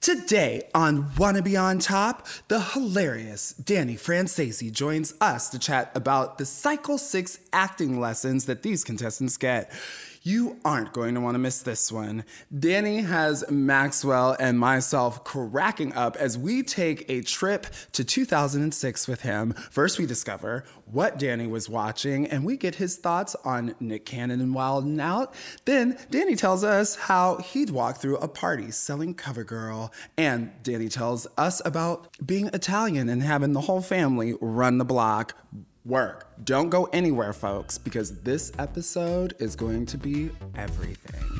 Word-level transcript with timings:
Today 0.00 0.62
on 0.74 1.14
Wanna 1.18 1.42
Be 1.42 1.58
On 1.58 1.78
Top, 1.78 2.26
the 2.48 2.58
hilarious 2.58 3.52
Danny 3.52 3.96
Franzese 3.96 4.72
joins 4.72 5.12
us 5.20 5.50
to 5.50 5.58
chat 5.58 5.92
about 5.94 6.38
the 6.38 6.46
Cycle 6.46 6.96
6 6.96 7.38
acting 7.52 8.00
lessons 8.00 8.46
that 8.46 8.62
these 8.62 8.82
contestants 8.82 9.36
get. 9.36 9.70
You 10.22 10.58
aren't 10.66 10.92
going 10.92 11.14
to 11.14 11.20
want 11.22 11.34
to 11.34 11.38
miss 11.38 11.62
this 11.62 11.90
one. 11.90 12.24
Danny 12.56 12.98
has 12.98 13.42
Maxwell 13.50 14.36
and 14.38 14.58
myself 14.58 15.24
cracking 15.24 15.94
up 15.94 16.14
as 16.16 16.36
we 16.36 16.62
take 16.62 17.08
a 17.08 17.22
trip 17.22 17.66
to 17.92 18.04
2006 18.04 19.08
with 19.08 19.22
him. 19.22 19.54
First, 19.70 19.98
we 19.98 20.04
discover 20.04 20.64
what 20.84 21.18
Danny 21.18 21.46
was 21.46 21.70
watching 21.70 22.26
and 22.26 22.44
we 22.44 22.58
get 22.58 22.74
his 22.74 22.98
thoughts 22.98 23.34
on 23.46 23.74
Nick 23.80 24.04
Cannon 24.04 24.42
and 24.42 24.54
Wild 24.54 24.84
and 24.84 25.00
Out. 25.00 25.32
Then, 25.64 25.96
Danny 26.10 26.36
tells 26.36 26.64
us 26.64 26.96
how 26.96 27.38
he'd 27.38 27.70
walk 27.70 27.96
through 27.96 28.18
a 28.18 28.28
party 28.28 28.70
selling 28.72 29.14
CoverGirl. 29.14 29.90
And 30.18 30.52
Danny 30.62 30.90
tells 30.90 31.26
us 31.38 31.62
about 31.64 32.08
being 32.26 32.48
Italian 32.48 33.08
and 33.08 33.22
having 33.22 33.54
the 33.54 33.62
whole 33.62 33.80
family 33.80 34.34
run 34.42 34.76
the 34.76 34.84
block 34.84 35.34
work. 35.84 36.26
Don't 36.44 36.70
go 36.70 36.84
anywhere, 36.92 37.32
folks, 37.32 37.78
because 37.78 38.20
this 38.20 38.52
episode 38.58 39.34
is 39.38 39.56
going 39.56 39.86
to 39.86 39.98
be 39.98 40.30
everything. 40.54 41.38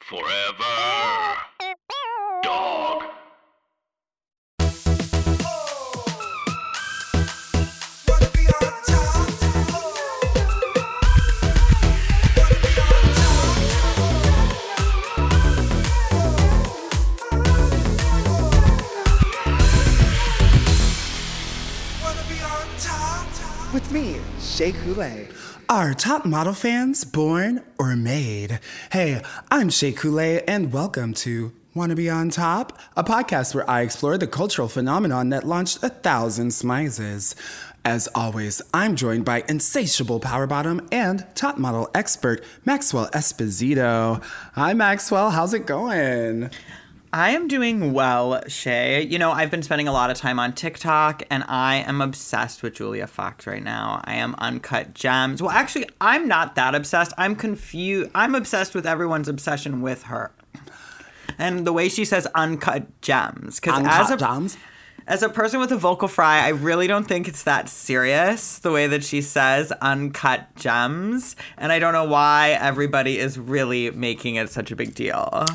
Forever. 0.00 1.15
With 23.76 23.92
me, 23.92 24.16
Shea 24.40 24.72
Coulee. 24.72 25.28
Are 25.68 25.92
top 25.92 26.24
model 26.24 26.54
fans 26.54 27.04
born 27.04 27.62
or 27.78 27.94
made? 27.94 28.58
Hey, 28.90 29.20
I'm 29.50 29.68
Shea 29.68 29.92
Coulee, 29.92 30.40
and 30.48 30.72
welcome 30.72 31.12
to 31.12 31.52
Wanna 31.74 31.94
Be 31.94 32.08
On 32.08 32.30
Top, 32.30 32.78
a 32.96 33.04
podcast 33.04 33.54
where 33.54 33.68
I 33.68 33.82
explore 33.82 34.16
the 34.16 34.26
cultural 34.26 34.68
phenomenon 34.68 35.28
that 35.28 35.44
launched 35.44 35.82
a 35.82 35.90
thousand 35.90 36.52
smizes. 36.52 37.34
As 37.84 38.08
always, 38.14 38.62
I'm 38.72 38.96
joined 38.96 39.26
by 39.26 39.44
insatiable 39.46 40.20
power 40.20 40.46
bottom 40.46 40.88
and 40.90 41.26
top 41.34 41.58
model 41.58 41.90
expert 41.94 42.42
Maxwell 42.64 43.10
Esposito. 43.10 44.24
Hi, 44.54 44.72
Maxwell. 44.72 45.32
How's 45.32 45.52
it 45.52 45.66
going? 45.66 46.48
I 47.16 47.30
am 47.30 47.48
doing 47.48 47.94
well, 47.94 48.42
Shay. 48.46 49.02
You 49.02 49.18
know, 49.18 49.32
I've 49.32 49.50
been 49.50 49.62
spending 49.62 49.88
a 49.88 49.92
lot 49.92 50.10
of 50.10 50.18
time 50.18 50.38
on 50.38 50.52
TikTok 50.52 51.22
and 51.30 51.44
I 51.48 51.76
am 51.76 52.02
obsessed 52.02 52.62
with 52.62 52.74
Julia 52.74 53.06
Fox 53.06 53.46
right 53.46 53.62
now. 53.62 54.02
I 54.04 54.16
am 54.16 54.34
uncut 54.36 54.92
gems. 54.92 55.40
Well, 55.40 55.50
actually, 55.50 55.88
I'm 55.98 56.28
not 56.28 56.56
that 56.56 56.74
obsessed. 56.74 57.14
I'm 57.16 57.34
confused. 57.34 58.10
I'm 58.14 58.34
obsessed 58.34 58.74
with 58.74 58.86
everyone's 58.86 59.28
obsession 59.28 59.80
with 59.80 60.02
her. 60.02 60.30
And 61.38 61.66
the 61.66 61.72
way 61.72 61.88
she 61.88 62.04
says 62.04 62.28
uncut 62.34 63.00
gems. 63.00 63.60
Because 63.60 63.86
as 63.86 64.10
a 64.10 64.18
gems? 64.18 64.58
as 65.06 65.22
a 65.22 65.30
person 65.30 65.58
with 65.58 65.72
a 65.72 65.76
vocal 65.78 66.08
fry, 66.08 66.44
I 66.44 66.48
really 66.48 66.86
don't 66.86 67.08
think 67.08 67.28
it's 67.28 67.44
that 67.44 67.70
serious 67.70 68.58
the 68.58 68.70
way 68.70 68.88
that 68.88 69.02
she 69.02 69.22
says 69.22 69.72
uncut 69.80 70.54
gems. 70.56 71.34
And 71.56 71.72
I 71.72 71.78
don't 71.78 71.94
know 71.94 72.04
why 72.04 72.58
everybody 72.60 73.18
is 73.18 73.38
really 73.38 73.90
making 73.92 74.34
it 74.34 74.50
such 74.50 74.70
a 74.70 74.76
big 74.76 74.94
deal. 74.94 75.46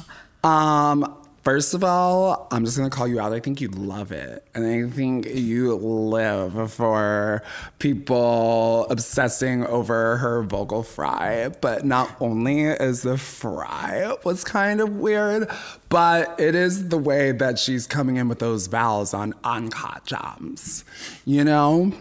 Um, 0.44 1.20
first 1.44 1.73
of 1.73 1.84
all, 1.84 2.47
I'm 2.52 2.66
just 2.66 2.78
gonna 2.78 2.89
call 2.89 3.08
you 3.08 3.20
out. 3.20 3.34
I 3.34 3.39
think 3.39 3.61
you'd 3.61 3.75
love 3.75 4.11
it, 4.11 4.45
and 4.53 4.66
I 4.66 4.89
think 4.94 5.25
you 5.28 5.75
live 5.75 6.72
for 6.74 7.44
people 7.79 8.85
obsessing 8.90 9.66
over 9.66 10.18
her 10.18 10.44
vocal 10.44 10.84
fry. 10.84 11.50
But 11.62 11.85
not 11.85 12.16
only 12.19 12.62
is 12.63 13.02
the 13.02 13.18
fry 13.18 14.16
was 14.24 14.44
kind 14.44 14.81
of 14.81 14.90
weird, 14.97 15.50
but 15.90 16.40
it 16.40 16.56
is 16.56 16.90
the 16.90 16.97
way 16.97 17.31
that 17.31 17.59
she's 17.59 17.88
coming 17.88 18.18
in 18.18 18.28
with 18.28 18.40
those 18.40 18.68
vowels 18.68 19.13
on 19.13 19.34
uncut 19.44 20.06
jams. 20.06 20.84
You 21.25 21.44
know, 21.44 21.91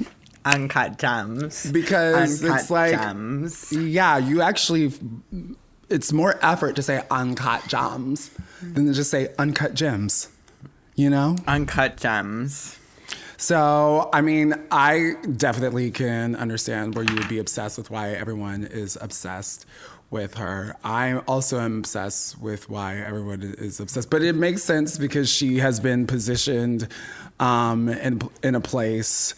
Uncut 0.45 0.99
jams. 0.99 1.71
because 1.71 2.43
Uncut 2.43 2.61
it's 2.61 2.71
like 2.71 2.93
gems. 2.93 3.73
yeah 3.73 4.17
you 4.17 4.41
actually 4.41 4.91
it's 5.91 6.13
more 6.13 6.39
effort 6.43 6.77
to 6.77 6.83
say 6.83 7.03
uncut 7.11 7.67
gems 7.67 8.31
than 8.63 8.87
to 8.87 8.93
just 8.93 9.11
say 9.11 9.29
uncut 9.39 9.75
gems 9.75 10.29
you 10.97 11.09
know? 11.09 11.37
Uncut 11.47 11.97
gems. 11.97 12.79
so 13.39 14.11
i 14.13 14.21
mean 14.21 14.55
i 14.71 15.15
definitely 15.37 15.91
can 15.91 16.37
understand 16.37 16.95
where 16.95 17.05
you 17.05 17.15
would 17.15 17.29
be 17.29 17.39
obsessed 17.39 17.79
with 17.79 17.91
why 17.91 18.11
everyone 18.11 18.65
is 18.65 18.99
obsessed 19.01 19.65
with 20.11 20.35
her. 20.35 20.77
I 20.83 21.19
also 21.19 21.61
am 21.61 21.79
obsessed 21.79 22.41
with 22.41 22.69
why 22.69 22.99
everyone 22.99 23.43
is 23.43 23.79
obsessed. 23.79 24.11
But 24.11 24.23
it 24.23 24.35
makes 24.35 24.63
sense 24.63 24.99
because 24.99 25.31
she 25.31 25.59
has 25.59 25.79
been 25.79 26.07
positioned 26.07 26.89
um, 27.39 27.89
in, 27.89 28.21
in 28.43 28.55
a 28.55 28.61
place 28.61 29.35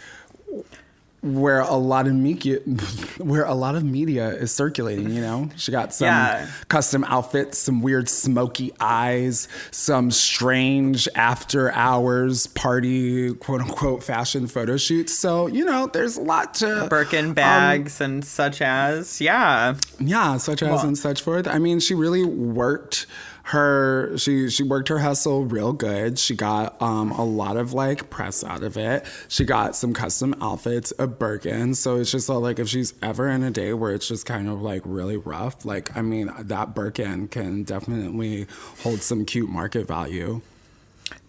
where 1.22 1.60
a 1.60 1.76
lot 1.76 2.06
of 2.08 2.14
media 2.14 2.58
where 3.18 3.44
a 3.44 3.54
lot 3.54 3.76
of 3.76 3.84
media 3.84 4.28
is 4.30 4.50
circulating 4.52 5.08
you 5.10 5.20
know 5.20 5.48
she 5.56 5.70
got 5.70 5.94
some 5.94 6.06
Yeah. 6.06 6.48
custom 6.68 7.04
outfits 7.04 7.58
some 7.58 7.80
weird 7.80 8.08
smoky 8.08 8.72
eyes 8.80 9.46
some 9.70 10.10
strange 10.10 11.08
after 11.14 11.70
hours 11.72 12.48
party 12.48 13.32
quote 13.34 13.60
unquote 13.60 14.02
fashion 14.02 14.48
photo 14.48 14.76
shoots 14.76 15.16
so 15.16 15.46
you 15.46 15.64
know 15.64 15.86
there's 15.86 16.16
a 16.16 16.22
lot 16.22 16.54
to 16.54 16.88
Birkin 16.90 17.26
um, 17.26 17.34
bags 17.34 18.00
and 18.00 18.24
such 18.24 18.60
as. 18.60 19.20
Yeah. 19.20 19.76
yeah, 20.00 20.36
such 20.38 20.62
as 20.62 20.68
Well- 20.70 20.86
and 20.86 20.98
such 20.98 21.22
forth. 21.22 21.46
I 21.46 21.58
mean, 21.58 21.78
she 21.80 21.94
really 21.94 22.24
worked 22.24 23.06
her 23.44 24.16
she 24.18 24.48
she 24.48 24.62
worked 24.62 24.88
her 24.88 24.98
hustle 24.98 25.44
real 25.44 25.72
good. 25.72 26.18
She 26.18 26.34
got 26.34 26.80
um 26.80 27.10
a 27.12 27.24
lot 27.24 27.56
of 27.56 27.72
like 27.72 28.10
press 28.10 28.44
out 28.44 28.62
of 28.62 28.76
it. 28.76 29.04
She 29.28 29.44
got 29.44 29.74
some 29.74 29.92
custom 29.92 30.34
outfits, 30.40 30.92
a 30.98 31.06
Birkin. 31.06 31.74
So 31.74 31.96
it's 31.96 32.10
just 32.10 32.28
like 32.28 32.58
if 32.58 32.68
she's 32.68 32.94
ever 33.02 33.28
in 33.28 33.42
a 33.42 33.50
day 33.50 33.72
where 33.72 33.92
it's 33.92 34.08
just 34.08 34.26
kind 34.26 34.48
of 34.48 34.62
like 34.62 34.82
really 34.84 35.16
rough, 35.16 35.64
like 35.64 35.96
I 35.96 36.02
mean 36.02 36.32
that 36.38 36.74
Birkin 36.74 37.28
can 37.28 37.64
definitely 37.64 38.46
hold 38.82 39.02
some 39.02 39.24
cute 39.24 39.48
market 39.50 39.86
value. 39.86 40.40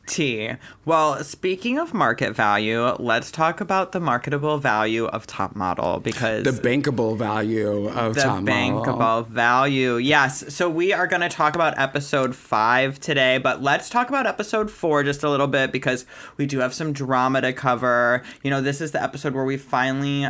T. 0.05 0.51
Well, 0.85 1.23
speaking 1.23 1.79
of 1.79 1.93
market 1.93 2.35
value, 2.35 2.83
let's 2.99 3.31
talk 3.31 3.61
about 3.61 3.91
the 3.93 3.99
marketable 3.99 4.57
value 4.57 5.05
of 5.05 5.25
top 5.25 5.55
model 5.55 5.99
because 5.99 6.43
The 6.43 6.51
bankable 6.51 7.17
value 7.17 7.87
of 7.87 8.15
the 8.15 8.25
Model. 8.27 8.43
bankable 8.45 9.27
value. 9.27 9.95
Yes. 9.95 10.53
So 10.53 10.69
we 10.69 10.91
are 10.93 11.07
going 11.07 11.21
to 11.21 11.29
talk 11.29 11.55
about 11.55 11.77
episode 11.79 12.35
five 12.35 12.99
today, 12.99 13.37
but 13.37 13.61
let's 13.63 13.89
talk 13.89 14.09
about 14.09 14.27
episode 14.27 14.69
four 14.69 15.03
just 15.03 15.23
a 15.23 15.29
little 15.29 15.47
bit 15.47 15.71
because 15.71 16.05
we 16.37 16.45
do 16.45 16.59
have 16.59 16.73
some 16.73 16.93
drama 16.93 17.41
to 17.41 17.53
cover. 17.53 18.23
You 18.43 18.49
know, 18.51 18.61
this 18.61 18.81
is 18.81 18.91
the 18.91 19.01
episode 19.01 19.33
where 19.33 19.45
we 19.45 19.57
finally 19.57 20.27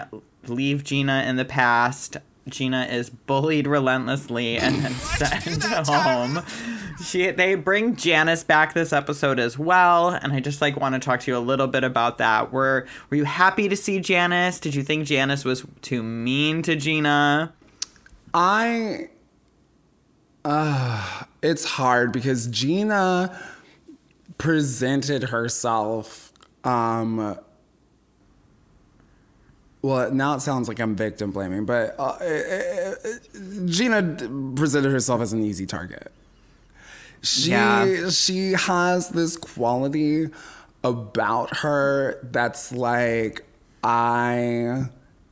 leave 0.48 0.84
Gina 0.84 1.24
in 1.28 1.36
the 1.38 1.46
past. 1.46 2.18
Gina 2.48 2.86
is 2.86 3.10
bullied 3.10 3.68
relentlessly 3.68 4.58
and 4.58 4.76
then 4.84 4.92
sent 4.94 5.64
home. 5.88 6.42
She 7.04 7.32
they 7.32 7.56
bring 7.56 7.96
Janice 7.96 8.44
back 8.44 8.74
this 8.74 8.92
episode 8.94 9.40
as 9.40 9.58
well, 9.58 10.10
and 10.10 10.34
I 10.34 10.40
just 10.40 10.62
like 10.62 10.78
want 10.78 10.94
to 10.96 11.00
talk 11.00 11.22
to 11.22 11.32
you 11.32 11.38
a 11.38 11.40
little 11.40 11.68
bit 11.68 11.84
about 11.84 12.18
that. 12.18 12.52
Were 12.52 12.86
were 13.10 13.18
you 13.18 13.24
happy 13.24 13.70
to 13.70 13.76
see 13.76 14.00
Janice? 14.00 14.60
Did 14.60 14.76
you 14.76 14.84
think 14.84 15.08
Janice 15.08 15.46
was 15.46 15.66
too 15.82 16.04
mean 16.04 16.62
to 16.64 16.76
Gina? 16.76 17.54
I 18.34 19.10
uh 20.44 21.24
it's 21.42 21.64
hard 21.66 22.12
because 22.12 22.48
Gina 22.48 23.40
presented 24.38 25.24
herself 25.24 26.34
um 26.64 27.38
well 29.84 30.12
now 30.12 30.34
it 30.36 30.40
sounds 30.40 30.68
like 30.68 30.80
I'm 30.80 30.96
victim 30.96 31.30
blaming 31.32 31.66
but 31.66 31.96
uh, 32.00 32.18
uh, 32.20 32.26
uh, 32.26 32.96
Gina 33.66 34.02
presented 34.56 34.92
herself 34.92 35.22
as 35.22 35.34
an 35.34 35.44
easy 35.44 35.68
target. 35.68 36.12
She 37.22 37.52
Yeah. 37.52 38.10
she 38.10 38.54
has 38.54 39.10
this 39.10 39.38
quality 39.38 40.30
about 40.84 41.58
her 41.58 42.20
that's 42.32 42.72
like 42.72 43.46
I 43.84 44.86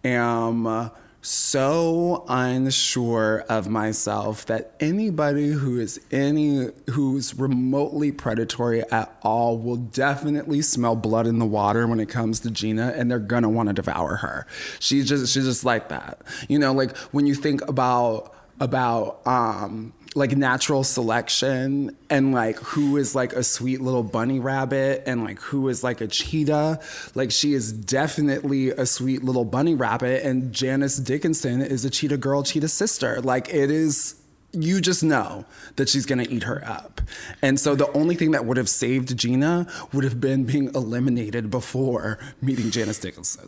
am 0.04 0.92
so 1.22 2.26
unsure 2.28 3.46
of 3.48 3.70
myself 3.70 4.46
that 4.48 4.74
anybody 4.80 5.50
who 5.50 5.80
is 5.80 6.02
any 6.12 6.70
who's 6.90 7.38
remotely 7.38 8.12
predatory 8.12 8.82
at 8.92 9.16
all 9.22 9.58
will 9.58 9.78
definitely 9.78 10.62
smell 10.62 10.96
blood 10.96 11.28
in 11.28 11.38
the 11.38 11.46
water 11.46 11.86
when 11.88 12.00
it 12.00 12.10
comes 12.10 12.40
to 12.40 12.50
Gina 12.50 12.94
and 12.96 13.10
they're 13.10 13.20
gonna 13.20 13.50
want 13.50 13.70
to 13.70 13.74
devour 13.74 14.16
her. 14.18 14.48
She's 14.80 15.08
just 15.08 15.32
she's 15.32 15.46
just 15.46 15.64
like 15.64 15.90
that. 15.90 16.22
You 16.50 16.58
know, 16.58 16.74
like 16.74 16.98
when 17.12 17.28
you 17.28 17.36
think 17.36 17.68
about 17.68 18.36
about 18.60 19.26
um 19.28 19.94
like 20.14 20.36
natural 20.36 20.84
selection 20.84 21.96
and 22.10 22.34
like 22.34 22.58
who 22.58 22.98
is 22.98 23.16
like 23.16 23.32
a 23.32 23.44
sweet 23.44 23.80
little 23.80 24.04
bunny 24.04 24.40
rabbit 24.40 25.04
and 25.06 25.24
like 25.24 25.40
who 25.40 25.70
is 25.70 25.84
like 25.84 26.02
a 26.02 26.08
cheetah. 26.08 26.80
Like 27.16 27.32
she 27.32 27.54
is 27.54 27.72
definitely 27.72 28.72
a 28.72 28.86
sweet 28.86 29.24
little 29.24 29.46
bunny 29.46 29.74
rabbit 29.74 30.26
and 30.26 30.52
Janice 30.52 30.98
Dickinson 30.98 31.62
is 31.62 31.86
a 31.86 31.90
cheetah 31.90 32.18
girl, 32.18 32.44
cheetah 32.44 32.68
sister. 32.68 33.22
Like 33.22 33.54
it 33.54 33.72
is 33.72 34.16
you 34.54 34.82
just 34.82 35.02
know 35.02 35.46
that 35.78 35.88
she's 35.88 36.06
gonna 36.06 36.26
eat 36.30 36.44
her 36.44 36.62
up. 36.66 37.00
And 37.42 37.58
so 37.58 37.74
the 37.74 37.90
only 37.94 38.16
thing 38.16 38.32
that 38.32 38.46
would 38.46 38.58
have 38.58 38.68
saved 38.68 39.16
Gina 39.18 39.66
would 39.94 40.04
have 40.04 40.20
been 40.20 40.44
being 40.44 40.74
eliminated 40.76 41.50
before 41.50 42.20
meeting 42.42 42.70
Janice 42.70 43.00
Dickinson. 43.00 43.48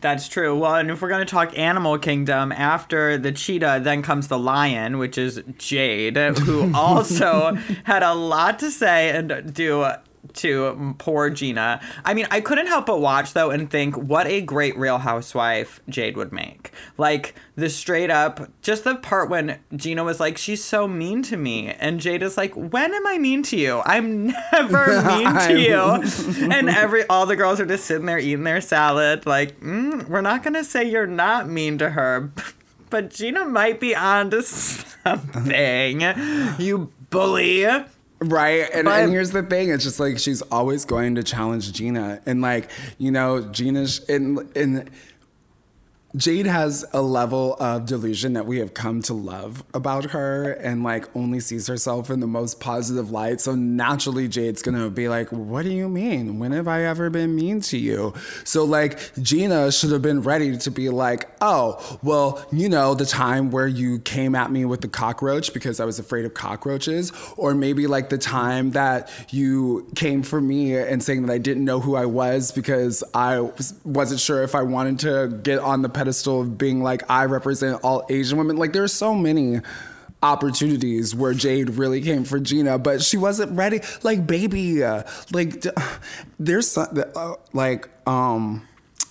That's 0.00 0.28
true. 0.28 0.56
Well, 0.56 0.76
and 0.76 0.90
if 0.90 1.02
we're 1.02 1.08
going 1.08 1.26
to 1.26 1.30
talk 1.30 1.56
animal 1.58 1.98
kingdom, 1.98 2.52
after 2.52 3.18
the 3.18 3.32
cheetah, 3.32 3.80
then 3.82 4.02
comes 4.02 4.28
the 4.28 4.38
lion, 4.38 4.98
which 4.98 5.18
is 5.18 5.42
Jade, 5.58 6.16
who 6.16 6.72
also 6.74 7.54
had 7.84 8.02
a 8.02 8.14
lot 8.14 8.58
to 8.60 8.70
say 8.70 9.10
and 9.10 9.52
do 9.52 9.90
to 10.34 10.94
poor 10.98 11.30
Gina. 11.30 11.80
I 12.04 12.14
mean, 12.14 12.26
I 12.30 12.40
couldn't 12.40 12.66
help 12.66 12.86
but 12.86 13.00
watch 13.00 13.32
though 13.32 13.50
and 13.50 13.70
think 13.70 13.96
what 13.96 14.26
a 14.26 14.40
great 14.40 14.76
real 14.76 14.98
housewife 14.98 15.80
Jade 15.88 16.16
would 16.16 16.32
make. 16.32 16.72
Like 16.96 17.34
the 17.56 17.70
straight 17.70 18.10
up 18.10 18.50
just 18.62 18.84
the 18.84 18.96
part 18.96 19.30
when 19.30 19.58
Gina 19.74 20.04
was 20.04 20.20
like 20.20 20.38
she's 20.38 20.62
so 20.62 20.86
mean 20.88 21.22
to 21.24 21.36
me 21.36 21.68
and 21.68 22.00
Jade 22.00 22.22
is 22.22 22.36
like 22.36 22.54
when 22.54 22.94
am 22.94 23.06
I 23.06 23.18
mean 23.18 23.42
to 23.44 23.56
you? 23.56 23.82
I'm 23.84 24.26
never 24.52 25.02
mean 25.06 25.34
to 25.34 25.58
you. 25.58 26.50
and 26.50 26.68
every 26.68 27.06
all 27.06 27.26
the 27.26 27.36
girls 27.36 27.60
are 27.60 27.66
just 27.66 27.84
sitting 27.84 28.06
there 28.06 28.18
eating 28.18 28.44
their 28.44 28.60
salad 28.60 29.26
like, 29.26 29.60
mm, 29.60 30.08
we're 30.08 30.20
not 30.20 30.42
going 30.42 30.54
to 30.54 30.64
say 30.64 30.84
you're 30.84 31.06
not 31.06 31.48
mean 31.48 31.78
to 31.78 31.90
her. 31.90 32.32
But 32.90 33.10
Gina 33.10 33.44
might 33.44 33.78
be 33.78 33.94
onto 33.94 34.42
something. 34.42 36.00
You 36.58 36.92
bully. 37.10 37.66
Right. 38.22 38.68
And, 38.74 38.84
But- 38.84 39.00
and 39.04 39.12
here's 39.12 39.30
the 39.30 39.42
thing 39.42 39.70
it's 39.70 39.84
just 39.84 39.98
like 39.98 40.18
she's 40.18 40.42
always 40.42 40.84
going 40.84 41.14
to 41.14 41.22
challenge 41.22 41.72
Gina. 41.72 42.20
And 42.26 42.42
like, 42.42 42.70
you 42.98 43.10
know, 43.10 43.40
Gina's 43.50 44.00
in 44.10 44.46
in 44.54 44.88
Jade 46.16 46.46
has 46.46 46.84
a 46.92 47.00
level 47.00 47.56
of 47.60 47.86
delusion 47.86 48.32
that 48.32 48.44
we 48.44 48.58
have 48.58 48.74
come 48.74 49.00
to 49.02 49.14
love 49.14 49.62
about 49.72 50.10
her 50.10 50.52
and 50.54 50.82
like 50.82 51.06
only 51.14 51.38
sees 51.38 51.68
herself 51.68 52.10
in 52.10 52.18
the 52.18 52.26
most 52.26 52.58
positive 52.58 53.12
light. 53.12 53.40
So 53.40 53.54
naturally, 53.54 54.26
Jade's 54.26 54.60
gonna 54.60 54.90
be 54.90 55.08
like, 55.08 55.30
What 55.30 55.62
do 55.62 55.70
you 55.70 55.88
mean? 55.88 56.40
When 56.40 56.50
have 56.50 56.66
I 56.66 56.82
ever 56.82 57.10
been 57.10 57.36
mean 57.36 57.60
to 57.62 57.78
you? 57.78 58.12
So, 58.42 58.64
like, 58.64 58.98
Gina 59.22 59.70
should 59.70 59.92
have 59.92 60.02
been 60.02 60.22
ready 60.22 60.56
to 60.56 60.70
be 60.70 60.88
like, 60.88 61.28
Oh, 61.40 61.98
well, 62.02 62.44
you 62.50 62.68
know, 62.68 62.94
the 62.94 63.06
time 63.06 63.52
where 63.52 63.68
you 63.68 64.00
came 64.00 64.34
at 64.34 64.50
me 64.50 64.64
with 64.64 64.80
the 64.80 64.88
cockroach 64.88 65.54
because 65.54 65.78
I 65.78 65.84
was 65.84 66.00
afraid 66.00 66.24
of 66.24 66.34
cockroaches, 66.34 67.12
or 67.36 67.54
maybe 67.54 67.86
like 67.86 68.08
the 68.08 68.18
time 68.18 68.72
that 68.72 69.10
you 69.32 69.88
came 69.94 70.24
for 70.24 70.40
me 70.40 70.76
and 70.76 71.02
saying 71.02 71.24
that 71.26 71.32
I 71.32 71.38
didn't 71.38 71.64
know 71.64 71.78
who 71.78 71.94
I 71.94 72.06
was 72.06 72.50
because 72.50 73.04
I 73.14 73.40
was, 73.40 73.74
wasn't 73.84 74.20
sure 74.20 74.42
if 74.42 74.56
I 74.56 74.62
wanted 74.62 74.98
to 75.00 75.38
get 75.42 75.60
on 75.60 75.82
the 75.82 75.99
pedestal 76.00 76.40
of 76.40 76.56
being 76.56 76.82
like 76.82 77.02
I 77.10 77.26
represent 77.26 77.78
all 77.82 78.06
Asian 78.08 78.38
women. 78.38 78.56
Like 78.56 78.72
there's 78.72 78.94
so 78.94 79.14
many 79.14 79.60
opportunities 80.22 81.14
where 81.14 81.34
Jade 81.34 81.68
really 81.68 82.00
came 82.00 82.24
for 82.24 82.40
Gina, 82.40 82.78
but 82.78 83.02
she 83.02 83.18
wasn't 83.18 83.52
ready. 83.52 83.80
Like 84.02 84.26
baby, 84.26 84.82
uh, 84.82 85.02
like 85.30 85.62
there's 86.38 86.70
some, 86.70 87.02
uh, 87.14 87.34
like 87.52 87.90
um 88.08 88.66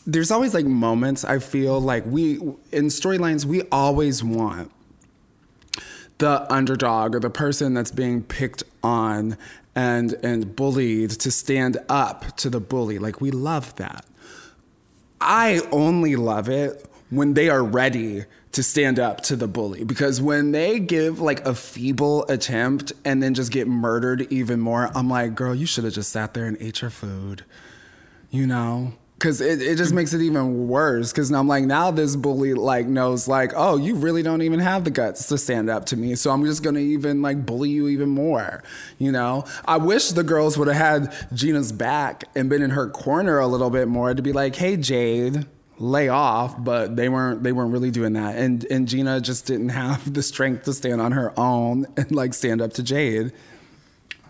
there's 0.07 0.31
always 0.31 0.56
like 0.56 0.65
moments 0.65 1.24
I 1.24 1.38
feel 1.38 1.80
like 1.80 2.07
we 2.07 2.38
in 2.71 2.86
storylines 2.86 3.45
we 3.45 3.62
always 3.71 4.24
want 4.24 4.71
the 6.18 6.51
underdog 6.51 7.13
or 7.13 7.19
the 7.19 7.30
person 7.30 7.75
that's 7.75 7.92
being 7.92 8.24
picked 8.24 8.63
on 8.81 9.38
and 9.75 10.13
and 10.24 10.56
bullied 10.56 11.12
to 11.12 11.30
stand 11.30 11.77
up 11.88 12.35
to 12.38 12.50
the 12.50 12.59
bully. 12.59 12.97
Like 12.97 13.21
we 13.21 13.30
love 13.30 13.75
that. 13.75 14.06
I 15.21 15.62
only 15.71 16.16
love 16.16 16.50
it 16.50 16.86
when 17.10 17.33
they 17.33 17.50
are 17.50 17.63
ready 17.63 18.25
to 18.51 18.63
stand 18.63 19.00
up 19.00 19.21
to 19.21 19.36
the 19.36 19.48
bully 19.48 19.83
because 19.83 20.21
when 20.21 20.51
they 20.51 20.80
give 20.80 21.19
like 21.19 21.45
a 21.45 21.54
feeble 21.54 22.25
attempt 22.27 22.94
and 23.06 23.21
then 23.21 23.33
just 23.33 23.51
get 23.51 23.68
murdered 23.68 24.31
even 24.31 24.60
more, 24.60 24.89
I'm 24.95 25.10
like, 25.10 25.36
girl, 25.36 25.54
you 25.54 25.66
should 25.66 25.83
have 25.83 25.94
just 25.94 26.12
sat 26.12 26.33
there 26.33 26.45
and 26.45 26.57
ate 26.60 26.81
your 26.81 26.89
food, 26.89 27.45
you 28.30 28.48
know? 28.48 28.94
Cause 29.19 29.42
it, 29.42 29.62
it 29.62 29.75
just 29.75 29.94
makes 29.94 30.13
it 30.13 30.21
even 30.21 30.68
worse. 30.68 31.12
Cause 31.12 31.31
I'm 31.31 31.48
like, 31.48 31.66
now 31.66 31.92
this 31.92 32.16
bully 32.16 32.54
like 32.54 32.88
knows 32.88 33.27
like, 33.27 33.51
oh, 33.56 33.77
you 33.77 33.95
really 33.95 34.24
don't 34.24 34.42
even 34.42 34.60
have 34.60 34.86
the 34.86 34.92
guts 34.92 35.27
to 35.27 35.38
stand 35.38 35.69
up 35.69 35.86
to 35.88 35.98
me. 35.98 36.16
So 36.16 36.31
I'm 36.31 36.45
just 36.45 36.63
gonna 36.63 36.80
even 36.80 37.21
like 37.21 37.45
bully 37.45 37.69
you 37.69 37.88
even 37.89 38.10
more. 38.10 38.63
You 38.98 39.12
know? 39.12 39.45
I 39.66 39.77
wish 39.77 40.10
the 40.10 40.24
girls 40.24 40.57
would 40.57 40.68
have 40.68 40.77
had 40.77 41.13
Gina's 41.33 41.71
back 41.71 42.24
and 42.36 42.50
been 42.50 42.62
in 42.62 42.71
her 42.71 42.89
corner 42.89 43.39
a 43.39 43.48
little 43.48 43.69
bit 43.69 43.88
more 43.88 44.13
to 44.13 44.21
be 44.21 44.31
like, 44.31 44.56
hey 44.56 44.77
Jade, 44.77 45.45
lay 45.80 46.10
off, 46.10 46.62
but 46.63 46.95
they 46.95 47.10
weren't 47.10 47.44
they 47.44 47.51
weren't 47.51 47.71
really 47.71 47.92
doing 47.92 48.13
that. 48.13 48.36
And 48.38 48.66
and 48.66 48.88
Gina 48.88 49.21
just 49.21 49.45
didn't 49.45 49.69
have 49.69 50.13
the 50.13 50.21
strength 50.21 50.66
to 50.66 50.74
stand 50.74 51.01
on 51.01 51.13
her 51.13 51.38
own 51.39 51.86
and 51.98 52.12
like 52.12 52.33
stand 52.33 52.62
up 52.62 52.74
to 52.74 52.83
Jade. 52.83 53.31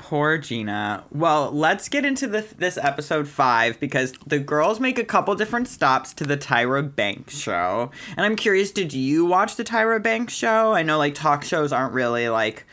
Poor 0.09 0.39
Gina. 0.39 1.03
Well, 1.11 1.51
let's 1.51 1.87
get 1.87 2.03
into 2.03 2.25
the, 2.25 2.43
this 2.57 2.79
episode 2.79 3.27
five 3.27 3.79
because 3.79 4.13
the 4.25 4.39
girls 4.39 4.79
make 4.79 4.97
a 4.97 5.03
couple 5.03 5.35
different 5.35 5.67
stops 5.67 6.15
to 6.15 6.23
the 6.23 6.35
Tyra 6.35 6.95
Banks 6.95 7.37
show. 7.37 7.91
And 8.17 8.25
I'm 8.25 8.35
curious, 8.35 8.71
did 8.71 8.91
you 8.91 9.23
watch 9.23 9.55
the 9.55 9.63
Tyra 9.63 10.01
Banks 10.01 10.33
show? 10.33 10.73
I 10.73 10.81
know 10.81 10.97
like 10.97 11.13
talk 11.13 11.43
shows 11.43 11.71
aren't 11.71 11.93
really 11.93 12.27
like 12.27 12.65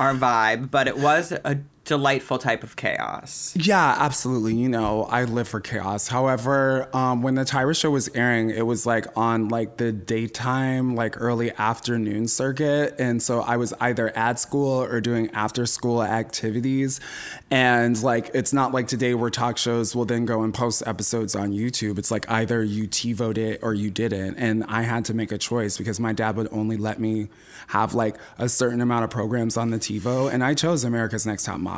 our 0.00 0.14
vibe, 0.14 0.70
but 0.70 0.88
it 0.88 0.96
was 0.96 1.30
a 1.30 1.58
delightful 1.88 2.38
type 2.38 2.62
of 2.62 2.76
chaos. 2.76 3.54
Yeah, 3.56 3.96
absolutely. 3.98 4.54
You 4.54 4.68
know, 4.68 5.04
I 5.04 5.24
live 5.24 5.48
for 5.48 5.58
chaos. 5.58 6.08
However, 6.08 6.94
um, 6.94 7.22
when 7.22 7.34
the 7.34 7.44
Tyra 7.44 7.74
show 7.74 7.90
was 7.90 8.10
airing, 8.14 8.50
it 8.50 8.66
was 8.66 8.84
like 8.84 9.06
on 9.16 9.48
like 9.48 9.78
the 9.78 9.90
daytime, 9.90 10.94
like 10.94 11.18
early 11.18 11.50
afternoon 11.52 12.28
circuit, 12.28 12.94
and 12.98 13.22
so 13.22 13.40
I 13.40 13.56
was 13.56 13.72
either 13.80 14.14
at 14.16 14.38
school 14.38 14.82
or 14.82 15.00
doing 15.00 15.30
after 15.30 15.64
school 15.64 16.02
activities. 16.02 17.00
And 17.50 18.00
like, 18.02 18.30
it's 18.34 18.52
not 18.52 18.72
like 18.72 18.86
today 18.86 19.14
where 19.14 19.30
talk 19.30 19.56
shows 19.56 19.96
will 19.96 20.04
then 20.04 20.26
go 20.26 20.42
and 20.42 20.52
post 20.52 20.82
episodes 20.86 21.34
on 21.34 21.52
YouTube. 21.52 21.98
It's 21.98 22.10
like 22.10 22.30
either 22.30 22.62
you 22.62 22.86
TiVoed 22.86 23.38
it 23.38 23.60
or 23.62 23.72
you 23.72 23.90
didn't, 23.90 24.36
and 24.36 24.62
I 24.68 24.82
had 24.82 25.06
to 25.06 25.14
make 25.14 25.32
a 25.32 25.38
choice 25.38 25.78
because 25.78 25.98
my 25.98 26.12
dad 26.12 26.36
would 26.36 26.48
only 26.52 26.76
let 26.76 27.00
me 27.00 27.28
have 27.68 27.94
like 27.94 28.16
a 28.36 28.48
certain 28.48 28.82
amount 28.82 29.04
of 29.04 29.10
programs 29.10 29.56
on 29.56 29.70
the 29.70 29.78
TiVo, 29.78 30.30
and 30.30 30.44
I 30.44 30.52
chose 30.52 30.84
America's 30.84 31.24
Next 31.24 31.44
Top 31.44 31.58
Model. 31.58 31.77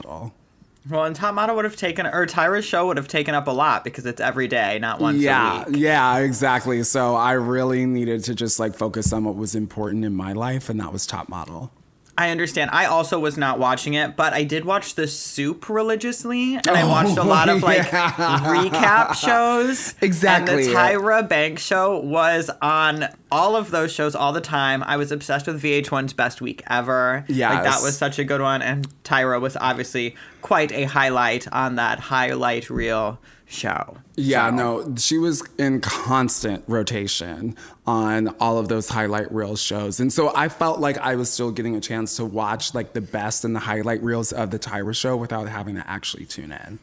Well, 0.88 1.04
and 1.04 1.14
Top 1.14 1.34
Model 1.34 1.56
would 1.56 1.66
have 1.66 1.76
taken, 1.76 2.06
or 2.06 2.24
Tyra's 2.26 2.64
show 2.64 2.86
would 2.86 2.96
have 2.96 3.08
taken 3.08 3.34
up 3.34 3.46
a 3.46 3.50
lot 3.50 3.84
because 3.84 4.06
it's 4.06 4.20
every 4.20 4.48
day, 4.48 4.78
not 4.78 4.98
once 4.98 5.18
yeah, 5.18 5.64
a 5.64 5.70
week. 5.70 5.76
Yeah, 5.78 6.18
exactly. 6.18 6.82
So 6.84 7.14
I 7.16 7.32
really 7.32 7.84
needed 7.84 8.24
to 8.24 8.34
just 8.34 8.58
like 8.58 8.74
focus 8.74 9.12
on 9.12 9.24
what 9.24 9.36
was 9.36 9.54
important 9.54 10.04
in 10.04 10.14
my 10.14 10.32
life, 10.32 10.70
and 10.70 10.80
that 10.80 10.92
was 10.92 11.06
top 11.06 11.28
model. 11.28 11.70
I 12.18 12.30
understand. 12.30 12.70
I 12.72 12.86
also 12.86 13.18
was 13.18 13.36
not 13.36 13.58
watching 13.58 13.94
it, 13.94 14.16
but 14.16 14.32
I 14.32 14.44
did 14.44 14.64
watch 14.64 14.94
The 14.94 15.06
Soup 15.06 15.68
religiously, 15.68 16.56
and 16.56 16.68
I 16.68 16.84
watched 16.84 17.16
a 17.16 17.22
lot 17.22 17.48
of 17.48 17.62
oh, 17.62 17.66
like 17.66 17.90
yeah. 17.90 18.40
recap 18.40 19.14
shows. 19.14 19.94
Exactly. 20.00 20.54
And 20.54 20.64
the 20.64 20.74
Tyra 20.74 21.26
Banks 21.26 21.62
show 21.62 21.98
was 21.98 22.50
on 22.60 23.08
all 23.32 23.56
of 23.56 23.70
those 23.70 23.92
shows 23.92 24.14
all 24.14 24.32
the 24.32 24.40
time. 24.40 24.82
I 24.82 24.96
was 24.96 25.12
obsessed 25.12 25.46
with 25.46 25.62
VH1's 25.62 26.12
Best 26.12 26.40
Week 26.40 26.62
Ever. 26.68 27.24
Yeah, 27.28 27.54
like 27.54 27.64
that 27.64 27.82
was 27.82 27.96
such 27.96 28.18
a 28.18 28.24
good 28.24 28.40
one, 28.40 28.60
and 28.60 28.86
Tyra 29.04 29.40
was 29.40 29.56
obviously 29.56 30.14
quite 30.42 30.72
a 30.72 30.84
highlight 30.84 31.50
on 31.52 31.76
that 31.76 32.00
highlight 32.00 32.68
reel 32.68 33.18
show. 33.50 33.96
Yeah, 34.16 34.48
So- 34.50 34.54
no, 34.86 34.94
she 34.96 35.18
was 35.18 35.42
in 35.58 35.80
constant 35.80 36.64
rotation 36.68 37.56
on 37.86 38.28
all 38.40 38.58
of 38.58 38.68
those 38.68 38.88
highlight 38.90 39.30
reel 39.32 39.56
shows. 39.56 39.98
And 40.00 40.12
so 40.12 40.32
I 40.36 40.48
felt 40.48 40.78
like 40.80 40.96
I 40.98 41.16
was 41.16 41.30
still 41.30 41.50
getting 41.50 41.74
a 41.74 41.80
chance 41.80 42.16
to 42.16 42.24
watch 42.24 42.74
like 42.74 42.92
the 42.92 43.00
best 43.00 43.44
and 43.44 43.54
the 43.54 43.60
highlight 43.60 44.02
reels 44.02 44.32
of 44.32 44.50
the 44.50 44.58
Tyra 44.58 44.94
show 44.94 45.16
without 45.16 45.48
having 45.48 45.74
to 45.74 45.90
actually 45.90 46.26
tune 46.26 46.52
in. 46.52 46.78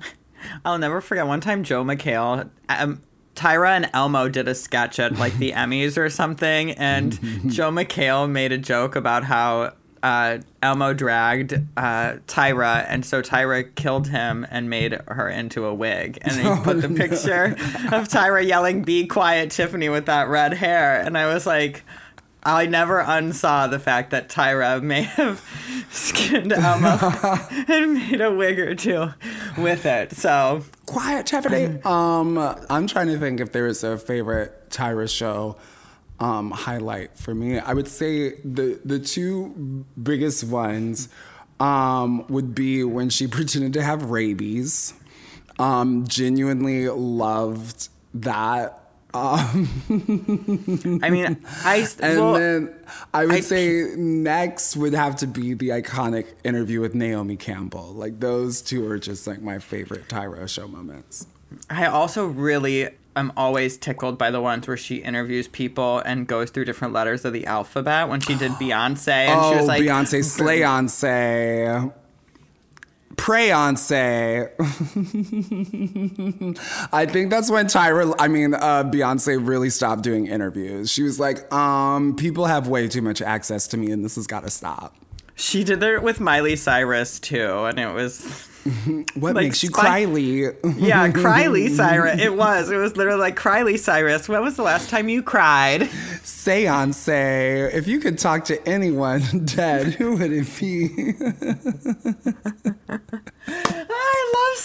I'll 0.64 0.78
never 0.78 1.00
forget 1.00 1.26
one 1.26 1.40
time 1.40 1.64
Joel 1.64 1.84
McHale, 1.84 2.50
um, 2.68 3.02
Tyra 3.34 3.70
and 3.70 3.88
Elmo 3.94 4.28
did 4.28 4.48
a 4.48 4.54
sketch 4.54 4.98
at 4.98 5.16
like 5.18 5.32
the 5.38 5.52
Emmys 5.56 5.96
or 5.96 6.10
something, 6.10 6.72
and 6.72 7.12
Joel 7.50 7.72
McHale 7.72 8.28
made 8.28 8.52
a 8.52 8.58
joke 8.58 8.94
about 8.96 9.24
how 9.24 9.72
uh, 10.02 10.38
Elmo 10.62 10.92
dragged 10.94 11.52
uh, 11.76 12.16
Tyra, 12.26 12.84
and 12.88 13.04
so 13.04 13.22
Tyra 13.22 13.74
killed 13.74 14.08
him 14.08 14.46
and 14.50 14.70
made 14.70 14.92
her 15.08 15.28
into 15.28 15.66
a 15.66 15.74
wig. 15.74 16.18
And 16.22 16.32
he 16.32 16.48
put 16.64 16.80
the 16.80 16.88
picture 16.88 17.54
of 17.92 18.08
Tyra 18.08 18.46
yelling, 18.46 18.82
Be 18.82 19.06
quiet, 19.06 19.50
Tiffany, 19.50 19.88
with 19.88 20.06
that 20.06 20.28
red 20.28 20.54
hair. 20.54 21.00
And 21.00 21.18
I 21.18 21.32
was 21.32 21.46
like, 21.46 21.84
I 22.42 22.64
never 22.66 23.02
unsaw 23.02 23.68
the 23.70 23.78
fact 23.78 24.10
that 24.12 24.30
Tyra 24.30 24.82
may 24.82 25.02
have 25.02 25.44
skinned 25.90 26.52
Elmo 26.52 26.96
and 27.68 27.94
made 27.94 28.20
a 28.22 28.32
wig 28.34 28.58
or 28.58 28.74
two 28.74 29.08
with 29.58 29.84
it. 29.84 30.12
So 30.12 30.62
Quiet, 30.86 31.26
Tiffany. 31.26 31.78
um, 31.84 32.38
I'm 32.70 32.86
trying 32.86 33.08
to 33.08 33.18
think 33.18 33.40
if 33.40 33.52
there 33.52 33.66
is 33.66 33.84
a 33.84 33.98
favorite 33.98 34.70
Tyra 34.70 35.08
show. 35.14 35.56
Um, 36.20 36.50
highlight 36.50 37.18
for 37.18 37.34
me. 37.34 37.58
I 37.58 37.72
would 37.72 37.88
say 37.88 38.34
the 38.44 38.78
the 38.84 38.98
two 38.98 39.84
biggest 40.00 40.44
ones 40.44 41.08
um, 41.58 42.26
would 42.28 42.54
be 42.54 42.84
when 42.84 43.08
she 43.08 43.26
pretended 43.36 43.72
to 43.74 43.82
have 43.82 44.10
rabies. 44.10 44.92
Um, 45.58 46.06
genuinely 46.06 46.88
loved 46.88 47.88
that. 48.14 48.76
Um, 49.12 51.00
I 51.02 51.10
mean, 51.10 51.44
I 51.64 51.88
and 52.00 52.20
well, 52.20 52.34
then 52.34 52.74
I 53.12 53.24
would 53.26 53.34
I- 53.36 53.40
say 53.40 53.94
next 53.96 54.76
would 54.76 54.92
have 54.94 55.16
to 55.16 55.26
be 55.26 55.54
the 55.54 55.70
iconic 55.70 56.26
interview 56.44 56.80
with 56.80 56.94
Naomi 56.94 57.36
Campbell. 57.36 57.92
Like 57.94 58.20
those 58.20 58.62
two 58.62 58.86
are 58.88 58.98
just 58.98 59.26
like 59.26 59.42
my 59.42 59.58
favorite 59.58 60.08
Tyra 60.08 60.48
show 60.48 60.68
moments. 60.68 61.26
I 61.68 61.86
also 61.86 62.26
really 62.26 62.88
am 63.16 63.32
always 63.36 63.76
tickled 63.76 64.18
by 64.18 64.30
the 64.30 64.40
ones 64.40 64.66
where 64.68 64.76
she 64.76 64.96
interviews 64.96 65.48
people 65.48 65.98
and 66.00 66.26
goes 66.26 66.50
through 66.50 66.64
different 66.64 66.94
letters 66.94 67.24
of 67.24 67.32
the 67.32 67.46
alphabet. 67.46 68.08
When 68.08 68.20
she 68.20 68.34
did 68.34 68.52
Beyonce, 68.60 69.08
and 69.08 69.40
oh, 69.40 69.52
she 69.52 69.58
was 69.58 69.66
like, 69.66 69.82
Beyonce, 69.82 70.22
Slayonce, 70.24 71.92
Prayonce. 73.16 74.50
I 76.92 77.06
think 77.06 77.30
that's 77.30 77.50
when 77.50 77.66
Tyra, 77.66 78.14
I 78.18 78.28
mean, 78.28 78.54
uh, 78.54 78.84
Beyonce 78.84 79.46
really 79.46 79.68
stopped 79.68 80.02
doing 80.02 80.26
interviews. 80.26 80.90
She 80.90 81.02
was 81.02 81.20
like, 81.20 81.52
um, 81.52 82.16
people 82.16 82.46
have 82.46 82.68
way 82.68 82.88
too 82.88 83.02
much 83.02 83.20
access 83.20 83.66
to 83.68 83.76
me 83.76 83.90
and 83.90 84.04
this 84.04 84.16
has 84.16 84.26
got 84.26 84.44
to 84.44 84.50
stop. 84.50 84.94
She 85.34 85.64
did 85.64 85.82
it 85.82 86.02
with 86.02 86.20
Miley 86.20 86.56
Cyrus 86.56 87.18
too, 87.18 87.64
and 87.64 87.78
it 87.78 87.94
was 87.94 88.49
What 89.14 89.34
Like, 89.34 89.44
makes 89.46 89.62
you 89.62 89.70
cry, 89.70 90.04
Lee? 90.04 90.48
yeah, 90.76 91.10
Cryly 91.10 91.68
Cyrus. 91.68 92.20
It 92.20 92.34
was. 92.34 92.70
It 92.70 92.76
was 92.76 92.96
literally 92.96 93.18
like 93.20 93.36
Cryly 93.36 93.76
Cyrus. 93.78 94.28
When 94.28 94.42
was 94.42 94.56
the 94.56 94.62
last 94.62 94.90
time 94.90 95.08
you 95.08 95.22
cried? 95.22 95.88
Seance, 96.22 97.08
if 97.08 97.86
you 97.88 98.00
could 98.00 98.18
talk 98.18 98.44
to 98.46 98.68
anyone 98.68 99.22
dead, 99.46 99.94
who 99.94 100.16
would 100.16 100.32
it 100.32 100.46
be? 100.58 101.14
I 103.48 104.24
love 104.36 104.56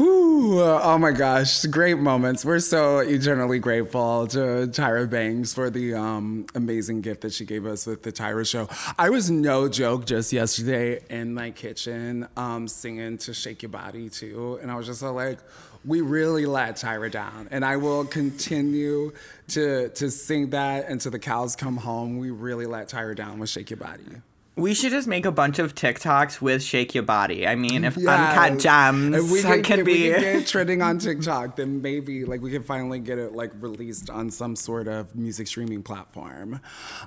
Ooh, 0.00 0.60
oh 0.60 0.96
my 0.96 1.10
gosh, 1.10 1.64
great 1.64 1.98
moments. 1.98 2.44
We're 2.44 2.60
so 2.60 2.98
eternally 2.98 3.58
grateful 3.58 4.28
to 4.28 4.38
Tyra 4.68 5.10
Banks 5.10 5.52
for 5.52 5.70
the 5.70 5.94
um, 5.94 6.46
amazing 6.54 7.00
gift 7.00 7.22
that 7.22 7.32
she 7.32 7.44
gave 7.44 7.66
us 7.66 7.84
with 7.84 8.04
the 8.04 8.12
Tyra 8.12 8.48
show. 8.48 8.68
I 8.96 9.10
was 9.10 9.28
no 9.28 9.68
joke 9.68 10.06
just 10.06 10.32
yesterday 10.32 11.00
in 11.10 11.34
my 11.34 11.50
kitchen 11.50 12.28
um, 12.36 12.68
singing 12.68 13.18
to 13.18 13.34
Shake 13.34 13.62
Your 13.62 13.70
Body 13.70 14.08
too. 14.08 14.60
And 14.62 14.70
I 14.70 14.76
was 14.76 14.86
just 14.86 15.02
like, 15.02 15.40
we 15.84 16.00
really 16.00 16.46
let 16.46 16.76
Tyra 16.76 17.10
down. 17.10 17.48
And 17.50 17.64
I 17.64 17.76
will 17.76 18.04
continue 18.04 19.12
to, 19.48 19.88
to 19.88 20.10
sing 20.12 20.50
that 20.50 20.88
until 20.88 21.10
the 21.10 21.18
cows 21.18 21.56
come 21.56 21.76
home. 21.76 22.18
We 22.18 22.30
really 22.30 22.66
let 22.66 22.88
Tyra 22.88 23.16
down 23.16 23.40
with 23.40 23.50
Shake 23.50 23.70
Your 23.70 23.78
Body. 23.78 24.04
We 24.58 24.74
should 24.74 24.90
just 24.90 25.06
make 25.06 25.24
a 25.24 25.30
bunch 25.30 25.58
of 25.58 25.74
TikToks 25.74 26.40
with 26.40 26.62
Shake 26.62 26.94
Your 26.94 27.04
Body. 27.04 27.46
I 27.46 27.54
mean, 27.54 27.84
if 27.84 27.96
Yes. 27.96 28.08
Uncut 28.08 28.58
Gems 28.58 29.16
If 29.16 29.30
we 29.30 29.42
can, 29.62 29.78
if 29.80 29.86
be. 29.86 29.92
we 29.92 30.10
can 30.10 30.20
get 30.20 30.46
trending 30.52 30.82
on 30.82 30.98
TikTok, 30.98 31.56
then 31.56 31.80
maybe 31.80 32.24
like 32.24 32.40
we 32.40 32.50
can 32.50 32.62
finally 32.64 32.98
get 32.98 33.18
it 33.18 33.32
like 33.34 33.52
released 33.60 34.10
on 34.10 34.30
some 34.30 34.56
sort 34.56 34.88
of 34.88 35.14
music 35.14 35.46
streaming 35.46 35.82
platform. 35.82 36.60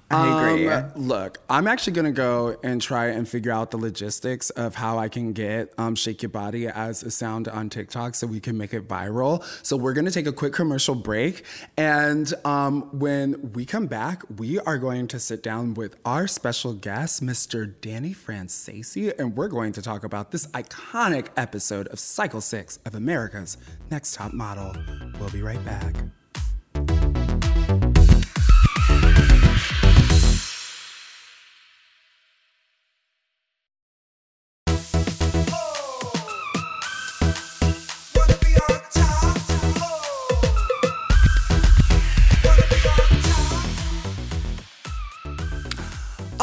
I 0.10 0.52
agree. 0.54 0.68
Um, 0.70 0.92
look, 0.96 1.40
I'm 1.50 1.68
actually 1.68 1.94
gonna 1.94 2.12
go 2.12 2.58
and 2.64 2.82
try 2.82 3.08
and 3.08 3.28
figure 3.28 3.52
out 3.52 3.72
the 3.72 3.78
logistics 3.78 4.50
of 4.52 4.76
how 4.76 4.98
I 4.98 5.10
can 5.10 5.34
get 5.34 5.74
um, 5.78 5.96
"Shake 5.96 6.22
Your 6.22 6.30
Body" 6.30 6.68
as 6.68 7.04
a 7.04 7.12
sound 7.12 7.48
on 7.48 7.70
TikTok 7.70 8.16
so 8.16 8.28
we 8.28 8.40
can 8.40 8.58
make 8.58 8.74
it 8.74 8.88
viral. 8.88 9.44
So 9.62 9.76
we're 9.76 9.94
gonna 9.94 10.12
take 10.12 10.28
a 10.28 10.34
quick 10.34 10.54
commercial 10.54 10.96
break, 10.96 11.44
and 11.78 12.34
um, 12.46 12.84
when 12.98 13.52
we 13.54 13.66
come 13.66 13.88
back, 13.88 14.24
we 14.38 14.60
are 14.60 14.78
going 14.78 15.08
to 15.10 15.20
sit 15.20 15.44
down 15.44 15.74
with 15.74 15.96
our 16.06 16.28
special 16.28 16.74
guest, 16.74 17.22
Mr. 17.42 17.74
Danny 17.82 18.14
Franzese, 18.14 19.18
and 19.18 19.36
we're 19.36 19.48
going 19.48 19.72
to 19.72 19.82
talk 19.82 20.04
about 20.04 20.30
this 20.30 20.46
iconic 20.48 21.30
episode 21.36 21.88
of 21.88 22.00
Cycle 22.00 22.40
Six 22.40 22.78
of 22.86 22.94
America's 22.94 23.58
Next 23.90 24.14
Top 24.14 24.32
Model. 24.32 24.76
We'll 25.20 25.32
be 25.32 25.42
right 25.42 25.64
back. 25.66 27.31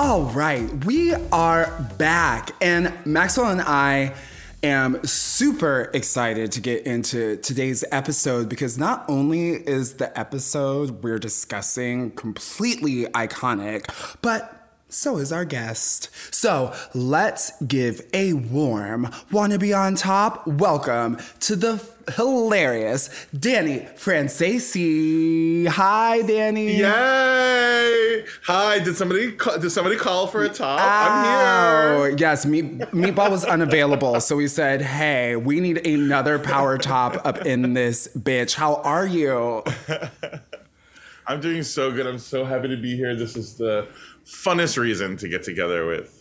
All 0.09 0.23
right, 0.23 0.87
we 0.87 1.13
are 1.33 1.71
back, 1.99 2.53
and 2.63 2.95
Maxwell 3.05 3.51
and 3.51 3.61
I 3.61 4.15
am 4.63 5.05
super 5.05 5.91
excited 5.93 6.51
to 6.53 6.63
get 6.63 6.87
into 6.87 7.37
today's 7.37 7.85
episode 7.93 8.49
because 8.49 8.79
not 8.79 9.05
only 9.07 9.51
is 9.51 9.97
the 9.97 10.19
episode 10.19 11.03
we're 11.03 11.19
discussing 11.19 12.11
completely 12.13 13.05
iconic, 13.09 13.85
but 14.23 14.71
so 14.89 15.19
is 15.19 15.31
our 15.31 15.45
guest. 15.45 16.09
So 16.35 16.75
let's 16.95 17.53
give 17.65 18.01
a 18.15 18.33
warm 18.33 19.11
wanna 19.31 19.59
be 19.59 19.75
on 19.75 19.95
top 19.95 20.47
welcome 20.47 21.19
to 21.41 21.55
the 21.55 21.87
hilarious 22.15 23.27
Danny 23.39 23.81
Franzese. 23.97 25.67
Hi, 25.69 26.23
Danny. 26.23 26.79
Yay! 26.79 28.25
Hi. 28.45 28.79
Did 28.79 28.97
somebody 28.97 29.33
call, 29.33 29.59
did 29.59 29.71
somebody 29.71 29.97
call 29.97 30.27
for 30.27 30.45
a 30.45 30.49
top? 30.49 30.81
Oh, 30.81 30.85
I'm 30.85 31.25
here. 31.25 32.13
Oh, 32.13 32.17
yes. 32.19 32.47
Meat, 32.47 32.79
Meatball 32.93 33.31
was 33.31 33.45
unavailable. 33.45 34.21
So 34.21 34.37
we 34.37 34.49
said, 34.49 34.83
hey, 34.83 35.37
we 35.37 35.61
need 35.61 35.87
another 35.87 36.39
power 36.39 36.79
top 36.79 37.25
up 37.27 37.47
in 37.47 37.75
this 37.75 38.09
bitch. 38.17 38.55
How 38.55 38.77
are 38.77 39.07
you? 39.07 39.63
I'm 41.27 41.41
doing 41.41 41.63
so 41.63 41.93
good. 41.93 42.07
I'm 42.07 42.19
so 42.19 42.45
happy 42.45 42.69
to 42.69 42.77
be 42.77 42.97
here. 42.97 43.15
This 43.15 43.37
is 43.37 43.57
the 43.57 43.87
funnest 44.25 44.79
reason 44.79 45.17
to 45.19 45.29
get 45.29 45.43
together 45.43 45.87
with 45.87 46.18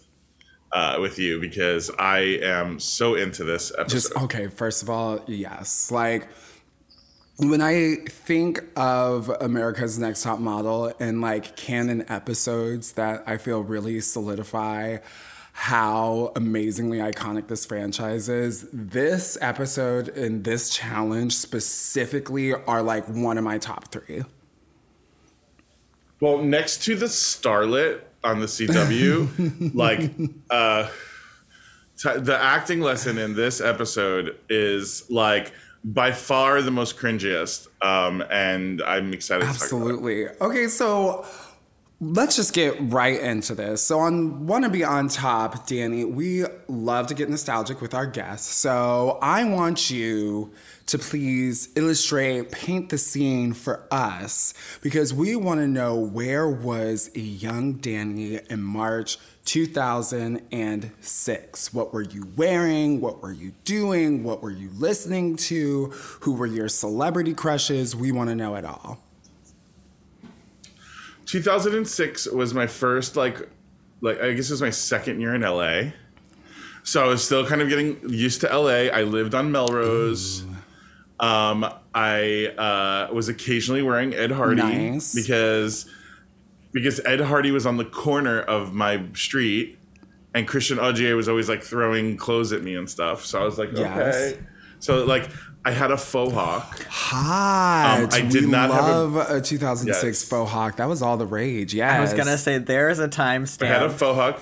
uh, 0.72 0.98
with 1.00 1.18
you 1.20 1.40
because 1.40 1.90
I 1.98 2.20
am 2.42 2.80
so 2.80 3.16
into 3.16 3.44
this 3.44 3.72
episode. 3.78 3.96
Just, 3.96 4.16
okay, 4.16 4.48
first 4.48 4.84
of 4.84 4.90
all, 4.90 5.20
yes. 5.28 5.92
Like, 5.92 6.28
when 7.38 7.62
I 7.62 7.98
think 8.08 8.64
of 8.76 9.30
America's 9.42 10.00
Next 10.00 10.24
Top 10.24 10.40
Model 10.40 10.92
and 11.00 11.22
like 11.22 11.56
canon 11.56 12.04
episodes 12.10 12.94
that 12.94 13.24
I 13.28 13.38
feel 13.38 13.62
really 13.62 14.02
solidify 14.02 14.98
how 15.54 16.32
amazingly 16.36 16.98
iconic 16.98 17.48
this 17.48 17.66
franchise 17.66 18.30
is, 18.30 18.68
this 18.72 19.38
episode 19.42 20.10
and 20.10 20.44
this 20.44 20.70
challenge 20.70 21.34
specifically 21.36 22.54
are 22.54 22.84
like 22.84 23.08
one 23.08 23.38
of 23.38 23.44
my 23.44 23.58
top 23.58 23.92
three. 23.92 24.24
Well, 26.20 26.44
next 26.44 26.84
to 26.84 26.96
the 26.96 27.06
Starlet 27.06 28.02
on 28.28 28.40
the 28.42 28.46
CW, 28.46 29.74
like 29.74 30.12
uh, 30.50 30.90
t- 31.98 32.20
the 32.20 32.38
acting 32.38 32.82
lesson 32.82 33.18
in 33.18 33.36
this 33.36 33.62
episode 33.62 34.38
is 34.50 35.10
like 35.10 35.54
by 35.84 36.12
far 36.12 36.62
the 36.62 36.72
most 36.72 36.98
cringiest, 36.98 37.68
um, 37.82 38.22
and 38.30 38.82
I'm 38.82 39.14
excited. 39.14 39.46
To 39.46 39.46
talk 39.46 39.58
about 39.58 39.62
it. 39.62 39.64
Absolutely. 39.64 40.28
Okay, 40.42 40.68
so 40.68 41.26
let's 42.00 42.36
just 42.36 42.54
get 42.54 42.76
right 42.80 43.20
into 43.20 43.56
this. 43.56 43.82
So 43.82 43.98
on 44.00 44.46
Wanna 44.46 44.70
Be 44.70 44.84
On 44.84 45.08
Top, 45.08 45.66
Danny, 45.66 46.06
we 46.06 46.46
love 46.68 47.08
to 47.08 47.16
get 47.16 47.28
nostalgic 47.28 47.82
with 47.82 47.96
our 47.96 48.06
guests. 48.06 48.54
So 48.54 49.18
I 49.22 49.46
want 49.46 49.90
you 49.90 50.52
to 50.86 51.00
please 51.00 51.70
illustrate, 51.76 52.52
paint 52.52 52.90
the 52.90 53.00
scene 53.00 53.54
for 53.54 53.88
us, 53.92 54.54
because 54.82 55.14
we 55.14 55.36
want 55.36 55.60
to 55.60 55.68
know 55.68 55.96
where 55.96 56.48
was 56.48 57.10
a 57.16 57.20
young 57.20 57.74
Danny 57.74 58.40
in 58.48 58.62
March 58.62 59.18
2006? 59.46 61.74
What 61.74 61.94
were 61.94 62.04
you 62.04 62.32
wearing? 62.36 63.02
What 63.02 63.24
were 63.24 63.32
you 63.32 63.54
doing? 63.66 64.24
What 64.24 64.44
were 64.44 64.52
you 64.52 64.70
listening 64.76 65.36
to? 65.38 65.88
Who 66.22 66.36
were 66.36 66.46
your 66.46 66.70
celebrity 66.70 67.34
crushes? 67.34 67.96
We 67.96 68.12
want 68.12 68.30
to 68.30 68.36
know 68.36 68.54
it 68.56 68.66
all. 68.66 69.07
2006 71.28 72.28
was 72.28 72.54
my 72.54 72.66
first 72.68 73.16
like 73.16 73.48
like 74.02 74.20
I 74.20 74.34
guess 74.34 74.50
it 74.50 74.54
was 74.54 74.62
my 74.62 74.70
second 74.72 75.20
year 75.22 75.36
in 75.36 75.42
LA. 75.42 75.92
So 76.84 77.04
I 77.04 77.08
was 77.08 77.24
still 77.24 77.46
kind 77.46 77.62
of 77.62 77.68
getting 77.70 78.00
used 78.10 78.42
to 78.42 78.48
LA. 78.48 78.90
I 78.94 79.04
lived 79.04 79.36
on 79.36 79.52
Melrose. 79.52 80.44
Um, 81.20 81.66
I 81.94 82.48
uh, 82.58 83.14
was 83.14 83.28
occasionally 83.28 83.82
wearing 83.82 84.14
Ed 84.14 84.32
Hardy 84.32 84.62
Nice. 84.62 85.14
because 85.14 85.90
because 86.72 87.02
Ed 87.06 87.20
Hardy 87.22 87.52
was 87.52 87.66
on 87.66 87.78
the 87.78 87.86
corner 87.86 88.40
of 88.40 88.74
my 88.74 89.04
street, 89.14 89.78
and 90.34 90.48
Christian 90.48 90.78
Audigier 90.78 91.16
was 91.16 91.28
always 91.28 91.50
like 91.50 91.64
throwing 91.64 92.16
clothes 92.18 92.54
at 92.54 92.64
me 92.64 92.76
and 92.76 92.90
stuff. 92.90 93.26
So 93.26 93.42
I 93.42 93.44
was 93.44 93.58
like, 93.58 93.70
Yes. 93.74 94.16
okay. 94.34 94.40
So 94.80 95.04
like 95.06 95.30
I 95.68 95.72
had 95.72 95.92
a 95.92 95.98
faux 95.98 96.34
hawk. 96.34 96.82
Hot. 96.90 98.00
Um, 98.04 98.10
I 98.14 98.22
did 98.22 98.46
we 98.46 98.50
not 98.52 98.72
have 98.72 98.86
a- 98.86 98.88
love 98.88 99.16
a, 99.30 99.42
2006 99.42 100.04
Yes. 100.04 100.24
faux 100.30 100.50
hawk. 100.50 100.78
That 100.78 100.88
was 100.88 101.02
all 101.02 101.18
the 101.18 101.26
rage. 101.26 101.74
Yeah. 101.74 101.94
I 101.94 102.00
was 102.00 102.14
gonna 102.14 102.38
say 102.38 102.58
there's 102.58 103.00
a 103.00 103.10
time 103.10 103.46
stamp. 103.46 103.70
I 103.70 103.74
had 103.74 103.84
a 103.84 103.90
timestamp. 103.90 103.98
faux 103.98 104.16
hawk. 104.16 104.42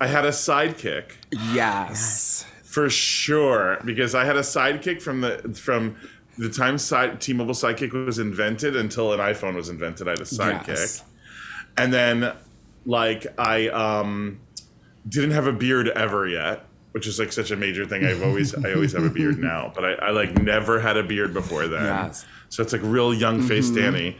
I 0.00 0.06
had 0.06 0.24
a 0.24 0.30
sidekick. 0.30 1.10
yes. 1.52 2.44
For 2.62 2.88
sure, 2.88 3.78
because 3.84 4.14
I 4.14 4.24
had 4.24 4.36
a 4.36 4.42
sidekick 4.42 5.02
from 5.02 5.20
the 5.22 5.58
from 5.60 5.96
the 6.36 6.48
time 6.48 6.78
side 6.78 7.20
T-Mobile 7.20 7.54
Sidekick 7.54 7.92
was 8.06 8.20
invented 8.20 8.76
until 8.76 9.12
an 9.12 9.18
iPhone 9.18 9.56
was 9.56 9.68
invented. 9.68 10.06
I 10.06 10.12
had 10.12 10.20
a 10.20 10.24
sidekick, 10.24 10.68
Yes. 10.68 11.02
and 11.76 11.92
then 11.92 12.32
like 12.86 13.26
I 13.36 13.66
um 13.70 14.38
didn't 15.08 15.32
have 15.32 15.48
a 15.48 15.52
beard 15.52 15.88
ever 15.88 16.28
yet, 16.28 16.66
which 16.92 17.06
is 17.06 17.18
like 17.18 17.32
such 17.32 17.50
a 17.50 17.56
major 17.56 17.86
thing. 17.86 18.04
I've 18.04 18.22
always 18.22 18.54
I 18.54 18.72
always 18.72 18.92
have 18.92 19.04
a 19.04 19.10
beard 19.10 19.38
now, 19.52 19.72
but 19.74 19.84
I, 19.84 19.92
I 19.94 20.10
like 20.10 20.40
never 20.42 20.80
had 20.80 20.96
a 20.96 21.02
beard 21.02 21.34
before 21.34 21.68
then. 21.68 21.82
Yes. 21.84 22.26
So 22.48 22.62
it's 22.62 22.72
like 22.72 22.82
real 22.82 23.12
young 23.12 23.42
face 23.42 23.70
Danny, 23.70 24.16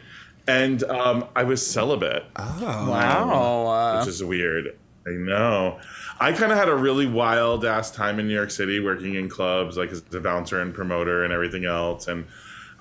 and 0.47 0.83
um 0.85 1.27
I 1.35 1.45
was 1.45 1.65
celibate 1.67 2.25
Oh 2.37 2.91
wow. 2.91 3.99
Which 4.01 4.09
is 4.09 4.23
weird. 4.23 4.77
I 5.07 5.13
know. 5.13 5.79
I 6.21 6.33
kind 6.33 6.53
of 6.53 6.59
had 6.59 6.69
a 6.69 6.75
really 6.75 7.07
wild 7.07 7.65
ass 7.65 7.91
time 7.91 8.19
in 8.19 8.29
New 8.29 8.35
York 8.35 8.51
City 8.51 8.81
working 8.81 9.15
in 9.15 9.29
clubs, 9.29 9.77
like 9.77 9.91
as 9.91 10.03
a 10.13 10.21
bouncer 10.21 10.61
and 10.61 10.75
promoter 10.75 11.25
and 11.25 11.33
everything 11.33 11.65
else. 11.65 12.09
And 12.09 12.27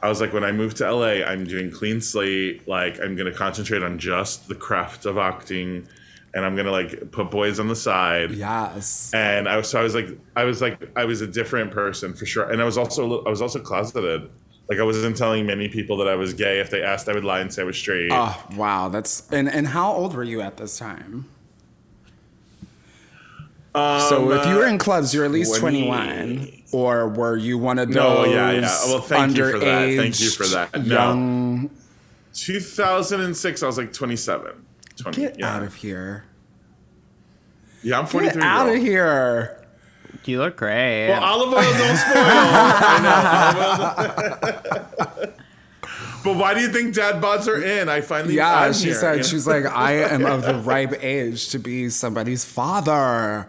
I 0.01 0.09
was 0.09 0.19
like, 0.19 0.33
when 0.33 0.43
I 0.43 0.51
moved 0.51 0.77
to 0.77 0.91
LA, 0.91 1.23
I'm 1.25 1.45
doing 1.45 1.71
clean 1.71 2.01
slate. 2.01 2.67
Like, 2.67 2.99
I'm 2.99 3.15
going 3.15 3.31
to 3.31 3.37
concentrate 3.37 3.81
on 3.81 3.97
just 3.97 4.47
the 4.47 4.55
craft 4.55 5.05
of 5.05 5.17
acting 5.17 5.87
and 6.37 6.45
I'm 6.45 6.53
going 6.55 6.67
to 6.67 6.71
like 6.71 7.11
put 7.11 7.31
boys 7.31 7.59
on 7.59 7.67
the 7.67 7.75
side. 7.75 8.29
Yes. 8.29 9.11
And 9.11 9.49
I 9.49 9.57
was, 9.57 9.67
so 9.67 9.79
I 9.79 9.83
was 9.83 9.95
like, 9.95 10.07
I 10.35 10.43
was 10.43 10.61
like, 10.61 10.91
I 10.95 11.03
was 11.03 11.21
a 11.21 11.27
different 11.27 11.71
person 11.71 12.13
for 12.13 12.27
sure. 12.27 12.47
And 12.51 12.61
I 12.61 12.63
was 12.63 12.77
also, 12.77 13.23
I 13.23 13.29
was 13.29 13.41
also 13.41 13.59
closeted. 13.59 14.29
Like 14.69 14.77
I 14.77 14.83
wasn't 14.83 15.17
telling 15.17 15.47
many 15.47 15.67
people 15.67 15.97
that 15.97 16.07
I 16.07 16.13
was 16.13 16.35
gay. 16.35 16.59
If 16.59 16.69
they 16.69 16.83
asked, 16.83 17.09
I 17.09 17.13
would 17.13 17.23
lie 17.23 17.39
and 17.39 17.51
say 17.51 17.63
I 17.63 17.65
was 17.65 17.75
straight. 17.75 18.11
Oh, 18.13 18.47
wow. 18.55 18.87
That's 18.87 19.27
and 19.31 19.49
and 19.49 19.67
how 19.69 19.91
old 19.91 20.13
were 20.13 20.23
you 20.23 20.41
at 20.41 20.57
this 20.57 20.77
time? 20.77 21.25
so 23.73 24.31
um, 24.31 24.37
if 24.37 24.45
you 24.45 24.55
were 24.55 24.67
in 24.67 24.77
clubs, 24.77 25.13
you're 25.13 25.25
at 25.25 25.31
least 25.31 25.55
20. 25.59 25.85
21, 25.87 26.63
or 26.71 27.07
were 27.09 27.37
you 27.37 27.57
one 27.57 27.79
of 27.79 27.87
those? 27.87 27.95
No, 27.95 28.25
yeah, 28.25 28.51
yeah. 28.51 28.85
Well, 28.87 29.01
thank 29.01 29.37
you 29.37 29.51
for 29.51 29.59
that. 29.59 29.95
Thank 29.95 30.19
you 30.19 30.29
for 30.29 30.47
that. 30.47 30.85
No. 30.85 30.95
Young. 30.95 31.69
2006, 32.33 33.63
I 33.63 33.65
was 33.65 33.77
like 33.77 33.93
27. 33.93 34.65
20, 34.97 35.21
Get 35.21 35.39
yeah. 35.39 35.55
out 35.55 35.63
of 35.63 35.75
here. 35.75 36.25
Yeah, 37.87 37.99
I'm 37.99 38.05
43. 38.05 38.33
Get 38.33 38.43
out 38.43 38.67
of 38.69 38.75
here. 38.75 39.63
you 40.25 40.39
look 40.39 40.57
great. 40.57 41.07
Well, 41.07 41.23
olive 41.23 41.53
oil 41.53 41.61
don't 41.61 41.97
spoil. 41.97 42.13
I 42.17 42.99
know. 43.03 44.03
Olive 44.03 45.23
oil- 45.23 45.33
but 46.23 46.35
why 46.35 46.53
do 46.53 46.59
you 46.59 46.67
think 46.67 46.93
dad 46.95 47.21
bods 47.21 47.47
are 47.47 47.61
in? 47.63 47.87
I 47.87 48.01
finally 48.01 48.35
Yeah, 48.35 48.53
I'm 48.53 48.73
she 48.73 48.87
here, 48.87 48.95
said 48.95 49.11
you 49.13 49.17
know? 49.21 49.27
she's 49.27 49.47
like, 49.47 49.65
I 49.65 49.93
am 50.13 50.25
of 50.25 50.41
the 50.41 50.55
ripe 50.55 51.01
age 51.01 51.47
to 51.49 51.59
be 51.59 51.87
somebody's 51.89 52.43
father. 52.43 53.47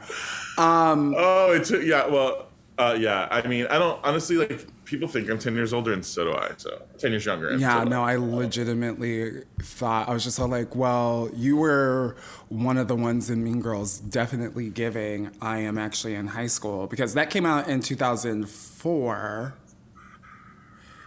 Um, 0.57 1.15
Oh, 1.17 1.53
it's 1.53 1.69
took 1.71 1.83
yeah. 1.83 2.07
Well, 2.07 2.47
uh, 2.79 2.97
yeah. 2.99 3.27
I 3.31 3.47
mean, 3.49 3.67
I 3.71 3.79
don't 3.79 3.99
honestly 4.05 4.37
like. 4.37 4.67
People 4.89 5.07
think 5.07 5.29
I'm 5.29 5.39
10 5.39 5.55
years 5.55 5.75
older, 5.75 5.93
and 5.93 6.03
so 6.05 6.25
do 6.25 6.33
I. 6.33 6.53
So 6.57 6.81
10 6.97 7.11
years 7.11 7.27
younger. 7.27 7.55
Yeah, 7.59 7.83
so 7.83 7.89
no, 7.91 8.03
I 8.03 8.17
legitimately 8.17 9.43
thought 9.61 10.09
I 10.09 10.15
was 10.15 10.25
just 10.25 10.39
like, 10.39 10.75
well, 10.75 11.29
you 11.37 11.59
were 11.59 12.17
one 12.49 12.79
of 12.79 12.89
the 12.89 12.97
ones 12.97 13.29
in 13.29 13.45
Mean 13.45 13.61
Girls 13.61 13.99
definitely 13.99 14.71
giving 14.71 15.31
I 15.43 15.59
am 15.59 15.77
actually 15.77 16.15
in 16.15 16.29
high 16.29 16.47
school 16.47 16.87
because 16.87 17.13
that 17.13 17.29
came 17.29 17.45
out 17.45 17.69
in 17.69 17.81
2004. 17.81 19.55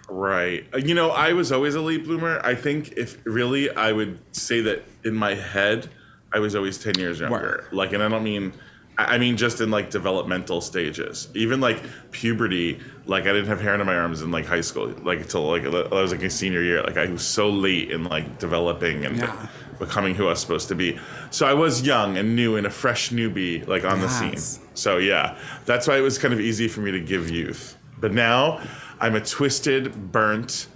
Right. 0.09 0.67
Uh, 0.71 0.77
You 0.77 0.93
know, 0.93 1.09
I 1.09 1.33
was 1.33 1.51
always 1.51 1.73
a 1.73 1.81
late 1.81 2.03
bloomer. 2.03 2.39
I 2.43 2.53
think 2.53 2.93
if 2.97 3.17
really, 3.23 3.71
I 3.71 3.93
would 3.93 4.19
say 4.35 4.61
that 4.61 4.83
in 5.03 5.15
my 5.15 5.33
head, 5.33 5.89
I 6.31 6.37
was 6.37 6.53
always 6.53 6.77
10 6.77 6.99
years 6.99 7.19
younger. 7.19 7.67
Like, 7.71 7.93
and 7.93 8.03
I 8.03 8.09
don't 8.09 8.23
mean, 8.23 8.53
I 8.97 9.17
mean 9.17 9.37
just 9.37 9.61
in 9.61 9.71
like 9.71 9.89
developmental 9.89 10.61
stages. 10.61 11.27
Even 11.33 11.59
like 11.59 11.81
puberty, 12.11 12.79
like 13.05 13.23
I 13.23 13.33
didn't 13.33 13.47
have 13.47 13.61
hair 13.61 13.73
in 13.73 13.85
my 13.85 13.95
arms 13.95 14.21
in 14.21 14.31
like 14.31 14.45
high 14.45 14.61
school, 14.61 14.89
like 15.03 15.19
until 15.21 15.49
like 15.49 15.65
I 15.65 16.01
was 16.01 16.11
like 16.11 16.23
a 16.23 16.29
senior 16.29 16.61
year. 16.61 16.83
Like 16.83 16.97
I 16.97 17.05
was 17.07 17.25
so 17.25 17.49
late 17.49 17.89
in 17.91 18.03
like 18.03 18.37
developing 18.39 19.05
and 19.05 19.17
Yeah. 19.17 19.47
becoming 19.79 20.13
who 20.13 20.27
I 20.27 20.29
was 20.31 20.39
supposed 20.39 20.67
to 20.67 20.75
be. 20.75 20.99
So 21.31 21.47
I 21.47 21.53
was 21.53 21.81
young 21.81 22.17
and 22.17 22.35
new 22.35 22.55
and 22.57 22.67
a 22.67 22.69
fresh 22.69 23.09
newbie, 23.09 23.65
like 23.67 23.83
on 23.83 23.99
the 24.01 24.09
scene. 24.09 24.37
So 24.75 24.97
yeah, 24.99 25.37
that's 25.65 25.87
why 25.87 25.97
it 25.97 26.01
was 26.01 26.17
kind 26.19 26.33
of 26.33 26.39
easy 26.39 26.67
for 26.67 26.81
me 26.81 26.91
to 26.91 26.99
give 26.99 27.29
youth. 27.29 27.77
But 27.99 28.13
now 28.13 28.61
I'm 28.99 29.15
a 29.15 29.21
twisted, 29.21 30.11
burnt, 30.11 30.67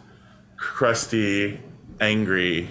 crusty, 0.58 1.60
angry 1.99 2.69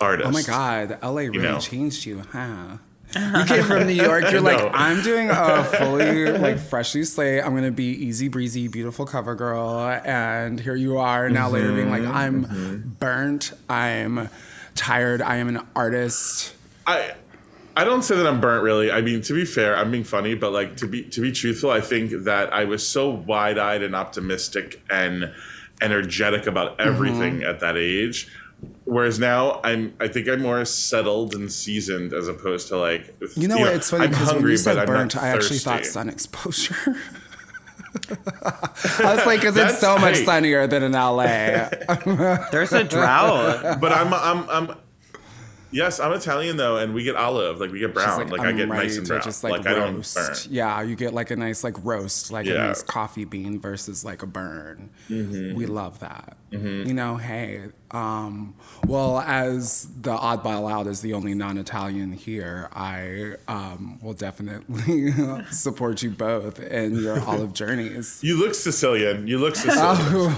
artist. 0.00 0.28
Oh 0.28 0.32
my 0.32 0.42
God, 0.42 0.88
the 0.88 1.06
LA 1.06 1.22
really 1.22 1.38
know. 1.40 1.58
changed 1.58 2.06
you, 2.06 2.22
huh? 2.32 2.78
You 3.14 3.44
came 3.44 3.64
from 3.64 3.86
New 3.86 3.92
York. 3.94 4.30
You're 4.30 4.40
like. 4.40 4.70
I'm 4.74 5.02
doing 5.02 5.30
a 5.30 5.64
fully 5.64 6.30
like 6.32 6.58
freshly 6.58 7.04
slate. 7.04 7.44
I'm 7.44 7.54
gonna 7.54 7.70
be 7.70 7.86
easy 7.92 8.28
breezy, 8.28 8.68
beautiful 8.68 9.06
cover 9.06 9.34
girl, 9.34 9.78
and 10.04 10.60
here 10.60 10.74
you 10.76 10.98
are 10.98 11.28
now 11.28 11.48
later 11.50 11.72
being 11.72 11.90
like, 11.90 12.04
I'm 12.04 12.96
burnt. 13.00 13.52
I'm 13.68 14.28
tired. 14.74 15.22
I 15.22 15.36
am 15.36 15.48
an 15.48 15.66
artist. 15.74 16.54
I 16.86 17.14
I 17.76 17.84
don't 17.84 18.02
say 18.02 18.16
that 18.16 18.26
I'm 18.26 18.40
burnt 18.40 18.62
really. 18.62 18.90
I 18.90 19.00
mean, 19.00 19.22
to 19.22 19.32
be 19.34 19.44
fair, 19.44 19.76
I'm 19.76 19.90
being 19.90 20.04
funny, 20.04 20.34
but 20.34 20.52
like 20.52 20.76
to 20.78 20.86
be 20.86 21.02
to 21.10 21.20
be 21.20 21.32
truthful, 21.32 21.70
I 21.70 21.80
think 21.80 22.12
that 22.24 22.52
I 22.52 22.64
was 22.64 22.86
so 22.86 23.10
wide-eyed 23.10 23.82
and 23.82 23.94
optimistic 23.96 24.82
and 24.90 25.32
energetic 25.82 26.46
about 26.46 26.78
Mm-hmm. 26.78 26.88
everything 26.88 27.42
at 27.42 27.60
that 27.60 27.76
age. 27.76 28.28
Whereas 28.84 29.18
now 29.18 29.60
I'm 29.62 29.94
I 30.00 30.08
think 30.08 30.28
I'm 30.28 30.42
more 30.42 30.64
settled 30.64 31.34
and 31.34 31.50
seasoned 31.52 32.12
as 32.12 32.26
opposed 32.28 32.68
to 32.68 32.76
like 32.78 33.14
You 33.36 33.46
know 33.48 33.58
what? 33.58 33.74
It's 33.74 33.90
funny 33.90 34.04
I'm 34.04 34.10
because 34.10 34.32
when 34.34 34.46
you 34.46 34.56
said 34.56 34.74
but 34.74 34.80
I'm 34.80 34.86
burnt, 34.86 35.14
not 35.14 35.24
I 35.24 35.28
actually 35.28 35.58
thought 35.58 35.86
sun 35.86 36.08
exposure. 36.08 36.74
I 38.10 39.14
was 39.14 39.26
like, 39.26 39.40
because 39.40 39.56
it's 39.56 39.80
That's- 39.80 39.80
so 39.80 39.98
much 39.98 40.18
hey. 40.18 40.24
sunnier 40.24 40.66
than 40.66 40.82
in 40.82 40.92
LA. 40.92 41.24
There's 42.52 42.72
a 42.72 42.84
drought. 42.84 43.78
But 43.80 43.92
I'm 43.92 44.12
I'm 44.14 44.48
I'm 44.50 44.76
Yes, 45.72 46.00
I'm 46.00 46.12
Italian 46.12 46.56
though, 46.56 46.78
and 46.78 46.94
we 46.94 47.04
get 47.04 47.14
olive, 47.14 47.60
like 47.60 47.70
we 47.70 47.78
get 47.78 47.88
She's 47.90 47.94
brown, 47.94 48.28
like, 48.28 48.40
I 48.40 48.48
I'm 48.48 48.56
get 48.56 48.68
nice 48.68 48.96
and 48.96 49.06
brown. 49.06 49.22
Just 49.22 49.44
like 49.44 49.52
like, 49.52 49.66
I 49.68 49.74
don't 49.74 49.96
roast. 49.96 50.14
burn. 50.16 50.36
Yeah, 50.50 50.82
you 50.82 50.96
get 50.96 51.14
like 51.14 51.30
a 51.30 51.36
nice 51.36 51.62
like 51.62 51.76
roast, 51.84 52.32
like 52.32 52.46
a 52.46 52.54
nice 52.54 52.82
coffee 52.82 53.24
bean 53.24 53.60
versus 53.60 54.04
like 54.04 54.22
a 54.22 54.26
burn. 54.26 54.90
Mm-hmm. 55.08 55.54
We 55.54 55.66
love 55.66 56.00
that. 56.00 56.36
You 56.52 56.94
know, 56.94 57.16
hey, 57.16 57.68
um, 57.92 58.54
well, 58.86 59.20
as 59.20 59.88
the 60.00 60.16
oddball 60.16 60.70
out 60.70 60.86
is 60.86 61.00
the 61.00 61.12
only 61.12 61.34
non-Italian 61.34 62.12
here, 62.12 62.68
I 62.72 63.34
um, 63.48 63.98
will 64.02 64.14
definitely 64.14 65.12
support 65.50 66.02
you 66.02 66.10
both 66.10 66.60
in 66.60 66.96
your 66.96 67.20
olive 67.26 67.52
journeys. 67.52 68.20
You 68.22 68.38
look 68.38 68.54
Sicilian. 68.54 69.26
You 69.26 69.38
look 69.38 69.56
Sicilian. 69.56 70.32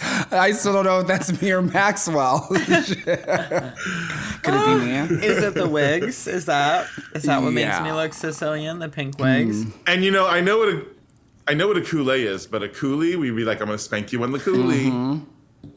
I 0.30 0.52
still 0.52 0.72
don't 0.72 0.84
know 0.84 1.00
if 1.00 1.06
that's 1.06 1.40
me 1.40 1.52
or 1.52 1.62
Maxwell. 1.62 2.46
Could 2.48 2.64
it 3.06 4.66
be 4.66 4.74
me? 4.84 5.24
Is 5.24 5.42
it 5.42 5.54
the 5.54 5.68
wigs? 5.68 6.26
Is 6.26 6.46
that 6.46 6.88
is 7.14 7.24
that 7.24 7.42
what 7.42 7.52
makes 7.52 7.80
me 7.80 7.92
look 7.92 8.12
Sicilian? 8.14 8.78
The 8.78 8.88
pink 8.88 9.18
wigs. 9.18 9.64
And 9.86 10.04
you 10.04 10.10
know, 10.10 10.26
I 10.26 10.40
know 10.40 10.58
what 10.58 10.68
a 10.68 10.86
I 11.46 11.54
know 11.54 11.68
what 11.68 11.76
a 11.76 11.80
coolie 11.80 12.24
is, 12.24 12.46
but 12.46 12.62
a 12.62 12.68
coolie, 12.68 13.16
we'd 13.16 13.36
be 13.36 13.44
like, 13.44 13.60
I'm 13.60 13.66
gonna 13.66 13.78
spank 13.78 14.12
you 14.12 14.22
on 14.22 14.32
the 14.32 14.38
coolie. 14.38 14.86
Mm-hmm. 14.90 15.70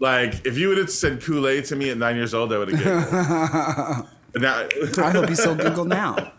Like, 0.00 0.44
if 0.44 0.58
you 0.58 0.68
would 0.68 0.78
have 0.78 0.90
said 0.90 1.22
Kool-Aid 1.22 1.64
to 1.66 1.76
me 1.76 1.88
at 1.90 1.96
nine 1.96 2.16
years 2.16 2.34
old, 2.34 2.52
I 2.52 2.58
would 2.58 2.68
have 2.70 2.78
giggled. 2.78 4.08
Now, 4.36 4.66
I 4.98 5.10
hope 5.12 5.28
you 5.30 5.36
still 5.36 5.54
giggle 5.54 5.84
now. 5.84 6.32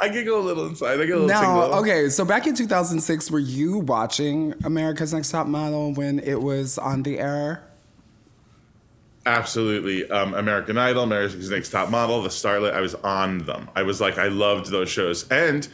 I 0.00 0.08
giggle 0.08 0.40
a 0.40 0.42
little 0.42 0.66
inside. 0.66 1.00
I 1.00 1.06
get 1.06 1.10
a 1.10 1.20
little 1.20 1.28
Now, 1.28 1.40
tingle. 1.62 1.78
okay, 1.78 2.08
so 2.08 2.24
back 2.24 2.48
in 2.48 2.56
2006, 2.56 3.30
were 3.30 3.38
you 3.38 3.78
watching 3.78 4.52
America's 4.64 5.14
Next 5.14 5.30
Top 5.30 5.46
Model 5.46 5.94
when 5.94 6.18
it 6.18 6.42
was 6.42 6.78
on 6.78 7.04
the 7.04 7.20
air? 7.20 7.62
Absolutely. 9.24 10.10
Um, 10.10 10.34
American 10.34 10.76
Idol, 10.78 11.04
America's 11.04 11.48
Next 11.48 11.70
Top 11.70 11.90
Model, 11.90 12.20
The 12.22 12.28
Starlet. 12.28 12.74
I 12.74 12.80
was 12.80 12.96
on 12.96 13.38
them. 13.46 13.70
I 13.76 13.82
was 13.84 14.00
like, 14.00 14.18
I 14.18 14.26
loved 14.26 14.66
those 14.72 14.88
shows. 14.88 15.28
And 15.28 15.68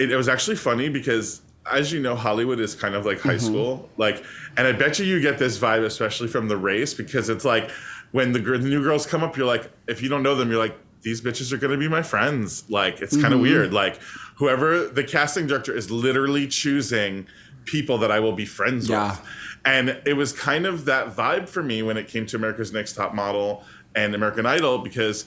it, 0.00 0.10
it 0.10 0.16
was 0.16 0.28
actually 0.28 0.56
funny 0.56 0.88
because, 0.88 1.42
as 1.70 1.92
you 1.92 2.00
know, 2.00 2.16
Hollywood 2.16 2.58
is 2.58 2.74
kind 2.74 2.94
of 2.94 3.04
like 3.04 3.20
high 3.20 3.34
mm-hmm. 3.34 3.46
school. 3.46 3.90
Like, 3.98 4.24
and 4.56 4.66
I 4.66 4.72
bet 4.72 4.98
you 4.98 5.04
you 5.04 5.20
get 5.20 5.38
this 5.38 5.58
vibe, 5.58 5.84
especially 5.84 6.28
from 6.28 6.48
the 6.48 6.56
race, 6.56 6.94
because 6.94 7.28
it's 7.28 7.44
like 7.44 7.70
when 8.12 8.32
the, 8.32 8.38
the 8.40 8.58
new 8.58 8.82
girls 8.82 9.06
come 9.06 9.22
up, 9.22 9.36
you're 9.36 9.46
like, 9.46 9.70
if 9.86 10.02
you 10.02 10.08
don't 10.08 10.22
know 10.22 10.34
them, 10.34 10.50
you're 10.50 10.58
like, 10.58 10.76
these 11.02 11.20
bitches 11.20 11.52
are 11.52 11.58
gonna 11.58 11.76
be 11.76 11.88
my 11.88 12.02
friends. 12.02 12.68
Like, 12.68 13.00
it's 13.00 13.14
kind 13.14 13.32
of 13.32 13.40
mm-hmm. 13.40 13.42
weird. 13.42 13.72
Like, 13.72 14.00
whoever 14.36 14.88
the 14.88 15.04
casting 15.04 15.46
director 15.46 15.76
is 15.76 15.90
literally 15.90 16.46
choosing 16.48 17.26
people 17.66 17.98
that 17.98 18.10
I 18.10 18.20
will 18.20 18.32
be 18.32 18.46
friends 18.46 18.88
Yeah. 18.88 19.10
with. 19.10 19.20
And 19.64 20.00
it 20.06 20.14
was 20.14 20.32
kind 20.32 20.64
of 20.64 20.86
that 20.86 21.14
vibe 21.14 21.46
for 21.46 21.62
me 21.62 21.82
when 21.82 21.98
it 21.98 22.08
came 22.08 22.24
to 22.26 22.36
America's 22.36 22.72
Next 22.72 22.94
Top 22.94 23.14
Model 23.14 23.62
and 23.94 24.14
American 24.14 24.46
Idol 24.46 24.78
because 24.78 25.26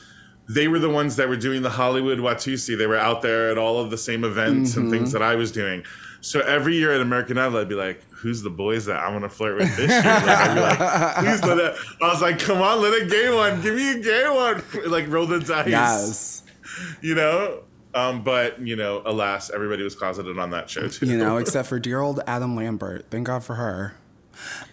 they 0.49 0.67
were 0.67 0.79
the 0.79 0.89
ones 0.89 1.15
that 1.15 1.29
were 1.29 1.37
doing 1.37 1.61
the 1.61 1.69
Hollywood 1.69 2.19
Watusi. 2.19 2.77
They 2.77 2.87
were 2.87 2.97
out 2.97 3.21
there 3.21 3.49
at 3.49 3.57
all 3.57 3.79
of 3.79 3.89
the 3.89 3.97
same 3.97 4.23
events 4.23 4.75
and 4.75 4.91
things 4.91 5.11
that 5.13 5.21
I 5.21 5.35
was 5.35 5.51
doing. 5.51 5.83
So 6.21 6.39
every 6.39 6.75
year 6.75 6.93
at 6.93 7.01
American 7.01 7.37
Idol, 7.37 7.57
I'd 7.59 7.67
be 7.67 7.75
like, 7.75 8.01
"Who's 8.11 8.41
the 8.41 8.49
boys 8.49 8.85
that 8.85 8.97
I'm 8.97 9.11
gonna 9.13 9.29
flirt 9.29 9.57
with 9.57 9.75
this 9.75 9.89
year?" 9.89 10.01
Like, 10.01 10.27
I'd 10.27 10.55
be 10.55 10.61
like, 10.61 11.15
"Please 11.17 11.43
let 11.43 11.57
it." 11.57 11.75
I 12.01 12.07
was 12.07 12.21
like, 12.21 12.39
"Come 12.39 12.61
on, 12.61 12.81
let 12.81 13.01
a 13.01 13.05
gay 13.05 13.29
one. 13.33 13.61
Give 13.61 13.75
me 13.75 13.91
a 13.91 13.99
gay 13.99 14.29
one." 14.29 14.63
Like 14.89 15.09
roll 15.09 15.25
the 15.25 15.39
dice. 15.39 15.67
Yes. 15.67 16.43
You 17.01 17.13
know. 17.15 17.59
Um, 17.93 18.23
but 18.23 18.59
you 18.59 18.75
know, 18.75 19.03
alas, 19.05 19.51
everybody 19.53 19.83
was 19.83 19.95
closeted 19.95 20.39
on 20.39 20.49
that 20.51 20.69
show 20.69 20.87
too. 20.87 21.05
You 21.05 21.17
know, 21.17 21.37
except 21.37 21.67
for 21.67 21.77
dear 21.77 21.99
old 21.99 22.21
Adam 22.25 22.55
Lambert. 22.55 23.05
Thank 23.11 23.27
God 23.27 23.43
for 23.43 23.55
her. 23.55 23.93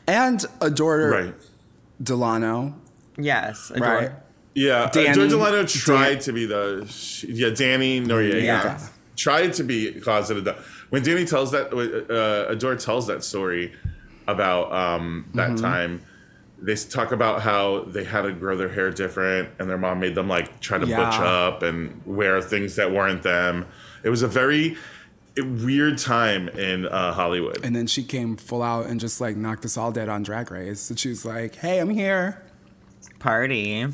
And 0.06 0.42
Adore 0.62 1.10
right? 1.10 1.34
Delano. 2.02 2.74
Yes. 3.18 3.70
adore. 3.70 3.88
Right. 3.88 4.12
Yeah, 4.66 4.90
Danny- 4.92 5.08
uh, 5.08 5.14
George 5.14 5.30
Delano 5.30 5.64
tried 5.66 6.10
Dan- 6.14 6.18
to 6.26 6.32
be 6.32 6.44
the 6.46 6.86
sh- 6.88 7.24
yeah 7.28 7.50
Danny 7.50 8.00
Noriega 8.00 8.42
Yeah. 8.42 8.78
tried 9.16 9.52
to 9.54 9.62
be 9.64 9.92
closeted. 10.04 10.44
The- 10.44 10.56
When 10.90 11.02
Danny 11.02 11.24
tells 11.24 11.50
that 11.52 11.66
uh, 11.72 12.52
Adore 12.52 12.76
tells 12.76 13.06
that 13.06 13.22
story 13.24 13.72
about 14.26 14.72
um, 14.72 15.26
that 15.34 15.50
Mm-hmm. 15.50 15.64
time, 15.64 16.00
they 16.62 16.74
talk 16.74 17.10
about 17.12 17.40
how 17.42 17.84
they 17.94 18.04
had 18.04 18.22
to 18.22 18.32
grow 18.32 18.54
their 18.56 18.68
hair 18.68 18.90
different, 18.90 19.48
and 19.58 19.64
their 19.70 19.78
mom 19.78 19.98
made 20.00 20.14
them 20.14 20.28
like 20.28 20.60
try 20.60 20.76
to 20.78 20.86
butch 20.86 21.18
up 21.40 21.62
and 21.62 22.02
wear 22.04 22.42
things 22.42 22.76
that 22.76 22.88
weren't 22.92 23.22
them. 23.22 23.66
It 24.04 24.10
was 24.10 24.22
a 24.22 24.28
very 24.28 24.76
weird 25.38 25.96
time 25.96 26.48
in 26.50 26.86
uh, 26.86 27.12
Hollywood. 27.14 27.60
And 27.64 27.74
then 27.74 27.86
she 27.86 28.02
came 28.02 28.36
full 28.36 28.62
out 28.62 28.86
and 28.86 29.00
just 29.00 29.20
like 29.22 29.36
knocked 29.36 29.64
us 29.64 29.76
all 29.78 29.90
dead 29.92 30.08
on 30.10 30.22
Drag 30.22 30.50
Race. 30.50 30.90
And 30.90 30.98
she 30.98 31.08
was 31.08 31.24
like, 31.24 31.54
hey, 31.54 31.78
I'm 31.80 31.88
here. 31.90 32.42
Party. 33.20 33.86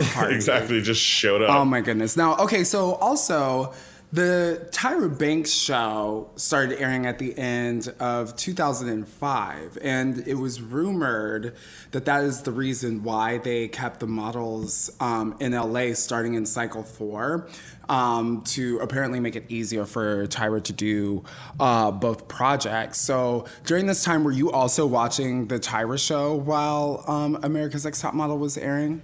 exactly, 0.22 0.80
just 0.80 1.02
showed 1.02 1.42
up. 1.42 1.50
Oh 1.50 1.64
my 1.64 1.80
goodness. 1.80 2.16
Now, 2.16 2.36
okay, 2.38 2.64
so 2.64 2.94
also 2.94 3.72
the 4.12 4.66
Tyra 4.72 5.16
Banks 5.16 5.52
show 5.52 6.30
started 6.34 6.80
airing 6.80 7.06
at 7.06 7.20
the 7.20 7.36
end 7.38 7.94
of 8.00 8.34
2005, 8.34 9.78
and 9.80 10.26
it 10.26 10.34
was 10.34 10.60
rumored 10.60 11.54
that 11.92 12.06
that 12.06 12.24
is 12.24 12.42
the 12.42 12.50
reason 12.50 13.04
why 13.04 13.38
they 13.38 13.68
kept 13.68 14.00
the 14.00 14.08
models 14.08 14.90
um, 14.98 15.36
in 15.38 15.52
LA 15.52 15.94
starting 15.94 16.34
in 16.34 16.44
cycle 16.44 16.82
four. 16.82 17.48
Um, 17.88 18.42
to 18.42 18.78
apparently 18.78 19.18
make 19.18 19.34
it 19.34 19.46
easier 19.48 19.84
for 19.84 20.28
Tyra 20.28 20.62
to 20.62 20.72
do 20.72 21.24
uh, 21.58 21.90
both 21.90 22.28
projects. 22.28 23.00
So 23.00 23.46
during 23.64 23.86
this 23.86 24.04
time, 24.04 24.22
were 24.22 24.30
you 24.30 24.52
also 24.52 24.86
watching 24.86 25.48
the 25.48 25.58
Tyra 25.58 25.98
show 25.98 26.36
while 26.36 27.02
um, 27.08 27.40
America's 27.42 27.84
Next 27.84 28.00
Top 28.00 28.14
Model 28.14 28.38
was 28.38 28.56
airing? 28.56 29.02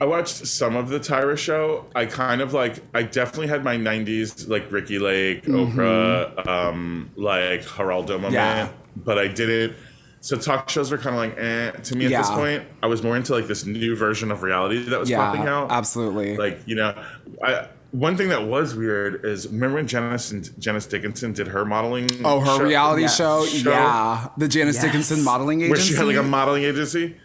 I 0.00 0.06
watched 0.06 0.46
some 0.46 0.76
of 0.76 0.88
the 0.88 0.98
Tyra 0.98 1.36
show. 1.36 1.86
I 1.94 2.06
kind 2.06 2.40
of 2.40 2.54
like. 2.54 2.82
I 2.94 3.02
definitely 3.02 3.48
had 3.48 3.62
my 3.64 3.76
'90s 3.76 4.48
like 4.48 4.70
Ricki 4.72 4.98
Lake, 4.98 5.44
Oprah, 5.44 6.46
um, 6.46 7.10
like 7.16 7.62
Geraldo 7.62 8.10
moment, 8.20 8.34
Mm-hmm. 8.34 8.34
Yeah. 8.34 8.68
but 8.96 9.18
I 9.18 9.28
didn't. 9.28 9.76
So 10.22 10.36
talk 10.36 10.68
shows 10.68 10.90
were 10.90 10.98
kind 10.98 11.16
of 11.16 11.22
like 11.22 11.38
eh 11.38 11.70
to 11.70 11.96
me 11.96 12.06
at 12.06 12.10
this 12.18 12.30
point. 12.30 12.62
I 12.82 12.86
was 12.86 13.02
more 13.02 13.16
into 13.16 13.34
like 13.34 13.46
this 13.46 13.64
new 13.66 13.96
version 13.96 14.30
of 14.30 14.42
reality 14.42 14.82
that 14.88 15.00
was 15.00 15.10
popping 15.10 15.46
out. 15.46 15.70
absolutely. 15.70 16.36
Like 16.36 16.60
you 16.66 16.76
know, 16.76 16.94
I 17.42 17.68
one 17.92 18.16
thing 18.16 18.28
that 18.28 18.46
was 18.46 18.74
weird 18.74 19.24
is 19.24 19.48
remember 19.48 19.76
when 19.76 19.86
Janice 19.88 20.30
and 20.30 20.48
Janice 20.60 20.86
Dickinson 20.86 21.32
did 21.32 21.48
her 21.48 21.64
modeling? 21.64 22.06
Oh, 22.24 22.40
her 22.40 22.46
show? 22.58 22.62
reality 22.62 23.02
Yeah. 23.02 23.08
show? 23.08 23.44
Show. 23.46 23.70
Yeah. 23.70 24.28
The 24.38 24.46
Janice 24.48 24.76
Yes. 24.76 24.84
Dickinson 24.84 25.24
modeling 25.24 25.62
agency. 25.62 25.70
where 25.72 25.80
she 25.80 25.94
had 25.94 26.06
like 26.06 26.16
a 26.16 26.22
modeling 26.28 26.64
agency. 26.64 27.16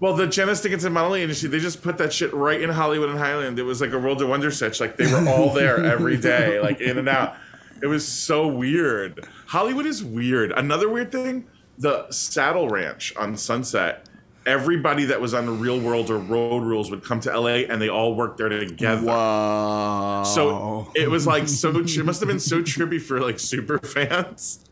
Well, 0.00 0.14
the 0.14 0.28
Janice 0.28 0.60
Dickinson 0.60 0.92
modeling 0.92 1.22
agency, 1.22 1.48
they 1.48 1.58
just 1.58 1.82
put 1.82 1.98
that 1.98 2.12
shit 2.12 2.32
right 2.32 2.60
in 2.60 2.70
Hollywood 2.70 3.10
and 3.10 3.18
Highland. 3.18 3.58
It 3.58 3.64
was 3.64 3.80
like 3.80 3.92
a 3.92 3.98
World 3.98 4.22
of 4.22 4.28
Wonder 4.28 4.50
sketch. 4.50 4.80
Like 4.80 4.96
they 4.96 5.10
were 5.10 5.28
all 5.28 5.52
there 5.52 5.84
every 5.92 6.16
day, 6.16 6.60
like 6.60 6.80
in 6.80 6.98
and 6.98 7.08
out. 7.08 7.36
It 7.82 7.86
was 7.86 8.06
so 8.06 8.46
weird. 8.46 9.26
Hollywood 9.46 9.86
is 9.86 10.04
weird. 10.04 10.52
Another 10.52 10.88
weird 10.88 11.10
thing, 11.10 11.46
the 11.78 12.10
Saddle 12.10 12.68
Ranch 12.68 13.14
on 13.16 13.36
Sunset. 13.36 14.08
Everybody 14.46 15.04
that 15.06 15.20
was 15.20 15.34
on 15.34 15.46
the 15.46 15.52
Real 15.52 15.78
World 15.78 16.10
or 16.10 16.16
Road 16.16 16.62
Rules 16.62 16.90
would 16.90 17.04
come 17.04 17.20
to 17.20 17.38
LA, 17.38 17.66
and 17.68 17.82
they 17.82 17.90
all 17.90 18.14
worked 18.14 18.38
there 18.38 18.48
together. 18.48 19.06
Wow! 19.06 20.22
So 20.22 20.90
it 20.94 21.10
was 21.10 21.26
like 21.26 21.48
so. 21.48 21.68
It 21.70 22.04
must 22.04 22.20
have 22.20 22.28
been 22.28 22.40
so 22.40 22.62
trippy 22.62 23.00
for 23.00 23.20
like 23.20 23.38
super 23.38 23.78
fans 23.82 24.64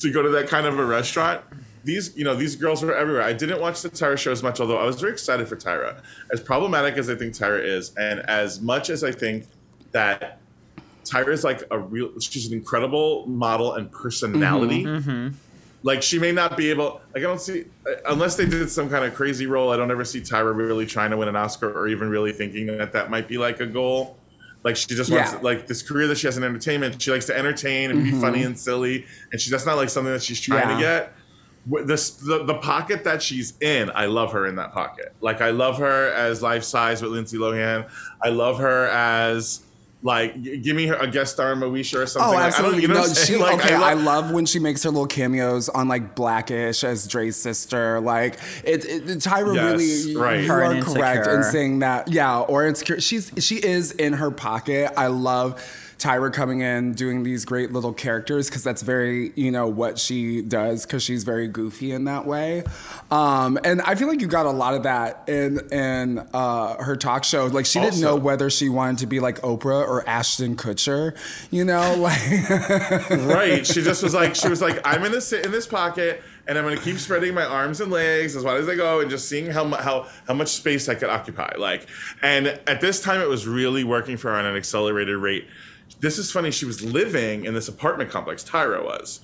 to 0.00 0.10
go 0.10 0.22
to 0.22 0.28
that 0.30 0.48
kind 0.48 0.66
of 0.66 0.78
a 0.78 0.84
restaurant. 0.84 1.42
These, 1.84 2.16
you 2.16 2.24
know, 2.24 2.34
these 2.34 2.54
girls 2.56 2.82
were 2.82 2.94
everywhere. 2.94 3.22
I 3.22 3.32
didn't 3.32 3.60
watch 3.60 3.82
the 3.82 3.90
Tyra 3.90 4.16
show 4.16 4.30
as 4.30 4.42
much, 4.42 4.60
although 4.60 4.78
I 4.78 4.84
was 4.84 5.00
very 5.00 5.12
excited 5.12 5.48
for 5.48 5.56
Tyra. 5.56 6.00
As 6.32 6.40
problematic 6.40 6.96
as 6.96 7.10
I 7.10 7.16
think 7.16 7.34
Tyra 7.34 7.62
is, 7.64 7.92
and 7.96 8.20
as 8.20 8.60
much 8.60 8.88
as 8.88 9.02
I 9.02 9.10
think 9.10 9.46
that 9.90 10.38
Tyra 11.04 11.28
is 11.28 11.44
like 11.44 11.62
a 11.70 11.78
real, 11.78 12.18
she's 12.20 12.46
an 12.46 12.52
incredible 12.52 13.26
model 13.26 13.74
and 13.74 13.90
personality. 13.90 14.84
Mm-hmm. 14.84 15.10
Mm-hmm. 15.10 15.34
Like 15.84 16.02
she 16.02 16.18
may 16.18 16.30
not 16.30 16.56
be 16.56 16.70
able. 16.70 17.00
Like 17.12 17.18
I 17.18 17.26
don't 17.26 17.40
see 17.40 17.64
unless 18.06 18.36
they 18.36 18.46
did 18.46 18.70
some 18.70 18.88
kind 18.88 19.04
of 19.04 19.14
crazy 19.14 19.46
role. 19.46 19.72
I 19.72 19.76
don't 19.76 19.90
ever 19.90 20.04
see 20.04 20.20
Tyra 20.20 20.54
really 20.54 20.86
trying 20.86 21.10
to 21.10 21.16
win 21.16 21.28
an 21.28 21.34
Oscar 21.34 21.72
or 21.72 21.88
even 21.88 22.08
really 22.08 22.32
thinking 22.32 22.66
that 22.66 22.92
that 22.92 23.10
might 23.10 23.26
be 23.26 23.36
like 23.36 23.60
a 23.60 23.66
goal. 23.66 24.16
Like 24.62 24.76
she 24.76 24.86
just 24.94 25.10
wants 25.10 25.32
Yeah. 25.32 25.40
like 25.40 25.66
this 25.66 25.82
career 25.82 26.06
that 26.06 26.18
she 26.18 26.28
has 26.28 26.36
in 26.36 26.44
entertainment. 26.44 27.02
She 27.02 27.10
likes 27.10 27.26
to 27.26 27.36
entertain 27.36 27.90
and 27.90 28.04
be 28.04 28.10
mm-hmm. 28.10 28.20
funny 28.20 28.44
and 28.44 28.56
silly, 28.58 29.06
and 29.32 29.40
she 29.40 29.50
that's 29.50 29.66
not 29.66 29.76
like 29.76 29.88
something 29.88 30.12
that 30.12 30.22
she's 30.22 30.40
trying 30.40 30.68
Yeah. 30.68 30.74
to 30.76 30.80
get. 30.80 31.12
Wh- 31.70 31.82
This 31.84 32.10
the, 32.10 32.44
the 32.44 32.54
pocket 32.54 33.04
that 33.04 33.22
she's 33.22 33.54
in, 33.60 33.90
I 33.94 34.06
love 34.06 34.32
her 34.32 34.46
in 34.46 34.56
that 34.56 34.72
pocket. 34.72 35.12
Like 35.20 35.40
I 35.40 35.50
love 35.50 35.78
her 35.78 36.08
as 36.12 36.42
life 36.42 36.64
size 36.64 37.02
with 37.02 37.12
Lindsay 37.12 37.38
Lohan. 37.38 37.88
I 38.22 38.28
love 38.30 38.58
her 38.58 38.88
as 38.88 39.60
like 40.04 40.42
g- 40.42 40.56
give 40.56 40.74
me 40.74 40.86
her 40.88 40.96
a 40.96 41.06
guest 41.06 41.34
star 41.34 41.52
in 41.52 41.60
Moesha 41.60 42.02
or 42.02 42.06
something. 42.06 42.28
Oh, 42.30 42.34
Like, 42.34 42.38
I 42.38 42.42
don't- 42.42 42.74
absolutely. 42.74 42.82
you 42.82 42.88
know 42.88 42.94
no, 42.94 43.02
I'm 43.04 43.14
she. 43.14 43.36
Like, 43.36 43.54
okay, 43.60 43.74
I 43.74 43.92
love- 43.94 44.02
love, 44.24 44.30
when 44.32 44.46
she 44.46 44.58
makes 44.58 44.82
her 44.82 44.90
little 44.90 45.06
cameos 45.06 45.68
on 45.68 45.86
like 45.86 46.16
Blackish 46.16 46.82
as 46.82 47.06
Dre's 47.06 47.36
sister. 47.36 48.00
Like 48.00 48.34
it, 48.64 48.84
it 48.84 49.04
Tyra 49.20 49.54
Yes, 49.54 50.04
really, 50.06 50.16
right. 50.16 50.40
you 50.40 50.48
Her 50.48 50.64
are 50.64 50.82
correct 50.82 51.28
in 51.28 51.44
saying 51.44 51.78
that. 51.78 52.08
Yeah, 52.08 52.40
or 52.40 52.66
insecure. 52.66 53.00
She's 53.00 53.30
she 53.38 53.56
is 53.64 53.92
in 53.92 54.14
her 54.14 54.32
pocket. 54.32 54.92
I 54.96 55.06
love 55.06 55.62
Tyra 56.02 56.32
coming 56.32 56.62
in 56.62 56.94
doing 56.94 57.22
these 57.22 57.44
great 57.44 57.70
little 57.70 57.92
characters 57.92 58.48
because 58.48 58.64
that's 58.64 58.82
very 58.82 59.32
you 59.36 59.52
know 59.52 59.68
what 59.68 60.00
she 60.00 60.42
does 60.42 60.84
because 60.84 61.00
she's 61.00 61.22
very 61.22 61.46
goofy 61.46 61.92
in 61.92 62.06
that 62.06 62.26
way. 62.26 62.64
Um, 63.12 63.56
and 63.62 63.80
I 63.82 63.94
feel 63.94 64.08
like 64.08 64.20
you 64.20 64.26
got 64.26 64.46
a 64.46 64.50
lot 64.50 64.74
of 64.74 64.82
that 64.82 65.28
in 65.28 65.60
in 65.70 66.18
uh, 66.34 66.82
her 66.82 66.96
talk 66.96 67.22
show. 67.22 67.46
Like 67.46 67.66
she 67.66 67.78
didn't 67.78 68.00
know 68.00 68.16
whether 68.16 68.50
she 68.50 68.68
wanted 68.68 68.98
to 68.98 69.06
be 69.06 69.20
like 69.20 69.40
Oprah 69.42 69.86
or 69.86 70.08
Ashton 70.08 70.56
Kutcher. 70.56 71.16
You 71.52 71.64
know, 71.64 71.94
like. 71.98 73.10
right. 73.10 73.64
She 73.64 73.80
just 73.82 74.02
was 74.02 74.12
like, 74.12 74.34
she 74.34 74.48
was 74.48 74.60
like, 74.60 74.80
I'm 74.84 75.02
gonna 75.02 75.20
sit 75.20 75.46
in 75.46 75.52
this 75.52 75.68
pocket 75.68 76.20
and 76.48 76.58
I'm 76.58 76.64
gonna 76.64 76.80
keep 76.80 76.98
spreading 76.98 77.32
my 77.32 77.44
arms 77.44 77.80
and 77.80 77.92
legs 77.92 78.34
as 78.34 78.42
wide 78.42 78.58
as 78.58 78.68
I 78.68 78.74
go 78.74 79.00
and 79.00 79.08
just 79.08 79.28
seeing 79.28 79.50
how 79.50 79.68
how 79.68 80.08
how 80.26 80.34
much 80.34 80.48
space 80.48 80.88
I 80.88 80.96
could 80.96 81.10
occupy. 81.10 81.52
Like, 81.58 81.86
and 82.22 82.48
at 82.66 82.80
this 82.80 83.00
time, 83.00 83.20
it 83.20 83.28
was 83.28 83.46
really 83.46 83.84
working 83.84 84.16
for 84.16 84.32
her 84.32 84.36
on 84.36 84.46
an 84.46 84.56
accelerated 84.56 85.16
rate. 85.16 85.46
This 86.02 86.18
is 86.18 86.30
funny. 86.30 86.50
She 86.50 86.66
was 86.66 86.82
living 86.84 87.46
in 87.46 87.54
this 87.54 87.68
apartment 87.68 88.10
complex. 88.10 88.44
Tyra 88.44 88.84
was. 88.84 89.20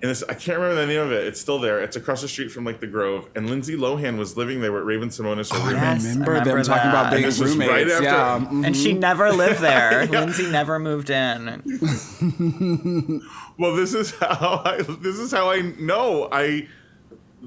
And 0.00 0.10
this, 0.10 0.24
I 0.28 0.34
can't 0.34 0.58
remember 0.58 0.74
the 0.80 0.86
name 0.88 1.00
of 1.00 1.12
it. 1.12 1.28
It's 1.28 1.40
still 1.40 1.60
there. 1.60 1.80
It's 1.80 1.94
across 1.94 2.22
the 2.22 2.26
street 2.28 2.50
from 2.50 2.64
like 2.64 2.80
the 2.80 2.88
Grove. 2.88 3.28
And 3.36 3.48
Lindsay 3.48 3.76
Lohan 3.76 4.18
was 4.18 4.36
living 4.36 4.60
there 4.60 4.72
with 4.72 4.82
Raven 4.82 5.10
Simonis. 5.10 5.52
her 5.52 5.58
Oh, 5.58 5.62
I 5.62 5.66
roommate. 5.68 5.82
Yes, 5.82 6.02
remember, 6.04 6.32
I 6.32 6.38
them 6.40 6.48
remember 6.48 6.64
talking 6.64 6.90
about 6.90 7.02
that. 7.04 7.10
being 7.12 7.22
And 7.22 7.32
this 7.32 7.38
was 7.38 7.56
right 7.56 7.68
roommates. 7.68 7.92
after- 7.92 8.04
yeah. 8.04 8.38
mhm. 8.50 8.66
And 8.66 8.76
she 8.76 8.94
never 8.94 9.30
lived 9.30 9.60
there. 9.60 10.06
Lindsay 10.10 10.50
never 10.50 10.80
moved 10.80 11.10
in. 11.10 11.62
Well, 13.58 13.76
this 13.76 13.92
is 13.94 14.12
how 14.12 14.62
I 14.64 14.78
this 14.82 15.18
is 15.18 15.30
how 15.30 15.50
I 15.50 15.60
know 15.78 16.28
I 16.32 16.66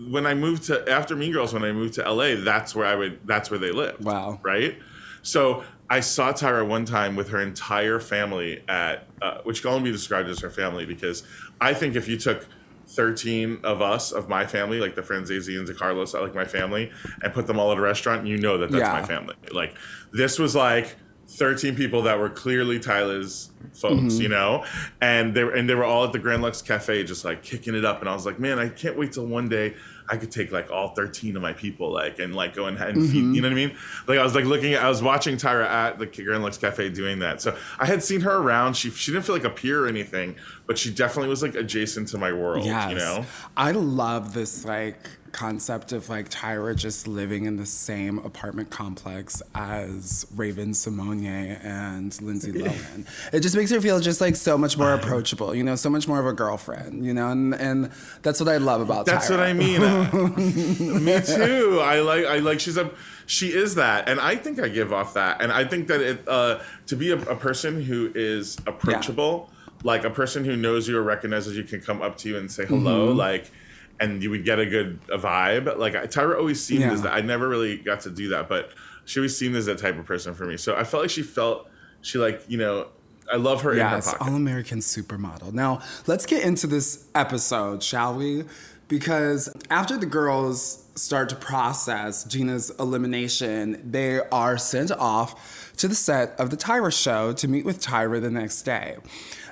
when 0.09 0.25
I 0.25 0.33
moved 0.35 0.63
to 0.65 0.87
after 0.89 1.15
Mean 1.15 1.33
Girls 1.33 1.51
when 1.53 1.63
I 1.63 1.71
moved 1.71 1.95
to 1.95 2.09
LA, 2.09 2.35
that's 2.35 2.75
where 2.75 2.85
I 2.85 2.95
would 2.95 3.19
that's 3.27 3.49
where 3.49 3.59
they 3.59 3.71
lived. 3.71 4.03
Wow. 4.05 4.39
Right? 4.43 4.77
So 5.23 5.63
I 5.89 5.99
saw 5.99 6.31
Tyra 6.33 6.67
one 6.67 6.85
time 6.85 7.15
with 7.15 7.29
her 7.29 7.41
entire 7.41 7.99
family 7.99 8.63
at 8.67 9.07
uh, 9.21 9.39
which 9.43 9.61
can 9.61 9.71
only 9.71 9.83
be 9.83 9.91
described 9.91 10.29
as 10.29 10.39
her 10.39 10.49
family 10.49 10.85
because 10.85 11.23
I 11.61 11.73
think 11.73 11.95
if 11.95 12.07
you 12.07 12.17
took 12.17 12.47
13 12.87 13.59
of 13.63 13.81
us 13.81 14.11
of 14.11 14.29
my 14.29 14.45
family 14.45 14.79
like 14.79 14.95
the 14.95 15.01
Franzese 15.01 15.57
and 15.57 15.67
the 15.67 15.73
Carlos 15.73 16.13
like 16.13 16.35
my 16.35 16.45
family 16.45 16.91
and 17.23 17.33
put 17.33 17.47
them 17.47 17.59
all 17.59 17.71
at 17.71 17.77
a 17.77 17.81
restaurant 17.81 18.27
you 18.27 18.37
know 18.37 18.57
that 18.59 18.69
that's 18.71 18.81
Yeah. 18.81 18.91
my 18.91 19.03
family 19.05 19.35
like 19.51 19.75
this 20.11 20.37
was 20.37 20.55
like 20.55 20.95
13 21.27 21.75
people 21.75 22.03
that 22.03 22.19
were 22.19 22.29
clearly 22.29 22.79
Tyra's 22.79 23.51
folks, 23.73 23.95
mm-hmm. 23.95 24.21
you 24.21 24.29
know, 24.29 24.63
and 25.01 25.33
they 25.35 25.43
were 25.43 25.51
and 25.51 25.69
they 25.69 25.75
were 25.75 25.83
all 25.83 26.05
at 26.05 26.13
the 26.13 26.19
Grand 26.19 26.41
Lux 26.41 26.61
Cafe, 26.61 27.03
just 27.03 27.25
like 27.25 27.43
kicking 27.43 27.75
it 27.75 27.83
up, 27.83 27.99
and 27.99 28.09
I 28.09 28.13
was 28.13 28.25
like, 28.25 28.39
man, 28.39 28.59
I 28.59 28.69
can't 28.69 28.97
wait 28.97 29.13
till 29.13 29.25
one 29.25 29.49
day 29.49 29.75
I 30.07 30.17
could 30.17 30.31
take 30.31 30.51
like 30.51 30.69
all 30.71 30.89
13 30.89 31.35
of 31.35 31.41
my 31.41 31.53
people, 31.53 31.91
like, 31.91 32.19
and 32.19 32.35
like 32.35 32.55
go 32.55 32.67
and, 32.67 32.77
and 32.77 33.09
feed, 33.09 33.23
mm-hmm. 33.23 33.33
you 33.33 33.41
know 33.41 33.47
what 33.47 33.53
I 33.53 33.55
mean? 33.55 33.75
Like, 34.07 34.19
I 34.19 34.23
was 34.23 34.35
like 34.35 34.45
looking 34.45 34.73
at, 34.75 34.83
I 34.83 34.89
was 34.89 35.01
watching 35.01 35.35
Tyra 35.35 35.65
at 35.65 35.97
the 35.97 36.05
Grand 36.05 36.43
Lux 36.43 36.57
Cafe 36.57 36.89
doing 36.89 37.19
that. 37.19 37.41
So 37.41 37.57
I 37.79 37.85
had 37.85 38.03
seen 38.03 38.21
her 38.21 38.37
around. 38.37 38.75
She 38.75 38.91
she 38.91 39.11
didn't 39.11 39.25
feel 39.25 39.35
like 39.35 39.45
a 39.45 39.49
peer 39.49 39.85
or 39.85 39.87
anything, 39.87 40.35
but 40.67 40.77
she 40.77 40.91
definitely 40.91 41.29
was 41.29 41.41
like 41.41 41.55
adjacent 41.55 42.09
to 42.09 42.17
my 42.17 42.31
world, 42.31 42.65
Yes. 42.65 42.91
you 42.91 42.97
know. 42.97 43.25
I 43.57 43.71
love 43.71 44.33
this 44.33 44.63
like 44.63 45.09
concept 45.35 45.91
of 45.91 46.07
like 46.07 46.29
Tyra 46.29 46.73
just 46.75 47.07
living 47.09 47.43
in 47.43 47.57
the 47.57 47.65
same 47.65 48.19
apartment 48.19 48.69
complex 48.69 49.41
as 49.53 50.25
Raven 50.33 50.71
Symoné 50.71 51.63
and 51.63 52.19
Lindsay 52.21 52.51
Lohan. 52.61 53.05
it 53.33 53.41
just 53.41 53.55
makes 53.55 53.69
her 53.71 53.81
feel 53.81 53.99
just 53.99 54.21
like 54.21 54.35
so 54.37 54.57
much 54.57 54.77
more 54.77 54.93
approachable, 54.93 55.53
you 55.53 55.63
know, 55.63 55.75
so 55.75 55.89
much 55.89 56.07
more 56.07 56.19
of 56.21 56.25
a 56.25 56.31
girlfriend, 56.33 57.05
you 57.05 57.13
know, 57.13 57.29
and, 57.31 57.53
and 57.55 57.91
that's 58.21 58.39
what 58.39 58.47
I 58.47 58.57
love 58.57 58.79
about 58.81 59.05
That's 59.05 59.27
Tyra. 59.29 59.31
what 59.31 59.39
I 59.41 59.53
mean. 59.53 59.81
Me 61.05 61.19
too. 61.21 61.79
I 61.83 61.99
like. 61.99 62.25
I 62.25 62.37
like. 62.39 62.59
She's 62.61 62.77
a. 62.77 62.89
She 63.27 63.47
is 63.53 63.75
that, 63.75 64.07
and 64.07 64.19
I 64.19 64.35
think 64.37 64.59
I 64.59 64.67
give 64.69 64.93
off 64.93 65.15
that, 65.15 65.41
and 65.41 65.51
I 65.51 65.65
think 65.65 65.87
that 65.87 65.99
it 65.99 66.27
uh, 66.27 66.59
to 66.87 66.95
be 66.95 67.11
a, 67.11 67.17
a 67.23 67.35
person 67.35 67.81
who 67.83 68.11
is 68.15 68.55
approachable, 68.67 69.49
like 69.83 70.03
a 70.05 70.09
person 70.11 70.45
who 70.45 70.55
knows 70.55 70.87
you 70.87 70.97
or 70.97 71.03
recognizes 71.03 71.57
you, 71.57 71.63
can 71.63 71.81
come 71.81 72.01
up 72.01 72.17
to 72.19 72.29
you 72.29 72.37
and 72.37 72.49
say 72.51 72.65
hello, 72.65 73.09
Mm-hmm. 73.09 73.17
like, 73.17 73.51
and 73.99 74.21
you 74.21 74.29
would 74.29 74.43
get 74.45 74.59
a 74.59 74.65
good 74.65 74.99
a 75.11 75.17
vibe. 75.17 75.77
Like 75.77 75.93
Tyra 75.93 76.37
always 76.37 76.63
seemed 76.63 76.81
Yeah. 76.81 76.91
as 76.93 77.01
that. 77.03 77.13
I 77.13 77.21
never 77.21 77.47
really 77.47 77.77
got 77.77 78.01
to 78.01 78.09
do 78.09 78.29
that, 78.29 78.49
but 78.49 78.71
she 79.05 79.19
always 79.19 79.37
seemed 79.37 79.55
as 79.55 79.65
that 79.67 79.77
type 79.77 79.97
of 79.97 80.05
person 80.05 80.33
for 80.33 80.45
me. 80.45 80.57
So 80.57 80.75
I 80.75 80.83
felt 80.83 81.03
like 81.03 81.09
she 81.11 81.23
felt 81.23 81.69
she 82.01 82.17
like 82.17 82.43
you 82.47 82.57
know. 82.57 82.87
I 83.31 83.37
love 83.37 83.63
her 83.63 83.73
Yes. 83.75 84.13
All 84.21 84.35
American 84.35 84.77
Supermodel. 84.79 85.51
Now, 85.51 85.81
let's 86.05 86.27
get 86.27 86.43
into 86.43 86.67
this 86.67 87.05
episode, 87.15 87.81
shall 87.81 88.13
we? 88.13 88.43
Because 88.87 89.49
after 89.71 89.97
the 89.97 90.05
girls 90.05 90.83
start 90.93 91.29
to 91.29 91.35
process 91.35 92.23
Gina's 92.25 92.69
elimination, 92.79 93.81
they 93.83 94.19
are 94.31 94.59
sent 94.59 94.91
off 94.91 95.73
to 95.77 95.87
the 95.87 95.95
set 95.95 96.39
of 96.39 96.51
the 96.51 96.57
Tyra 96.57 96.93
show 96.93 97.33
to 97.33 97.47
meet 97.47 97.65
with 97.65 97.81
Tyra 97.81 98.21
the 98.21 98.29
next 98.29 98.61
day. 98.61 98.97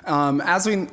Um, 0.04 0.40
as 0.42 0.66
we 0.66 0.86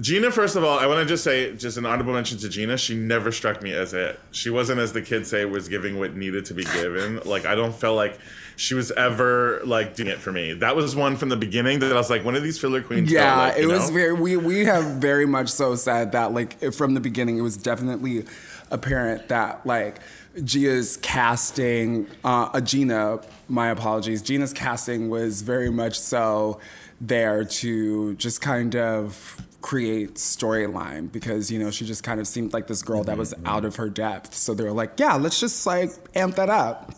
Gina, 0.00 0.30
first 0.30 0.54
of 0.54 0.64
all, 0.64 0.78
I 0.78 0.86
want 0.86 1.00
to 1.00 1.06
just 1.06 1.24
say, 1.24 1.54
just 1.56 1.76
an 1.76 1.86
honorable 1.86 2.12
mention 2.12 2.38
to 2.38 2.48
Gina. 2.48 2.76
She 2.78 2.94
never 2.94 3.32
struck 3.32 3.62
me 3.62 3.72
as 3.72 3.94
it. 3.94 4.20
She 4.30 4.50
wasn't, 4.50 4.80
as 4.80 4.92
the 4.92 5.02
kids 5.02 5.28
say, 5.28 5.44
was 5.44 5.68
giving 5.68 5.98
what 5.98 6.14
needed 6.14 6.44
to 6.46 6.54
be 6.54 6.64
given. 6.64 7.20
Like 7.24 7.46
I 7.46 7.54
don't 7.54 7.74
feel 7.74 7.94
like 7.94 8.18
she 8.56 8.74
was 8.74 8.90
ever 8.92 9.60
like 9.64 9.94
doing 9.94 10.08
it 10.08 10.18
for 10.18 10.32
me. 10.32 10.52
That 10.52 10.76
was 10.76 10.94
one 10.94 11.16
from 11.16 11.28
the 11.28 11.36
beginning 11.36 11.78
that 11.80 11.92
I 11.92 11.96
was 11.96 12.10
like, 12.10 12.24
one 12.24 12.36
of 12.36 12.42
these 12.42 12.58
filler 12.58 12.82
queens. 12.82 13.10
Yeah, 13.10 13.36
like, 13.36 13.58
it 13.58 13.66
was 13.66 13.88
know? 13.88 13.96
very. 13.96 14.12
We 14.12 14.36
we 14.36 14.64
have 14.64 14.84
very 15.00 15.26
much 15.26 15.48
so 15.48 15.74
said 15.74 16.12
that 16.12 16.32
like 16.32 16.72
from 16.72 16.94
the 16.94 17.00
beginning, 17.00 17.38
it 17.38 17.42
was 17.42 17.56
definitely 17.56 18.24
apparent 18.70 19.28
that 19.28 19.64
like 19.66 20.00
Gia's 20.44 20.96
casting, 20.98 22.06
uh, 22.24 22.50
uh, 22.52 22.60
Gina, 22.60 23.20
my 23.48 23.68
apologies, 23.68 24.22
Gina's 24.22 24.52
casting 24.52 25.08
was 25.08 25.42
very 25.42 25.70
much 25.70 25.98
so 25.98 26.60
there 27.00 27.44
to 27.44 28.14
just 28.16 28.40
kind 28.40 28.74
of 28.76 29.40
create 29.60 30.14
storyline 30.14 31.10
because 31.10 31.50
you 31.50 31.58
know 31.58 31.70
she 31.70 31.84
just 31.84 32.04
kind 32.04 32.20
of 32.20 32.28
seemed 32.28 32.52
like 32.52 32.68
this 32.68 32.82
girl 32.82 33.02
that 33.04 33.18
was 33.18 33.34
out 33.44 33.64
of 33.64 33.76
her 33.76 33.88
depth. 33.88 34.34
So 34.34 34.54
they 34.54 34.64
were 34.64 34.72
like 34.72 34.98
yeah 34.98 35.14
let's 35.14 35.40
just 35.40 35.66
like 35.66 35.90
amp 36.14 36.36
that 36.36 36.50
up. 36.50 36.92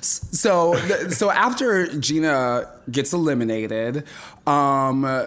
So, 0.00 0.74
so 1.08 1.30
after 1.30 1.86
Gina 1.98 2.70
gets 2.90 3.12
eliminated, 3.12 4.04
um, 4.46 5.26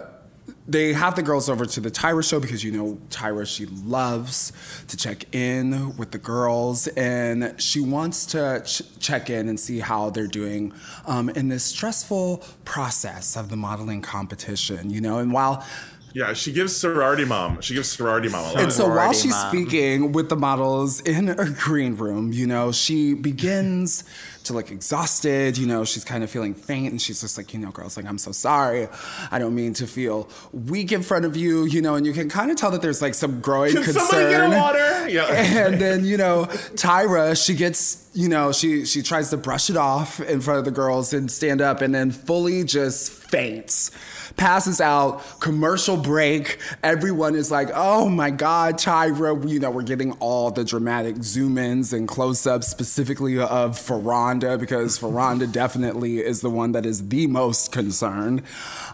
they 0.66 0.92
have 0.92 1.16
the 1.16 1.22
girls 1.22 1.48
over 1.48 1.64
to 1.64 1.80
the 1.80 1.90
Tyra 1.90 2.28
show 2.28 2.40
because 2.40 2.62
you 2.62 2.70
know 2.70 2.98
Tyra 3.08 3.46
she 3.46 3.66
loves 3.66 4.52
to 4.88 4.96
check 4.96 5.34
in 5.34 5.96
with 5.96 6.10
the 6.10 6.18
girls 6.18 6.86
and 6.88 7.54
she 7.60 7.80
wants 7.80 8.26
to 8.26 8.62
ch- 8.64 8.82
check 9.00 9.30
in 9.30 9.48
and 9.48 9.58
see 9.58 9.80
how 9.80 10.10
they're 10.10 10.26
doing 10.26 10.72
um, 11.06 11.30
in 11.30 11.48
this 11.48 11.64
stressful 11.64 12.44
process 12.64 13.36
of 13.36 13.48
the 13.48 13.56
modeling 13.56 14.02
competition. 14.02 14.90
You 14.90 15.00
know, 15.00 15.18
and 15.18 15.32
while 15.32 15.66
Yeah, 16.14 16.32
she 16.32 16.52
gives 16.52 16.74
sorority 16.76 17.24
mom. 17.24 17.60
She 17.60 17.74
gives 17.74 17.88
sorority 17.88 18.28
mom 18.28 18.44
a 18.44 18.52
lot. 18.54 18.62
and 18.62 18.72
so 18.72 18.88
while 18.88 19.12
she's 19.12 19.32
mom. 19.32 19.48
speaking 19.50 20.12
with 20.12 20.28
the 20.28 20.36
models 20.36 21.00
in 21.00 21.28
a 21.28 21.50
green 21.50 21.96
room, 21.96 22.32
you 22.32 22.46
know, 22.46 22.72
she 22.72 23.14
begins 23.14 24.04
to 24.44 24.52
look 24.54 24.70
exhausted. 24.70 25.58
You 25.58 25.66
know, 25.66 25.84
she's 25.84 26.04
kind 26.04 26.24
of 26.24 26.30
feeling 26.30 26.54
faint, 26.54 26.90
and 26.92 27.00
she's 27.00 27.20
just 27.20 27.36
like, 27.36 27.52
you 27.52 27.60
know, 27.60 27.70
girls, 27.70 27.96
like, 27.96 28.06
I'm 28.06 28.18
so 28.18 28.32
sorry. 28.32 28.88
I 29.30 29.38
don't 29.38 29.54
mean 29.54 29.74
to 29.74 29.86
feel 29.86 30.28
weak 30.52 30.92
in 30.92 31.02
front 31.02 31.24
of 31.26 31.36
you, 31.36 31.64
you 31.66 31.82
know, 31.82 31.94
and 31.96 32.06
you 32.06 32.12
can 32.12 32.28
kind 32.28 32.50
of 32.50 32.56
tell 32.56 32.70
that 32.70 32.80
there's 32.82 33.02
like 33.02 33.14
some 33.14 33.40
growing 33.40 33.74
Can 33.74 33.84
concern. 33.84 34.02
somebody 34.06 34.30
get 34.30 34.50
water? 34.58 35.08
Yeah. 35.08 35.28
And 35.68 35.80
then 35.80 36.04
you 36.04 36.16
know, 36.16 36.46
Tyra, 36.74 37.36
she 37.42 37.54
gets, 37.54 38.07
you 38.18 38.28
know, 38.28 38.50
she 38.50 38.84
she 38.84 39.00
tries 39.00 39.30
to 39.30 39.36
brush 39.36 39.70
it 39.70 39.76
off 39.76 40.18
in 40.18 40.40
front 40.40 40.58
of 40.58 40.64
the 40.64 40.72
girls 40.72 41.12
and 41.12 41.30
stand 41.30 41.60
up, 41.60 41.80
and 41.80 41.94
then 41.94 42.10
fully 42.10 42.64
just 42.64 43.12
faints, 43.12 43.92
passes 44.36 44.80
out. 44.80 45.22
Commercial 45.38 45.96
break. 45.96 46.58
Everyone 46.82 47.36
is 47.36 47.52
like, 47.52 47.68
"Oh 47.72 48.08
my 48.08 48.30
God, 48.30 48.74
Tyra!" 48.74 49.48
You 49.48 49.60
know, 49.60 49.70
we're 49.70 49.84
getting 49.84 50.10
all 50.14 50.50
the 50.50 50.64
dramatic 50.64 51.22
zoom 51.22 51.58
ins 51.58 51.92
and 51.92 52.08
close 52.08 52.44
ups, 52.44 52.66
specifically 52.66 53.38
of 53.38 53.78
Furonda, 53.78 54.58
because 54.58 54.98
Furonda 54.98 55.50
definitely 55.52 56.18
is 56.18 56.40
the 56.40 56.50
one 56.50 56.72
that 56.72 56.84
is 56.84 57.10
the 57.10 57.28
most 57.28 57.70
concerned. 57.70 58.42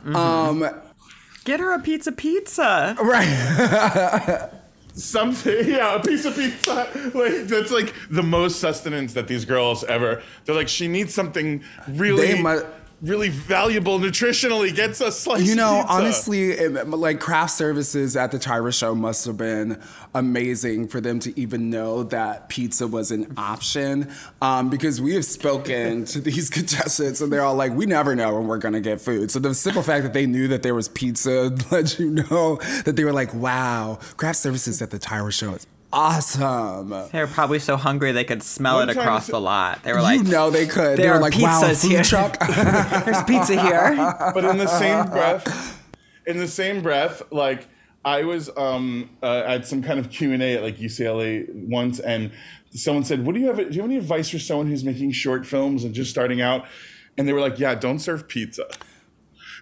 Um, 0.04 0.68
Get 1.44 1.60
her 1.60 1.72
a 1.72 1.78
pizza 1.78 2.12
pizza. 2.12 2.94
right. 3.00 4.50
something. 4.94 5.68
Yeah 5.74 5.96
a 5.96 6.00
piece 6.00 6.24
of 6.24 6.34
pizza. 6.36 6.88
Like 7.14 7.46
that's 7.46 7.70
like 7.70 7.92
the 8.10 8.22
most 8.22 8.60
sustenance 8.60 9.14
that 9.14 9.28
these 9.28 9.44
girls 9.44 9.84
ever 9.84 10.22
they're 10.44 10.54
like 10.54 10.68
she 10.68 10.88
needs 10.88 11.12
something 11.14 11.62
really 11.88 12.34
They 12.34 12.42
really 13.04 13.28
valuable 13.28 13.98
nutritionally 13.98 14.74
gets 14.74 15.00
us 15.00 15.20
slice 15.20 15.46
You 15.46 15.54
know, 15.54 15.84
honestly, 15.88 16.50
it, 16.50 16.88
like 16.88 17.20
craft 17.20 17.52
services 17.52 18.16
at 18.16 18.30
the 18.30 18.38
Tyra 18.38 18.76
show 18.76 18.94
must 18.94 19.24
have 19.26 19.36
been 19.36 19.80
amazing 20.14 20.88
for 20.88 21.00
them 21.00 21.18
to 21.20 21.38
even 21.38 21.70
know 21.70 22.04
that 22.04 22.48
pizza 22.48 22.86
was 22.86 23.10
an 23.10 23.34
option. 23.36 24.10
Um, 24.40 24.70
because 24.70 25.00
we 25.00 25.14
have 25.14 25.24
spoken 25.24 26.04
to 26.06 26.20
these 26.20 26.50
contestants 26.50 27.20
and 27.20 27.32
they're 27.32 27.42
all 27.42 27.54
like, 27.54 27.72
we 27.72 27.86
never 27.86 28.14
know 28.14 28.34
when 28.34 28.46
we're 28.46 28.58
gonna 28.58 28.80
get 28.80 29.00
food. 29.00 29.30
So 29.30 29.38
the 29.38 29.54
simple 29.54 29.82
fact 29.82 30.04
that 30.04 30.12
they 30.12 30.26
knew 30.26 30.48
that 30.48 30.62
there 30.62 30.74
was 30.74 30.88
pizza 30.88 31.54
let 31.70 31.98
you 31.98 32.10
know 32.10 32.56
that 32.84 32.96
they 32.96 33.04
were 33.04 33.12
like, 33.12 33.34
wow, 33.34 33.98
craft 34.16 34.38
services 34.38 34.80
at 34.80 34.90
the 34.90 34.98
Tyra 34.98 35.32
show 35.32 35.54
is 35.54 35.66
awesome. 35.94 36.90
They 37.12 37.20
were 37.20 37.26
probably 37.26 37.58
so 37.58 37.76
hungry 37.76 38.12
they 38.12 38.24
could 38.24 38.42
smell 38.42 38.76
One 38.76 38.90
it 38.90 38.94
time- 38.94 39.02
across 39.02 39.26
the 39.28 39.40
lot. 39.40 39.82
They 39.82 39.92
were 39.92 40.02
like, 40.02 40.18
you 40.18 40.24
know 40.30 40.50
they 40.50 40.66
could. 40.66 40.98
They 40.98 41.08
were 41.08 41.18
like, 41.20 41.36
wow, 41.38 41.62
pizzas 41.62 41.82
food 41.82 41.90
here." 41.90 42.02
truck. 42.02 42.38
There's 43.04 43.22
pizza 43.24 43.60
here. 43.60 43.94
but 44.34 44.44
in 44.44 44.58
the 44.58 44.66
same 44.66 45.06
breath 45.10 45.80
in 46.26 46.38
the 46.38 46.48
same 46.48 46.80
breath 46.80 47.22
like 47.30 47.68
i 48.02 48.22
was 48.22 48.48
um 48.56 49.10
uh, 49.22 49.42
at 49.46 49.66
some 49.66 49.82
kind 49.82 49.98
of 50.00 50.08
q&a 50.08 50.54
at 50.54 50.62
like 50.62 50.78
ucla 50.78 51.44
once 51.68 52.00
and 52.00 52.32
someone 52.70 53.04
said 53.04 53.26
what 53.26 53.34
do 53.34 53.40
you 53.42 53.46
have 53.48 53.56
do 53.58 53.64
you 53.64 53.82
have 53.82 53.90
any 53.90 53.98
advice 53.98 54.30
for 54.30 54.38
someone 54.38 54.66
who's 54.66 54.84
making 54.84 55.12
short 55.12 55.44
films 55.46 55.84
and 55.84 55.94
just 55.94 56.10
starting 56.10 56.40
out 56.40 56.64
and 57.18 57.28
they 57.28 57.32
were 57.34 57.40
like 57.42 57.58
yeah 57.58 57.74
don't 57.74 57.98
serve 57.98 58.26
pizza 58.26 58.64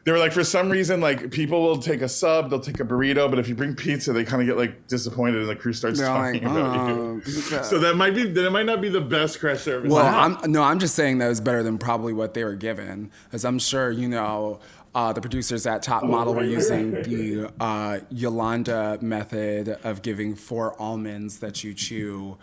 they 0.05 0.13
were 0.13 0.19
like 0.19 0.33
for 0.33 0.45
some 0.45 0.69
reason 0.69 1.01
like 1.01 1.31
people 1.31 1.63
will 1.63 1.79
take 1.79 2.03
a 2.03 2.09
sub 2.09 2.51
they'll 2.51 2.61
take 2.61 2.81
a 2.81 2.85
burrito 2.85 3.31
but 3.31 3.39
if 3.39 3.49
you 3.49 3.55
bring 3.55 3.75
pizza 3.75 4.13
they 4.13 4.25
kind 4.25 4.43
of 4.43 4.49
get 4.49 4.57
like 4.57 4.87
disappointed 4.89 5.41
and 5.41 5.49
the 5.49 5.57
crew 5.57 5.73
starts 5.73 5.99
They're 5.99 6.09
talking 6.09 6.43
like, 6.43 6.51
about 6.53 6.91
"Oh, 6.91 7.15
you 7.15 7.21
pizza." 7.21 7.65
so 7.65 7.79
that 7.79 7.97
might 7.97 8.15
be 8.15 8.25
that 8.29 8.51
might 8.51 8.67
not 8.67 8.81
be 8.81 8.89
the 8.89 9.01
best 9.01 9.39
crash 9.41 9.61
service 9.61 9.91
Well, 9.91 10.05
I'm 10.05 10.51
no, 10.51 10.63
I'm 10.63 10.79
just 10.79 10.95
saying 10.95 11.19
that 11.19 11.29
was 11.29 11.41
better 11.41 11.63
than 11.63 11.79
probably 11.79 12.13
what 12.13 12.35
they 12.35 12.45
were 12.45 12.57
given, 12.57 13.11
as 13.33 13.45
I'm 13.45 13.59
sure 13.59 13.91
you 13.91 14.09
know. 14.09 14.61
Uh, 14.95 15.11
the 15.11 15.23
producers 15.23 15.67
at 15.67 15.83
Top 15.83 16.05
Model 16.05 16.35
were 16.35 16.45
using 16.45 16.93
the 16.93 17.51
uh, 17.59 18.01
Yolanda 18.11 18.99
method 19.01 19.79
of 19.85 20.03
giving 20.03 20.35
four 20.35 20.79
almonds 20.79 21.39
that 21.39 21.65
you 21.65 21.73
chew 21.73 22.37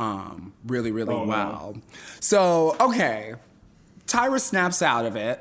um, 0.00 0.52
really, 0.66 0.90
really 0.90 1.14
well. 1.14 1.76
So, 2.18 2.74
okay, 2.80 3.34
Tyra 4.08 4.40
snaps 4.40 4.82
out 4.82 5.06
of 5.06 5.14
it, 5.14 5.38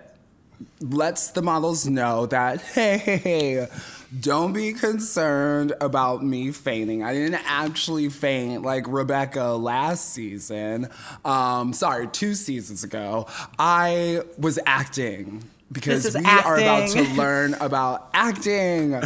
lets 0.80 1.32
the 1.32 1.42
models 1.42 1.88
know 1.88 2.26
that, 2.28 2.62
hey, 2.74 3.68
don't 4.20 4.54
be 4.54 4.74
concerned 4.74 5.74
about 5.80 6.24
me 6.24 6.52
fainting. 6.52 7.04
I 7.04 7.14
didn't 7.14 7.42
actually 7.46 8.10
faint 8.10 8.64
like 8.64 8.86
Rebecca 8.88 9.54
last 9.54 10.10
season. 10.14 10.90
Um, 11.24 11.74
sorry, 11.74 12.08
two 12.08 12.36
seasons 12.36 12.84
ago. 12.84 13.28
I 13.58 14.24
was 14.38 14.60
acting. 14.66 15.44
Because 15.72 16.16
we 16.16 16.20
is 16.20 16.26
are 16.26 16.58
about 16.58 16.90
to 16.90 17.02
learn 17.16 17.54
about 17.54 18.10
acting. 18.14 19.02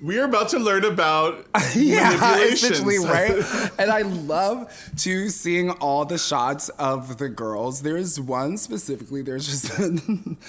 We're 0.00 0.24
about 0.24 0.48
to 0.50 0.58
learn 0.58 0.84
about 0.84 1.46
yeah, 1.76 2.38
essentially, 2.38 2.98
right? 2.98 3.32
and 3.78 3.90
I 3.90 4.02
love 4.02 4.72
to 4.98 5.28
seeing 5.28 5.70
all 5.70 6.04
the 6.04 6.18
shots 6.18 6.68
of 6.70 7.18
the 7.18 7.28
girls. 7.28 7.82
There's 7.82 8.18
one 8.18 8.56
specifically. 8.56 9.22
There's 9.22 9.46
just 9.46 9.70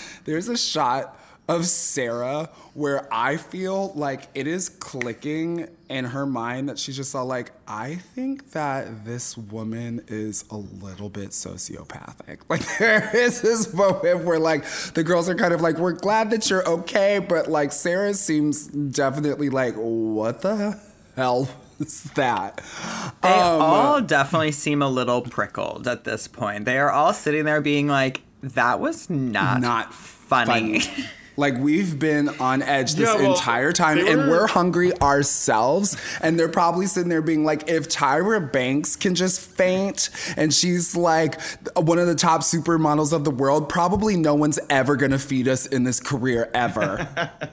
there's 0.25 0.47
a 0.47 0.57
shot 0.57 1.17
of 1.51 1.65
Sarah 1.65 2.49
where 2.73 3.07
I 3.13 3.35
feel 3.37 3.91
like 3.93 4.29
it 4.33 4.47
is 4.47 4.69
clicking 4.69 5.67
in 5.89 6.05
her 6.05 6.25
mind 6.25 6.69
that 6.69 6.79
she's 6.79 6.95
just 6.95 7.13
all 7.13 7.25
like, 7.25 7.51
I 7.67 7.95
think 7.95 8.51
that 8.51 9.03
this 9.03 9.37
woman 9.37 10.03
is 10.07 10.45
a 10.49 10.55
little 10.55 11.09
bit 11.09 11.29
sociopathic. 11.31 12.39
Like 12.49 12.77
there 12.77 13.09
is 13.15 13.41
this 13.41 13.73
moment 13.73 14.23
where 14.23 14.39
like 14.39 14.63
the 14.93 15.03
girls 15.03 15.27
are 15.29 15.35
kind 15.35 15.53
of 15.53 15.61
like, 15.61 15.77
we're 15.77 15.91
glad 15.91 16.29
that 16.31 16.49
you're 16.49 16.67
okay, 16.67 17.19
but 17.19 17.49
like 17.49 17.71
Sarah 17.73 18.13
seems 18.13 18.67
definitely 18.67 19.49
like, 19.49 19.75
what 19.75 20.41
the 20.41 20.79
hell 21.17 21.49
is 21.79 22.03
that? 22.15 22.61
They 23.21 23.29
Um, 23.29 23.61
all 23.61 24.01
definitely 24.01 24.53
seem 24.53 24.81
a 24.81 24.87
little 24.89 25.21
prickled 25.21 25.87
at 25.87 26.05
this 26.05 26.27
point. 26.27 26.63
They 26.65 26.77
are 26.79 26.89
all 26.91 27.13
sitting 27.13 27.43
there 27.43 27.59
being 27.61 27.87
like, 27.87 28.21
that 28.43 28.79
was 28.79 29.09
not, 29.09 29.59
not 29.59 29.93
funny. 29.93 30.79
funny. 30.79 31.05
Like 31.41 31.57
we've 31.57 31.99
been 31.99 32.29
on 32.39 32.61
edge 32.61 32.93
this 32.93 33.09
Yeah, 33.09 33.15
well, 33.21 33.33
entire 33.33 33.73
time, 33.73 33.97
they 33.97 34.09
and 34.09 34.21
were- 34.21 34.29
we're 34.29 34.47
hungry 34.47 34.93
ourselves. 35.01 35.97
And 36.21 36.39
they're 36.39 36.47
probably 36.47 36.85
sitting 36.85 37.09
there 37.09 37.21
being 37.21 37.43
like, 37.43 37.67
if 37.69 37.89
Tyra 37.89 38.49
Banks 38.51 38.95
can 38.95 39.13
just 39.15 39.41
faint, 39.41 40.09
and 40.37 40.53
she's 40.53 40.95
like 40.95 41.41
one 41.75 41.99
of 41.99 42.07
the 42.07 42.15
top 42.15 42.41
supermodels 42.41 43.11
of 43.11 43.25
the 43.25 43.31
world, 43.31 43.67
probably 43.67 44.15
no 44.15 44.35
one's 44.35 44.59
ever 44.69 44.95
gonna 44.95 45.19
feed 45.19 45.49
us 45.49 45.65
in 45.65 45.83
this 45.83 45.99
career 45.99 46.49
ever. 46.53 47.09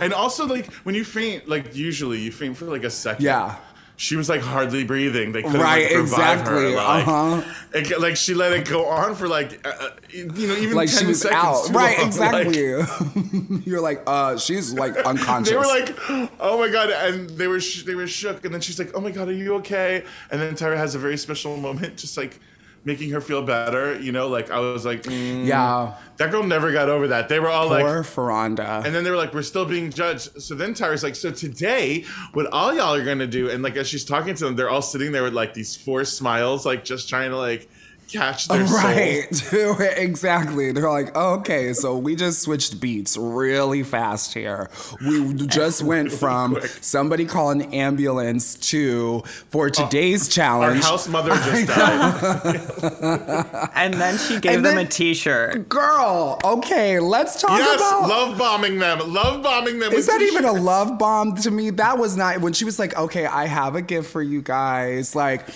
And 0.00 0.14
also, 0.14 0.46
like 0.46 0.72
when 0.84 0.94
you 0.94 1.04
faint, 1.04 1.48
like 1.48 1.76
usually 1.76 2.18
you 2.20 2.32
faint 2.32 2.56
for 2.56 2.64
like 2.64 2.82
a 2.84 2.88
second. 2.88 3.24
Yeah. 3.26 3.56
She 3.98 4.14
was 4.14 4.28
like 4.28 4.42
hardly 4.42 4.84
breathing. 4.84 5.32
They 5.32 5.42
couldn't 5.42 5.58
Right, 5.60 5.90
like, 5.90 6.00
exactly, 6.00 6.72
her. 6.72 6.76
Like, 6.76 7.08
uh-huh. 7.08 7.42
it- 7.72 8.00
like 8.00 8.16
she 8.16 8.34
let 8.34 8.52
it 8.52 8.68
go 8.68 8.86
on 8.86 9.14
for 9.14 9.26
like, 9.26 9.66
uh, 9.66 9.72
uh, 9.80 9.90
you 10.12 10.46
know, 10.46 10.54
even 10.56 10.74
like 10.76 10.90
10 10.90 10.98
she 10.98 11.06
was 11.06 11.22
seconds 11.22 11.70
out. 11.70 11.70
Right, 11.74 11.96
long. 11.98 12.06
exactly. 12.12 12.74
Like, 12.74 13.66
You're 13.66 13.80
like, 13.80 14.02
uh, 14.06 14.36
she's 14.36 14.74
like 14.74 14.96
unconscious. 14.98 15.50
they 15.50 15.56
were 15.56 15.64
like, 15.66 15.96
"Oh 16.38 16.58
my 16.58 16.68
god!" 16.68 16.90
and 16.90 17.30
they 17.30 17.46
were 17.48 17.60
sh- 17.60 17.84
they 17.84 17.94
were 17.94 18.06
shook. 18.06 18.44
And 18.44 18.52
then 18.52 18.60
she's 18.60 18.78
like, 18.78 18.90
"Oh 18.94 19.00
my 19.00 19.10
god, 19.10 19.28
are 19.28 19.32
you 19.32 19.54
okay?" 19.56 20.04
And 20.30 20.40
then 20.42 20.54
Tyra 20.54 20.76
has 20.76 20.94
a 20.94 20.98
very 20.98 21.16
special 21.16 21.56
moment, 21.56 21.96
just 21.96 22.16
like 22.18 22.38
making 22.86 23.10
her 23.10 23.20
feel 23.20 23.42
better. 23.42 24.00
You 24.00 24.12
know, 24.12 24.28
like 24.28 24.50
I 24.50 24.60
was 24.60 24.86
like, 24.86 25.02
mm, 25.02 25.44
yeah, 25.44 25.94
that 26.16 26.30
girl 26.30 26.44
never 26.44 26.72
got 26.72 26.88
over 26.88 27.08
that. 27.08 27.28
They 27.28 27.40
were 27.40 27.50
all 27.50 27.68
like, 27.68 27.84
poor 27.84 28.02
Furonda. 28.02 28.84
And 28.84 28.94
then 28.94 29.04
they 29.04 29.10
were 29.10 29.16
like, 29.16 29.34
"We're 29.34 29.42
still 29.42 29.66
being 29.66 29.90
judged." 29.90 30.40
So 30.40 30.54
then 30.54 30.72
Tyra's 30.72 31.02
like, 31.02 31.16
"So 31.16 31.30
today, 31.30 32.04
what 32.32 32.46
all 32.46 32.72
y'all 32.72 32.94
are 32.94 33.04
gonna 33.04 33.26
do?" 33.26 33.50
And 33.50 33.62
like 33.62 33.76
as 33.76 33.88
she's 33.88 34.04
talking 34.04 34.34
to 34.36 34.44
them, 34.44 34.56
they're 34.56 34.70
all 34.70 34.80
sitting 34.82 35.12
there 35.12 35.24
with 35.24 35.34
like 35.34 35.52
these 35.52 35.76
forced 35.76 36.16
smiles, 36.16 36.64
like 36.64 36.84
just 36.84 37.08
trying 37.08 37.30
to 37.30 37.36
like 37.36 37.68
catch 38.08 38.48
their 38.48 38.64
Right, 38.64 39.34
soul. 39.34 39.76
exactly. 39.80 40.72
They're 40.72 40.90
like, 40.90 41.14
okay, 41.16 41.72
so 41.72 41.96
we 41.96 42.16
just 42.16 42.42
switched 42.42 42.80
beats 42.80 43.16
really 43.16 43.82
fast 43.82 44.34
here. 44.34 44.68
We 45.06 45.34
just 45.34 45.82
went 45.92 46.12
from 46.12 46.56
quick. 46.56 46.70
somebody 46.80 47.24
calling 47.24 47.62
an 47.62 47.72
ambulance 47.74 48.54
to 48.70 49.20
for 49.50 49.66
oh, 49.66 49.70
today's 49.70 50.28
Our 50.28 50.32
challenge. 50.32 50.84
house 50.84 51.08
mother 51.08 51.30
just 51.30 51.68
died. 51.68 53.70
and 53.74 53.94
then 53.94 54.18
she 54.18 54.40
gave 54.40 54.56
And 54.56 54.64
them 54.64 54.76
then- 54.76 54.86
a 54.86 54.88
t-shirt. 54.88 55.68
Girl, 55.68 56.38
okay, 56.44 57.00
let's 57.00 57.40
talk 57.40 57.58
yes, 57.58 57.76
about. 57.80 58.08
love 58.08 58.38
bombing 58.38 58.78
them. 58.78 59.12
Love 59.12 59.42
bombing 59.42 59.78
them. 59.78 59.92
is 59.92 60.06
with 60.06 60.08
that 60.08 60.22
even 60.22 60.44
a 60.44 60.48
t-shirts. 60.48 60.64
love 60.64 60.98
bomb 60.98 61.36
to 61.36 61.50
me? 61.50 61.70
That 61.70 61.98
was 61.98 62.16
not 62.16 62.40
when 62.40 62.52
she 62.52 62.64
was 62.64 62.78
like, 62.78 62.96
"Okay, 62.96 63.26
I 63.26 63.46
have 63.46 63.74
a 63.74 63.82
gift 63.82 64.10
for 64.10 64.22
you 64.22 64.42
guys." 64.42 65.14
Like, 65.14 65.46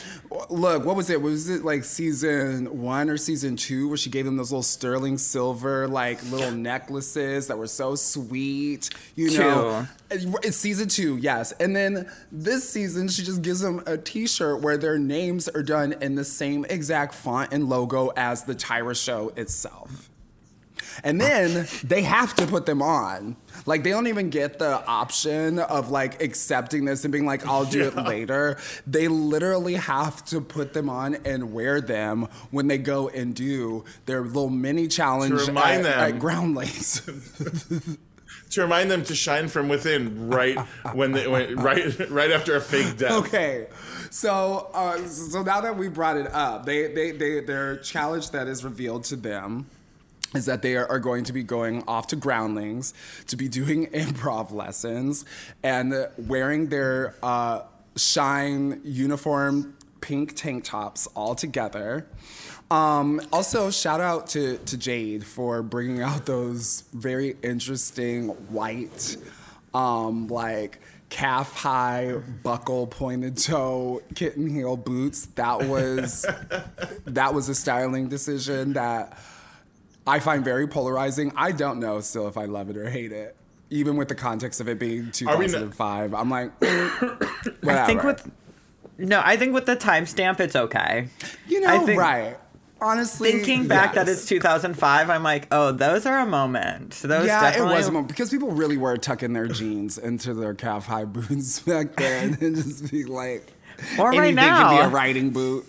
look, 0.51 0.85
what 0.85 0.97
was 0.97 1.11
it? 1.11 1.21
Was 1.21 1.49
it 1.49 1.65
like 1.65 1.85
season 1.85 2.81
one 2.81 3.09
or 3.11 3.17
season 3.17 3.57
two 3.57 3.89
where 3.89 3.97
she 3.97 4.11
gave 4.11 4.25
them 4.25 4.37
those 4.37 4.51
little 4.51 4.63
sterling 4.63 5.19
silver 5.19 5.89
like 5.89 6.23
little 6.31 6.53
necklaces 6.53 7.49
that 7.49 7.59
were 7.59 7.67
so 7.67 7.95
sweet? 7.95 8.91
You 9.17 9.39
know, 9.39 9.87
it's 10.11 10.57
season 10.57 10.89
two, 10.89 11.17
yes. 11.17 11.53
And 11.53 11.75
then 11.75 12.11
this 12.31 12.69
season, 12.69 13.09
she 13.09 13.23
just 13.23 13.43
gives 13.43 13.61
them 13.61 13.83
a 13.87 13.97
T-shirt 13.97 14.61
where 14.61 14.77
their 14.77 14.99
names 14.99 15.49
are 15.49 15.63
done 15.63 15.95
in 16.01 16.15
the 16.15 16.25
same 16.25 16.65
exact 16.67 17.15
font 17.15 17.53
and 17.53 17.69
logo 17.69 18.09
as 18.17 18.45
the 18.45 18.55
Tyra 18.55 19.03
show 19.03 19.31
itself. 19.37 20.10
And 21.05 21.21
then 21.21 21.67
they 21.85 22.03
have 22.03 22.35
to 22.35 22.47
put 22.47 22.67
them 22.67 22.83
on. 22.83 23.37
Like 23.67 23.83
they 23.83 23.91
don't 23.91 24.07
even 24.07 24.31
get 24.31 24.59
the 24.59 24.85
option 24.87 25.59
of 25.59 25.91
like 25.91 26.23
accepting 26.23 26.85
this 26.85 27.05
and 27.05 27.13
being 27.13 27.27
like, 27.27 27.47
I'll 27.47 27.65
do 27.65 27.83
it 27.83 27.97
later. 27.97 28.59
They 28.87 29.09
literally 29.09 29.75
have 29.75 30.25
to 30.27 30.41
put 30.41 30.73
them 30.73 30.89
on 30.89 31.17
and 31.25 31.53
wear 31.53 31.81
them 31.81 32.29
when 32.51 32.69
they 32.69 32.79
go 32.79 33.09
and 33.09 33.35
do 33.35 33.85
their 34.07 34.23
little 34.23 34.51
mini 34.51 34.89
challenge 34.89 35.33
remind 35.33 35.87
at, 35.87 35.97
them. 35.97 36.15
at 36.15 36.21
Groundlings. 36.21 37.03
to 38.51 38.63
remind 38.63 38.91
them 38.91 39.05
to 39.05 39.15
shine 39.15 39.49
from 39.49 39.69
within 39.69 40.29
right 40.29 40.59
when 40.93 41.13
they 41.13 41.27
when, 41.27 41.57
right 41.57 42.11
right 42.11 42.31
after 42.31 42.57
a 42.57 42.61
fake 42.61 42.97
death. 42.97 43.13
okay. 43.13 43.67
So 44.11 44.71
uh, 44.75 44.99
so 45.07 45.43
now 45.43 45.61
that 45.61 45.77
we 45.77 45.89
brought 45.89 46.17
it 46.17 46.33
up, 46.33 46.67
they, 46.67 46.93
they, 46.93 47.13
they 47.13 47.41
their 47.41 47.77
challenge 47.77 48.31
that 48.31 48.49
is 48.49 48.65
revealed 48.65 49.05
to 49.05 49.17
them 49.17 49.67
is 50.35 50.47
that 50.47 50.63
they 50.63 50.77
are, 50.77 50.99
going 50.99 51.25
to 51.25 51.33
be 51.33 51.43
going 51.43 51.83
off 51.89 52.07
to 52.09 52.17
groundlings 52.17 52.95
to 53.27 53.37
be 53.37 53.49
doing 53.49 53.87
improv 53.93 54.53
lessons 54.53 55.25
and 55.63 56.09
wearing 56.17 56.69
their 56.69 57.15
uh, 57.23 57.63
shine 57.97 58.81
uniform 58.85 59.77
pink 60.01 60.35
tank 60.37 60.65
tops 60.65 61.07
all 61.15 61.35
together. 61.35 62.07
Um, 62.71 63.21
also 63.33 63.71
shout 63.71 64.01
out 64.01 64.29
to, 64.29 64.59
to 64.59 64.77
jade 64.77 65.27
for 65.27 65.63
bringing 65.63 66.03
out 66.03 66.27
those 66.27 66.85
very 66.93 67.37
interesting 67.43 68.29
white 68.29 69.17
um, 69.75 70.29
like 70.29 70.81
calf 71.09 71.53
high 71.57 72.15
buckle 72.45 72.87
pointed 72.87 73.37
toe 73.37 74.01
kitten 74.15 74.49
heel 74.49 74.77
boots. 74.77 75.27
That 75.35 75.67
was 75.67 76.25
that 77.07 77.35
was 77.35 77.49
a 77.49 77.55
styling 77.55 78.09
decision 78.09 78.75
that 78.75 79.19
I 80.11 80.19
find 80.19 80.45
very 80.45 80.67
polarizing. 80.67 81.33
I 81.37 81.53
don't 81.53 81.79
know 81.79 82.01
still 82.01 82.27
if 82.27 82.37
I 82.37 82.47
love 82.47 82.69
it 82.69 82.77
or 82.77 82.91
hate 82.91 83.13
it. 83.13 83.37
Even 83.71 83.97
with 83.97 84.09
the 84.09 84.17
context 84.17 84.61
of 84.61 84.69
it 84.69 84.81
being 84.81 85.13
Are 85.27 85.37
we 85.39 85.45
n- 85.45 85.51
2005, 85.53 86.13
I'm 86.15 86.29
like, 86.29 86.61
whatever. 86.61 87.29
I 87.69 87.87
think 87.87 88.03
with 88.03 88.29
no, 88.99 89.23
I 89.25 89.37
think 89.37 89.55
with 89.55 89.67
the 89.67 89.77
timestamp 89.77 90.41
it's 90.41 90.57
okay. 90.57 91.09
you 91.47 91.61
know, 91.61 91.69
I 91.69 91.79
think- 91.79 92.01
right? 92.01 92.37
Honestly, 92.83 93.33
Thinking 93.33 93.69
back 93.69 93.93
that 93.93 94.09
it's 94.09 94.25
2005, 94.25 95.11
I'm 95.11 95.23
like, 95.23 95.49
oh, 95.53 95.71
those 95.71 96.07
are 96.07 96.19
a 96.21 96.25
moment. 96.25 96.93
Those 97.03 97.27
yeah, 97.27 97.43
definitely 97.43 97.75
it 97.75 97.77
was 97.77 97.89
a 97.89 97.93
moment 97.93 98.09
because 98.09 98.31
people 98.31 98.53
really 98.53 98.79
were 98.79 98.97
tucking 98.97 99.35
their 99.35 99.49
jeans 99.49 99.99
into 99.99 100.33
their 100.33 100.55
calf 100.55 100.87
high 100.87 101.05
boots 101.05 101.61
back 101.67 101.95
then 101.97 102.39
and 102.41 102.57
just 102.57 102.91
be 102.91 103.05
like, 103.05 103.53
Or 103.99 104.11
right 104.11 104.19
anything 104.19 104.37
could 104.37 104.69
be 104.71 104.77
now. 104.77 104.87
a 104.87 104.89
riding 104.89 105.31
boot. 105.31 105.67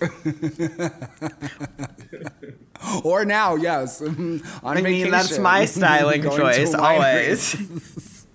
or 3.03 3.25
now, 3.25 3.55
yes, 3.55 4.01
on 4.01 4.41
I 4.63 4.81
mean, 4.81 5.11
that's 5.11 5.37
my 5.39 5.65
styling 5.77 6.23
choice 6.23 6.73
always. 6.73 8.17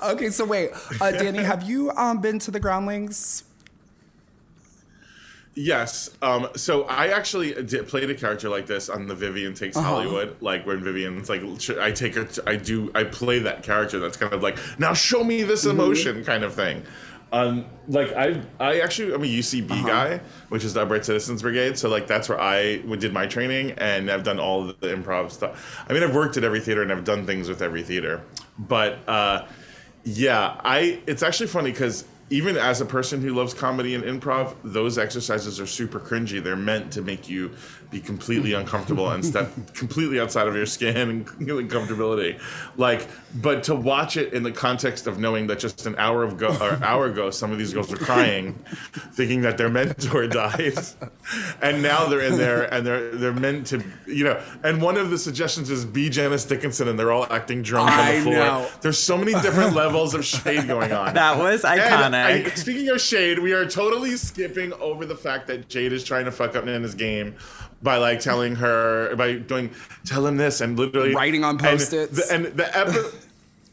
Okay, 0.00 0.30
so 0.30 0.44
wait, 0.44 0.70
uh, 1.00 1.10
Danny, 1.10 1.42
have 1.42 1.64
you 1.68 1.90
um, 1.96 2.20
been 2.20 2.38
to 2.38 2.52
the 2.52 2.60
Groundlings? 2.60 3.42
Yes. 5.56 6.10
Um, 6.22 6.48
so 6.54 6.84
I 6.84 7.08
actually 7.08 7.52
did, 7.64 7.88
played 7.88 8.08
a 8.08 8.14
character 8.14 8.48
like 8.48 8.66
this 8.66 8.88
on 8.88 9.08
the 9.08 9.14
Vivian 9.16 9.52
Takes 9.54 9.76
Uh-huh. 9.76 9.88
Hollywood, 9.88 10.36
like 10.40 10.64
when 10.66 10.82
Vivian's 10.84 11.28
like, 11.28 11.42
I 11.80 11.90
take 11.90 12.14
her, 12.14 12.24
to, 12.24 12.48
I 12.48 12.56
do, 12.56 12.92
I 12.94 13.02
play 13.04 13.40
that 13.40 13.64
character 13.64 13.98
that's 13.98 14.16
kind 14.16 14.32
of 14.32 14.40
like, 14.42 14.56
now 14.78 14.94
show 14.94 15.24
me 15.24 15.42
this 15.42 15.64
Mm-hmm. 15.66 15.80
emotion 15.80 16.24
kind 16.24 16.44
of 16.44 16.54
thing. 16.54 16.84
Um, 17.32 17.64
like 17.86 18.12
I, 18.14 18.40
I 18.58 18.80
actually, 18.80 19.14
I'm 19.14 19.22
a 19.22 19.26
UCB 19.26 19.70
Uh-huh. 19.70 19.86
guy, 19.86 20.20
which 20.48 20.64
is 20.64 20.74
the 20.74 20.82
Upright 20.82 21.04
Citizens 21.04 21.42
Brigade. 21.42 21.78
So 21.78 21.88
like 21.88 22.06
that's 22.08 22.28
where 22.28 22.40
I 22.40 22.78
did 22.98 23.12
my 23.12 23.26
training, 23.26 23.72
and 23.78 24.10
I've 24.10 24.24
done 24.24 24.40
all 24.40 24.64
the 24.64 24.72
improv 24.82 25.30
stuff. 25.30 25.84
I 25.88 25.92
mean, 25.92 26.02
I've 26.02 26.14
worked 26.14 26.36
at 26.36 26.44
every 26.44 26.60
theater 26.60 26.82
and 26.82 26.90
I've 26.90 27.04
done 27.04 27.26
things 27.26 27.48
with 27.48 27.62
every 27.62 27.82
theater, 27.82 28.22
but 28.58 28.98
uh, 29.08 29.46
yeah, 30.04 30.60
I. 30.64 31.00
It's 31.06 31.22
actually 31.22 31.46
funny 31.48 31.70
because 31.70 32.04
even 32.30 32.56
as 32.56 32.80
a 32.80 32.84
person 32.86 33.20
who 33.20 33.34
loves 33.34 33.52
comedy 33.54 33.94
and 33.94 34.04
improv, 34.04 34.54
those 34.64 34.98
exercises 34.98 35.60
are 35.60 35.66
super 35.66 35.98
cringy. 36.00 36.42
They're 36.42 36.56
meant 36.56 36.92
to 36.92 37.02
make 37.02 37.28
you 37.28 37.50
be 37.90 38.00
completely 38.00 38.52
uncomfortable 38.52 39.10
and 39.10 39.24
step 39.24 39.50
completely 39.74 40.20
outside 40.20 40.46
of 40.46 40.54
your 40.54 40.66
skin 40.66 40.96
and 40.96 41.26
comfortability. 41.70 42.40
Like, 42.76 43.08
but 43.34 43.64
to 43.64 43.74
watch 43.74 44.16
it 44.16 44.32
in 44.32 44.44
the 44.44 44.52
context 44.52 45.06
of 45.06 45.18
knowing 45.18 45.48
that 45.48 45.58
just 45.58 45.86
an 45.86 45.96
hour 45.98 46.24
ago 46.24 46.56
or 46.60 46.72
hour 46.84 47.06
ago, 47.06 47.30
some 47.30 47.50
of 47.50 47.58
these 47.58 47.74
girls 47.74 47.90
were 47.90 47.96
crying, 47.96 48.54
thinking 49.12 49.42
that 49.42 49.58
their 49.58 49.68
mentor 49.68 50.28
died, 50.28 50.78
and 51.62 51.82
now 51.82 52.06
they're 52.06 52.20
in 52.20 52.36
there 52.36 52.72
and 52.72 52.86
they're 52.86 53.10
they're 53.10 53.32
meant 53.32 53.66
to, 53.68 53.82
you 54.06 54.24
know. 54.24 54.40
And 54.62 54.80
one 54.80 54.96
of 54.96 55.10
the 55.10 55.18
suggestions 55.18 55.68
is 55.70 55.84
be 55.84 56.08
Janice 56.10 56.44
Dickinson, 56.44 56.88
and 56.88 56.98
they're 56.98 57.12
all 57.12 57.26
acting 57.32 57.62
drunk 57.62 57.90
on 57.90 57.98
I 57.98 58.16
the 58.16 58.22
floor. 58.22 58.34
know. 58.34 58.68
There's 58.80 58.98
so 58.98 59.18
many 59.18 59.32
different 59.32 59.74
levels 59.74 60.14
of 60.14 60.24
shade 60.24 60.66
going 60.68 60.92
on. 60.92 61.14
that 61.14 61.38
was 61.38 61.62
iconic. 61.62 62.44
topic. 62.44 62.56
speaking 62.56 62.88
of 62.88 63.00
shade, 63.00 63.38
we 63.40 63.52
are 63.52 63.66
totally 63.66 64.16
skipping 64.16 64.72
over 64.74 65.04
the 65.06 65.16
fact 65.16 65.48
that 65.48 65.68
Jade 65.68 65.92
is 65.92 66.04
trying 66.04 66.24
to 66.26 66.32
fuck 66.32 66.54
up 66.54 66.64
Nnenna's 66.64 66.94
game 66.94 67.36
by 67.82 67.96
like 67.98 68.20
telling 68.20 68.56
her 68.56 69.14
by 69.16 69.34
doing 69.34 69.70
tell 70.04 70.26
him 70.26 70.36
this 70.36 70.60
and 70.60 70.78
literally 70.78 71.14
Writing 71.14 71.44
on 71.44 71.50
and 71.52 71.60
Post-its. 71.60 72.28
the- 72.28 72.34
And 72.34 72.44
the, 72.46 72.76
epi- 72.76 73.16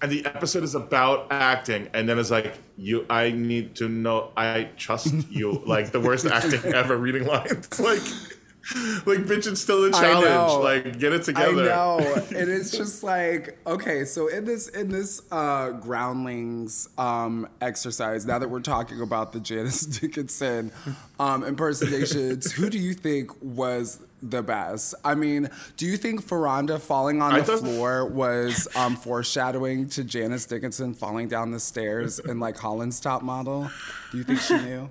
and 0.01 0.12
the 0.12 0.26
episode 0.26 0.64
is 0.64 0.76
about 0.76 1.28
acting, 1.32 1.89
and 1.93 2.08
then 2.08 2.20
it's 2.20 2.30
like 2.32 2.53
you. 2.78 3.05
I 3.10 3.32
need 3.32 3.76
to 3.78 3.89
know. 3.89 4.32
I 4.38 4.70
trust 4.78 5.12
you. 5.30 5.64
like 5.66 5.91
the 5.91 5.99
worst 5.99 6.26
acting 6.26 6.72
ever. 6.74 6.95
Reading 6.95 7.26
lines 7.26 7.80
like. 7.80 8.01
Like 9.05 9.20
bitch, 9.20 9.47
it's 9.47 9.61
still 9.61 9.86
a 9.86 9.91
challenge. 9.91 10.63
Like 10.63 10.99
get 10.99 11.13
it 11.13 11.24
together. 11.24 11.63
I 11.63 11.76
know. 11.76 11.99
and 12.36 12.49
it's 12.49 12.72
just 12.72 13.01
like, 13.03 13.57
okay, 13.65 14.03
so 14.05 14.28
in 14.28 14.43
this 14.45 14.68
in 14.68 14.89
this 14.89 15.22
uh 15.32 15.72
groundlings 15.72 16.89
um 16.97 17.47
exercise, 17.61 18.26
now 18.26 18.39
that 18.39 18.49
we're 18.49 18.59
talking 18.59 19.01
about 19.01 19.32
the 19.34 19.39
Janice 19.39 19.82
Dickinson 19.99 20.72
um 21.20 21.43
impersonations, 21.43 22.51
who 22.51 22.70
do 22.70 22.78
you 22.78 22.93
think 22.93 23.32
was 23.41 24.01
the 24.22 24.41
best? 24.43 24.95
I 25.05 25.15
mean, 25.15 25.49
do 25.78 25.86
you 25.86 25.95
think 25.95 26.26
Furonda 26.26 26.80
falling 26.80 27.22
on 27.22 27.34
I 27.34 27.39
the 27.39 27.45
thought- 27.45 27.59
floor 27.59 28.05
was 28.05 28.68
um 28.76 28.95
foreshadowing 28.95 29.88
to 29.89 30.03
Janice 30.03 30.45
Dickinson 30.45 30.93
falling 30.93 31.28
down 31.28 31.51
the 31.51 31.59
stairs 31.59 32.20
in 32.20 32.39
like 32.39 32.57
Holland's 32.57 32.99
top 32.99 33.22
model? 33.22 33.70
Do 34.11 34.18
you 34.18 34.24
think 34.24 34.39
she 34.41 34.57
knew? 34.57 34.89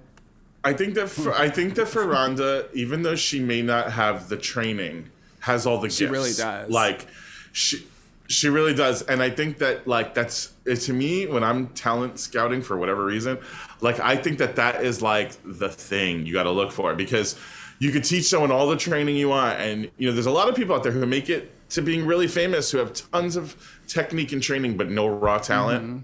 I 0.66 0.72
think 0.72 0.94
that 0.94 1.08
for, 1.08 1.32
I 1.32 1.48
think 1.48 1.76
that 1.76 1.86
Furonda, 1.86 2.66
even 2.74 3.02
though 3.02 3.14
she 3.14 3.38
may 3.38 3.62
not 3.62 3.92
have 3.92 4.28
the 4.28 4.36
training, 4.36 5.10
has 5.38 5.64
all 5.64 5.78
the 5.78 5.88
She 5.88 6.06
gifts. 6.06 6.10
She 6.10 6.12
really 6.12 6.32
does. 6.32 6.70
Like 6.70 7.06
she 7.52 7.86
she 8.26 8.48
really 8.48 8.74
does, 8.74 9.02
and 9.02 9.22
I 9.22 9.30
think 9.30 9.58
that 9.58 9.86
like 9.86 10.14
that's 10.14 10.52
it, 10.64 10.76
to 10.76 10.92
me 10.92 11.28
when 11.28 11.44
I'm 11.44 11.68
talent 11.68 12.18
scouting 12.18 12.62
for 12.62 12.76
whatever 12.76 13.04
reason, 13.04 13.38
like 13.80 14.00
I 14.00 14.16
think 14.16 14.38
that 14.38 14.56
that 14.56 14.82
is 14.84 15.00
like 15.00 15.32
the 15.44 15.68
thing 15.68 16.26
you 16.26 16.32
got 16.32 16.44
to 16.44 16.50
look 16.50 16.72
for 16.72 16.96
because 16.96 17.38
you 17.78 17.92
could 17.92 18.02
teach 18.02 18.24
someone 18.24 18.50
all 18.50 18.68
the 18.68 18.76
training 18.76 19.16
you 19.16 19.28
want, 19.28 19.60
and 19.60 19.88
you 19.98 20.08
know 20.08 20.14
there's 20.14 20.26
a 20.26 20.32
lot 20.32 20.48
of 20.48 20.56
people 20.56 20.74
out 20.74 20.82
there 20.82 20.90
who 20.90 21.06
make 21.06 21.30
it 21.30 21.52
to 21.70 21.80
being 21.80 22.04
really 22.06 22.26
famous 22.26 22.72
who 22.72 22.78
have 22.78 22.92
tons 22.92 23.36
of 23.36 23.54
technique 23.86 24.32
and 24.32 24.42
training 24.42 24.76
but 24.76 24.90
no 24.90 25.06
raw 25.06 25.38
talent. 25.38 25.84
Mm-hmm. 25.84 25.98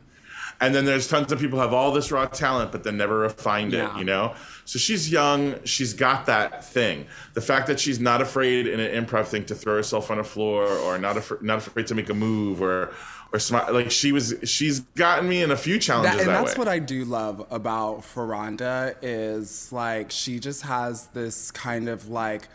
And 0.63 0.75
then 0.75 0.85
there's 0.85 1.09
tons 1.09 1.33
of 1.33 1.41
people 1.41 1.59
who 1.59 1.63
have 1.63 1.75
all 1.75 1.91
this 1.93 2.13
raw 2.13 2.25
talent, 2.27 2.71
but 2.73 2.85
then 2.85 2.97
never 2.97 3.19
refined 3.19 3.73
Yeah. 3.73 3.95
it, 3.95 3.99
you 3.99 4.05
know? 4.05 4.35
So 4.65 4.79
she's 4.79 5.11
young. 5.11 5.57
She's 5.65 5.93
got 5.93 6.27
that 6.27 6.65
thing. 6.65 7.07
The 7.35 7.41
fact 7.41 7.67
that 7.67 7.81
she's 7.81 7.99
not 7.99 8.23
afraid 8.23 8.69
in 8.69 8.79
an 8.79 9.05
improv 9.05 9.27
thing 9.27 9.45
to 9.47 9.55
throw 9.57 9.75
herself 9.75 10.11
on 10.11 10.19
a 10.21 10.25
floor 10.25 10.67
or 10.69 10.99
not, 10.99 11.17
af- 11.17 11.43
not 11.43 11.59
afraid 11.59 11.89
to 11.89 11.97
make 11.97 12.09
a 12.11 12.15
move 12.15 12.63
or, 12.63 12.93
or 13.33 13.41
smile. 13.41 13.73
Like 13.73 13.91
she 13.91 14.13
was, 14.13 14.35
she's 14.45 14.81
gotten 14.95 15.29
me 15.29 15.43
in 15.43 15.51
a 15.51 15.57
few 15.57 15.81
challenges 15.81 16.13
That, 16.19 16.27
that, 16.27 16.37
and 16.37 16.47
that's 16.47 16.57
way. 16.57 16.61
what 16.61 16.69
I 16.69 16.79
do 16.79 17.05
love 17.07 17.45
about 17.51 18.03
Furonda 18.03 18.95
is 19.03 19.73
like 19.73 20.13
she 20.13 20.39
just 20.39 20.63
has 20.63 21.07
this 21.09 21.51
kind 21.51 21.89
of 21.89 22.09
like 22.09 22.47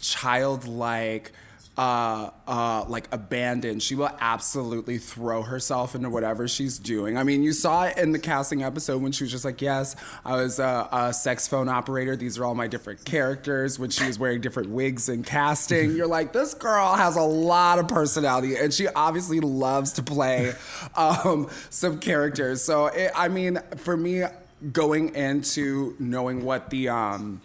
childlike 0.00 1.30
uh 1.78 2.28
uh 2.46 2.84
like 2.86 3.08
abandon 3.12 3.80
she 3.80 3.94
will 3.94 4.10
absolutely 4.20 4.98
throw 4.98 5.42
herself 5.42 5.94
into 5.94 6.10
whatever 6.10 6.46
she's 6.46 6.78
doing. 6.78 7.16
I 7.16 7.24
mean 7.24 7.42
you 7.42 7.52
saw 7.52 7.84
it 7.84 7.96
in 7.96 8.12
the 8.12 8.18
casting 8.18 8.62
episode 8.62 9.00
when 9.00 9.10
she 9.12 9.24
was 9.24 9.30
just 9.30 9.44
like 9.44 9.62
yes 9.62 9.96
i 10.24 10.36
was 10.36 10.58
a, 10.58 10.88
a 10.92 11.12
sex 11.14 11.48
phone 11.48 11.70
operator. 11.70 12.14
These 12.14 12.38
are 12.38 12.44
all 12.44 12.54
my 12.54 12.66
different 12.66 13.06
characters 13.06 13.78
when 13.78 13.88
she 13.88 14.06
was 14.06 14.18
wearing 14.18 14.42
different 14.42 14.68
wigs 14.68 15.08
and 15.08 15.24
casting. 15.24 15.96
You're 15.96 16.06
like 16.06 16.34
this 16.34 16.52
girl 16.52 16.92
has 16.94 17.16
a 17.16 17.22
lot 17.22 17.78
of 17.78 17.88
personality 17.88 18.56
and 18.56 18.72
she 18.72 18.88
obviously 18.88 19.40
loves 19.40 19.92
to 19.94 20.02
play 20.02 20.52
um 20.94 21.48
some 21.70 21.98
characters. 21.98 22.62
So 22.62 22.86
it, 22.86 23.12
i 23.16 23.28
mean 23.28 23.58
for 23.76 23.96
me 23.96 24.24
going 24.72 25.14
into 25.14 25.96
knowing 25.98 26.44
what 26.44 26.68
the 26.68 26.90
um 26.90 27.40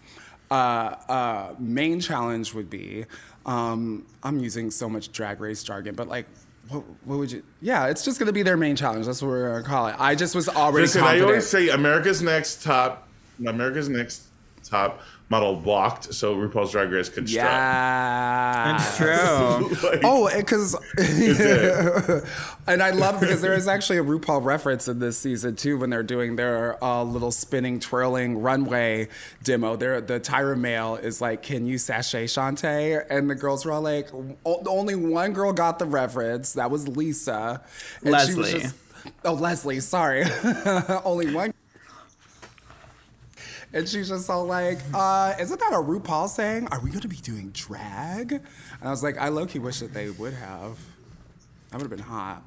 uh, 0.50 0.54
uh, 1.10 1.56
main 1.60 2.00
challenge 2.00 2.54
would 2.54 2.70
be. 2.70 3.06
Um, 3.48 4.06
I'm 4.24 4.40
using 4.40 4.70
so 4.72 4.90
much 4.90 5.12
drag 5.12 5.40
race 5.40 5.64
jargon, 5.64 5.96
but 5.96 6.08
like, 6.08 6.28
what, 6.70 6.84
what 7.06 7.18
would 7.18 7.32
you? 7.32 7.44
Yeah, 7.62 7.88
it's 7.88 8.04
just 8.04 8.20
gonna 8.20 8.34
be 8.34 8.44
their 8.44 8.58
main 8.58 8.76
challenge. 8.76 9.06
That's 9.06 9.22
what 9.22 9.30
we're 9.30 9.50
gonna 9.50 9.64
call 9.64 9.88
it. 9.88 9.96
I 9.98 10.16
just 10.16 10.36
was 10.36 10.50
already 10.50 10.84
Listen, 10.84 11.04
I 11.04 11.22
always 11.22 11.48
say 11.48 11.70
America's 11.70 12.22
Next 12.22 12.62
Top, 12.62 13.08
America's 13.40 13.88
Next 13.88 14.28
Top 14.64 15.02
model 15.30 15.60
walked 15.60 16.14
so 16.14 16.36
RuPaul's 16.36 16.72
Drag 16.72 16.90
Race 16.90 17.10
could 17.10 17.28
strut. 17.28 17.44
yeah, 17.46 18.76
It's 18.78 18.98
true. 19.82 19.90
Like, 19.90 20.02
Oh, 20.04 20.30
because 20.36 20.74
and 22.68 22.82
I 22.84 22.92
love 22.92 23.20
because 23.20 23.42
there 23.42 23.54
is 23.54 23.68
actually 23.68 23.98
a 23.98 24.04
RuPaul 24.04 24.44
reference 24.44 24.88
in 24.88 25.00
this 25.00 25.18
season 25.18 25.56
too 25.56 25.78
when 25.78 25.90
they're 25.90 26.04
doing 26.04 26.36
their 26.36 26.82
uh, 26.84 27.04
little 27.04 27.32
spinning, 27.32 27.80
twirling 27.80 28.42
runway 28.42 29.08
demo. 29.44 29.76
There, 29.76 30.00
the 30.02 30.20
Tyra 30.20 30.58
mail 30.58 30.96
is 30.96 31.22
like, 31.22 31.44
"Can 31.44 31.66
you 31.66 31.78
sashay 31.78 32.26
Shantay?" 32.26 33.06
And 33.10 33.30
the 33.30 33.36
girls 33.36 33.66
were 33.66 33.72
all 33.74 33.82
like, 33.82 34.10
o- 34.14 34.64
"Only 34.68 34.96
one 34.96 35.34
girl 35.34 35.54
got 35.54 35.80
the 35.80 35.86
reference. 35.86 36.54
That 36.54 36.72
was 36.72 36.88
Lisa." 36.88 37.62
And 38.04 38.08
She 38.22 38.34
was 38.34 38.38
Leslie. 38.38 38.60
just, 38.62 38.76
oh, 39.26 39.34
Leslie. 39.34 39.80
Sorry, 39.80 40.24
only 41.06 41.34
one. 41.34 41.54
And 43.74 43.88
she's 43.88 44.10
just 44.10 44.30
all 44.30 44.46
like, 44.46 44.80
uh, 44.94 45.34
isn't 45.40 45.60
that 45.60 45.74
a 45.74 45.78
RuPaul 45.78 46.30
saying? 46.30 46.68
Are 46.68 46.80
we 46.80 46.90
gonna 46.90 47.08
be 47.08 47.18
doing 47.18 47.50
drag? 47.50 48.32
And 48.32 48.42
I 48.82 48.90
was 48.90 49.04
like, 49.04 49.18
I 49.18 49.28
low 49.30 49.46
key 49.46 49.60
wish 49.60 49.80
that 49.80 49.94
they 49.94 50.10
would 50.10 50.34
have. 50.34 50.80
That 51.70 51.78
would 51.78 51.82
have 51.82 51.90
been 51.90 52.00
hot. 52.00 52.44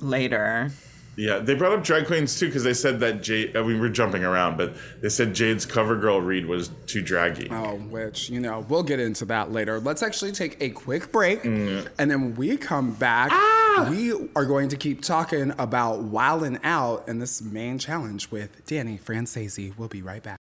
Later. 0.00 0.70
Yeah, 1.16 1.38
they 1.38 1.54
brought 1.54 1.72
up 1.72 1.84
drag 1.84 2.06
queens 2.06 2.38
too 2.38 2.46
because 2.46 2.64
they 2.64 2.74
said 2.74 3.00
that 3.00 3.22
Jade. 3.22 3.56
I 3.56 3.62
mean, 3.62 3.80
we're 3.80 3.88
jumping 3.88 4.24
around, 4.24 4.56
but 4.56 4.74
they 5.00 5.08
said 5.08 5.34
Jade's 5.34 5.66
cover 5.66 5.96
girl 5.96 6.20
read 6.20 6.46
was 6.46 6.70
too 6.86 7.02
draggy. 7.02 7.48
Oh, 7.50 7.76
which, 7.76 8.30
you 8.30 8.40
know, 8.40 8.64
we'll 8.68 8.82
get 8.82 9.00
into 9.00 9.24
that 9.26 9.52
later. 9.52 9.78
Let's 9.80 10.02
actually 10.02 10.32
take 10.32 10.56
a 10.60 10.70
quick 10.70 11.12
break. 11.12 11.42
Mm. 11.42 11.88
And 11.98 12.10
then 12.10 12.20
when 12.22 12.34
we 12.34 12.56
come 12.56 12.92
back, 12.92 13.30
ah! 13.32 13.86
we 13.90 14.12
are 14.34 14.44
going 14.44 14.68
to 14.70 14.76
keep 14.76 15.02
talking 15.02 15.52
about 15.58 16.00
Wildin' 16.00 16.60
Out 16.64 17.08
and 17.08 17.20
this 17.20 17.42
main 17.42 17.78
challenge 17.78 18.30
with 18.30 18.64
Danny 18.66 18.98
Franzese. 18.98 19.76
We'll 19.76 19.88
be 19.88 20.02
right 20.02 20.22
back. 20.22 20.38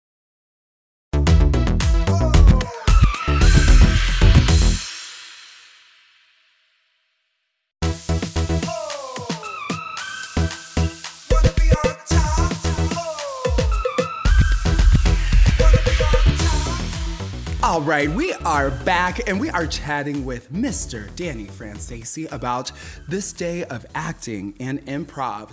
All 17.68 17.82
right, 17.82 18.10
we 18.10 18.32
are 18.32 18.72
back 18.72 19.28
and 19.28 19.42
we 19.42 19.50
are 19.50 19.68
chatting 19.68 20.24
with 20.24 20.54
Mr. 20.54 21.14
Danny 21.18 21.48
Franzese 21.48 22.32
about 22.32 22.72
this 23.10 23.34
day 23.34 23.66
of 23.66 23.86
acting 23.94 24.54
and 24.58 24.80
improv. 24.86 25.52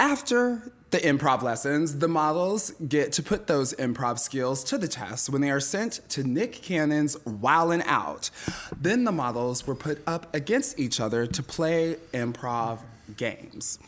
After 0.00 0.72
the 0.90 0.98
improv 0.98 1.42
lessons, 1.42 1.98
the 1.98 2.08
models 2.08 2.72
get 2.88 3.12
to 3.12 3.22
put 3.22 3.46
those 3.46 3.72
improv 3.74 4.18
skills 4.18 4.64
to 4.64 4.76
the 4.76 4.88
test 4.88 5.30
when 5.30 5.42
they 5.42 5.50
are 5.52 5.60
sent 5.60 6.00
to 6.08 6.24
Nick 6.24 6.54
Cannon's 6.54 7.14
Wildin' 7.18 7.86
Out. 7.86 8.30
Then 8.76 9.04
the 9.04 9.12
models 9.12 9.64
were 9.64 9.76
put 9.76 10.02
up 10.08 10.34
against 10.34 10.80
each 10.80 10.98
other 10.98 11.24
to 11.24 11.40
play 11.40 11.98
improv 12.12 12.80
games. 13.16 13.78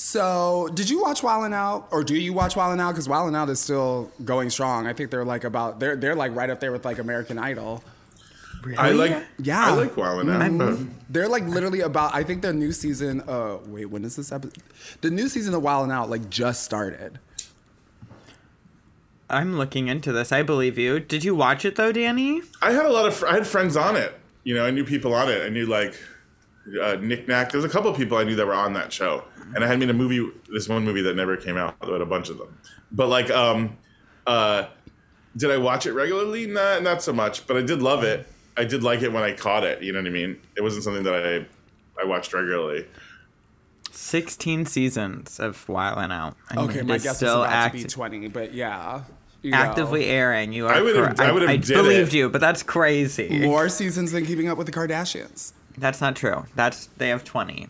So, 0.00 0.68
did 0.74 0.88
you 0.88 1.02
watch 1.02 1.22
Wildin' 1.22 1.52
Out, 1.52 1.88
or 1.90 2.04
do 2.04 2.14
you 2.14 2.32
watch 2.32 2.54
Wildin' 2.54 2.80
Out? 2.80 2.92
Because 2.92 3.08
Wildin' 3.08 3.34
Out 3.36 3.48
is 3.48 3.58
still 3.58 4.12
going 4.24 4.48
strong. 4.48 4.86
I 4.86 4.92
think 4.92 5.10
they're 5.10 5.24
like 5.24 5.42
about 5.42 5.80
they're 5.80 5.96
they're 5.96 6.14
like 6.14 6.36
right 6.36 6.48
up 6.48 6.60
there 6.60 6.70
with 6.70 6.84
like 6.84 7.00
American 7.00 7.36
Idol. 7.36 7.82
I 8.78 8.92
like. 8.92 9.24
Yeah. 9.40 9.66
I 9.66 9.74
like 9.74 9.96
Wildin' 9.96 10.30
Out. 10.30 10.86
They're 11.10 11.28
like 11.28 11.42
literally 11.46 11.80
about. 11.80 12.14
I 12.14 12.22
think 12.22 12.42
the 12.42 12.52
new 12.52 12.70
season. 12.70 13.22
Uh, 13.22 13.58
wait, 13.66 13.86
when 13.86 14.04
is 14.04 14.14
this 14.14 14.30
episode? 14.30 14.62
The 15.00 15.10
new 15.10 15.28
season 15.28 15.52
of 15.52 15.62
Wildin' 15.62 15.92
Out 15.92 16.08
like 16.08 16.30
just 16.30 16.62
started. 16.62 17.18
I'm 19.28 19.58
looking 19.58 19.88
into 19.88 20.12
this. 20.12 20.30
I 20.30 20.44
believe 20.44 20.78
you. 20.78 21.00
Did 21.00 21.24
you 21.24 21.34
watch 21.34 21.64
it 21.64 21.74
though, 21.74 21.90
Danny? 21.90 22.42
I 22.62 22.70
had 22.70 22.86
a 22.86 22.92
lot 22.92 23.06
of. 23.06 23.16
Fr- 23.16 23.26
I 23.26 23.34
had 23.34 23.48
friends 23.48 23.76
on 23.76 23.96
it. 23.96 24.16
You 24.44 24.54
know, 24.54 24.64
I 24.64 24.70
knew 24.70 24.84
people 24.84 25.12
on 25.12 25.28
it. 25.28 25.44
I 25.44 25.48
knew 25.48 25.66
like 25.66 25.96
uh, 26.80 26.98
Nick 27.00 27.26
Nack. 27.26 27.50
There's 27.50 27.64
a 27.64 27.68
couple 27.68 27.90
of 27.90 27.96
people 27.96 28.16
I 28.16 28.22
knew 28.22 28.36
that 28.36 28.46
were 28.46 28.54
on 28.54 28.74
that 28.74 28.92
show, 28.92 29.24
and 29.54 29.64
I 29.64 29.66
had 29.66 29.78
made 29.78 29.90
a 29.90 29.94
movie. 29.94 30.26
This 30.52 30.68
one 30.68 30.84
movie 30.84 31.02
that 31.02 31.14
never 31.16 31.36
came 31.36 31.56
out. 31.56 31.76
I 31.80 31.86
had 31.86 32.00
a 32.00 32.06
bunch 32.06 32.28
of 32.28 32.38
them. 32.38 32.58
But 32.92 33.08
like, 33.08 33.30
um, 33.30 33.76
uh, 34.26 34.66
did 35.36 35.50
I 35.50 35.56
watch 35.58 35.86
it 35.86 35.92
regularly? 35.92 36.46
Not 36.46 36.82
not 36.82 37.02
so 37.02 37.12
much. 37.12 37.46
But 37.46 37.56
I 37.56 37.62
did 37.62 37.82
love 37.82 38.02
it. 38.04 38.26
I 38.56 38.64
did 38.64 38.82
like 38.82 39.02
it 39.02 39.12
when 39.12 39.22
I 39.22 39.32
caught 39.32 39.64
it. 39.64 39.82
You 39.82 39.92
know 39.92 40.00
what 40.00 40.06
I 40.08 40.10
mean? 40.10 40.40
It 40.56 40.62
wasn't 40.62 40.84
something 40.84 41.02
that 41.04 41.14
I 41.14 41.46
I 42.00 42.04
watched 42.06 42.32
regularly. 42.32 42.86
16 43.90 44.66
seasons 44.66 45.40
of 45.40 45.64
Wildin' 45.66 46.12
Out. 46.12 46.36
I 46.50 46.56
mean, 46.56 46.70
Okay, 46.70 46.82
my 46.82 46.94
is 46.96 47.02
guess 47.02 47.12
is 47.12 47.16
still 47.18 47.42
about 47.42 47.52
act- 47.52 47.76
to 47.76 47.82
be 47.84 47.88
twenty, 47.88 48.28
but 48.28 48.52
yeah, 48.54 49.02
you 49.42 49.50
know. 49.50 49.56
actively 49.56 50.04
airing. 50.06 50.52
You 50.52 50.66
are 50.66 50.74
I 50.74 50.80
would've- 50.80 50.96
correct. 51.02 51.20
I 51.20 51.32
would've 51.32 51.48
I, 51.48 51.56
did 51.56 51.74
believed 51.74 52.14
it. 52.14 52.18
you, 52.18 52.28
but 52.28 52.40
that's 52.40 52.62
crazy. 52.62 53.40
more 53.40 53.68
seasons 53.68 54.12
than 54.12 54.24
Keeping 54.26 54.48
Up 54.48 54.58
with 54.58 54.66
the 54.66 54.72
Kardashians. 54.72 55.52
That's 55.76 56.00
not 56.00 56.16
true. 56.16 56.44
That's 56.54 56.86
they 56.98 57.08
have 57.08 57.24
20. 57.24 57.68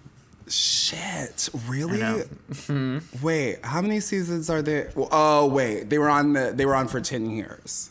Shit, 0.51 1.49
really? 1.67 1.99
know. 1.99 2.23
Mm-hmm. 2.51 3.25
Wait, 3.25 3.65
how 3.65 3.81
many 3.83 4.01
seasons 4.01 4.49
are 4.51 4.63
there? 4.63 4.91
Oh, 4.97 5.47
wait, 5.47 5.91
they 5.91 5.99
were 5.99 6.09
on 6.09 6.33
the 6.33 6.53
they 6.55 6.67
were 6.67 6.75
on 6.75 6.89
for 6.89 7.01
ten 7.01 7.31
years. 7.31 7.91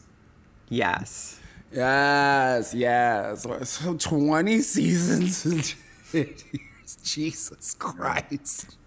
Yes. 0.70 1.40
Yes, 1.72 2.74
yes. 2.74 3.46
So 3.70 3.96
twenty 3.98 4.60
seasons. 4.62 5.46
in 5.46 5.62
10 6.26 6.34
years. 6.54 6.98
Jesus 7.04 7.74
Christ, 7.78 8.78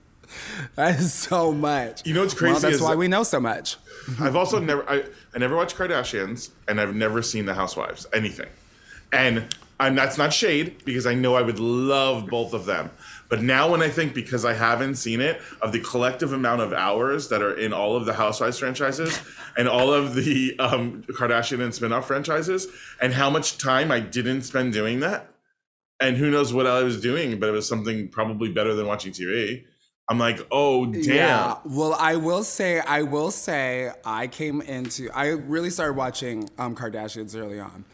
that 0.74 0.98
is 0.98 1.12
so 1.12 1.52
much. 1.52 2.06
You 2.06 2.14
know 2.14 2.22
what's 2.22 2.34
Well, 2.40 2.52
crazy 2.52 2.62
that's 2.62 2.76
is 2.76 2.82
why 2.82 2.90
that- 2.92 2.96
we 2.98 3.08
know 3.08 3.22
so 3.22 3.40
much. 3.40 3.76
I've 4.18 4.36
also 4.36 4.58
never 4.58 4.88
I, 4.88 5.04
I 5.34 5.38
never 5.38 5.54
watched 5.56 5.76
Kardashians 5.76 6.50
and 6.66 6.80
I've 6.80 6.94
never 6.94 7.20
seen 7.22 7.44
The 7.44 7.54
Housewives 7.54 8.06
anything, 8.14 8.48
and 9.12 9.54
I'm 9.78 9.94
that's 9.94 10.16
not 10.16 10.32
shade 10.32 10.82
because 10.86 11.06
I 11.06 11.14
know 11.14 11.34
I 11.34 11.42
would 11.42 11.58
love 11.60 12.26
both 12.26 12.54
of 12.54 12.64
them. 12.64 12.90
But 13.30 13.42
now 13.42 13.70
when 13.70 13.80
I 13.80 13.88
think 13.88 14.12
because 14.12 14.44
I 14.44 14.54
haven't 14.54 14.96
seen 14.96 15.20
it 15.20 15.40
of 15.62 15.70
the 15.70 15.78
collective 15.78 16.32
amount 16.32 16.62
of 16.62 16.72
hours 16.72 17.28
that 17.28 17.40
are 17.40 17.56
in 17.56 17.72
all 17.72 17.96
of 17.96 18.04
the 18.04 18.12
Housewives 18.12 18.58
franchises 18.58 19.18
and 19.56 19.68
all 19.68 19.94
of 19.94 20.16
the 20.16 20.58
um, 20.58 21.04
Kardashian 21.08 21.62
and 21.62 21.72
spin-off 21.72 22.08
franchises 22.08 22.66
and 23.00 23.14
how 23.14 23.30
much 23.30 23.56
time 23.56 23.92
I 23.92 24.00
didn't 24.00 24.42
spend 24.42 24.72
doing 24.72 25.00
that 25.00 25.30
and 26.00 26.16
who 26.16 26.28
knows 26.28 26.52
what 26.52 26.66
I 26.66 26.82
was 26.82 27.00
doing 27.00 27.38
but 27.38 27.48
it 27.48 27.52
was 27.52 27.68
something 27.68 28.08
probably 28.08 28.50
better 28.50 28.74
than 28.74 28.86
watching 28.86 29.12
TV. 29.12 29.64
I'm 30.08 30.18
like, 30.18 30.44
oh 30.50 30.86
damn. 30.86 31.04
Yeah. 31.04 31.58
Well, 31.64 31.94
I 31.94 32.16
will 32.16 32.42
say, 32.42 32.80
I 32.80 33.02
will 33.02 33.30
say, 33.30 33.92
I 34.04 34.26
came 34.26 34.60
into, 34.60 35.08
I 35.14 35.28
really 35.28 35.70
started 35.70 35.96
watching 35.96 36.50
um, 36.58 36.74
Kardashians 36.74 37.40
early 37.40 37.60
on. 37.60 37.84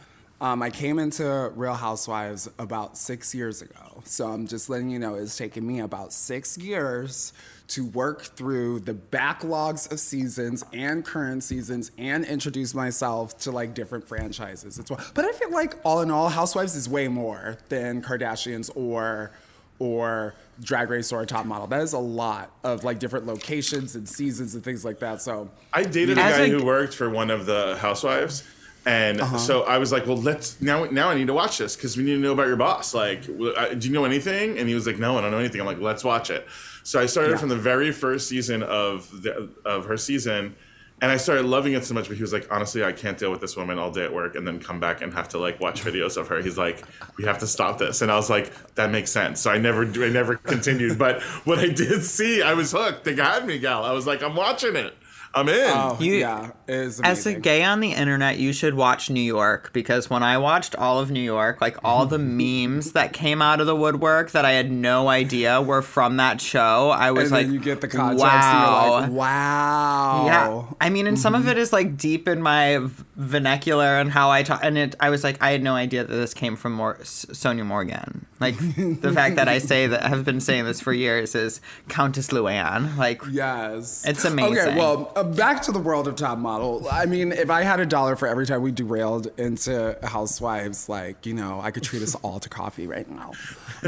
Um, 0.41 0.63
I 0.63 0.69
came 0.71 0.99
into 0.99 1.51
Real 1.55 1.75
Housewives 1.75 2.49
about 2.59 2.99
six 2.99 3.35
years 3.35 3.63
ago. 3.63 4.03
So 4.05 4.29
I'm 4.29 4.47
just 4.47 4.69
letting 4.69 4.91
you 4.91 4.99
know 4.99 5.15
it's 5.15 5.37
taken 5.37 5.67
me 5.67 5.81
about 5.81 6.13
six 6.13 6.59
years 6.59 7.33
to 7.69 7.87
work 7.87 8.23
through 8.23 8.81
the 8.81 8.93
backlogs 8.93 9.91
of 9.91 9.99
seasons 9.99 10.63
and 10.73 11.05
current 11.05 11.43
seasons 11.43 11.91
and 11.99 12.25
introduce 12.25 12.75
myself 12.75 13.37
to 13.39 13.51
like 13.51 13.75
different 13.75 14.07
franchises 14.07 14.79
as 14.79 14.91
well. 14.91 15.01
But 15.15 15.25
I 15.25 15.33
feel 15.33 15.51
like 15.51 15.75
all 15.85 16.03
in 16.03 16.11
all, 16.11 16.29
Housewives 16.29 16.77
is 16.77 16.89
way 16.89 17.09
more 17.09 17.57
than 17.69 18.03
Kardashians 18.03 18.71
or 18.77 19.33
or 19.79 20.35
drag 20.61 20.89
race 20.89 21.13
or 21.13 21.21
a 21.23 21.27
top 21.27 21.45
model. 21.45 21.67
That 21.67 21.83
is 21.83 21.93
a 21.93 21.99
lot 21.99 22.51
of 22.65 22.83
like 22.85 22.99
different 22.99 23.27
locations 23.27 23.95
and 23.95 24.09
seasons 24.09 24.55
and 24.55 24.65
things 24.65 24.85
like 24.85 25.01
that. 25.01 25.21
So 25.21 25.51
I 25.73 25.83
dated 25.83 26.17
a 26.17 26.21
guy 26.21 26.31
a- 26.45 26.49
who 26.49 26.65
worked 26.65 26.95
for 26.95 27.11
one 27.11 27.31
of 27.31 27.45
the 27.47 27.77
housewives, 27.81 28.43
and 28.87 29.21
Uh-huh. 29.21 29.37
so 29.37 29.63
I 29.65 29.77
was 29.79 29.91
like, 29.93 30.07
"Well, 30.07 30.17
let's 30.17 30.61
now. 30.63 30.85
Now 30.85 31.11
I 31.11 31.15
need 31.17 31.27
to 31.27 31.35
watch 31.35 31.59
this 31.59 31.77
because 31.77 31.97
we 31.97 32.05
need 32.05 32.15
to 32.15 32.21
know 32.21 32.33
about 32.33 32.47
your 32.47 32.57
boss. 32.57 32.95
Like, 32.95 33.27
do 33.27 33.77
you 33.81 33.91
know 33.93 34.05
anything?" 34.07 34.59
And 34.59 34.69
he 34.69 34.75
was 34.75 34.87
like, 34.87 34.99
"No, 34.99 35.19
I 35.19 35.21
don't 35.21 35.33
know 35.33 35.39
anything." 35.39 35.61
I'm 35.61 35.67
like, 35.67 35.81
"Let's 35.81 36.05
watch 36.05 36.31
it." 36.31 36.47
So 36.85 37.01
I 37.01 37.07
started 37.07 37.33
Yeah. 37.33 37.37
from 37.39 37.49
the 37.51 37.57
very 37.57 37.91
first 37.93 38.29
season 38.29 38.63
of 38.63 39.23
the, 39.23 39.49
of 39.65 39.87
her 39.87 39.97
season, 39.97 40.55
and 41.03 41.11
I 41.11 41.17
started 41.17 41.45
loving 41.45 41.73
it 41.75 41.85
so 41.85 41.93
much. 41.95 42.07
But 42.09 42.17
he 42.17 42.23
was 42.23 42.33
like, 42.33 42.47
"Honestly, 42.51 42.85
I 42.85 42.93
can't 42.93 43.19
deal 43.19 43.31
with 43.33 43.41
this 43.41 43.57
woman 43.57 43.77
all 43.79 43.91
day 43.91 44.05
at 44.05 44.13
work, 44.15 44.37
and 44.37 44.47
then 44.47 44.61
come 44.61 44.79
back 44.79 45.03
and 45.03 45.13
have 45.13 45.29
to 45.31 45.39
like 45.39 45.59
watch 45.61 45.83
videos 45.89 46.17
of 46.17 46.29
her." 46.29 46.41
He's 46.41 46.57
like, 46.57 46.85
"We 47.19 47.25
have 47.25 47.39
to 47.41 47.47
stop 47.49 47.79
this," 47.79 48.03
and 48.03 48.11
I 48.13 48.17
was 48.17 48.31
like, 48.31 48.53
"That 48.77 48.91
makes 48.93 49.11
sense." 49.11 49.41
So 49.41 49.51
I 49.51 49.59
never, 49.59 49.83
I 49.85 50.09
never 50.11 50.37
continued. 50.37 50.97
But 50.97 51.23
what 51.45 51.59
I 51.59 51.69
did 51.69 52.05
see, 52.05 52.41
I 52.41 52.55
was 52.55 52.71
hooked. 52.71 53.03
They 53.05 53.17
had 53.17 53.45
me, 53.47 53.59
gal. 53.59 53.83
I 53.85 53.91
was 53.93 54.07
like, 54.07 54.23
"I'm 54.23 54.37
watching 54.37 54.77
it. 54.77 54.95
I'm 55.37 55.49
in." 55.49 55.71
oh 55.71 55.97
You- 56.01 56.15
yeah, 56.15 56.51
it 56.67 56.75
is 56.75 57.01
As 57.01 57.27
a 57.27 57.35
gay 57.35 57.63
on 57.63 57.81
the 57.81 57.93
internet, 57.93 58.39
you 58.39 58.53
should 58.53 58.75
watch 58.75 59.11
New 59.11 59.21
York 59.21 59.71
because 59.73 60.09
when 60.11 60.23
I 60.23 60.39
watched 60.39 60.75
all 60.75 60.99
of 60.99 61.11
New 61.11 61.21
York, 61.21 61.61
like 61.61 61.77
all 61.85 62.07
the 62.07 62.19
memes 62.19 62.93
that 62.93 63.13
came 63.13 63.41
out 63.43 63.61
of 63.61 63.67
the 63.67 63.77
woodwork 63.77 64.31
that 64.33 64.45
I 64.45 64.53
had 64.53 64.71
no 64.71 65.09
idea 65.09 65.61
were 65.61 65.83
from 65.83 66.17
that 66.17 66.41
show, 66.41 66.91
I 66.91 67.11
was 67.11 67.25
and 67.25 67.33
like, 67.33 67.47
then 67.47 67.55
you 67.55 67.61
get 67.61 67.81
the 67.81 67.89
context 67.89 68.23
wow. 68.25 68.83
and 68.83 68.91
you're 68.93 69.01
like, 69.01 69.11
wow. 69.11 70.25
Yeah, 70.27 70.75
I 70.81 70.91
mean, 70.91 71.07
and 71.07 71.19
some 71.19 71.35
of 71.35 71.47
it 71.49 71.59
is 71.59 71.73
like 71.73 71.97
deep 71.97 72.27
in 72.29 72.41
my 72.43 72.87
vernacular 73.17 73.99
and 73.99 74.11
how 74.11 74.31
I 74.31 74.43
talk, 74.43 74.61
and 74.63 74.79
it. 74.79 74.95
I 75.01 75.11
was 75.11 75.23
like, 75.25 75.43
I 75.43 75.51
had 75.51 75.63
no 75.63 75.75
idea 75.75 76.05
that 76.05 76.15
this 76.15 76.35
came 76.35 76.57
from 76.57 76.73
Mor- 76.73 76.99
S- 77.01 77.27
Sonja 77.31 77.65
Morgan. 77.65 78.27
Like 78.41 78.59
the 78.59 79.13
fact 79.15 79.37
that 79.37 79.49
I 79.49 79.59
say 79.59 79.87
that 79.87 80.05
I've 80.05 80.25
been 80.25 80.41
saying 80.41 80.65
this 80.65 80.81
for 80.81 80.93
years 80.93 81.35
is 81.35 81.61
Countess 81.89 82.29
Luann. 82.29 82.97
Like, 82.97 83.23
Yes. 83.31 84.05
It's 84.07 84.25
amazing. 84.25 84.59
Okay, 84.59 84.79
well, 84.79 85.13
uh, 85.17 85.26
back 85.35 85.63
to 85.63 85.73
the 85.73 85.79
world 85.79 86.09
of 86.09 86.17
top 86.17 86.39
model. 86.39 86.87
I 86.91 87.07
mean, 87.07 87.33
if 87.33 87.51
I 87.51 87.63
had 87.63 87.81
a 87.81 87.87
dollar 87.87 88.17
for 88.17 88.29
every 88.29 88.47
time 88.47 88.63
we 88.63 88.73
derailed 88.73 89.29
into 89.39 89.99
housewives, 90.03 90.89
like, 90.89 91.27
you 91.27 91.35
know, 91.35 91.61
I 91.61 91.71
could 91.71 91.83
treat 91.83 92.03
us 92.03 92.15
all 92.17 92.41
to 92.41 92.49
coffee 92.49 92.87
right 92.87 93.09
now. 93.09 93.33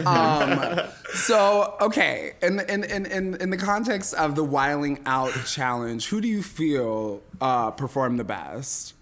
Um, 0.05 0.81
so, 1.15 1.77
okay, 1.81 2.33
in, 2.43 2.61
in, 2.61 2.85
in, 2.85 3.07
in, 3.07 3.51
the 3.51 3.57
context 3.57 4.15
of 4.15 4.35
the 4.35 4.45
Wildin' 4.45 5.01
Out 5.07 5.33
challenge, 5.47 6.09
who 6.09 6.21
do 6.21 6.29
you 6.29 6.43
feel 6.43 7.23
uh, 7.41 7.71
performed 7.71 8.21
the 8.21 8.25
best? 8.25 8.95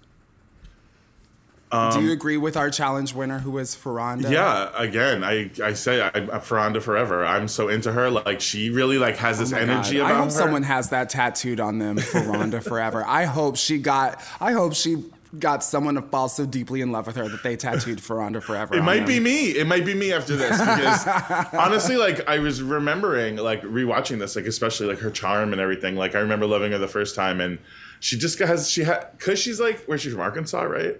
Do 1.72 2.00
you 2.02 2.12
agree 2.12 2.36
with 2.36 2.56
our 2.56 2.70
challenge 2.70 3.12
winner 3.14 3.40
who 3.40 3.50
was 3.50 3.74
Furonda? 3.74 4.26
Um, 4.26 4.32
Yeah, 4.32 4.70
again, 4.76 5.24
I 5.24 5.50
I 5.62 5.72
say 5.72 6.00
I, 6.00 6.08
I'm 6.14 6.28
Furonda 6.28 6.80
forever. 6.80 7.24
I'm 7.26 7.48
so 7.48 7.68
into 7.68 7.92
her. 7.92 8.08
Like 8.10 8.40
she 8.40 8.70
really 8.70 8.98
like 8.98 9.16
has 9.16 9.38
this 9.38 9.52
Oh 9.52 9.56
energy 9.56 9.96
God. 9.98 10.06
about 10.06 10.12
I 10.12 10.16
hope 10.18 10.24
her. 10.26 10.30
someone 10.30 10.62
has 10.62 10.90
that 10.90 11.10
tattooed 11.10 11.60
on 11.60 11.78
them 11.78 11.96
Furonda 11.98 12.62
forever. 12.68 13.04
I 13.06 13.24
hope 13.24 13.56
she 13.56 13.78
got. 13.78 14.22
I 14.40 14.52
hope 14.52 14.74
she 14.74 15.04
got 15.40 15.62
someone 15.62 15.96
to 15.96 16.02
fall 16.02 16.28
so 16.30 16.46
deeply 16.46 16.80
in 16.80 16.92
love 16.92 17.06
with 17.06 17.16
her 17.16 17.28
that 17.28 17.42
they 17.42 17.56
tattooed 17.56 17.98
Furonda 17.98 18.40
forever. 18.42 18.74
it 18.74 18.82
might 18.82 19.06
be 19.06 19.20
me. 19.20 19.48
It 19.50 19.66
might 19.66 19.84
be 19.84 19.92
me 19.92 20.12
after 20.12 20.34
this 20.36 20.56
because 20.58 21.06
honestly, 21.52 21.96
like 21.96 22.26
I 22.28 22.38
was 22.38 22.62
remembering, 22.62 23.36
like 23.36 23.60
rewatching 23.62 24.18
this, 24.20 24.36
like 24.36 24.46
especially 24.46 24.86
like 24.86 25.00
her 25.00 25.10
charm 25.10 25.52
and 25.52 25.60
everything. 25.60 25.96
Like 25.96 26.14
I 26.14 26.20
remember 26.20 26.46
loving 26.46 26.72
her 26.72 26.78
the 26.78 26.88
first 26.88 27.14
time, 27.16 27.40
and 27.40 27.58
she 28.00 28.16
just 28.16 28.38
has 28.38 28.70
she 28.70 28.84
had 28.84 29.08
because 29.18 29.38
she's 29.38 29.60
like 29.60 29.84
where's 29.86 30.00
she 30.00 30.10
from 30.10 30.20
Arkansas, 30.20 30.62
right? 30.62 30.98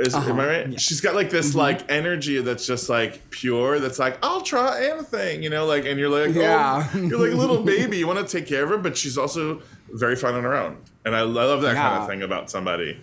Is, 0.00 0.14
Uh-huh. 0.14 0.30
Am 0.30 0.40
I 0.40 0.46
right? 0.46 0.80
She's 0.80 1.00
got 1.00 1.14
like 1.14 1.26
Mm-hmm. 1.28 1.36
this 1.36 1.54
like 1.54 1.90
energy 1.90 2.40
that's 2.40 2.66
just 2.66 2.88
like 2.88 3.28
pure. 3.30 3.78
That's 3.78 3.98
like 3.98 4.18
I'll 4.22 4.40
try 4.40 4.86
anything, 4.86 5.42
you 5.42 5.50
know. 5.50 5.66
Like 5.66 5.84
and 5.84 5.98
you're 6.00 6.08
like, 6.08 6.34
Yeah. 6.34 6.88
oh, 6.94 6.98
you're 6.98 7.18
like 7.18 7.32
a 7.32 7.36
little 7.36 7.62
baby. 7.76 7.98
You 7.98 8.06
want 8.06 8.26
to 8.26 8.38
take 8.38 8.46
care 8.48 8.64
of 8.64 8.70
her, 8.70 8.78
but 8.78 8.96
she's 8.96 9.18
also 9.18 9.60
very 9.92 10.16
fun 10.16 10.34
on 10.34 10.42
her 10.42 10.54
own. 10.54 10.78
And 11.04 11.14
I, 11.14 11.22
love 11.22 11.62
that 11.62 11.74
kind 11.76 12.02
of 12.02 12.08
thing 12.08 12.22
about 12.22 12.50
somebody. 12.50 13.00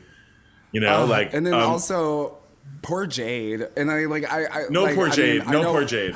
You 0.71 0.81
know, 0.81 1.05
like 1.05 1.33
and 1.33 1.45
then 1.45 1.53
um, 1.53 1.61
also 1.61 2.37
poor 2.81 3.05
Jade. 3.07 3.67
And 3.77 3.89
I 3.91 4.05
like 4.05 4.25
I, 4.31 4.45
I 4.47 4.63
no 4.69 4.83
like, 4.83 4.95
poor 4.95 5.07
I 5.07 5.11
Jade, 5.11 5.39
mean, 5.41 5.49
I 5.49 5.51
no 5.51 5.61
know- 5.63 5.71
poor 5.71 5.85
Jade. 5.85 6.15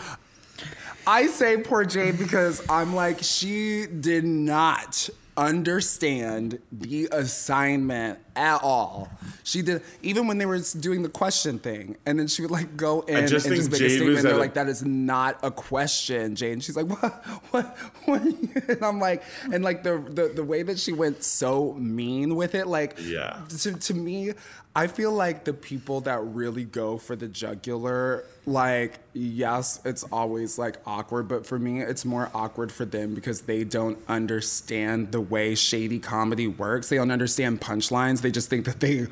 I 1.07 1.27
say 1.27 1.57
poor 1.57 1.83
Jade 1.85 2.17
because 2.19 2.61
I'm 2.69 2.93
like 2.95 3.19
she 3.21 3.85
did 3.87 4.23
not 4.25 5.09
understand 5.37 6.59
the 6.71 7.07
assignment 7.11 8.19
at 8.35 8.61
all. 8.61 9.09
She 9.43 9.61
did 9.61 9.81
even 10.01 10.27
when 10.27 10.37
they 10.37 10.45
were 10.45 10.59
doing 10.79 11.03
the 11.03 11.09
question 11.09 11.59
thing, 11.59 11.97
and 12.05 12.19
then 12.19 12.27
she 12.27 12.41
would 12.41 12.51
like 12.51 12.75
go 12.77 13.01
in 13.01 13.27
just 13.27 13.45
and 13.45 13.55
just 13.55 13.71
make 13.71 13.81
a 13.81 13.89
statement. 13.89 14.21
They're 14.23 14.37
like, 14.37 14.53
"That 14.53 14.67
is 14.67 14.83
not 14.83 15.37
a 15.43 15.51
question, 15.51 16.35
Jane." 16.35 16.59
She's 16.59 16.75
like, 16.75 16.87
"What? 16.87 17.13
What? 17.51 17.77
What?" 18.05 18.21
And 18.21 18.83
I'm 18.83 18.99
like, 18.99 19.23
and 19.51 19.63
like 19.63 19.83
the 19.83 19.97
the, 19.99 20.31
the 20.35 20.43
way 20.43 20.63
that 20.63 20.79
she 20.79 20.93
went 20.93 21.23
so 21.23 21.73
mean 21.73 22.35
with 22.35 22.55
it, 22.55 22.67
like, 22.67 22.97
Yeah. 23.01 23.41
to, 23.49 23.73
to 23.73 23.93
me, 23.93 24.31
I 24.75 24.87
feel 24.87 25.11
like 25.11 25.43
the 25.45 25.53
people 25.53 26.01
that 26.01 26.19
really 26.23 26.63
go 26.65 26.97
for 26.97 27.15
the 27.15 27.27
jugular, 27.27 28.23
like, 28.45 28.99
yes, 29.13 29.79
it's 29.85 30.03
always 30.11 30.57
like 30.57 30.77
awkward, 30.85 31.27
but 31.27 31.45
for 31.45 31.59
me, 31.59 31.81
it's 31.81 32.05
more 32.05 32.29
awkward 32.33 32.71
for 32.71 32.85
them 32.85 33.13
because 33.13 33.41
they 33.41 33.63
don't 33.63 33.97
understand 34.07 35.11
the 35.11 35.21
way 35.21 35.53
shady 35.55 35.99
comedy 35.99 36.47
works. 36.47 36.89
They 36.89 36.95
don't 36.97 37.11
understand 37.11 37.61
punchlines. 37.61 38.21
They 38.21 38.31
just 38.31 38.49
think 38.49 38.65
that 38.65 38.79
they 38.79 39.07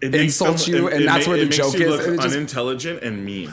It 0.00 0.14
insult 0.14 0.58
them- 0.58 0.74
you, 0.74 0.86
it- 0.88 0.92
and 0.94 1.02
it 1.02 1.06
that's 1.06 1.26
where 1.26 1.38
the 1.38 1.46
joke 1.46 1.74
is. 1.74 1.80
And 2.06 2.14
it 2.14 2.20
just- 2.20 2.34
unintelligent 2.36 3.02
and 3.02 3.24
mean. 3.24 3.52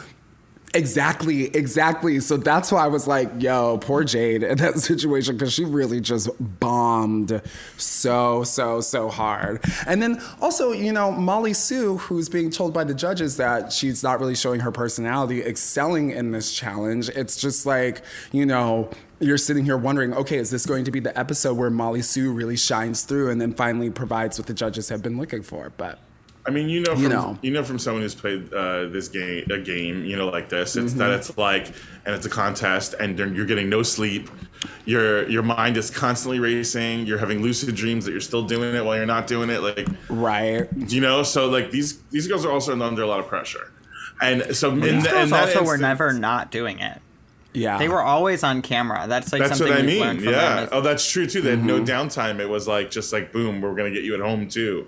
Exactly, 0.76 1.46
exactly. 1.56 2.20
So 2.20 2.36
that's 2.36 2.70
why 2.70 2.84
I 2.84 2.88
was 2.88 3.08
like, 3.08 3.30
yo, 3.40 3.78
poor 3.78 4.04
Jade 4.04 4.44
in 4.44 4.58
that 4.58 4.78
situation 4.80 5.38
because 5.38 5.54
she 5.54 5.64
really 5.64 6.02
just 6.02 6.30
bombed 6.60 7.42
so, 7.78 8.44
so, 8.44 8.82
so 8.82 9.08
hard. 9.08 9.64
And 9.88 10.04
then 10.04 10.22
also, 10.42 10.74
you 10.74 10.92
know, 10.92 11.14
Mollie 11.14 11.54
Sue, 11.54 11.96
who's 11.98 12.28
being 12.28 12.50
told 12.50 12.74
by 12.74 12.84
the 12.84 12.94
judges 12.94 13.38
that 13.38 13.72
she's 13.72 14.04
not 14.04 14.20
really 14.20 14.36
showing 14.36 14.60
her 14.60 14.72
personality, 14.72 15.42
excelling 15.42 16.12
in 16.12 16.32
this 16.32 16.54
challenge. 16.54 17.08
It's 17.08 17.38
just 17.38 17.66
like, 17.66 18.02
you 18.34 18.46
know, 18.46 18.90
you're 19.22 19.38
sitting 19.38 19.64
here 19.64 19.78
wondering, 19.78 20.14
okay, 20.14 20.38
is 20.38 20.52
this 20.52 20.66
going 20.66 20.84
to 20.84 20.92
be 20.92 21.00
the 21.00 21.18
episode 21.18 21.56
where 21.56 21.70
Mollie 21.70 22.02
Sue 22.02 22.34
really 22.34 22.58
shines 22.58 23.04
through 23.04 23.30
and 23.30 23.40
then 23.40 23.54
finally 23.54 23.90
provides 23.90 24.38
what 24.38 24.48
the 24.48 24.54
judges 24.54 24.90
have 24.90 25.02
been 25.02 25.18
looking 25.18 25.42
for? 25.42 25.72
But 25.78 26.00
I 26.48 26.52
mean, 26.52 26.70
you 26.70 26.82
know, 26.82 26.94
from, 26.94 27.02
You 27.04 27.10
you 27.42 27.52
know. 27.52 27.60
know, 27.62 27.64
from 27.64 27.80
someone 27.80 28.04
who's 28.04 28.14
played 28.14 28.54
uh, 28.54 28.86
this 28.86 29.08
game, 29.08 29.46
a 29.50 29.58
game, 29.58 30.06
you 30.06 30.16
know, 30.16 30.28
like 30.28 30.48
this. 30.50 30.76
It's 30.76 30.94
that 30.94 31.06
Mm-hmm. 31.06 31.14
it's 31.20 31.38
like, 31.38 31.68
and 32.06 32.14
it's 32.16 32.26
a 32.26 32.30
contest, 32.30 32.94
and 33.00 33.18
you're 33.18 33.46
getting 33.48 33.68
no 33.70 33.82
sleep. 33.82 34.30
Your 34.86 35.28
your 35.30 35.42
mind 35.44 35.76
is 35.78 35.90
constantly 35.90 36.40
racing. 36.40 37.06
You're 37.08 37.18
having 37.18 37.42
lucid 37.42 37.74
dreams 37.76 38.06
that 38.06 38.12
you're 38.12 38.22
still 38.22 38.44
doing 38.44 38.76
it 38.76 38.86
while 38.86 38.96
you're 38.96 39.06
not 39.06 39.26
doing 39.28 39.50
it. 39.50 39.62
Like, 39.62 39.88
right. 40.10 40.68
you 40.78 41.02
know, 41.02 41.24
so 41.24 41.50
like 41.50 41.72
these 41.72 42.00
these 42.12 42.28
girls 42.28 42.46
are 42.46 42.52
also 42.52 42.80
under 42.80 43.02
a 43.02 43.08
lot 43.08 43.20
of 43.20 43.28
pressure, 43.28 43.72
and 44.22 44.56
so 44.56 44.70
in, 44.72 44.82
these 44.82 45.04
the- 45.04 45.10
girls 45.10 45.24
in 45.26 45.30
that 45.32 45.50
also 45.56 45.64
were 45.66 45.78
never 45.78 46.14
not 46.14 46.52
doing 46.52 46.80
it. 46.80 47.00
Yeah. 47.54 47.78
They 47.78 47.88
were 47.88 48.02
always 48.02 48.44
on 48.44 48.62
camera. 48.62 49.06
That's 49.08 49.32
like 49.32 49.40
That's 49.42 49.58
something 49.60 49.74
what 49.74 49.84
I 49.84 49.86
mean. 49.88 50.00
learned 50.02 50.20
from 50.24 50.32
them 50.34 50.34
Yeah. 50.34 50.64
is- 50.64 50.70
Oh, 50.74 50.82
that's 50.82 51.10
true 51.10 51.26
too. 51.26 51.42
They 51.42 51.52
had 51.52 51.60
Mm-hmm. 51.60 51.68
no 51.68 51.82
downtime. 51.84 52.40
It 52.40 52.50
was 52.50 52.68
like 52.68 52.92
just 52.92 53.14
like 53.14 53.32
boom, 53.32 53.62
we're 53.62 53.74
gonna 53.76 53.92
get 53.92 54.04
you 54.04 54.14
at 54.14 54.20
home 54.20 54.48
too. 54.50 54.88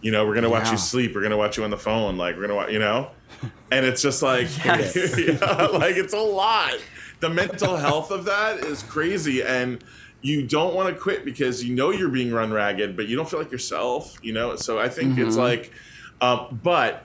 You 0.00 0.12
know, 0.12 0.26
we're 0.26 0.34
gonna 0.34 0.50
watch 0.50 0.66
Yeah. 0.66 0.72
you 0.72 0.78
sleep. 0.78 1.14
We're 1.14 1.22
gonna 1.22 1.36
watch 1.36 1.56
you 1.56 1.64
on 1.64 1.70
the 1.70 1.78
phone. 1.78 2.16
Like 2.16 2.36
we're 2.36 2.42
gonna 2.42 2.54
watch. 2.54 2.70
You 2.70 2.78
know, 2.78 3.10
and 3.72 3.84
it's 3.84 4.00
just 4.02 4.22
like, 4.22 4.48
Yes. 4.64 4.94
like 5.72 5.96
it's 5.96 6.14
a 6.14 6.18
lot. 6.18 6.74
The 7.20 7.28
mental 7.28 7.76
health 7.76 8.10
of 8.12 8.24
that 8.26 8.60
is 8.64 8.82
crazy, 8.84 9.42
and 9.42 9.82
you 10.22 10.46
don't 10.46 10.74
want 10.74 10.94
to 10.94 11.00
quit 11.00 11.24
because 11.24 11.64
you 11.64 11.74
know 11.74 11.90
you're 11.90 12.08
being 12.10 12.32
run 12.32 12.52
ragged, 12.52 12.96
but 12.96 13.08
you 13.08 13.16
don't 13.16 13.28
feel 13.28 13.40
like 13.40 13.50
yourself. 13.52 14.16
You 14.22 14.32
know, 14.32 14.54
so 14.56 14.78
I 14.78 14.88
think 14.88 15.18
it's 15.18 15.30
Mm-hmm. 15.36 15.38
like, 15.40 15.72
um, 16.20 16.60
but 16.62 17.02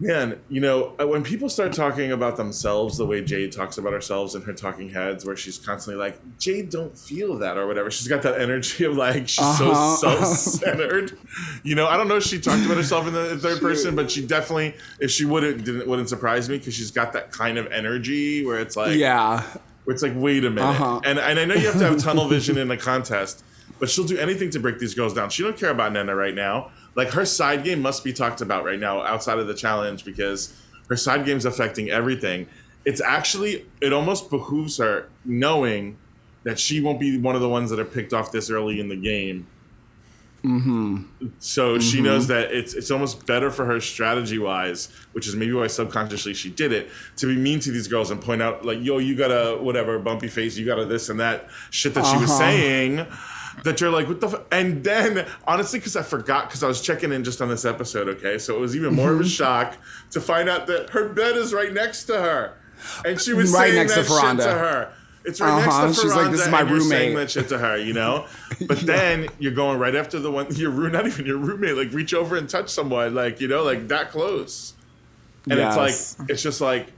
Man, 0.00 0.38
you 0.48 0.60
know, 0.60 0.94
uh, 1.00 1.08
when 1.08 1.24
people 1.24 1.48
start 1.48 1.72
talking 1.72 2.12
about 2.12 2.36
themselves 2.36 2.96
the 2.98 3.04
way 3.04 3.20
Jade 3.20 3.50
talks 3.50 3.78
about 3.78 3.92
herself 3.92 4.36
in 4.36 4.42
her 4.42 4.52
talking 4.52 4.88
heads, 4.90 5.24
where 5.24 5.34
she's 5.34 5.58
constantly 5.58 6.00
like, 6.00 6.20
Jade 6.38 6.70
don't 6.70 6.96
feel 6.96 7.36
that 7.38 7.58
or 7.58 7.66
whatever. 7.66 7.90
She's 7.90 8.06
got 8.06 8.22
that 8.22 8.40
energy 8.40 8.84
of 8.84 8.96
like, 8.96 9.28
she's 9.28 9.40
Uh-huh. 9.44 9.96
so 9.96 10.10
self-centered. 10.24 11.18
you 11.64 11.74
know, 11.74 11.88
I 11.88 11.96
don't 11.96 12.06
know 12.06 12.16
if 12.18 12.22
she 12.22 12.38
talked 12.40 12.64
about 12.64 12.76
herself 12.76 13.08
in 13.08 13.12
the 13.14 13.36
third 13.38 13.60
person, 13.60 13.96
but 13.96 14.08
she 14.08 14.24
definitely, 14.24 14.74
if 15.00 15.10
she 15.10 15.24
wouldn't, 15.24 15.64
didn't, 15.64 15.88
wouldn't 15.88 16.08
surprise 16.08 16.48
me 16.48 16.58
because 16.58 16.74
she's 16.74 16.92
got 16.92 17.12
that 17.14 17.32
kind 17.32 17.58
of 17.58 17.66
energy 17.72 18.46
where 18.46 18.60
it's 18.60 18.76
like, 18.76 18.96
Yeah. 18.96 19.42
where 19.82 19.94
it's 19.94 20.02
like, 20.04 20.12
wait 20.14 20.44
a 20.44 20.50
minute. 20.50 20.68
Uh-huh. 20.80 21.00
And, 21.04 21.18
and 21.18 21.40
I 21.40 21.44
know 21.44 21.54
you 21.56 21.66
have 21.66 21.78
to 21.78 21.84
have 21.84 21.98
tunnel 21.98 22.28
vision 22.28 22.56
in 22.58 22.70
a 22.70 22.76
contest, 22.76 23.42
but 23.80 23.90
she'll 23.90 24.06
do 24.06 24.16
anything 24.18 24.50
to 24.50 24.60
break 24.60 24.78
these 24.78 24.94
girls 24.94 25.12
down. 25.12 25.30
She 25.30 25.42
don't 25.42 25.56
care 25.56 25.70
about 25.70 25.92
Nnenna 25.92 26.16
right 26.16 26.34
now. 26.36 26.70
Like 26.98 27.10
her 27.10 27.24
side 27.24 27.62
game 27.62 27.80
must 27.80 28.02
be 28.02 28.12
talked 28.12 28.40
about 28.40 28.64
right 28.64 28.78
now 28.78 29.02
outside 29.02 29.38
of 29.38 29.46
the 29.46 29.54
challenge 29.54 30.04
because 30.04 30.52
her 30.88 30.96
side 30.96 31.24
game's 31.24 31.44
affecting 31.44 31.90
everything. 31.90 32.48
It's 32.84 33.00
actually 33.00 33.66
it 33.80 33.92
almost 33.92 34.30
behooves 34.30 34.78
her 34.78 35.08
knowing 35.24 35.96
that 36.42 36.58
she 36.58 36.80
won't 36.80 36.98
be 36.98 37.16
one 37.16 37.36
of 37.36 37.40
the 37.40 37.48
ones 37.48 37.70
that 37.70 37.78
are 37.78 37.84
picked 37.84 38.12
off 38.12 38.32
this 38.32 38.50
early 38.50 38.80
in 38.80 38.88
the 38.88 38.96
game. 38.96 39.46
Mm-hmm. 40.44 41.02
So 41.40 41.78
she 41.80 42.00
knows 42.00 42.28
that 42.28 42.52
it's 42.52 42.72
it's 42.74 42.90
almost 42.90 43.26
better 43.26 43.50
for 43.50 43.64
her 43.64 43.80
strategy 43.80 44.38
wise, 44.38 44.88
which 45.12 45.26
is 45.26 45.34
maybe 45.34 45.52
why 45.52 45.66
subconsciously 45.66 46.34
she 46.34 46.48
did 46.50 46.72
it, 46.72 46.88
to 47.16 47.26
be 47.26 47.36
mean 47.36 47.58
to 47.60 47.70
these 47.72 47.88
girls 47.88 48.10
and 48.10 48.20
point 48.20 48.40
out 48.40 48.64
like, 48.64 48.78
yo, 48.80 48.98
you 48.98 49.16
got 49.16 49.30
a 49.30 49.56
whatever 49.60 49.98
bumpy 49.98 50.28
face, 50.28 50.56
you 50.56 50.64
got 50.64 50.78
a 50.78 50.84
this 50.84 51.08
and 51.08 51.18
that 51.20 51.48
shit 51.70 51.94
that 51.94 52.06
she 52.06 52.16
was 52.16 52.30
Uh-huh. 52.30 52.38
saying. 52.38 53.06
That 53.64 53.80
you're 53.80 53.90
like, 53.90 54.08
what 54.08 54.20
the? 54.20 54.28
F-? 54.28 54.40
And 54.52 54.84
then, 54.84 55.26
honestly, 55.46 55.78
because 55.78 55.96
I 55.96 56.02
forgot, 56.02 56.48
because 56.48 56.62
I 56.62 56.68
was 56.68 56.80
checking 56.80 57.12
in 57.12 57.24
just 57.24 57.40
on 57.42 57.48
this 57.48 57.64
episode, 57.64 58.08
okay? 58.08 58.38
So 58.38 58.54
it 58.56 58.60
was 58.60 58.76
even 58.76 58.94
more 58.94 59.10
of 59.12 59.16
a 59.20 59.22
Mm-hmm. 59.22 59.28
shock 59.28 59.76
to 60.12 60.20
find 60.20 60.48
out 60.48 60.66
that 60.68 60.90
her 60.90 61.08
bed 61.08 61.36
is 61.36 61.52
right 61.52 61.72
next 61.72 62.04
to 62.04 62.20
her, 62.20 62.54
and 63.04 63.20
she 63.20 63.32
was 63.32 63.52
Right 63.52 63.70
saying 63.72 63.76
next 63.76 63.94
to 63.94 64.02
that 64.02 64.36
shit 64.36 64.38
to 64.38 64.50
her. 64.50 64.92
It's 65.24 65.40
right 65.40 65.50
Uh-huh. 65.66 65.86
next 65.86 65.96
to 65.98 66.02
She's 66.04 66.12
Furonda, 66.12 66.16
like, 66.22 66.30
"This 66.30 66.40
is 66.42 66.48
my 66.48 66.60
and 66.60 66.70
you're 66.70 66.80
saying 66.80 67.16
that 67.16 67.30
shit 67.30 67.48
to 67.48 67.58
her, 67.58 67.76
you 67.76 67.92
know. 67.92 68.26
But 68.66 68.80
then 68.80 69.28
you're 69.38 69.52
going 69.52 69.78
right 69.78 69.94
after 69.94 70.18
the 70.18 70.30
one 70.30 70.46
your 70.54 70.70
room, 70.70 70.92
not 70.92 71.06
even 71.06 71.26
your 71.26 71.36
roommate, 71.38 71.76
like 71.76 71.92
reach 71.92 72.14
over 72.14 72.36
and 72.36 72.48
touch 72.48 72.70
someone, 72.70 73.14
like 73.14 73.40
you 73.40 73.48
know, 73.48 73.62
like 73.64 73.88
that 73.88 74.10
close. 74.10 74.74
And 75.50 75.58
Yes. 75.58 75.76
it's 75.76 76.18
like 76.20 76.30
it's 76.30 76.42
just 76.42 76.60
like 76.60 76.92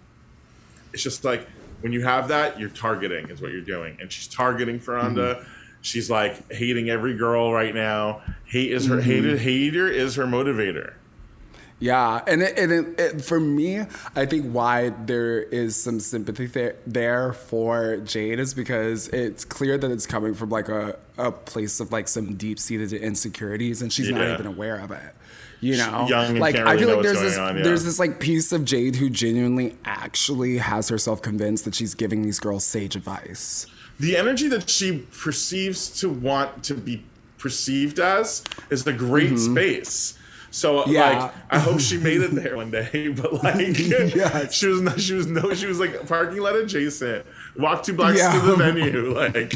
it's 0.93 1.03
just 1.03 1.25
like 1.25 1.47
when 1.81 1.93
you 1.93 2.03
have 2.03 2.29
that, 2.29 2.61
you're 2.61 2.69
targeting 2.69 3.31
is 3.31 3.41
what 3.41 3.53
you're 3.53 3.61
doing, 3.63 3.97
and 4.01 4.13
she's 4.13 4.29
targeting 4.29 4.79
Furonda. 4.79 5.37
Mm-hmm. 5.37 5.51
She's 5.83 6.11
like 6.11 6.53
hating 6.53 6.91
every 6.91 7.17
girl 7.17 7.53
right 7.53 7.75
now. 7.75 8.23
Hate 8.45 8.73
is 8.73 8.87
her 8.87 8.97
Mm-hmm. 8.97 9.11
hater. 9.11 9.37
Hater 9.37 9.89
is 9.89 10.17
her 10.17 10.25
motivator. 10.27 10.95
Yeah, 11.83 12.21
and 12.27 12.43
it, 12.43 12.59
and 12.59 12.71
it, 12.71 13.01
it, 13.01 13.25
for 13.25 13.41
me, 13.41 13.81
I 14.15 14.27
think 14.27 14.53
why 14.53 14.91
there 14.91 15.41
is 15.41 15.83
some 15.83 15.99
sympathy 15.99 16.45
there, 16.45 16.77
there 16.87 17.33
for 17.33 17.97
Jade 17.97 18.39
is 18.39 18.53
because 18.53 19.09
it's 19.09 19.47
clear 19.47 19.79
that 19.79 19.91
it's 19.91 20.07
coming 20.07 20.35
from 20.35 20.51
like 20.51 20.69
a, 20.69 20.99
a 21.17 21.33
place 21.33 21.81
of 21.81 21.91
like 21.91 22.07
some 22.07 22.35
deep 22.37 22.59
seated 22.59 22.93
insecurities, 22.93 23.81
and 23.81 23.91
she's 23.91 24.11
not 24.11 24.29
even 24.29 24.45
aware 24.47 24.79
of 24.79 24.91
it. 24.91 25.15
You 25.61 25.79
know, 25.79 26.07
young 26.07 26.31
and 26.33 26.39
like 26.39 26.55
can't 26.55 26.69
I 26.69 26.77
feel 26.77 26.95
like 26.95 27.03
there's 27.03 27.21
this 27.21 27.39
on, 27.39 27.57
yeah. 27.57 27.63
there's 27.63 27.85
this 27.85 27.99
like 27.99 28.21
piece 28.21 28.53
of 28.53 28.67
Jade 28.67 28.97
who 28.97 29.09
genuinely 29.09 29.77
actually 29.87 30.59
has 30.59 30.91
herself 30.91 31.23
convinced 31.23 31.65
that 31.65 31.75
she's 31.75 31.95
giving 31.95 32.21
these 32.23 32.41
girls 32.41 32.65
sage 32.65 32.95
advice. 32.95 33.67
The 34.01 34.17
energy 34.17 34.49
that 34.49 34.69
she 34.69 35.07
perceives 35.19 36.01
to 36.01 36.09
want 36.09 36.65
to 36.65 36.75
be 36.75 37.05
perceived 37.39 37.99
as 38.01 38.43
is 38.71 38.87
a 38.87 38.93
great 38.93 39.39
space. 39.39 40.17
So 40.53 40.81
Mm-hmm. 40.81 40.91
Yeah. 40.93 41.11
like, 41.25 41.35
I 41.51 41.59
hope 41.61 41.79
she 41.81 41.97
made 42.09 42.21
it 42.23 42.33
there 42.35 42.57
one 42.57 42.71
day. 42.73 43.09
But 43.17 43.33
like, 43.45 43.79
Yes. 43.79 44.53
she 44.55 44.67
was 44.67 44.81
not, 44.81 45.01
she 45.01 45.15
was 45.15 45.27
no, 45.29 45.55
she 45.55 45.67
was 45.67 45.79
like 45.79 46.09
parking 46.09 46.41
lot 46.41 46.57
adjacent. 46.57 47.25
Walk 47.57 47.83
two 47.85 47.93
blocks 47.95 48.19
Yeah. 48.19 48.33
to 48.33 48.41
the 48.47 48.57
venue. 48.57 49.15
Like, 49.21 49.53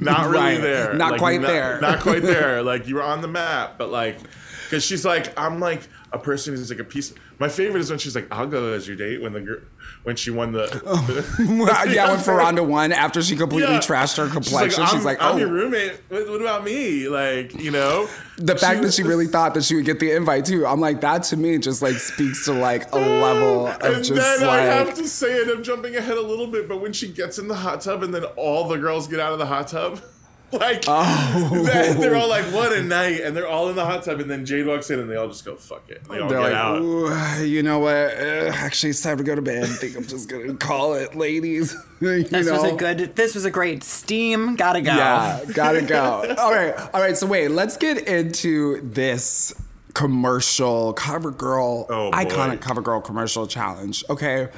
not 0.00 0.26
really 0.26 0.38
Right. 0.38 0.60
there. 0.60 0.94
Not 0.94 1.12
Like, 1.12 1.20
quite 1.20 1.40
there. 1.40 1.80
Not 1.80 2.00
quite 2.00 2.22
there. 2.22 2.62
Like 2.62 2.86
you 2.88 2.96
were 2.96 3.02
on 3.02 3.20
the 3.22 3.28
map, 3.28 3.78
but 3.78 3.90
like, 3.90 4.18
because 4.64 4.84
she's 4.84 5.04
like, 5.04 5.38
I'm 5.38 5.60
like 5.60 5.82
a 6.14 6.18
person 6.18 6.54
who's 6.54 6.70
like 6.70 6.78
a 6.78 6.84
piece. 6.84 7.12
My 7.38 7.48
favorite 7.48 7.80
is 7.80 7.90
when 7.90 7.98
she's 7.98 8.14
like, 8.14 8.28
I'll 8.30 8.46
go 8.46 8.72
as 8.72 8.86
your 8.86 8.96
date 8.96 9.20
when 9.20 9.32
the 9.32 9.40
girl 9.40 9.58
when 10.04 10.16
she 10.16 10.30
won 10.30 10.52
the. 10.52 10.64
yeah, 11.92 12.08
when 12.10 12.20
Furonda 12.20 12.66
won 12.66 12.92
after 12.92 13.22
she 13.22 13.36
completely 13.36 13.74
Yeah. 13.74 13.80
trashed 13.80 14.16
her 14.18 14.28
complexion, 14.28 14.86
she's 14.86 15.04
like, 15.04 15.20
I'm, 15.20 15.34
"Oh, 15.34 15.38
your 15.38 15.48
roommate. 15.48 16.00
What, 16.08 16.28
what 16.30 16.40
about 16.40 16.64
me? 16.64 17.08
Like, 17.08 17.54
you 17.54 17.70
know, 17.70 18.08
the 18.36 18.56
fact 18.56 18.82
that 18.82 18.94
she 18.94 19.02
really 19.02 19.26
thought 19.26 19.54
that 19.54 19.64
she 19.64 19.74
would 19.74 19.84
get 19.84 19.98
the 19.98 20.12
invite 20.12 20.44
too. 20.44 20.66
I'm 20.66 20.80
like, 20.80 21.00
that 21.00 21.24
to 21.24 21.36
me 21.36 21.58
just 21.58 21.82
like 21.82 21.96
speaks 21.96 22.44
to 22.44 22.52
like 22.52 22.92
a 22.92 22.98
level 22.98 23.66
of 23.66 23.82
And 23.82 24.04
just 24.04 24.14
then 24.40 24.48
I 24.48 24.58
have 24.58 24.94
to 24.94 25.08
say 25.08 25.34
it. 25.34 25.48
I'm 25.48 25.62
jumping 25.62 25.96
ahead 25.96 26.16
a 26.16 26.22
little 26.22 26.46
bit, 26.46 26.68
but 26.68 26.80
when 26.80 26.92
she 26.92 27.08
gets 27.08 27.38
in 27.38 27.48
the 27.48 27.56
hot 27.56 27.80
tub 27.80 28.02
and 28.02 28.14
then 28.14 28.24
all 28.36 28.68
the 28.68 28.76
girls 28.78 29.08
get 29.08 29.20
out 29.20 29.32
of 29.32 29.38
the 29.38 29.46
hot 29.46 29.68
tub. 29.68 30.00
Like 30.54 30.84
Oh. 30.86 31.62
then 31.64 31.98
they're 32.00 32.14
all 32.14 32.28
like, 32.28 32.44
"What 32.46 32.72
a 32.72 32.80
night!" 32.80 33.20
And 33.22 33.36
they're 33.36 33.48
all 33.48 33.68
in 33.70 33.74
the 33.76 33.84
hot 33.84 34.04
tub, 34.04 34.20
and 34.20 34.30
then 34.30 34.46
Jade 34.46 34.66
walks 34.66 34.88
in, 34.88 35.00
and 35.00 35.10
they 35.10 35.16
all 35.16 35.26
just 35.26 35.44
go, 35.44 35.56
"Fuck 35.56 35.90
it." 35.90 36.04
They 36.08 36.20
all 36.20 36.28
they're 36.28 36.38
get 36.40 36.52
like, 36.52 36.54
out. 36.54 37.42
You 37.44 37.62
know 37.64 37.80
what? 37.80 37.92
Uh, 37.96 38.52
actually, 38.54 38.90
it's 38.90 39.02
time 39.02 39.16
to 39.18 39.24
go 39.24 39.34
to 39.34 39.42
bed. 39.42 39.64
I 39.64 39.66
think 39.66 39.96
I'm 39.96 40.06
just 40.06 40.28
gonna 40.28 40.54
call 40.54 40.94
it, 40.94 41.16
ladies. 41.16 41.74
you 42.00 42.22
This 42.22 42.46
know? 42.46 42.62
was 42.62 42.72
a 42.72 42.76
good. 42.76 43.16
This 43.16 43.34
was 43.34 43.44
a 43.44 43.50
great 43.50 43.82
steam. 43.82 44.54
Gotta 44.54 44.80
go. 44.80 44.94
Yeah, 44.94 45.40
gotta 45.54 45.82
go. 45.82 46.36
all 46.38 46.52
right, 46.52 46.74
all 46.94 47.00
right. 47.00 47.16
So 47.16 47.26
wait, 47.26 47.48
let's 47.50 47.76
get 47.76 48.06
into 48.06 48.80
this 48.82 49.52
commercial 49.92 50.94
CoverGirl 50.94 51.86
Oh, 51.88 52.10
boy. 52.10 52.16
iconic 52.16 52.58
CoverGirl 52.60 53.02
commercial 53.04 53.46
challenge. 53.48 54.04
Okay, 54.08 54.48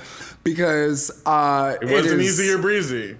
because 0.45 1.23
uh, 1.25 1.77
It 1.81 1.89
wasn't 1.91 2.21
is- 2.21 2.39
easy 2.41 2.51
or 2.53 2.59
breezy. 2.59 3.17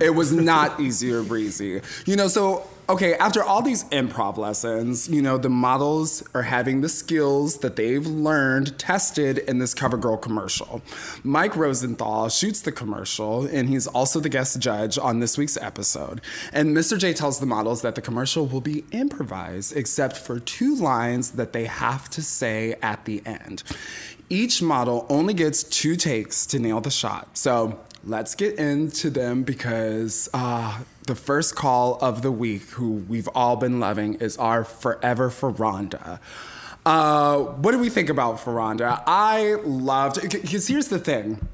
It 0.00 0.10
was 0.10 0.32
not 0.32 0.80
easy 0.80 1.12
or 1.12 1.22
breezy. 1.22 1.80
You 2.06 2.16
know, 2.16 2.28
so 2.28 2.68
okay, 2.88 3.14
after 3.14 3.42
all 3.42 3.60
these 3.60 3.84
improv 3.84 4.38
lessons, 4.38 5.08
you 5.10 5.20
know, 5.20 5.36
the 5.36 5.50
models 5.50 6.22
are 6.34 6.42
having 6.42 6.80
the 6.80 6.88
skills 6.88 7.58
that 7.58 7.76
they've 7.76 8.06
learned 8.06 8.78
tested 8.78 9.38
in 9.38 9.58
this 9.58 9.74
CoverGirl 9.74 10.22
commercial. 10.22 10.80
Mike 11.22 11.54
Rosenthal 11.54 12.30
shoots 12.30 12.62
the 12.62 12.72
commercial, 12.72 13.44
and 13.46 13.68
he's 13.68 13.86
also 13.86 14.20
the 14.20 14.30
guest 14.30 14.58
judge 14.58 14.96
on 14.98 15.20
this 15.20 15.36
week's 15.36 15.58
episode. 15.58 16.20
And 16.52 16.74
Mr. 16.74 16.98
J 16.98 17.12
tells 17.12 17.40
the 17.40 17.46
models 17.46 17.82
that 17.82 17.94
the 17.94 18.00
commercial 18.00 18.46
will 18.46 18.62
be 18.62 18.84
improvised, 18.90 19.76
except 19.76 20.16
for 20.16 20.40
two 20.40 20.74
lines 20.74 21.32
that 21.32 21.52
they 21.52 21.66
have 21.66 22.08
to 22.10 22.22
say 22.22 22.74
at 22.80 23.04
the 23.04 23.22
end. 23.26 23.62
Each 24.30 24.60
model 24.60 25.06
only 25.08 25.32
gets 25.34 25.62
two 25.62 25.96
takes 25.96 26.44
to 26.46 26.58
nail 26.58 26.80
the 26.80 26.90
shot. 26.90 27.36
So 27.36 27.80
let's 28.08 28.34
get 28.34 28.58
into 28.58 29.10
them 29.10 29.42
because 29.42 30.30
uh, 30.32 30.80
the 31.06 31.14
first 31.14 31.54
call 31.54 31.98
of 32.00 32.22
the 32.22 32.32
week, 32.32 32.62
who 32.70 33.04
we've 33.08 33.28
all 33.34 33.56
been 33.56 33.78
loving, 33.78 34.14
is 34.14 34.36
our 34.38 34.64
Forever 34.64 35.30
Furonda. 35.30 36.18
Uh, 36.86 37.38
what 37.38 37.72
do 37.72 37.78
we 37.78 37.90
think 37.90 38.08
about 38.08 38.38
Furonda? 38.38 39.02
I 39.06 39.56
loved 39.64 40.22
because 40.22 40.66
here's 40.66 40.88
the 40.88 40.98
thing. 40.98 41.46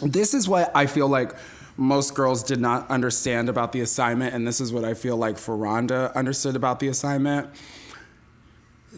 This 0.00 0.34
is 0.34 0.48
what 0.48 0.70
I 0.74 0.86
feel 0.86 1.08
like 1.08 1.32
most 1.76 2.14
girls 2.14 2.44
did 2.44 2.60
not 2.60 2.88
understand 2.90 3.48
about 3.48 3.72
the 3.72 3.80
assignment, 3.80 4.34
and 4.34 4.46
this 4.46 4.60
is 4.60 4.72
what 4.72 4.84
I 4.84 4.94
feel 4.94 5.16
like 5.16 5.36
Furonda 5.36 6.14
understood 6.14 6.54
about 6.54 6.78
the 6.78 6.88
assignment 6.88 7.50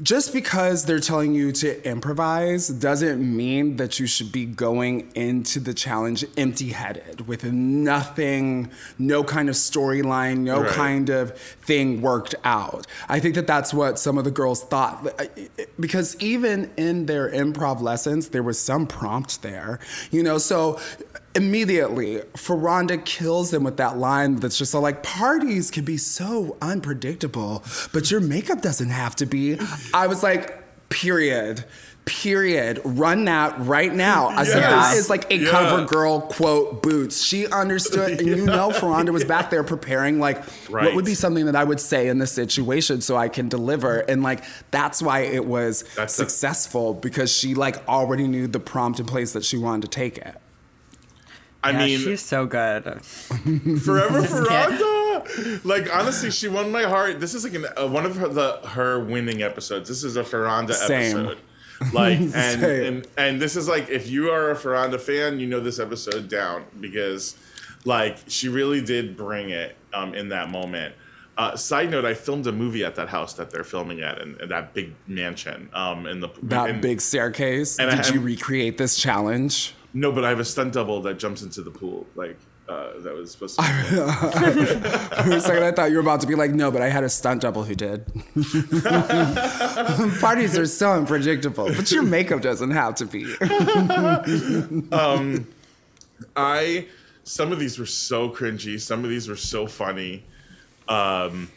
just 0.02 0.32
because 0.32 0.84
they're 0.86 1.00
telling 1.00 1.34
you 1.34 1.52
to 1.52 1.86
improvise 1.88 2.68
doesn't 2.68 3.20
mean 3.20 3.76
that 3.76 3.98
you 4.00 4.06
should 4.06 4.32
be 4.32 4.46
going 4.46 5.10
into 5.14 5.60
the 5.60 5.74
challenge 5.74 6.24
empty 6.36 6.68
headed 6.70 7.26
with 7.26 7.44
nothing, 7.44 8.70
no 8.98 9.22
kind 9.24 9.48
of 9.48 9.54
storyline, 9.54 10.38
no 10.38 10.62
Right. 10.62 10.70
kind 10.70 11.10
of 11.10 11.36
thing 11.36 12.00
worked 12.00 12.34
out. 12.44 12.86
I 13.08 13.20
think 13.20 13.34
that 13.34 13.46
that's 13.46 13.74
what 13.74 13.98
some 13.98 14.16
of 14.18 14.24
the 14.24 14.30
girls 14.30 14.62
thought. 14.62 15.06
Uh, 15.06 15.24
uh, 15.58 15.64
because 15.78 16.16
even 16.20 16.70
in 16.76 17.06
their 17.06 17.30
improv 17.30 17.80
lessons, 17.80 18.28
there 18.28 18.42
was 18.42 18.58
some 18.58 18.86
prompt 18.86 19.42
there, 19.42 19.78
you 20.10 20.22
know, 20.22 20.38
so 20.38 20.78
immediately 21.34 22.16
Furonda 22.34 23.04
kills 23.04 23.50
them 23.50 23.62
with 23.64 23.76
that 23.76 23.98
line 23.98 24.36
that's 24.36 24.58
just 24.58 24.72
so 24.72 24.80
like 24.80 25.02
parties 25.02 25.70
can 25.70 25.84
be 25.84 25.96
so 25.96 26.56
unpredictable, 26.60 27.62
but 27.92 28.10
your 28.10 28.20
makeup 28.20 28.60
doesn't 28.62 28.90
have 28.90 29.14
to 29.16 29.26
be. 29.26 29.58
I 29.94 30.06
was 30.06 30.22
like, 30.22 30.56
Period. 30.88 31.64
Period. 32.04 32.80
Run 32.84 33.26
that 33.26 33.54
right 33.60 33.94
now. 33.94 34.26
I 34.28 34.42
said 34.42 34.58
Yes. 34.58 34.90
that 34.90 34.96
is 34.96 35.08
like 35.08 35.30
a 35.30 35.36
Yeah. 35.36 35.50
cover 35.50 35.84
girl 35.84 36.20
quote 36.22 36.82
boots. 36.82 37.22
She 37.22 37.46
understood, 37.46 38.18
and 38.18 38.26
you 38.26 38.44
know, 38.46 38.70
Furonda 38.70 39.10
was 39.10 39.22
back 39.24 39.50
there 39.50 39.62
preparing 39.62 40.18
like 40.18 40.42
what 40.68 40.96
would 40.96 41.04
be 41.04 41.14
something 41.14 41.46
that 41.46 41.54
I 41.54 41.62
would 41.62 41.78
say 41.78 42.08
in 42.08 42.18
this 42.18 42.32
situation 42.32 43.02
so 43.02 43.16
I 43.16 43.28
can 43.28 43.48
deliver. 43.48 43.98
And 44.00 44.24
like 44.24 44.42
that's 44.72 45.00
why 45.00 45.20
it 45.20 45.44
was 45.46 45.84
That's 45.94 46.12
successful 46.12 46.92
because 46.94 47.30
she 47.32 47.54
like 47.54 47.86
already 47.88 48.26
knew 48.26 48.48
the 48.48 48.58
prompt 48.60 48.98
and 48.98 49.06
place 49.08 49.32
that 49.34 49.44
she 49.44 49.56
wanted 49.58 49.82
to 49.82 49.88
take 49.88 50.18
it. 50.18 50.34
I 51.62 51.70
yeah, 51.72 51.78
mean, 51.78 51.98
she's 52.00 52.22
so 52.22 52.46
good. 52.46 52.84
Forever 53.02 54.22
Furonda. 54.22 55.64
Like 55.64 55.94
honestly, 55.94 56.30
she 56.30 56.48
won 56.48 56.72
my 56.72 56.82
heart. 56.84 57.20
This 57.20 57.34
is 57.34 57.44
like 57.44 57.54
an, 57.54 57.66
uh, 57.76 57.86
one 57.86 58.06
of 58.06 58.16
her, 58.16 58.28
the 58.28 58.52
her 58.68 58.98
winning 58.98 59.42
episodes. 59.42 59.88
This 59.88 60.02
is 60.02 60.16
a 60.16 60.22
Furonda 60.24 60.72
Same. 60.74 61.16
episode. 61.18 61.38
Like 61.92 62.18
and, 62.34 62.34
and 62.64 63.06
and 63.16 63.40
this 63.42 63.56
is 63.56 63.68
like 63.68 63.88
if 63.90 64.08
you 64.08 64.30
are 64.30 64.50
a 64.50 64.54
Furonda 64.56 64.98
fan, 65.00 65.38
you 65.40 65.46
know 65.46 65.60
this 65.60 65.78
episode 65.78 66.28
down 66.28 66.64
because 66.80 67.36
like 67.84 68.18
she 68.26 68.48
really 68.48 68.80
did 68.82 69.16
bring 69.16 69.50
it 69.50 69.76
um, 69.92 70.14
in 70.14 70.28
that 70.30 70.50
moment. 70.50 70.94
Uh, 71.38 71.56
side 71.56 71.90
note: 71.90 72.04
I 72.04 72.12
filmed 72.14 72.46
a 72.46 72.52
movie 72.52 72.84
at 72.84 72.96
that 72.96 73.08
house 73.08 73.32
that 73.34 73.50
they're 73.50 73.64
filming 73.64 74.00
at, 74.00 74.20
and 74.20 74.36
that 74.50 74.74
big 74.74 74.94
mansion. 75.06 75.70
Um, 75.72 76.06
in 76.06 76.20
the 76.20 76.28
That 76.42 76.80
big 76.82 77.00
staircase. 77.00 77.78
and 77.78 77.90
Did 77.90 78.08
you 78.08 78.20
I'm- 78.20 78.24
recreate 78.24 78.76
this 78.78 78.96
challenge? 78.98 79.74
No, 79.92 80.12
but 80.12 80.24
I 80.24 80.28
have 80.28 80.40
a 80.40 80.44
stunt 80.44 80.74
double 80.74 81.02
that 81.02 81.18
jumps 81.18 81.42
into 81.42 81.62
the 81.62 81.70
pool. 81.70 82.06
Like 82.14 82.36
uh, 82.70 83.00
that 83.00 83.14
was 83.14 83.32
supposed 83.32 83.58
to. 83.58 83.62
Be 83.62 83.68
For 85.24 85.32
a 85.36 85.40
second, 85.40 85.64
I 85.64 85.72
thought 85.72 85.90
you 85.90 85.96
were 85.96 86.02
about 86.02 86.20
to 86.20 86.26
be 86.26 86.36
like, 86.36 86.52
no, 86.52 86.70
but 86.70 86.82
I 86.82 86.88
had 86.88 87.02
a 87.02 87.08
stunt 87.08 87.42
double 87.42 87.64
who 87.64 87.74
did. 87.74 88.06
Parties 90.20 90.56
are 90.56 90.66
so 90.66 90.92
unpredictable, 90.92 91.66
but 91.74 91.90
your 91.90 92.04
makeup 92.04 92.42
doesn't 92.42 92.70
have 92.70 92.94
to 92.96 93.06
be. 93.06 93.24
I 96.36 96.86
some 97.24 97.50
of 97.52 97.58
these 97.58 97.78
were 97.78 97.86
so 97.86 98.28
cringy. 98.30 98.78
Some 98.80 99.04
of 99.04 99.10
these 99.10 99.28
were 99.28 99.36
so 99.36 99.66
funny. 99.66 100.24
Um, 100.88 101.50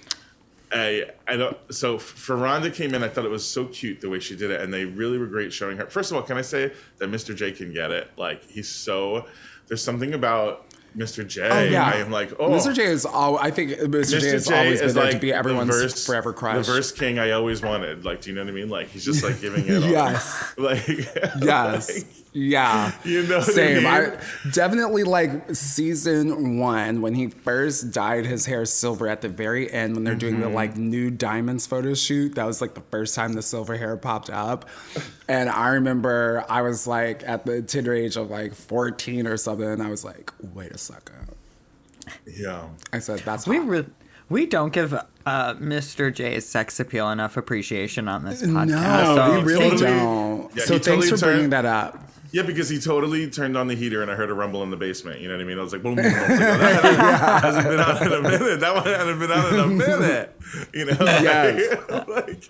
I 0.73 1.05
I 1.27 1.37
don't. 1.37 1.57
So 1.73 1.97
Furonda 1.97 2.73
came 2.73 2.93
in. 2.93 3.03
I 3.03 3.07
thought 3.09 3.25
it 3.25 3.31
was 3.31 3.47
so 3.47 3.65
cute 3.65 4.01
the 4.01 4.09
way 4.09 4.19
she 4.19 4.35
did 4.35 4.51
it, 4.51 4.61
and 4.61 4.73
they 4.73 4.85
really 4.85 5.17
were 5.17 5.27
great 5.27 5.53
showing 5.53 5.77
her. 5.77 5.85
First 5.87 6.11
of 6.11 6.17
all, 6.17 6.23
can 6.23 6.37
I 6.37 6.41
say 6.41 6.71
that 6.97 7.09
Mr. 7.11 7.35
J 7.35 7.51
can 7.51 7.73
get 7.73 7.91
it? 7.91 8.09
Like 8.17 8.43
he's 8.43 8.69
so. 8.69 9.25
There's 9.67 9.81
something 9.83 10.13
about 10.13 10.65
Mr. 10.95 11.25
J. 11.27 11.41
Oh, 11.49 11.63
yeah. 11.63 11.85
I 11.85 11.95
am 11.95 12.11
like, 12.11 12.33
oh, 12.39 12.49
Mr. 12.49 12.73
J 12.75 12.83
is 12.83 13.05
all. 13.05 13.37
I 13.37 13.49
think 13.49 13.71
Mr. 13.71 14.19
J 14.19 14.29
has 14.29 14.47
J 14.47 14.57
always 14.57 14.81
been 14.81 14.93
there 14.93 15.03
like 15.05 15.13
to 15.13 15.19
be 15.19 15.31
the 15.31 15.37
everyone's 15.37 15.69
verse- 15.69 16.05
forever 16.05 16.33
crush. 16.33 16.65
The 16.67 16.73
verse 16.73 16.91
king 16.91 17.17
I 17.17 17.31
always 17.31 17.61
wanted. 17.61 18.03
Like, 18.05 18.21
do 18.21 18.29
you 18.29 18.35
know 18.35 18.43
what 18.43 18.49
I 18.49 18.53
mean? 18.53 18.69
Like, 18.69 18.89
he's 18.89 19.05
just 19.05 19.23
like 19.23 19.39
giving 19.41 19.65
it. 19.67 19.75
all. 19.83 19.89
Yes. 19.89 20.53
Like, 20.57 20.87
Yes. 21.41 22.03
like, 22.03 22.07
yeah. 22.33 22.91
You 23.03 23.23
know 23.27 23.37
what 23.39 23.49
I 23.49 23.51
Same. 23.51 23.75
mean? 23.77 23.85
I 23.85 24.17
definitely 24.51 25.03
like 25.03 25.55
season 25.55 26.57
one 26.57 27.01
when 27.01 27.13
he 27.15 27.27
first 27.27 27.91
dyed 27.91 28.25
his 28.25 28.45
hair 28.47 28.65
silver 28.65 29.07
at 29.07 29.21
the 29.21 29.29
very 29.29 29.71
end 29.71 29.95
when 29.95 30.03
they're 30.03 30.15
doing 30.15 30.39
the 30.39 30.47
Mm-hmm. 30.47 30.55
like 30.55 30.75
new 30.75 31.09
diamonds 31.11 31.65
photo 31.67 31.93
shoot. 31.93 32.35
That 32.35 32.45
was 32.45 32.59
like 32.61 32.73
the 32.73 32.81
first 32.91 33.15
time 33.15 33.33
the 33.33 33.41
silver 33.41 33.77
hair 33.77 33.95
popped 33.97 34.29
up. 34.29 34.67
And 35.27 35.49
I 35.49 35.69
remember 35.69 36.43
I 36.49 36.61
was 36.63 36.87
like 36.87 37.23
at 37.27 37.45
the 37.45 37.61
tender 37.61 37.93
age 37.93 38.15
of 38.17 38.29
like 38.29 38.55
14 38.55 39.27
or 39.27 39.37
something. 39.37 39.67
And 39.67 39.81
I 39.83 39.89
was 39.89 40.03
like, 40.03 40.31
wait 40.41 40.71
a 40.71 40.77
second. 40.77 41.35
yeah. 42.25 42.67
I 42.91 42.99
said, 42.99 43.19
that's 43.19 43.47
We 43.47 43.59
re- 43.59 43.85
we 44.29 44.45
don't 44.45 44.73
give 44.73 44.93
uh, 44.93 45.53
Mr. 45.55 46.11
J's 46.13 46.45
sex 46.47 46.79
appeal 46.79 47.09
enough 47.11 47.37
appreciation 47.37 48.07
on 48.07 48.25
this 48.25 48.41
podcast. 48.41 48.65
No, 48.67 49.15
so 49.15 49.31
we 49.39 49.43
really 49.53 49.69
totally- 49.71 49.89
don't. 49.91 50.55
Yeah, 50.55 50.63
so 50.65 50.73
thanks 50.79 50.85
totally 50.87 51.09
for 51.09 51.17
bringing 51.17 51.49
that 51.51 51.65
up. 51.65 51.99
Yeah, 52.33 52.41
because 52.41 52.67
he 52.67 52.79
totally 52.79 53.29
turned 53.29 53.55
on 53.55 53.67
the 53.67 53.75
heater 53.75 54.01
and 54.01 54.09
I 54.09 54.15
heard 54.15 54.31
a 54.31 54.33
rumble 54.33 54.63
in 54.63 54.71
the 54.71 54.75
basement. 54.75 55.21
You 55.21 55.27
know 55.27 55.35
what 55.35 55.41
I 55.41 55.45
mean? 55.45 55.59
I 55.59 55.61
was 55.61 55.71
like, 55.71 55.83
boom, 55.83 55.93
boom, 55.93 56.05
boom. 56.05 56.13
I 56.15 56.29
was 56.29 56.31
like, 56.81 56.87
oh, 56.87 56.97
that 56.97 57.41
hasn't 57.43 57.67
been 57.69 57.79
on 57.79 58.07
in 58.07 58.11
a 58.11 58.21
minute. 58.23 58.59
That 58.59 58.73
one 58.73 58.85
hasn't 58.85 59.19
been 59.19 59.31
on 59.31 59.53
in 59.53 59.59
a 59.59 59.67
minute. 59.99 60.41
You 60.73 60.85
know? 60.85 60.97
Yes. 60.99 61.77
like, 62.07 62.49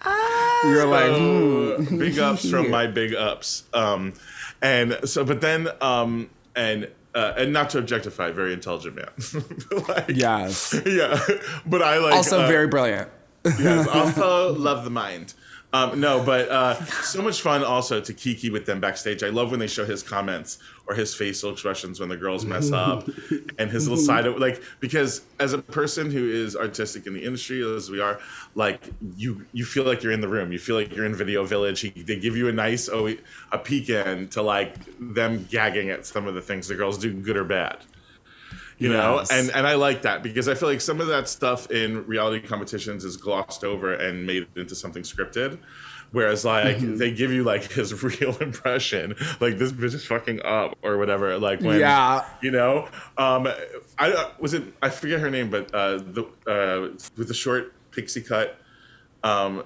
You're 0.64 0.86
like, 0.86 1.08
so, 1.08 1.78
hmm. 1.84 1.98
big 2.00 2.18
ups 2.18 2.50
from 2.50 2.70
my 2.72 2.88
big 2.88 3.14
ups. 3.14 3.66
Um, 3.74 4.14
and 4.62 4.98
so, 5.04 5.26
but 5.26 5.42
then, 5.42 5.68
um, 5.82 6.30
and, 6.56 6.88
uh, 7.14 7.34
and 7.36 7.52
not 7.52 7.70
to 7.72 7.80
objectify, 7.80 8.32
very 8.32 8.54
intelligent 8.54 8.96
man. 8.96 9.84
like, 9.90 10.12
yes. 10.16 10.80
Yeah. 10.86 11.20
But 11.66 11.82
I 11.82 11.98
like. 11.98 12.14
Also 12.14 12.42
uh, 12.42 12.48
very 12.48 12.68
brilliant. 12.68 13.10
yes, 13.44 13.86
also 13.90 14.56
love 14.56 14.86
the 14.86 14.90
mind. 14.90 15.34
Um, 15.74 16.00
no, 16.00 16.24
but 16.24 16.50
uh, 16.50 16.86
so 17.02 17.24
much 17.24 17.42
fun 17.42 17.64
also 17.64 18.00
to 18.00 18.14
kiki 18.14 18.52
with 18.52 18.68
them 18.68 18.80
backstage. 18.80 19.24
I 19.24 19.30
love 19.30 19.50
when 19.50 19.60
they 19.60 19.68
show 19.68 19.86
his 19.86 20.04
comments 20.04 20.60
or 20.86 20.94
his 20.94 21.16
facial 21.16 21.52
expressions 21.52 22.00
when 22.00 22.10
the 22.10 22.18
girls 22.18 22.46
mess 22.46 22.72
up, 22.72 23.10
and 23.58 23.72
his 23.72 23.88
little 23.88 24.04
side 24.04 24.28
of 24.28 24.38
like 24.38 24.62
because 24.80 25.24
as 25.40 25.54
a 25.54 25.58
person 25.58 26.12
who 26.12 26.30
is 26.30 26.56
artistic 26.56 27.08
in 27.08 27.16
the 27.16 27.24
industry 27.24 27.64
as 27.76 27.90
we 27.90 28.00
are, 28.00 28.20
like 28.54 28.84
you 29.18 29.48
you 29.52 29.66
feel 29.66 29.84
like 29.84 30.04
you're 30.04 30.12
in 30.12 30.22
the 30.22 30.28
room. 30.28 30.52
You 30.52 30.60
feel 30.60 30.76
like 30.76 30.96
you're 30.96 31.08
in 31.08 31.16
Video 31.16 31.44
Village. 31.44 31.80
He, 31.80 31.90
they 31.90 32.20
give 32.20 32.38
you 32.38 32.48
a 32.48 32.54
nice 32.54 32.88
oh 32.88 33.12
a 33.52 33.58
peek 33.58 33.90
in 33.90 34.28
to 34.30 34.44
like 34.44 34.76
them 35.00 35.48
gagging 35.50 35.90
at 35.90 36.06
some 36.06 36.28
of 36.28 36.36
the 36.36 36.42
things 36.42 36.68
the 36.68 36.76
girls 36.76 37.00
do, 37.00 37.12
good 37.12 37.36
or 37.36 37.46
bad 37.46 37.78
you 38.80 38.90
know 38.90 39.24
and 39.32 39.50
and 39.52 39.66
i 39.68 39.76
like 39.76 40.02
that 40.02 40.24
because 40.24 40.48
i 40.48 40.54
feel 40.56 40.68
like 40.70 40.82
some 40.82 41.00
of 41.00 41.08
that 41.08 41.28
stuff 41.30 41.70
in 41.72 42.06
reality 42.08 42.46
competitions 42.46 43.06
is 43.06 43.18
glossed 43.18 43.64
over 43.64 43.94
and 43.94 44.26
made 44.26 44.48
into 44.56 44.76
something 44.76 45.04
scripted 45.04 45.58
whereas 46.12 46.44
like 46.46 46.78
Mm-hmm. 46.78 46.98
they 46.98 47.12
give 47.12 47.32
you 47.32 47.44
like 47.44 47.72
his 47.72 48.02
real 48.04 48.36
impression 48.38 49.16
like 49.40 49.58
this 49.58 49.72
bitch 49.72 49.94
is 49.94 50.06
fucking 50.06 50.42
up 50.44 50.78
or 50.84 50.98
whatever 50.98 51.38
like 51.38 51.62
when 51.62 51.80
Yeah. 51.80 52.26
you 52.42 52.52
know 52.52 52.88
um 53.18 53.48
i 54.00 54.12
uh, 54.12 54.30
was 54.40 54.54
it 54.54 54.64
i 54.82 54.90
forget 54.90 55.20
her 55.20 55.30
name 55.30 55.50
but 55.50 55.74
uh 55.74 55.98
the 55.98 56.24
uh 56.48 56.90
with 57.18 57.28
the 57.28 57.34
short 57.34 57.74
pixie 57.92 58.22
cut 58.22 58.58
um 59.24 59.64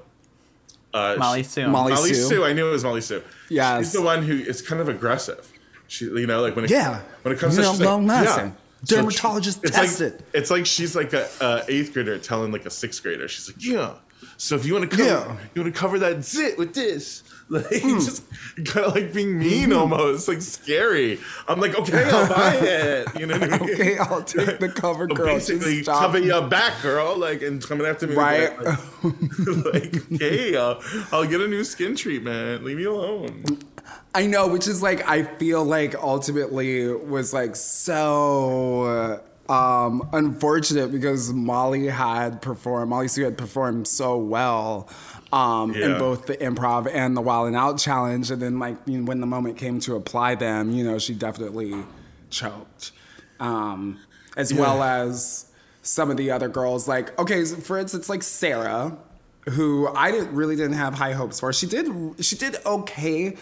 uh 0.93 1.15
Molly 1.17 1.43
she- 1.43 1.49
Sue. 1.49 1.67
Molly 1.67 1.93
Mollie 1.93 2.13
Sue. 2.13 2.27
Sue. 2.29 2.45
I 2.45 2.53
knew 2.53 2.67
it 2.67 2.71
was 2.71 2.83
Mollie 2.83 3.01
Sue. 3.01 3.21
Yeah, 3.49 3.79
She's 3.79 3.91
the 3.91 4.01
one 4.01 4.23
who 4.23 4.33
is 4.37 4.61
kind 4.61 4.81
of 4.81 4.87
aggressive. 4.89 5.51
She, 5.87 6.05
you 6.05 6.25
know, 6.27 6.41
like 6.41 6.55
when 6.55 6.65
it, 6.65 6.71
Yeah. 6.71 7.01
when 7.23 7.33
it 7.35 7.39
comes 7.39 7.55
You 7.57 7.63
to 7.63 7.67
know, 7.67 7.71
she's 7.73 7.79
like, 7.81 7.87
long 7.89 8.05
yeah. 8.07 8.51
Lasting. 8.82 8.88
So 8.88 8.95
Dermatologist 8.95 9.63
it's 9.63 9.75
tested. 9.75 10.13
Like, 10.13 10.21
it's 10.34 10.51
like 10.51 10.65
she's 10.65 10.95
like 10.95 11.13
a, 11.13 11.28
a 11.41 11.63
eighth 11.67 11.93
grader 11.93 12.17
telling 12.17 12.51
like 12.51 12.65
a 12.65 12.69
sixth 12.69 13.03
grader. 13.03 13.28
She's 13.28 13.47
like, 13.47 13.63
yeah. 13.63 13.93
So 14.38 14.55
if 14.55 14.65
you 14.65 14.73
want 14.73 14.89
to 14.89 14.97
cover, 14.97 15.09
Yeah. 15.09 15.38
You 15.53 15.61
want 15.61 15.73
to 15.73 15.80
cover 15.80 15.99
that 15.99 16.23
zit 16.23 16.57
with 16.57 16.73
this. 16.73 17.23
Like 17.49 17.65
hmm. 17.82 17.99
just 17.99 18.23
kind 18.65 18.88
of 18.88 18.95
like 18.95 19.13
being 19.13 19.39
mean 19.39 19.69
mm-hmm. 19.69 19.80
almost, 19.80 20.28
like 20.28 20.41
scary. 20.41 21.17
I'm 21.47 21.61
like, 21.61 21.80
okay, 21.80 22.03
I'll 22.03 22.28
buy 22.28 22.55
it. 22.61 23.07
You 23.17 23.25
know 23.25 23.39
what 23.39 23.53
I 23.53 23.59
mean? 23.59 23.73
Okay, 23.73 23.97
I'll 23.97 24.21
take 24.21 24.59
the 24.59 24.67
cover 24.67 25.07
girl. 25.07 25.28
basically, 25.28 25.82
Just 25.82 25.97
cover 25.97 26.19
your 26.19 26.45
back, 26.45 26.82
girl. 26.82 27.17
Like, 27.17 27.41
and 27.43 27.65
coming 27.65 27.88
after 27.88 28.05
me, 28.05 28.15
Right. 28.15 28.51
Like, 28.61 29.73
like, 29.73 30.11
okay, 30.11 30.57
I'll, 30.57 30.82
I'll 31.13 31.25
get 31.25 31.39
a 31.39 31.47
new 31.47 31.63
skin 31.63 31.95
treatment. 31.95 32.65
Leave 32.65 32.75
me 32.75 32.84
alone. 32.84 33.45
I 34.13 34.25
know, 34.25 34.47
which 34.47 34.67
is 34.67 34.81
like 34.81 35.07
I 35.07 35.23
feel 35.23 35.63
like 35.63 35.95
ultimately 35.95 36.88
was 36.88 37.33
like 37.33 37.55
so 37.55 39.21
um 39.49 40.09
unfortunate 40.11 40.91
because 40.91 41.31
Molly 41.31 41.88
had 41.88 42.41
performed 42.41 42.89
Mollie 42.89 43.07
Sue 43.07 43.23
had 43.23 43.38
performed 43.38 43.88
so 43.88 44.17
well 44.17 44.89
um 45.31 45.73
in 45.75 45.97
both 45.99 46.25
the 46.25 46.35
improv 46.38 46.89
and 46.91 47.15
the 47.15 47.21
Wildin' 47.21 47.55
Out 47.55 47.77
challenge 47.77 48.31
and 48.31 48.41
then 48.41 48.59
like 48.59 48.77
you 48.85 48.97
know, 48.97 49.05
when 49.05 49.21
the 49.21 49.27
moment 49.27 49.57
came 49.57 49.79
to 49.81 49.95
apply 49.95 50.35
them, 50.35 50.71
you 50.71 50.83
know, 50.83 50.97
she 50.99 51.13
definitely 51.13 51.75
choked. 52.29 52.91
Um 53.39 53.99
as 54.35 54.53
well 54.53 54.83
as 54.83 55.45
some 55.81 56.11
of 56.11 56.17
the 56.17 56.31
other 56.31 56.49
girls 56.49 56.88
like 56.88 57.17
okay, 57.19 57.45
for 57.45 57.77
instance 57.77 58.09
like 58.09 58.23
Sarah 58.23 58.97
who 59.49 59.88
I 59.88 60.11
didn't 60.11 60.35
really 60.35 60.55
didn't 60.55 60.73
have 60.73 60.95
high 60.95 61.13
hopes 61.13 61.39
for. 61.39 61.53
She 61.53 61.67
did 61.67 61.88
she 62.19 62.35
did 62.35 62.57
okay 62.65 63.38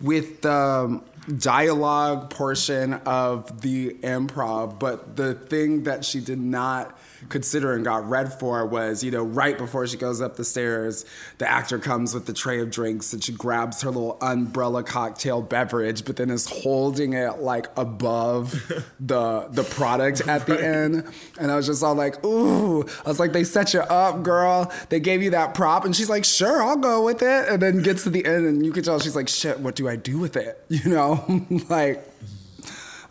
with 0.00 0.42
the 0.42 1.00
dialogue 1.38 2.30
portion 2.30 2.94
of 2.94 3.60
the 3.60 3.90
improv, 4.02 4.78
but 4.78 5.16
the 5.16 5.34
thing 5.34 5.84
that 5.84 6.04
she 6.04 6.20
did 6.20 6.40
not 6.40 6.98
consider 7.28 7.74
and 7.74 7.84
got 7.84 8.08
read 8.08 8.32
for 8.32 8.64
was, 8.66 9.04
you 9.04 9.10
know, 9.10 9.22
right 9.22 9.56
before 9.58 9.86
she 9.86 9.96
goes 9.96 10.20
up 10.20 10.36
the 10.36 10.44
stairs, 10.44 11.04
the 11.38 11.48
actor 11.48 11.78
comes 11.78 12.14
with 12.14 12.26
the 12.26 12.32
tray 12.32 12.60
of 12.60 12.70
drinks 12.70 13.12
and 13.12 13.22
she 13.22 13.32
grabs 13.32 13.82
her 13.82 13.90
little 13.90 14.18
umbrella 14.20 14.82
cocktail 14.82 15.42
beverage, 15.42 16.04
but 16.04 16.16
then 16.16 16.30
is 16.30 16.46
holding 16.46 17.12
it 17.12 17.38
like 17.38 17.66
above 17.76 18.52
the 19.00 19.48
the 19.50 19.64
product 19.64 20.26
at 20.26 20.46
the 20.46 20.64
end. 20.64 21.04
And 21.38 21.50
I 21.50 21.56
was 21.56 21.66
just 21.66 21.82
all 21.82 21.94
like, 21.94 22.24
ooh, 22.24 22.82
I 23.04 23.08
was 23.08 23.20
like, 23.20 23.32
they 23.32 23.44
set 23.44 23.74
you 23.74 23.80
up, 23.80 24.22
girl. 24.22 24.72
They 24.88 25.00
gave 25.00 25.22
you 25.22 25.30
that 25.30 25.54
prop. 25.54 25.84
And 25.84 25.94
she's 25.94 26.08
like, 26.08 26.24
sure, 26.24 26.62
I'll 26.62 26.76
go 26.76 27.04
with 27.04 27.22
it. 27.22 27.48
And 27.48 27.60
then 27.60 27.82
gets 27.82 28.04
to 28.04 28.10
the 28.10 28.24
end 28.24 28.46
and 28.46 28.64
you 28.64 28.72
can 28.72 28.82
tell 28.82 28.98
she's 28.98 29.16
like, 29.16 29.28
shit, 29.28 29.60
what 29.60 29.74
do 29.74 29.88
I 29.88 29.96
do 29.96 30.18
with 30.18 30.36
it? 30.36 30.64
You 30.80 30.90
know? 30.90 31.46
like, 31.68 32.08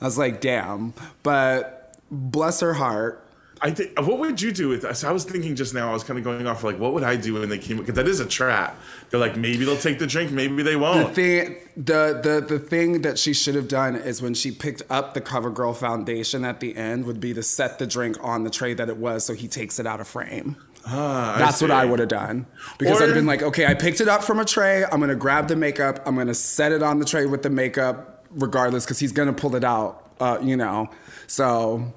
I 0.01 0.05
was 0.05 0.17
like, 0.17 0.41
damn. 0.41 0.95
But 1.21 1.99
bless 2.09 2.61
her 2.61 2.73
heart. 2.73 3.28
I 3.61 3.71
think. 3.71 3.99
What 3.99 4.19
would 4.19 4.41
you 4.41 4.51
do 4.51 4.69
with 4.69 4.83
this? 4.83 5.03
I 5.03 5.11
was 5.11 5.25
thinking 5.25 5.55
just 5.55 5.73
now. 5.73 5.89
I 5.89 5.93
was 5.93 6.03
kind 6.03 6.17
of 6.17 6.23
going 6.23 6.47
off 6.47 6.63
like, 6.63 6.79
what 6.79 6.93
would 6.93 7.03
I 7.03 7.15
do 7.17 7.33
when 7.33 7.49
they 7.49 7.57
came? 7.57 7.77
Because 7.77 7.95
that 7.95 8.07
is 8.07 8.19
a 8.19 8.25
trap. 8.25 8.79
They're 9.09 9.19
like, 9.19 9.35
maybe 9.35 9.65
they'll 9.65 9.75
take 9.77 9.99
the 9.99 10.07
drink, 10.07 10.31
maybe 10.31 10.63
they 10.63 10.75
won't. 10.77 11.13
The 11.13 11.13
thing, 11.13 11.57
the, 11.75 12.19
the 12.23 12.45
the 12.47 12.59
thing 12.59 13.01
that 13.01 13.19
she 13.19 13.33
should 13.33 13.55
have 13.55 13.67
done 13.67 13.95
is 13.95 14.21
when 14.21 14.33
she 14.33 14.51
picked 14.51 14.83
up 14.89 15.13
the 15.13 15.21
CoverGirl 15.21 15.75
foundation 15.75 16.45
at 16.45 16.59
the 16.61 16.77
end 16.77 17.05
would 17.05 17.19
be 17.19 17.33
to 17.33 17.43
set 17.43 17.79
the 17.79 17.85
drink 17.87 18.15
on 18.21 18.43
the 18.45 18.49
tray 18.49 18.73
that 18.73 18.87
it 18.87 18.97
was, 18.97 19.25
so 19.25 19.33
he 19.33 19.47
takes 19.47 19.77
it 19.79 19.85
out 19.85 19.99
of 19.99 20.07
frame. 20.07 20.55
Ah, 20.85 21.35
That's 21.37 21.61
what. 21.61 21.71
I 21.71 21.83
would 21.83 21.99
have 21.99 22.07
done 22.07 22.45
because 22.77 22.99
Or- 22.99 23.03
I'd 23.03 23.07
have 23.09 23.15
been 23.15 23.25
like, 23.25 23.43
okay, 23.43 23.65
I 23.65 23.73
picked 23.73 23.99
it 23.99 24.07
up 24.07 24.23
from 24.23 24.39
a 24.39 24.45
tray. 24.45 24.85
I'm 24.85 25.01
gonna 25.01 25.15
grab 25.15 25.49
the 25.49 25.57
makeup. 25.57 26.01
I'm 26.05 26.15
gonna 26.15 26.33
set 26.33 26.71
it 26.71 26.81
on 26.81 26.99
the 26.99 27.05
tray 27.05 27.25
with 27.25 27.43
the 27.43 27.49
makeup, 27.49 28.25
regardless, 28.31 28.85
because 28.85 28.99
he's 28.99 29.11
gonna 29.11 29.33
pull 29.33 29.55
it 29.57 29.65
out. 29.65 30.05
Uh, 30.21 30.37
you 30.41 30.55
know, 30.55 30.89
so. 31.27 31.93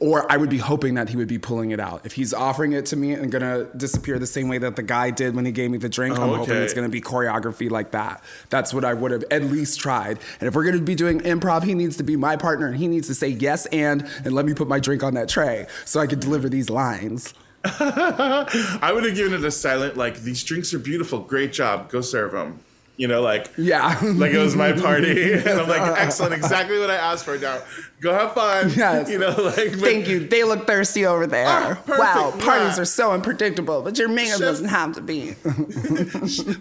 Or 0.00 0.30
I 0.32 0.38
would 0.38 0.48
be 0.48 0.56
hoping 0.58 0.94
that 0.94 1.10
he 1.10 1.16
would 1.18 1.28
be 1.28 1.38
pulling 1.38 1.72
it 1.72 1.78
out. 1.80 2.06
If 2.06 2.14
he's 2.14 2.32
offering 2.32 2.72
it 2.72 2.86
to 2.86 2.96
me 2.96 3.12
and 3.12 3.30
gonna 3.30 3.66
disappear 3.76 4.18
the 4.18 4.26
same 4.26 4.48
way 4.48 4.56
that 4.58 4.74
the 4.74 4.82
guy 4.82 5.10
did 5.10 5.34
when 5.36 5.44
he 5.44 5.52
gave 5.52 5.70
me 5.70 5.76
the 5.76 5.90
drink, 5.90 6.18
I'm 6.18 6.30
Oh, 6.30 6.36
hoping 6.36 6.56
it's 6.56 6.72
gonna 6.72 6.88
be 6.88 7.02
choreography 7.02 7.70
like 7.70 7.90
that. 7.90 8.24
That's 8.48 8.72
what 8.72 8.82
I 8.84 8.94
would 8.94 9.10
have 9.10 9.24
at 9.30 9.44
least 9.44 9.78
tried. 9.78 10.18
And 10.40 10.48
if 10.48 10.54
we're 10.54 10.64
gonna 10.64 10.78
be 10.80 10.94
doing 10.94 11.20
improv, 11.20 11.64
he 11.64 11.74
needs 11.74 11.98
to 11.98 12.02
be 12.02 12.16
my 12.16 12.36
partner 12.36 12.66
and 12.66 12.76
he 12.76 12.88
needs 12.88 13.08
to 13.08 13.14
say 13.14 13.28
yes 13.28 13.66
and 13.66 14.08
and 14.24 14.32
let 14.34 14.46
me 14.46 14.54
put 14.54 14.68
my 14.68 14.80
drink 14.80 15.02
on 15.02 15.12
that 15.14 15.28
tray 15.28 15.66
so 15.84 16.00
I 16.00 16.06
could 16.06 16.20
deliver 16.20 16.48
these 16.48 16.70
lines. 16.70 17.34
I 17.64 18.90
would 18.94 19.04
have 19.04 19.14
given 19.14 19.34
it 19.34 19.44
a 19.44 19.50
silent 19.50 19.96
like, 19.98 20.20
these 20.22 20.42
drinks 20.42 20.72
are 20.72 20.78
beautiful. 20.78 21.20
Great 21.20 21.52
job. 21.52 21.90
Go 21.90 22.00
serve 22.00 22.32
them. 22.32 22.60
You 23.00 23.08
know, 23.08 23.22
like 23.22 23.48
Yeah. 23.56 23.98
like 24.02 24.32
it 24.32 24.38
was 24.38 24.54
my 24.54 24.72
party, 24.72 25.32
and 25.32 25.48
I'm 25.60 25.66
like, 25.68 25.80
excellent, 25.98 26.34
exactly 26.34 26.78
what 26.78 26.90
I 26.90 26.96
asked 26.96 27.24
for. 27.24 27.38
Now, 27.38 27.62
go 28.02 28.12
have 28.12 28.34
fun. 28.34 28.70
Yes. 28.76 29.08
You 29.08 29.18
know, 29.18 29.30
like 29.30 29.70
but- 29.70 29.78
Thank 29.80 30.06
you. 30.06 30.26
They 30.28 30.44
look 30.44 30.66
thirsty 30.66 31.06
over 31.06 31.26
there. 31.26 31.46
Ah, 31.48 31.80
perfect. 31.86 31.98
wow, 31.98 32.30
parties 32.44 32.76
Yeah. 32.76 32.82
are 32.82 32.84
so 32.84 33.12
unpredictable, 33.12 33.80
but 33.80 33.98
your 33.98 34.08
makeup 34.10 34.32
Chef- 34.32 34.40
doesn't 34.40 34.68
have 34.68 34.94
to 34.96 35.00
be. 35.00 35.34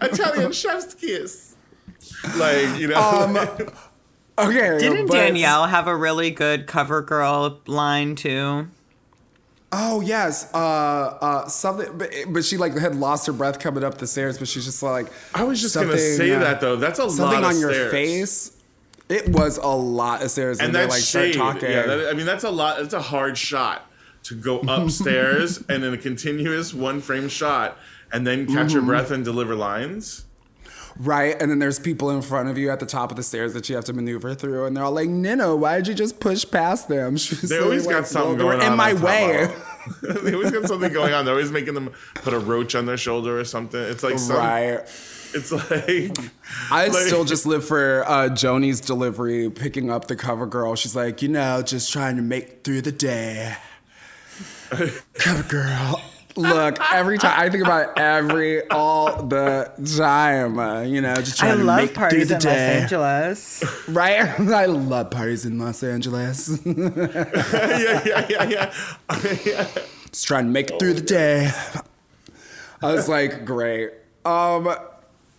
Italian 0.01 0.53
chef's 0.53 0.93
kiss. 0.93 1.55
Like 2.37 2.79
you 2.79 2.87
know, 2.87 2.95
Um, 3.01 3.37
okay. 4.37 4.77
Didn't 4.79 5.07
but- 5.07 5.13
Danielle 5.15 5.67
have 5.67 5.87
a 5.87 5.95
really 5.95 6.31
good 6.31 6.67
cover 6.67 7.01
girl 7.01 7.59
line 7.67 8.15
too? 8.15 8.69
Oh 9.71 10.01
yes. 10.01 10.51
Uh, 10.53 10.57
uh, 10.57 11.47
something, 11.47 11.95
but, 11.97 12.11
but 12.29 12.43
she 12.43 12.57
like 12.57 12.75
had 12.77 12.95
lost 12.95 13.27
her 13.27 13.33
breath 13.33 13.59
coming 13.59 13.83
up 13.83 13.97
the 13.99 14.07
stairs, 14.07 14.37
but 14.39 14.47
she's 14.47 14.65
just 14.65 14.81
like. 14.81 15.07
I 15.33 15.43
was 15.43 15.61
just 15.61 15.75
gonna 15.75 15.97
say 15.97 16.31
uh, 16.31 16.39
that 16.39 16.59
though. 16.61 16.75
That's 16.75 16.97
a 16.99 17.09
something 17.09 17.41
lot 17.41 17.51
of 17.51 17.55
on 17.55 17.59
your 17.59 17.71
stairs. 17.71 17.91
face. 17.91 18.55
It 19.09 19.29
was 19.29 19.57
a 19.57 19.67
lot 19.67 20.21
of 20.23 20.31
stairs, 20.31 20.59
and 20.59 20.67
and 20.67 20.75
they 20.75 20.85
like 20.87 21.01
shade. 21.01 21.33
start 21.35 21.55
talking. 21.55 21.69
Yeah, 21.71 21.83
that, 21.85 22.09
I 22.09 22.13
mean 22.13 22.25
that's 22.25 22.43
a 22.43 22.49
lot. 22.49 22.77
That's 22.79 22.93
a 22.93 23.01
hard 23.01 23.37
shot 23.37 23.85
to 24.23 24.35
go 24.35 24.59
upstairs 24.61 25.63
and 25.69 25.83
in 25.83 25.93
a 25.93 25.97
continuous 25.97 26.73
one 26.73 26.99
frame 27.01 27.29
shot, 27.29 27.77
and 28.11 28.25
then 28.25 28.45
catch 28.47 28.55
Mm-hmm. 28.67 28.69
your 28.75 28.81
breath 28.83 29.11
and 29.11 29.23
deliver 29.23 29.55
lines. 29.55 30.25
Right, 31.01 31.41
and 31.41 31.49
then 31.49 31.59
there's 31.59 31.79
people 31.79 32.09
in 32.09 32.21
front 32.21 32.49
of 32.49 32.57
you 32.57 32.69
at 32.71 32.81
the 32.81 32.85
top 32.85 33.09
of 33.09 33.15
the 33.15 33.23
stairs 33.23 33.53
that 33.53 33.69
you 33.69 33.75
have 33.75 33.85
to 33.85 33.93
maneuver 33.93 34.35
through, 34.35 34.65
and 34.65 34.75
they're 34.75 34.83
all 34.83 34.91
like, 34.91 35.07
"Nino, 35.07 35.55
why 35.55 35.77
did 35.77 35.87
you 35.87 35.93
just 35.93 36.19
push 36.19 36.43
past 36.49 36.89
them?" 36.89 37.15
She's 37.17 37.41
They 37.43 37.55
like, 37.55 37.63
always 37.65 37.87
got 37.87 37.93
"Well, 37.93 38.03
something 38.05 38.37
going 38.37 38.59
on 38.59 38.71
in 38.73 38.77
my 38.77 38.93
way. 38.93 39.47
they 40.03 40.33
always 40.33 40.51
got 40.51 40.67
something 40.67 40.91
going 40.91 41.13
on. 41.13 41.23
They're 41.23 41.33
always 41.35 41.51
making 41.51 41.73
them 41.73 41.91
put 42.15 42.33
a 42.33 42.39
roach 42.39 42.75
on 42.75 42.85
their 42.85 42.97
shoulder 42.97 43.39
or 43.39 43.45
something. 43.45 43.79
It's 43.79 44.03
like 44.03 44.19
some, 44.19 44.35
Right. 44.35 44.79
It's 45.33 45.51
like 45.53 46.17
I 46.71 46.87
Like- 46.87 47.07
still 47.07 47.23
just 47.23 47.45
live 47.45 47.63
for 47.65 48.03
uh, 48.05 48.27
Joanie's 48.29 48.81
delivery, 48.81 49.49
picking 49.49 49.89
up 49.89 50.07
the 50.09 50.17
cover 50.17 50.45
girl. 50.47 50.75
She's 50.75 50.97
like, 50.97 51.21
you 51.21 51.29
know, 51.29 51.61
just 51.61 51.93
trying 51.93 52.17
to 52.17 52.21
make 52.21 52.65
through 52.65 52.81
the 52.81 52.91
day. 52.91 53.55
cover 55.13 55.43
girl. 55.43 56.01
Look, 56.39 56.79
every 56.93 57.17
time 57.17 57.37
I 57.37 57.49
think 57.49 57.65
about 57.65 57.89
it 57.89 57.97
every 57.97 58.65
all 58.69 59.23
the 59.23 59.69
time, 59.97 60.57
uh, 60.57 60.81
you 60.83 61.01
know, 61.01 61.13
just 61.15 61.37
trying 61.37 61.57
to 61.57 61.63
make 61.65 61.93
through 61.93 62.25
the 62.25 62.37
day. 62.37 62.87
I 62.87 62.87
love 62.87 62.89
parties 62.89 63.51
in 63.51 63.59
Los 63.59 63.59
Angeles. 63.59 63.89
Right? 63.89 64.39
I 64.39 64.65
love 64.65 65.11
parties 65.11 65.45
in 65.49 65.59
Los 65.59 65.83
Angeles. 65.83 66.61
yeah, 66.65 68.01
yeah, 68.05 68.27
yeah, 68.29 68.43
yeah. 68.43 68.73
yeah. 69.45 69.67
just 70.11 70.25
trying 70.25 70.45
to 70.45 70.51
make 70.51 70.71
it 70.71 70.79
through 70.79 70.93
the 70.93 71.01
day. 71.01 71.51
I 72.81 72.93
was 72.93 73.09
like, 73.09 73.43
great. 73.43 73.91
Um, 74.23 74.73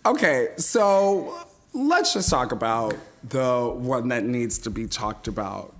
okay, 0.05 0.49
so 0.57 1.35
let's 1.73 2.13
just 2.13 2.29
talk 2.29 2.51
about 2.51 2.95
the 3.23 3.73
one 3.75 4.09
that 4.09 4.23
needs 4.23 4.59
to 4.59 4.69
be 4.69 4.85
talked 4.85 5.27
about 5.27 5.73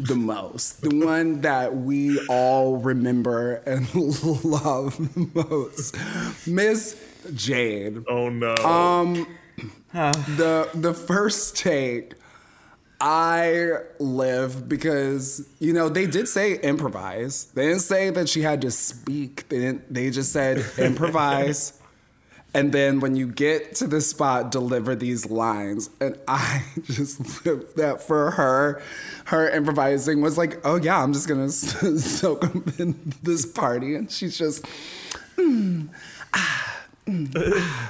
the 0.00 0.16
most, 0.16 0.82
the 0.82 1.04
one 1.04 1.42
that 1.42 1.76
we 1.76 2.24
all 2.26 2.78
remember 2.78 3.56
and 3.66 3.92
love 4.44 4.96
the 5.14 5.30
most, 5.34 5.96
Miss 6.46 7.00
Jade. 7.34 8.04
Oh 8.08 8.28
no. 8.28 8.54
Um, 8.56 9.26
the 9.92 10.70
the 10.74 10.94
first 10.94 11.56
take 11.56 12.14
I 13.00 13.78
live 13.98 14.68
because 14.68 15.48
you 15.58 15.72
know 15.72 15.88
they 15.88 16.06
did 16.06 16.28
say 16.28 16.58
improvise. 16.58 17.46
They 17.54 17.68
didn't 17.68 17.80
say 17.80 18.10
that 18.10 18.28
she 18.28 18.42
had 18.42 18.60
to 18.62 18.70
speak. 18.70 19.48
They 19.48 19.58
didn't. 19.58 19.92
They 19.92 20.10
just 20.10 20.32
said 20.32 20.64
improvise. 20.78 21.79
And 22.52 22.72
then 22.72 23.00
when 23.00 23.14
you 23.14 23.28
get 23.28 23.76
to 23.76 23.86
the 23.86 24.00
spot, 24.00 24.50
deliver 24.50 24.96
these 24.96 25.30
lines. 25.30 25.90
And 26.00 26.18
I 26.26 26.64
just 26.82 27.46
lived 27.46 27.76
that 27.76 28.02
for 28.02 28.32
her. 28.32 28.82
Her 29.26 29.48
improvising 29.48 30.20
was 30.20 30.36
like, 30.36 30.60
oh 30.64 30.76
yeah, 30.76 31.02
I'm 31.02 31.12
just 31.12 31.28
gonna 31.28 31.48
soak 31.50 32.44
up 32.44 32.80
in 32.80 33.14
this 33.22 33.46
party. 33.46 33.94
And 33.94 34.10
she's 34.10 34.36
just, 34.36 34.64
mm, 35.36 35.88
ah, 36.34 36.82
mm, 37.06 37.32
ah. 37.36 37.86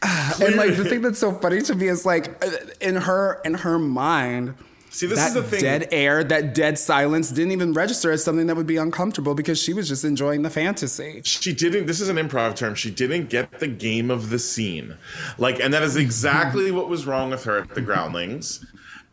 Ah. 0.00 0.36
and 0.40 0.54
like 0.54 0.76
the 0.76 0.84
thing 0.84 1.02
that's 1.02 1.18
so 1.18 1.32
funny 1.32 1.60
to 1.62 1.74
me 1.74 1.88
is 1.88 2.06
like 2.06 2.40
in 2.80 2.94
her 2.94 3.40
in 3.44 3.54
her 3.54 3.80
mind 3.80 4.54
See, 4.90 5.06
this 5.06 5.18
that 5.18 5.28
is 5.28 5.34
the 5.34 5.42
thing. 5.42 5.60
dead 5.60 5.88
air 5.92 6.24
that 6.24 6.54
dead 6.54 6.78
silence 6.78 7.30
didn't 7.30 7.52
even 7.52 7.72
register 7.72 8.10
as 8.10 8.24
something 8.24 8.46
that 8.46 8.56
would 8.56 8.66
be 8.66 8.76
uncomfortable 8.76 9.34
because 9.34 9.60
she 9.60 9.72
was 9.72 9.88
just 9.88 10.04
enjoying 10.04 10.42
the 10.42 10.50
fantasy. 10.50 11.20
She 11.24 11.52
didn't 11.52 11.86
this 11.86 12.00
is 12.00 12.08
an 12.08 12.16
improv 12.16 12.56
term 12.56 12.74
she 12.74 12.90
didn't 12.90 13.28
get 13.28 13.60
the 13.60 13.68
game 13.68 14.10
of 14.10 14.30
the 14.30 14.38
scene. 14.38 14.96
Like 15.36 15.60
and 15.60 15.72
that 15.74 15.82
is 15.82 15.96
exactly 15.96 16.70
what 16.72 16.88
was 16.88 17.06
wrong 17.06 17.30
with 17.30 17.44
her 17.44 17.58
at 17.58 17.74
the 17.74 17.80
groundlings. 17.80 18.64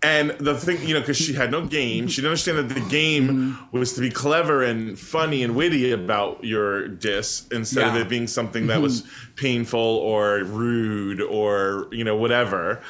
And 0.04 0.32
the 0.32 0.56
thing 0.56 0.88
you 0.88 0.94
know 0.94 1.00
because 1.00 1.18
she 1.18 1.34
had 1.34 1.50
no 1.50 1.66
game 1.66 2.08
she 2.08 2.18
didn't 2.18 2.32
understand 2.32 2.58
that 2.58 2.74
the 2.74 2.90
game 2.90 3.28
mm-hmm. 3.28 3.78
was 3.78 3.94
to 3.94 4.02
be 4.02 4.12
clever 4.12 4.62
and 4.62 5.00
funny 5.00 5.44
and 5.44 5.56
witty 5.56 5.92
about 5.92 6.44
your 6.44 6.88
diss 6.88 7.48
instead 7.52 7.88
of 7.88 7.96
it 7.96 8.08
being 8.08 8.28
something 8.28 8.68
that 8.68 8.82
was 8.82 9.04
painful 9.36 9.80
or 9.80 10.44
rude 10.44 11.22
or 11.22 11.88
you 11.92 12.04
know 12.04 12.16
whatever 12.16 12.84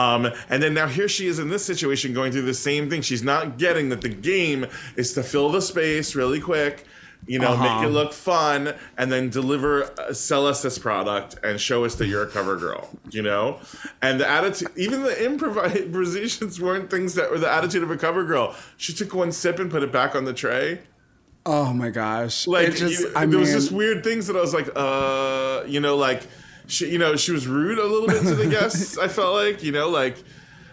um, 0.00 0.20
and 0.50 0.58
then 0.62 0.72
now 0.74 0.86
here 0.86 1.08
she 1.08 1.26
is 1.26 1.38
in 1.38 1.48
this 1.48 1.64
situation 1.64 2.12
going 2.12 2.30
through 2.32 2.42
the 2.54 2.54
same 2.70 2.88
thing 2.90 3.00
she's 3.02 3.22
not 3.22 3.58
getting 3.58 3.88
that 3.88 4.02
the 4.02 4.08
game 4.32 4.66
is 4.96 5.12
to 5.14 5.22
fill 5.22 5.48
the 5.50 5.62
space 5.62 6.14
really 6.14 6.40
quick 6.40 6.84
you 7.28 7.40
know, 7.40 7.52
Uh-huh. 7.54 7.80
make 7.80 7.88
it 7.88 7.92
look 7.92 8.12
fun, 8.12 8.60
and 8.98 9.10
then 9.10 9.30
deliver, 9.30 9.74
uh, 9.98 10.12
sell 10.12 10.46
us 10.46 10.62
this 10.62 10.78
product, 10.78 11.34
and 11.42 11.58
show 11.60 11.84
us 11.84 11.96
that 11.96 12.06
you're 12.06 12.22
a 12.22 12.26
cover 12.38 12.54
girl. 12.56 12.88
You 13.10 13.22
know, 13.22 13.58
and 14.00 14.20
the 14.20 14.28
attitude, 14.28 14.68
even 14.76 15.02
the 15.02 15.16
improvisations 15.24 16.60
weren't 16.60 16.88
things 16.88 17.14
that 17.14 17.30
were 17.32 17.38
the 17.38 17.50
attitude 17.50 17.82
of 17.82 17.90
a 17.90 17.96
cover 17.96 18.22
girl. 18.22 18.54
She 18.76 18.92
took 18.92 19.12
one 19.14 19.32
sip 19.32 19.58
and 19.58 19.70
put 19.70 19.82
it 19.82 19.90
back 19.90 20.14
on 20.14 20.24
the 20.24 20.32
tray. 20.34 20.80
oh 21.46 21.72
my 21.72 21.90
gosh 21.90 22.46
Like, 22.46 22.68
it 22.68 22.76
just 22.76 23.00
you- 23.00 23.12
i 23.16 23.20
there 23.20 23.28
mean 23.28 23.40
was 23.40 23.50
just 23.52 23.72
weird 23.72 24.04
things 24.04 24.26
that 24.28 24.36
I 24.36 24.40
was 24.40 24.54
like, 24.54 24.68
uh, 24.76 25.64
you 25.66 25.80
know, 25.80 25.96
like. 25.96 26.22
She, 26.66 26.90
you 26.90 26.98
know, 26.98 27.16
she 27.16 27.32
was 27.32 27.46
rude 27.46 27.78
a 27.78 27.84
little 27.84 28.08
bit 28.08 28.22
to 28.22 28.34
the 28.34 28.46
guests. 28.50 28.98
I 28.98 29.08
felt 29.08 29.34
like, 29.34 29.62
you 29.62 29.72
know, 29.72 29.88
like 29.88 30.16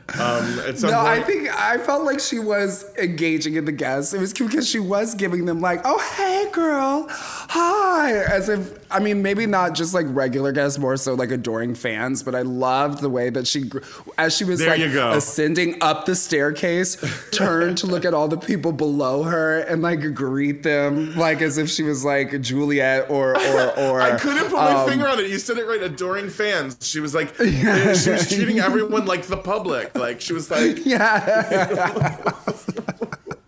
um, 0.09 0.59
at 0.59 0.77
some 0.77 0.91
no, 0.91 0.97
point. 0.97 1.07
I 1.07 1.23
think 1.23 1.49
I 1.49 1.77
felt 1.77 2.03
like 2.03 2.19
she 2.19 2.37
was 2.37 2.85
engaging 2.97 3.55
in 3.55 3.65
the 3.65 3.71
guests. 3.71 4.13
It 4.13 4.19
was 4.19 4.33
because 4.33 4.69
she 4.69 4.79
was 4.79 5.15
giving 5.15 5.45
them 5.45 5.61
like, 5.61 5.81
"Oh, 5.85 5.99
hey, 6.17 6.51
girl, 6.51 7.07
hi," 7.09 8.11
as 8.11 8.49
if 8.49 8.82
I 8.93 8.99
mean, 8.99 9.21
maybe 9.21 9.45
not 9.45 9.73
just 9.73 9.93
like 9.93 10.05
regular 10.09 10.51
guests, 10.51 10.77
more 10.77 10.95
so 10.97 11.15
like 11.15 11.31
adoring 11.31 11.75
fans. 11.75 12.23
But 12.23 12.35
I 12.35 12.41
loved 12.41 13.01
the 13.01 13.09
way 13.09 13.29
that 13.29 13.47
she, 13.47 13.71
as 14.17 14.37
she 14.37 14.45
was 14.45 14.59
There 14.59 14.77
like 14.77 15.15
ascending 15.15 15.81
up 15.81 16.05
the 16.05 16.15
staircase, 16.15 16.97
turned 17.31 17.77
to 17.79 17.87
look 17.87 18.05
at 18.05 18.13
all 18.13 18.27
the 18.27 18.37
people 18.37 18.71
below 18.71 19.23
her 19.23 19.59
and 19.59 19.81
like 19.81 20.13
greet 20.13 20.63
them, 20.63 21.15
like 21.15 21.41
as 21.41 21.57
if 21.57 21.69
she 21.69 21.83
was 21.83 22.05
like 22.05 22.39
Juliet 22.41 23.09
or 23.09 23.37
or 23.37 23.79
or. 23.79 24.01
I 24.01 24.17
couldn't 24.17 24.45
put 24.45 24.53
my 24.53 24.73
um, 24.73 24.89
finger 24.89 25.07
on 25.07 25.19
it. 25.19 25.29
You 25.29 25.39
said 25.39 25.57
it 25.57 25.65
right. 25.65 25.81
Adoring 25.81 26.29
fans. 26.29 26.77
She 26.81 26.99
was 26.99 27.15
like, 27.15 27.35
she 27.37 28.09
was 28.09 28.29
treating 28.29 28.59
everyone 28.59 29.05
like 29.05 29.23
the 29.23 29.37
public. 29.37 29.97
Like 29.97 30.21
she 30.21 30.33
was 30.33 30.51
like, 30.51 30.85
Yeah. 30.85 32.31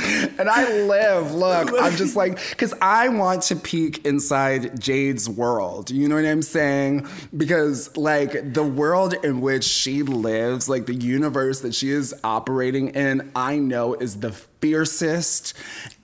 and 0.38 0.48
I 0.48 0.82
live, 0.82 1.32
look, 1.32 1.72
I'm 1.78 1.96
just 1.96 2.16
like, 2.16 2.38
because 2.50 2.74
I 2.80 3.08
want 3.08 3.42
to 3.44 3.56
peek 3.56 4.04
inside 4.06 4.80
Jade's 4.80 5.28
world. 5.28 5.90
You 5.90 6.08
know 6.08 6.16
what 6.16 6.24
I'm 6.24 6.42
saying? 6.42 7.06
Because, 7.36 7.96
like, 7.96 8.54
the 8.54 8.62
world 8.62 9.14
in 9.24 9.40
which 9.40 9.64
she 9.64 10.02
lives, 10.02 10.68
like, 10.68 10.86
the 10.86 10.94
universe 10.94 11.60
that 11.60 11.74
she 11.74 11.90
is 11.90 12.14
operating 12.24 12.88
in, 12.88 13.30
I 13.34 13.56
know 13.56 13.94
is 13.94 14.20
the 14.20 14.34
fiercest 14.60 15.54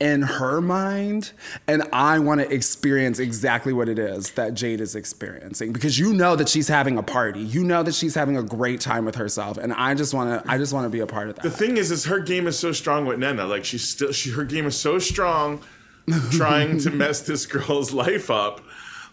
in 0.00 0.22
her 0.22 0.60
mind. 0.60 1.32
And 1.66 1.84
I 1.92 2.18
want 2.18 2.40
to 2.40 2.52
experience 2.52 3.18
exactly 3.18 3.72
what 3.72 3.88
it 3.88 3.98
is 3.98 4.32
that 4.32 4.54
Jade 4.54 4.80
is 4.80 4.94
experiencing 4.94 5.72
because 5.72 5.98
you 5.98 6.12
know 6.12 6.36
that 6.36 6.48
she's 6.48 6.68
having 6.68 6.98
a 6.98 7.02
party. 7.02 7.40
You 7.40 7.64
know 7.64 7.82
that 7.82 7.94
she's 7.94 8.14
having 8.14 8.36
a 8.36 8.42
great 8.42 8.80
time 8.80 9.04
with 9.04 9.14
herself. 9.14 9.58
And 9.58 9.72
I 9.72 9.94
just 9.94 10.14
want 10.14 10.44
to, 10.44 10.50
I 10.50 10.58
just 10.58 10.72
want 10.72 10.84
to 10.84 10.90
be 10.90 11.00
a 11.00 11.06
part 11.06 11.28
of 11.28 11.36
that. 11.36 11.42
The 11.42 11.50
thing 11.50 11.76
is, 11.76 11.90
is 11.90 12.06
her 12.06 12.20
game 12.20 12.46
is 12.46 12.58
so 12.58 12.72
strong 12.72 13.06
with 13.06 13.18
Nnenna. 13.18 13.48
Like 13.48 13.64
she's 13.64 13.88
still, 13.88 14.12
she 14.12 14.30
her 14.30 14.44
game 14.44 14.66
is 14.66 14.78
so 14.78 14.98
strong, 14.98 15.62
trying 16.30 16.78
to 16.78 16.90
mess 16.90 17.20
this 17.20 17.46
girl's 17.46 17.92
life 17.92 18.30
up. 18.30 18.60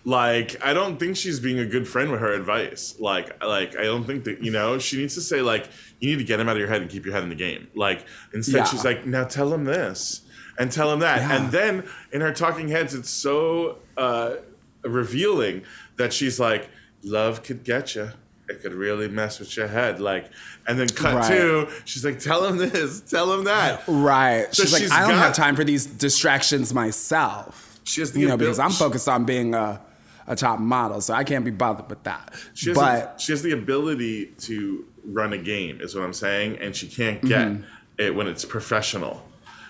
Like 0.05 0.57
I 0.63 0.73
don't 0.73 0.99
think 0.99 1.15
she's 1.15 1.39
being 1.39 1.59
a 1.59 1.65
good 1.65 1.87
friend 1.87 2.11
with 2.11 2.19
her 2.19 2.33
advice. 2.33 2.95
Like 2.99 3.41
like 3.43 3.77
I 3.77 3.83
don't 3.83 4.03
think 4.03 4.25
that 4.25 4.43
you 4.43 4.51
know 4.51 4.77
she 4.79 4.97
needs 4.97 5.13
to 5.15 5.21
say 5.21 5.41
like 5.41 5.69
you 5.99 6.09
need 6.09 6.17
to 6.17 6.25
get 6.25 6.39
him 6.39 6.49
out 6.49 6.57
of 6.57 6.59
your 6.59 6.67
head 6.67 6.81
and 6.81 6.89
keep 6.91 7.05
your 7.05 7.13
head 7.13 7.23
in 7.23 7.29
the 7.29 7.35
game. 7.35 7.67
Like 7.75 8.05
instead 8.33 8.57
Yeah. 8.57 8.63
she's 8.65 8.83
like 8.83 9.05
now 9.05 9.23
tell 9.23 9.53
him 9.53 9.63
this 9.63 10.21
and 10.59 10.71
tell 10.71 10.91
him 10.91 10.99
that. 10.99 11.21
Yeah. 11.21 11.35
And 11.37 11.51
then 11.51 11.87
in 12.11 12.19
her 12.21 12.33
talking 12.33 12.67
heads, 12.67 12.93
it's 12.93 13.09
so 13.09 13.77
uh, 13.97 14.35
revealing 14.83 15.63
that 15.97 16.11
she's 16.13 16.39
like 16.39 16.69
love 17.03 17.43
could 17.43 17.63
get 17.63 17.95
you. 17.95 18.09
It 18.49 18.61
could 18.61 18.73
really 18.73 19.07
mess 19.07 19.39
with 19.39 19.55
your 19.55 19.67
head. 19.69 20.01
Like, 20.01 20.29
and 20.67 20.77
then 20.77 20.89
cut 20.89 21.15
Right. 21.15 21.27
to, 21.29 21.69
she's 21.85 22.03
like, 22.03 22.19
tell 22.19 22.45
him 22.45 22.57
this, 22.57 22.99
tell 22.99 23.33
him 23.33 23.45
that. 23.45 23.83
Right. 23.87 24.53
So 24.53 24.63
she's 24.63 24.89
like, 24.89 24.91
I 24.91 25.01
don't 25.07 25.11
got- 25.11 25.19
have 25.27 25.33
time 25.35 25.55
for 25.55 25.63
these 25.63 25.85
distractions 25.85 26.73
myself. 26.73 27.79
She 27.85 28.01
has 28.01 28.11
the 28.11 28.19
you 28.19 28.27
know, 28.27 28.35
because 28.35 28.59
I'm 28.59 28.71
focused 28.71 29.07
on 29.07 29.23
being 29.23 29.55
a, 29.55 29.81
a 30.27 30.35
top 30.35 30.59
model, 30.59 31.01
so 31.01 31.13
I 31.13 31.23
can't 31.23 31.43
be 31.45 31.51
bothered 31.51 31.89
with 31.89 32.03
that. 32.03 32.33
She 32.53 32.69
has, 32.69 32.77
but 32.77 33.17
the, 33.17 33.21
she 33.23 33.31
has 33.33 33.41
the 33.41 33.51
ability 33.51 34.27
to 34.39 34.85
run 35.05 35.33
a 35.33 35.37
game, 35.37 35.81
is 35.81 35.95
what 35.95 36.03
I'm 36.03 36.13
saying, 36.13 36.57
and 36.59 36.75
she 36.75 36.87
can't 36.87 37.21
get 37.21 37.51
it 37.97 38.15
when 38.15 38.27
it's 38.27 38.45
professional. 38.45 39.23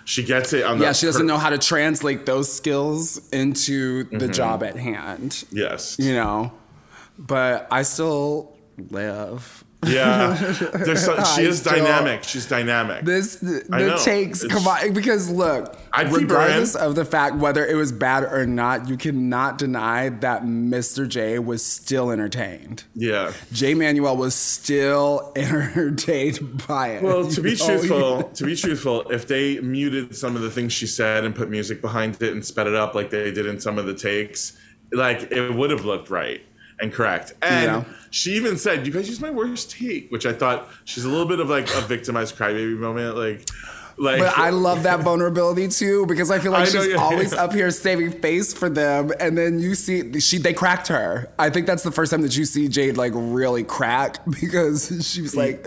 She 0.06 0.22
gets 0.22 0.52
it 0.52 0.64
on 0.64 0.72
the 0.78 0.84
Mm-hmm. 0.84 0.88
yeah, 0.88 0.92
she 0.92 1.06
doesn't 1.06 1.22
per- 1.22 1.26
know 1.26 1.38
how 1.38 1.48
to 1.50 1.56
translate 1.58 2.26
those 2.26 2.52
skills 2.52 3.26
into 3.30 4.04
the 4.04 4.16
Mm-hmm. 4.18 4.32
job 4.32 4.62
at 4.62 4.76
hand. 4.76 5.44
Yes. 5.50 5.96
You 5.98 6.12
know, 6.14 6.52
but 7.18 7.66
I 7.70 7.82
still 7.82 8.54
live. 8.90 9.63
Yeah. 9.86 10.52
So, 10.94 11.22
she 11.36 11.42
is 11.44 11.58
still- 11.60 11.72
dynamic. 11.74 12.24
She's 12.24 12.46
dynamic. 12.46 13.04
This 13.04 13.36
the, 13.36 13.64
know. 13.68 13.96
takes 13.98 14.42
It's- 14.44 14.52
come 14.58 14.66
on 14.68 14.92
because 14.92 15.30
look, 15.30 15.76
I'd 15.92 16.12
regardless 16.12 16.74
of 16.74 16.94
the 16.94 17.04
fact 17.04 17.36
whether 17.36 17.64
it 17.66 17.74
was 17.74 17.92
bad 17.92 18.24
or 18.24 18.46
not, 18.46 18.88
you 18.88 18.96
cannot 18.96 19.58
deny 19.58 20.08
that 20.08 20.42
Mr. 20.44 21.08
Jay 21.08 21.38
was 21.38 21.64
still 21.64 22.10
entertained. 22.10 22.84
yeah. 22.94 23.32
Jay 23.52 23.74
Manuel 23.74 24.16
was 24.16 24.34
still 24.34 25.32
entertained 25.36 26.66
by 26.66 26.88
it. 26.88 27.02
Well, 27.02 27.28
to 27.30 27.40
be 27.40 27.54
know, 27.56 27.66
truthful, 27.66 28.22
to 28.24 28.44
be 28.44 28.56
truthful, 28.56 29.08
if 29.10 29.26
they 29.28 29.60
muted 29.60 30.16
some 30.16 30.36
of 30.36 30.42
the 30.42 30.50
things 30.50 30.72
she 30.72 30.86
said 30.86 31.24
and 31.24 31.34
put 31.34 31.50
music 31.50 31.80
behind 31.80 32.20
it 32.22 32.32
and 32.32 32.44
sped 32.44 32.66
it 32.66 32.74
up 32.74 32.94
like 32.94 33.10
they 33.10 33.30
did 33.30 33.46
in 33.46 33.60
some 33.60 33.78
of 33.78 33.86
the 33.86 33.94
takes, 33.94 34.56
like 34.92 35.30
it 35.32 35.50
would 35.54 35.70
have 35.70 35.84
looked 35.84 36.10
right 36.10 36.42
and 36.80 36.92
correct. 36.92 37.32
And 37.42 37.64
Yeah. 37.64 37.84
she 38.10 38.32
even 38.32 38.56
said, 38.56 38.86
"You 38.86 38.92
guys 38.92 39.08
use 39.08 39.20
my 39.20 39.30
worst 39.30 39.70
take," 39.70 40.10
which 40.10 40.26
I 40.26 40.32
thought 40.32 40.68
she's 40.84 41.04
a 41.04 41.08
little 41.08 41.26
bit 41.26 41.40
of 41.40 41.48
like 41.48 41.68
a 41.74 41.80
victimized 41.82 42.36
crybaby 42.36 42.76
moment, 42.78 43.16
like. 43.16 43.42
Like, 43.96 44.18
But 44.18 44.36
I 44.36 44.50
love 44.50 44.82
that 44.82 45.00
vulnerability 45.04 45.68
too 45.68 46.04
because 46.06 46.28
I 46.28 46.40
feel 46.40 46.50
like 46.50 46.62
I 46.68 46.72
know, 46.72 46.82
she's 46.82 46.90
yeah. 46.94 46.96
always 46.96 47.32
up 47.32 47.52
here 47.52 47.70
saving 47.70 48.10
face 48.20 48.52
for 48.52 48.68
them, 48.68 49.12
and 49.20 49.38
then 49.38 49.60
you 49.60 49.76
see 49.76 50.18
she 50.18 50.38
they 50.38 50.52
cracked 50.52 50.88
her. 50.88 51.30
I 51.38 51.48
think 51.48 51.68
that's 51.68 51.84
the 51.84 51.92
first 51.92 52.10
time 52.10 52.22
that 52.22 52.36
you 52.36 52.44
see 52.44 52.66
Jade 52.66 52.96
like 52.96 53.12
really 53.14 53.62
crack 53.62 54.18
because 54.40 55.08
she 55.08 55.22
was 55.22 55.36
like, 55.36 55.64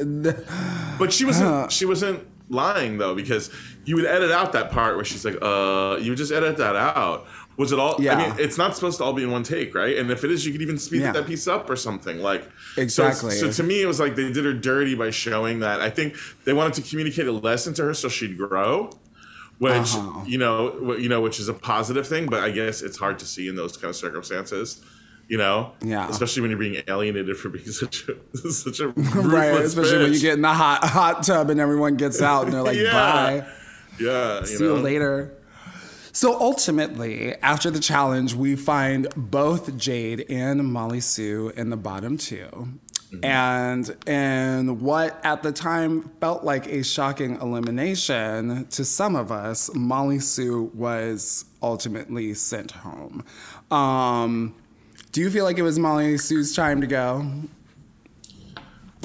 But 1.00 1.14
she 1.14 1.24
wasn't. 1.24 1.72
She 1.72 1.86
wasn't 1.86 2.28
lying 2.50 2.98
though, 2.98 3.16
because 3.16 3.50
you 3.86 3.96
would 3.96 4.06
edit 4.06 4.32
out 4.32 4.52
that 4.52 4.72
part 4.72 4.98
where 4.98 5.06
she's 5.06 5.24
like, 5.24 5.38
"Uh," 5.42 5.98
you 6.02 6.12
would 6.12 6.18
just 6.18 6.34
edit 6.34 6.58
that 6.58 6.76
out. 6.76 7.26
Was 7.58 7.72
it 7.72 7.80
all? 7.80 7.96
I 8.00 8.04
Yeah. 8.04 8.18
mean, 8.18 8.36
it's 8.40 8.58
not 8.58 8.76
supposed 8.76 9.00
to 9.00 9.04
all 9.04 9.14
be 9.14 9.24
in 9.24 9.32
one 9.32 9.42
take, 9.44 9.74
right? 9.74 9.98
And 9.98 10.12
if 10.12 10.24
it 10.24 10.32
is, 10.32 10.46
you 10.46 10.52
could 10.52 10.62
even 10.62 10.78
speed 10.78 11.02
Yeah. 11.02 11.12
that 11.14 11.26
piece 11.26 11.48
up 11.48 11.70
or 11.70 11.76
something. 11.76 12.20
Like 12.20 12.48
Exactly. 12.78 13.32
So, 13.32 13.52
to 13.52 13.64
me, 13.64 13.82
it 13.82 13.88
was 13.88 14.00
like 14.00 14.16
they 14.16 14.32
did 14.32 14.46
her 14.46 14.54
dirty 14.54 14.94
by 14.96 15.10
showing 15.10 15.60
that. 15.62 15.82
I 15.82 15.90
think 15.90 16.16
they 16.46 16.54
wanted 16.54 16.74
to 16.76 16.82
communicate 16.88 17.26
a 17.28 17.32
lesson 17.32 17.74
to 17.76 17.84
her 17.84 17.94
so 17.96 18.10
she'd 18.10 18.38
grow. 18.38 18.92
Which 19.60 19.72
Uh-huh. 19.96 20.22
you 20.28 20.38
know, 20.38 20.96
you 21.00 21.10
know, 21.10 21.20
which 21.20 21.40
is 21.40 21.50
a 21.50 21.54
positive 21.54 22.06
thing, 22.08 22.28
but 22.28 22.44
I 22.44 22.52
guess 22.52 22.84
it's 22.84 22.98
hard 22.98 23.18
to 23.20 23.26
see 23.26 23.48
in 23.48 23.56
those 23.56 23.76
kind 23.76 23.90
of 23.90 23.96
circumstances. 23.96 24.82
You 25.28 25.38
know, 25.40 25.72
Yeah. 25.84 26.08
especially 26.10 26.42
when 26.44 26.52
you're 26.52 26.60
being 26.60 26.82
alienated 26.88 27.36
for 27.38 27.50
being 27.50 27.66
such 27.84 28.04
a 28.08 28.50
such 28.52 28.80
a 28.80 28.88
right, 29.16 29.60
especially 29.62 29.98
when 30.04 30.14
you 30.14 30.20
get 30.20 30.36
in 30.36 30.42
the 30.44 30.54
hot 30.54 30.84
hot 30.84 31.24
tub 31.24 31.50
and 31.50 31.60
everyone 31.60 31.96
gets 31.96 32.22
out 32.22 32.46
and 32.46 32.54
they're 32.54 32.62
like, 32.62 32.78
Yeah. 32.88 32.92
bye. 32.94 33.46
Yeah, 34.00 34.42
you 34.42 34.46
See 34.46 34.64
know. 34.64 34.76
you 34.76 34.82
later. 34.84 35.32
So 36.18 36.42
ultimately, 36.42 37.36
after 37.44 37.70
the 37.70 37.80
challenge, 37.80 38.34
we 38.34 38.56
find 38.56 39.08
both 39.16 39.78
Jade 39.78 40.26
and 40.32 40.66
Mollie 40.66 41.00
Sue 41.00 41.54
in 41.56 41.70
the 41.70 41.78
bottom 41.78 42.18
2 42.18 42.80
And 43.22 43.96
in 44.08 44.80
what 44.80 45.24
at 45.24 45.44
the 45.44 45.52
time 45.52 46.10
felt 46.20 46.44
like 46.44 46.66
a 46.66 46.84
shocking 46.84 47.40
elimination 47.40 48.66
to 48.66 48.84
some 48.84 49.16
of 49.16 49.32
us, 49.32 49.70
Mollie 49.76 50.18
Sue 50.18 50.72
was 50.74 51.46
ultimately 51.62 52.34
sent 52.34 52.72
home. 52.72 53.24
Um, 53.70 54.56
do 55.12 55.22
you 55.22 55.30
feel 55.30 55.44
like 55.44 55.60
it 55.60 55.62
was 55.62 55.78
Mollie 55.78 56.18
Sue's 56.18 56.56
time 56.56 56.82
to 56.82 56.88
go? 56.88 57.32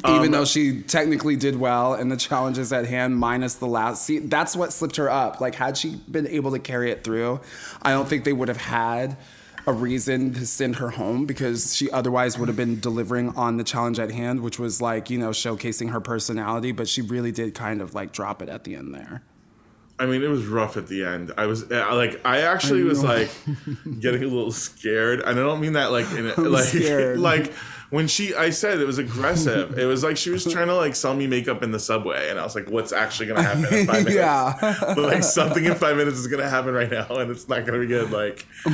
Even 0.06 0.26
Um, 0.26 0.30
though 0.32 0.44
she 0.44 0.82
technically 0.82 1.36
did 1.36 1.60
well 1.60 1.94
in 1.94 2.08
the 2.08 2.16
challenges 2.16 2.72
at 2.72 2.86
hand, 2.86 3.16
minus 3.18 3.54
the 3.54 3.66
last. 3.66 4.04
See, 4.04 4.18
that's 4.18 4.56
what 4.56 4.72
slipped 4.72 4.96
her 4.96 5.08
up. 5.08 5.40
Like, 5.40 5.54
had 5.54 5.76
she 5.76 6.00
been 6.10 6.26
able 6.26 6.50
to 6.52 6.58
carry 6.58 6.90
it 6.90 7.04
through, 7.04 7.40
I 7.82 7.92
don't 7.92 8.08
think 8.08 8.24
they 8.24 8.32
would 8.32 8.48
have 8.48 8.56
had 8.56 9.16
a 9.64 9.72
reason 9.72 10.34
to 10.34 10.44
send 10.44 10.76
her 10.76 10.90
home 10.90 11.24
because 11.24 11.76
she 11.76 11.88
otherwise 11.90 12.36
would 12.36 12.48
have 12.48 12.56
been 12.56 12.80
delivering 12.80 13.28
on 13.36 13.58
the 13.58 13.64
challenge 13.64 14.00
at 14.00 14.10
hand, 14.10 14.40
which 14.40 14.58
was 14.58 14.80
like, 14.82 15.08
you 15.08 15.18
know, 15.18 15.30
showcasing 15.30 15.90
her 15.90 16.00
personality. 16.00 16.72
But 16.72 16.88
she 16.88 17.00
really 17.00 17.30
did 17.30 17.54
kind 17.54 17.80
of 17.80 17.94
like 17.94 18.12
drop 18.12 18.42
it 18.42 18.48
at 18.48 18.64
the 18.64 18.74
end 18.74 18.92
there. 18.92 19.22
I 20.02 20.06
mean, 20.06 20.24
it 20.24 20.28
was 20.28 20.46
rough 20.46 20.76
at 20.76 20.88
the 20.88 21.04
end. 21.04 21.32
I 21.38 21.46
was 21.46 21.70
uh, 21.70 21.94
like, 21.94 22.20
I 22.26 22.40
actually 22.40 22.82
was 22.82 23.04
like 23.04 23.30
getting 24.00 24.24
a 24.24 24.26
little 24.26 24.50
scared, 24.50 25.20
and 25.20 25.38
I 25.38 25.42
don't 25.44 25.60
mean 25.60 25.74
that 25.74 25.92
like 25.92 26.10
in 26.10 26.26
a, 26.26 26.34
like 26.40 26.64
scared. 26.64 27.18
like 27.20 27.52
when 27.90 28.08
she. 28.08 28.34
I 28.34 28.50
said 28.50 28.80
it 28.80 28.84
was 28.84 28.98
aggressive. 28.98 29.78
it 29.78 29.84
was 29.84 30.02
like 30.02 30.16
she 30.16 30.30
was 30.30 30.44
trying 30.44 30.66
to 30.66 30.74
like 30.74 30.96
sell 30.96 31.14
me 31.14 31.28
makeup 31.28 31.62
in 31.62 31.70
the 31.70 31.78
subway, 31.78 32.30
and 32.30 32.40
I 32.40 32.42
was 32.42 32.56
like, 32.56 32.68
what's 32.68 32.92
actually 32.92 33.26
gonna 33.28 33.44
happen 33.44 33.64
in 33.72 33.86
five 33.86 34.04
minutes? 34.04 34.16
Yeah. 34.16 34.56
but 34.80 34.98
like 34.98 35.22
something 35.22 35.64
in 35.64 35.76
five 35.76 35.96
minutes 35.96 36.18
is 36.18 36.26
gonna 36.26 36.50
happen 36.50 36.74
right 36.74 36.90
now, 36.90 37.06
and 37.10 37.30
it's 37.30 37.48
not 37.48 37.64
gonna 37.64 37.78
be 37.78 37.86
good. 37.86 38.10
Like, 38.10 38.44
you 38.66 38.72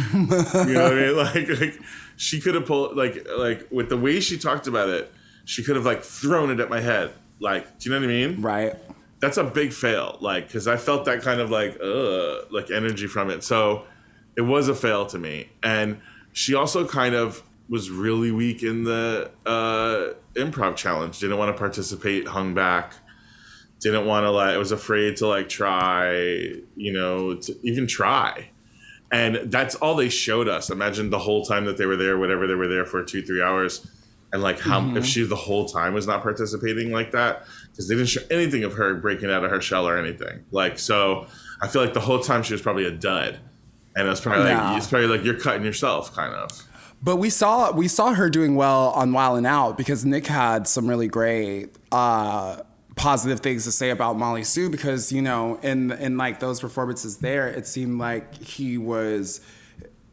know 0.72 0.85
what 0.85 0.93
I 0.93 0.95
mean? 0.95 1.16
Like, 1.16 1.61
like 1.61 1.79
she 2.16 2.41
could 2.41 2.55
have 2.55 2.64
pulled 2.64 2.97
like 2.97 3.29
like 3.37 3.66
with 3.70 3.91
the 3.91 3.99
way 3.99 4.20
she 4.20 4.39
talked 4.39 4.66
about 4.66 4.89
it, 4.89 5.12
she 5.45 5.62
could 5.62 5.76
have 5.76 5.85
like 5.85 6.03
thrown 6.03 6.51
it 6.51 6.59
at 6.59 6.70
my 6.70 6.81
head. 6.81 7.12
Like, 7.39 7.79
do 7.79 7.91
you 7.91 7.95
know 7.95 8.01
what 8.01 8.11
I 8.11 8.16
mean? 8.16 8.41
Right. 8.41 8.76
That's 9.21 9.37
a 9.37 9.45
big 9.45 9.73
fail 9.73 10.16
like 10.21 10.47
because 10.47 10.69
i 10.69 10.77
felt 10.77 11.05
that 11.05 11.23
kind 11.23 11.41
of 11.41 11.51
like 11.51 11.77
uh 11.83 12.43
like 12.51 12.71
energy 12.71 13.07
from 13.07 13.31
it. 13.31 13.45
So 13.45 13.85
it 14.37 14.43
was 14.43 14.69
a 14.69 14.75
fail 14.75 15.07
to 15.07 15.19
me. 15.19 15.51
And 15.62 16.01
she 16.33 16.55
also 16.55 16.87
kind 16.87 17.14
of 17.14 17.43
was 17.69 17.91
really 17.91 18.31
weak 18.31 18.62
in 18.62 18.85
the 18.85 19.31
uh 19.47 20.14
improv 20.35 20.77
challenge. 20.77 21.19
Didn't 21.19 21.39
want 21.39 21.55
to 21.55 21.59
participate 21.59 22.29
hung 22.29 22.55
back. 22.55 22.95
Didn't 23.81 24.07
want 24.07 24.25
to 24.25 24.31
like 24.31 24.57
was 24.59 24.73
afraid 24.73 25.16
to 25.19 25.27
like 25.27 25.49
try 25.49 26.12
you 26.77 26.93
know 26.93 27.37
to 27.37 27.57
even 27.62 27.87
try. 27.87 28.51
And 29.11 29.51
that's 29.51 29.75
all 29.77 29.95
they 29.95 30.11
showed 30.11 30.49
us. 30.49 30.69
Imagine 30.69 31.09
the 31.09 31.19
whole 31.19 31.45
time 31.45 31.64
that 31.64 31.79
they 31.79 31.87
were 31.87 31.97
there 31.97 32.19
whatever 32.19 32.47
they 32.47 32.55
were 32.55 32.69
there 32.69 32.85
for 32.85 33.03
two 33.03 33.23
three 33.23 33.43
hours. 33.43 33.87
And 34.33 34.43
like 34.43 34.61
how 34.61 34.95
if 34.95 35.07
she 35.07 35.23
the 35.23 35.37
whole 35.37 35.66
time 35.66 35.95
was 35.95 36.07
not 36.07 36.23
participating 36.23 36.93
like 36.93 37.12
that 37.12 37.45
because 37.79 37.89
they 37.89 37.95
didn't 37.95 38.09
show 38.09 38.22
anything 38.29 38.64
of 38.64 38.72
her 38.74 38.97
breaking 38.97 39.31
out 39.31 39.45
of 39.45 39.53
her 39.53 39.61
shell 39.61 39.87
or 39.87 39.97
anything. 39.97 40.45
Like 40.51 40.81
so 40.81 41.29
i 41.62 41.68
feel 41.68 41.81
like 41.81 41.95
the 41.95 42.01
whole 42.01 42.18
time 42.18 42.43
she 42.43 42.53
was 42.53 42.61
probably 42.61 42.85
a 42.85 42.91
dud. 42.91 43.39
And 43.95 44.07
it 44.07 44.11
was 44.11 44.20
probably 44.20 44.53
like 44.53 44.76
it's 44.76 44.89
probably 44.89 45.07
like 45.07 45.24
you're 45.24 45.39
cutting 45.39 45.64
yourself 45.64 46.12
kind 46.12 46.35
of. 46.35 46.51
But 47.01 47.16
we 47.16 47.31
saw 47.31 47.70
we 47.70 47.87
saw 47.87 48.14
her 48.14 48.29
doing 48.29 48.57
well 48.57 48.91
on 48.91 49.12
Wildin' 49.12 49.47
Out 49.47 49.76
because 49.76 50.05
Nick 50.05 50.26
had 50.26 50.66
some 50.66 50.89
really 50.89 51.07
great 51.07 51.68
uh, 51.93 52.62
positive 52.97 53.39
things 53.41 53.62
to 53.64 53.72
say 53.72 53.91
about 53.91 54.16
Mollie 54.16 54.43
Sue 54.43 54.68
because 54.68 55.12
you 55.12 55.22
know 55.22 55.61
in 55.62 55.93
in 55.93 56.16
like 56.16 56.41
those 56.41 56.61
performances 56.61 57.18
there 57.18 57.47
it 57.47 57.66
seemed 57.68 58.01
like 58.01 58.35
he 58.43 58.76
was 58.76 59.41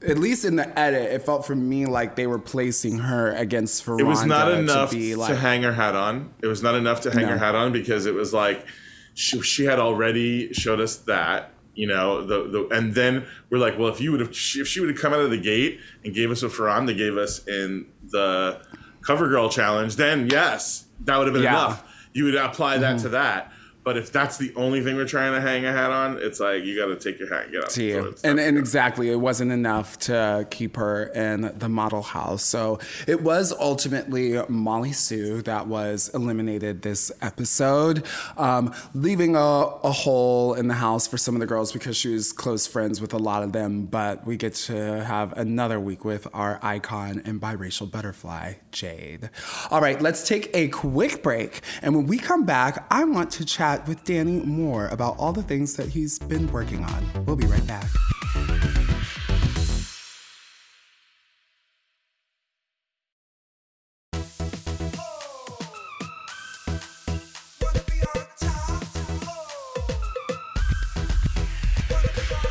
at 0.08 0.18
least 0.18 0.46
in 0.46 0.56
the 0.56 0.78
edit 0.80 1.12
it 1.12 1.24
felt 1.26 1.46
for 1.46 1.56
me 1.56 1.86
like 1.86 2.16
they 2.16 2.28
were 2.28 2.40
placing 2.40 3.00
her 3.00 3.32
against 3.32 3.86
Furonda 3.86 4.00
it 4.02 4.04
was 4.04 4.26
not 4.26 4.52
enough 4.52 4.92
to 4.92 4.98
to, 4.98 5.18
like 5.18 5.36
hang 5.38 5.64
her 5.64 5.74
hat 5.74 5.96
on. 5.96 6.34
It 6.42 6.48
was 6.48 6.62
not 6.64 6.76
enough 6.76 7.02
to 7.02 7.12
hang 7.12 7.24
No. 7.24 7.30
her 7.32 7.38
hat 7.38 7.56
on 7.56 7.72
because 7.72 8.06
it 8.06 8.14
was 8.14 8.34
like 8.34 8.66
she, 9.14 9.42
she 9.42 9.66
had 9.66 9.80
already 9.80 10.54
showed 10.54 10.80
us 10.82 10.98
that, 10.98 11.52
you 11.74 11.88
know, 11.88 12.26
the, 12.26 12.48
the 12.50 12.68
and 12.76 12.94
then 12.94 13.26
we're 13.50 13.58
like, 13.60 13.78
well, 13.80 13.88
if 13.88 14.02
you 14.02 14.12
would 14.12 14.20
have 14.20 14.30
if 14.32 14.68
she 14.68 14.80
would 14.80 14.90
have 14.90 15.00
come 15.00 15.14
out 15.14 15.22
of 15.22 15.30
the 15.30 15.38
gate 15.40 15.80
and 16.04 16.14
gave 16.14 16.32
us 16.32 16.44
what 16.44 16.52
Furonda 16.52 16.96
gave 16.96 17.16
us 17.18 17.46
in 17.48 17.86
the 18.10 18.60
CoverGirl 19.02 19.52
challenge, 19.52 19.96
then 19.96 20.28
yes, 20.30 20.86
that 21.02 21.18
would 21.18 21.28
have 21.28 21.34
been 21.34 21.44
Yeah. 21.44 21.66
enough. 21.66 21.84
You 22.14 22.26
would 22.26 22.36
apply 22.36 22.78
that 22.80 23.00
to 23.00 23.10
that. 23.10 23.52
But 23.86 23.98
if 23.98 24.12
that's 24.12 24.38
the 24.38 24.52
only 24.56 24.82
thing 24.82 24.96
we're 24.96 25.06
trying 25.06 25.34
to 25.34 25.42
hang 25.42 25.64
a 25.64 25.72
hat 25.72 25.92
on, 25.92 26.18
it's 26.20 26.40
like 26.40 26.64
you 26.64 26.76
got 26.76 26.88
to 26.88 26.96
take 26.96 27.20
your 27.20 27.32
hat 27.32 27.44
and 27.44 27.52
get 27.52 27.64
out. 27.66 27.78
you. 27.78 28.16
So 28.18 28.30
and, 28.30 28.40
and 28.40 28.58
exactly, 28.58 29.12
it 29.12 29.18
wasn't 29.18 29.52
enough 29.52 30.00
to 30.00 30.48
keep 30.50 30.76
her 30.76 31.06
in 31.14 31.54
the 31.56 31.70
model 31.70 32.02
house. 32.02 32.44
So 32.44 32.80
it 33.06 33.22
was 33.22 33.54
ultimately 33.54 34.42
Mollie 34.50 34.92
Sue 34.92 35.44
that 35.44 35.68
was 35.68 36.10
eliminated 36.16 36.82
this 36.82 37.12
episode, 37.22 38.04
um, 38.38 38.74
leaving 38.96 39.36
a, 39.36 39.40
a 39.40 39.92
hole 39.92 40.56
in 40.56 40.68
the 40.68 40.74
house 40.74 41.06
for 41.06 41.20
some 41.20 41.36
of 41.36 41.40
the 41.40 41.46
girls 41.46 41.72
because 41.72 41.96
she 41.96 42.10
was 42.10 42.34
close 42.34 42.66
friends 42.66 43.00
with 43.00 43.14
a 43.14 43.20
lot 43.20 43.44
of 43.44 43.52
them. 43.54 43.86
But 43.86 44.26
we 44.26 44.36
get 44.36 44.56
to 44.56 45.04
have 45.04 45.32
another 45.38 45.80
week 45.80 46.04
with 46.04 46.28
our 46.34 46.58
icon 46.64 47.22
and 47.24 47.40
biracial 47.40 47.92
butterfly, 47.92 48.54
Jade. 48.72 49.30
All 49.70 49.80
right, 49.80 50.02
let's 50.02 50.28
take 50.28 50.50
a 50.56 50.70
quick 50.70 51.22
break. 51.22 51.62
And 51.84 51.96
when 51.96 52.08
we 52.08 52.18
come 52.18 52.46
back, 52.46 52.88
I 52.90 53.04
want 53.04 53.30
to 53.34 53.46
chat 53.46 53.75
with 53.88 54.04
Danny 54.04 54.40
more 54.40 54.88
about 54.88 55.18
all 55.18 55.34
the 55.34 55.44
things 55.44 55.76
that 55.76 55.90
he's 55.90 56.20
been 56.20 56.52
working 56.52 56.84
on. 56.84 57.26
We'll 57.26 57.36
be 57.36 57.48
right 57.48 57.66
back. 57.68 57.88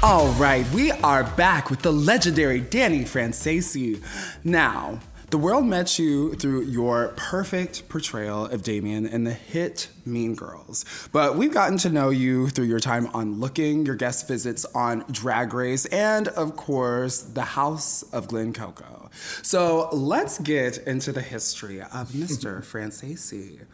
All 0.03 0.29
right, 0.33 0.71
we 0.73 0.93
are 0.93 1.25
back 1.25 1.71
with 1.71 1.81
the 1.81 1.91
legendary 1.91 2.61
Danny 2.61 3.05
Franzese. 3.05 4.03
Now, 4.45 5.01
the 5.35 5.39
world 5.39 5.67
met 5.67 5.99
you 5.99 6.33
through 6.35 6.63
your 6.63 7.09
perfect 7.17 7.89
portrayal 7.89 8.47
of 8.47 8.63
Damien 8.63 9.05
in 9.05 9.25
the 9.25 9.33
hit 9.33 9.89
Mean 10.07 10.37
Girls. 10.37 10.85
But 11.11 11.37
we've 11.37 11.53
gotten 11.53 11.77
to 11.79 11.91
know 11.91 12.11
you 12.11 12.51
through 12.51 12.67
your 12.67 12.79
time 12.79 13.09
on 13.09 13.41
Looking, 13.41 13.85
your 13.85 13.97
guest 13.97 14.29
visits 14.29 14.65
on 14.77 15.05
Drag 15.11 15.53
Race, 15.53 15.87
and 15.87 16.29
of 16.29 16.55
course, 16.55 17.21
The 17.21 17.43
House 17.43 18.05
of 18.13 18.29
Glen 18.29 18.53
Coco. 18.53 19.11
So 19.43 19.89
let's 19.91 20.39
get 20.39 20.79
into 20.79 21.11
the 21.11 21.21
history 21.21 21.81
of 21.81 21.89
Mr. 22.13 22.63
Franzese. 22.63 23.65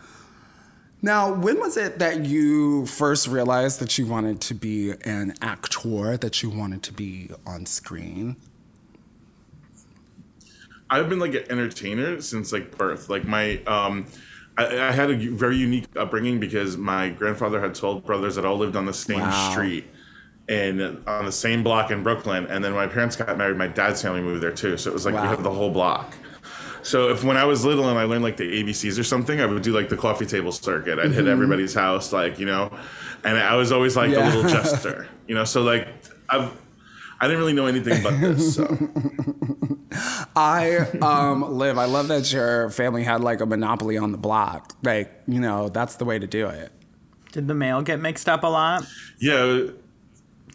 Now, 1.02 1.30
when 1.30 1.60
was 1.60 1.76
it 1.76 1.98
that 1.98 2.24
you 2.24 2.86
first 2.86 3.28
realized 3.28 3.80
that 3.80 3.98
you 3.98 4.06
wanted 4.06 4.40
to 4.40 4.54
be 4.54 4.92
an 5.04 5.34
actor, 5.42 6.16
that 6.16 6.42
you 6.42 6.48
wanted 6.48 6.82
to 6.84 6.94
be 6.94 7.28
on 7.46 7.66
screen? 7.66 8.36
I've 10.90 11.08
been 11.08 11.18
like 11.20 11.34
an 11.34 11.44
entertainer 11.50 12.20
since 12.20 12.52
like 12.52 12.76
birth. 12.76 13.08
Like 13.08 13.24
my, 13.24 13.58
um, 13.64 14.06
I, 14.58 14.88
I 14.88 14.92
had 14.92 15.10
a 15.10 15.16
very 15.16 15.56
unique 15.56 15.86
upbringing 15.96 16.40
because 16.40 16.76
my 16.76 17.08
grandfather 17.10 17.60
had 17.60 17.74
twelve 17.74 18.04
brothers 18.04 18.34
that 18.34 18.44
all 18.44 18.58
lived 18.58 18.76
on 18.76 18.84
the 18.86 18.92
same 18.92 19.20
Wow. 19.20 19.50
street 19.50 19.86
and 20.48 20.80
on 21.06 21.24
the 21.24 21.32
same 21.32 21.62
block 21.62 21.90
in 21.92 22.02
Brooklyn. 22.02 22.46
And 22.46 22.64
then 22.64 22.74
when 22.74 22.86
my 22.88 22.92
parents 22.92 23.14
got 23.16 23.38
married, 23.38 23.56
my 23.56 23.68
dad's 23.68 24.02
family 24.02 24.20
moved 24.20 24.42
there 24.42 24.50
too. 24.50 24.76
So 24.76 24.90
it 24.90 24.94
was 24.94 25.04
like 25.06 25.14
we 25.14 25.20
Wow. 25.20 25.28
had 25.36 25.42
the 25.44 25.50
whole 25.52 25.70
block. 25.70 26.12
So 26.82 27.10
if 27.10 27.22
when 27.22 27.36
I 27.36 27.44
was 27.44 27.64
little 27.64 27.88
and 27.88 27.98
I 27.98 28.04
learned 28.04 28.24
like 28.24 28.36
the 28.38 28.62
ABCs 28.64 28.98
or 28.98 29.04
something, 29.04 29.40
I 29.40 29.46
would 29.46 29.62
do 29.62 29.72
like 29.72 29.90
the 29.90 29.96
coffee 29.98 30.26
table 30.26 30.50
circuit. 30.50 30.98
I'd 30.98 31.12
hit 31.12 31.26
everybody's 31.28 31.74
house, 31.74 32.12
like 32.12 32.38
you 32.38 32.46
know, 32.46 32.72
and 33.22 33.38
I 33.38 33.54
was 33.56 33.70
always 33.70 33.96
like 33.96 34.10
Yeah. 34.10 34.28
the 34.30 34.36
little 34.36 34.50
jester, 34.56 35.06
you 35.28 35.34
know. 35.34 35.44
So 35.44 35.62
like 35.62 35.86
I've. 36.28 36.50
I 37.20 37.26
didn't 37.26 37.38
really 37.38 37.52
know 37.52 37.66
anything 37.66 38.00
about 38.00 38.18
this, 38.20 38.54
so 38.54 38.64
I 40.36 40.76
um, 41.02 41.58
live, 41.58 41.76
I 41.76 41.84
love 41.84 42.08
that 42.08 42.32
your 42.32 42.70
family 42.70 43.02
had 43.02 43.20
like 43.20 43.40
a 43.40 43.46
monopoly 43.46 43.98
on 43.98 44.12
the 44.12 44.18
block. 44.18 44.74
Like, 44.82 45.12
you 45.26 45.40
know, 45.40 45.68
that's 45.68 45.96
the 45.96 46.04
way 46.04 46.18
to 46.18 46.26
do 46.26 46.46
it. 46.46 46.72
Did 47.32 47.46
the 47.46 47.54
mail 47.54 47.82
get 47.82 48.00
mixed 48.00 48.28
up 48.28 48.42
a 48.42 48.46
lot? 48.46 48.84
yeah. 49.20 49.66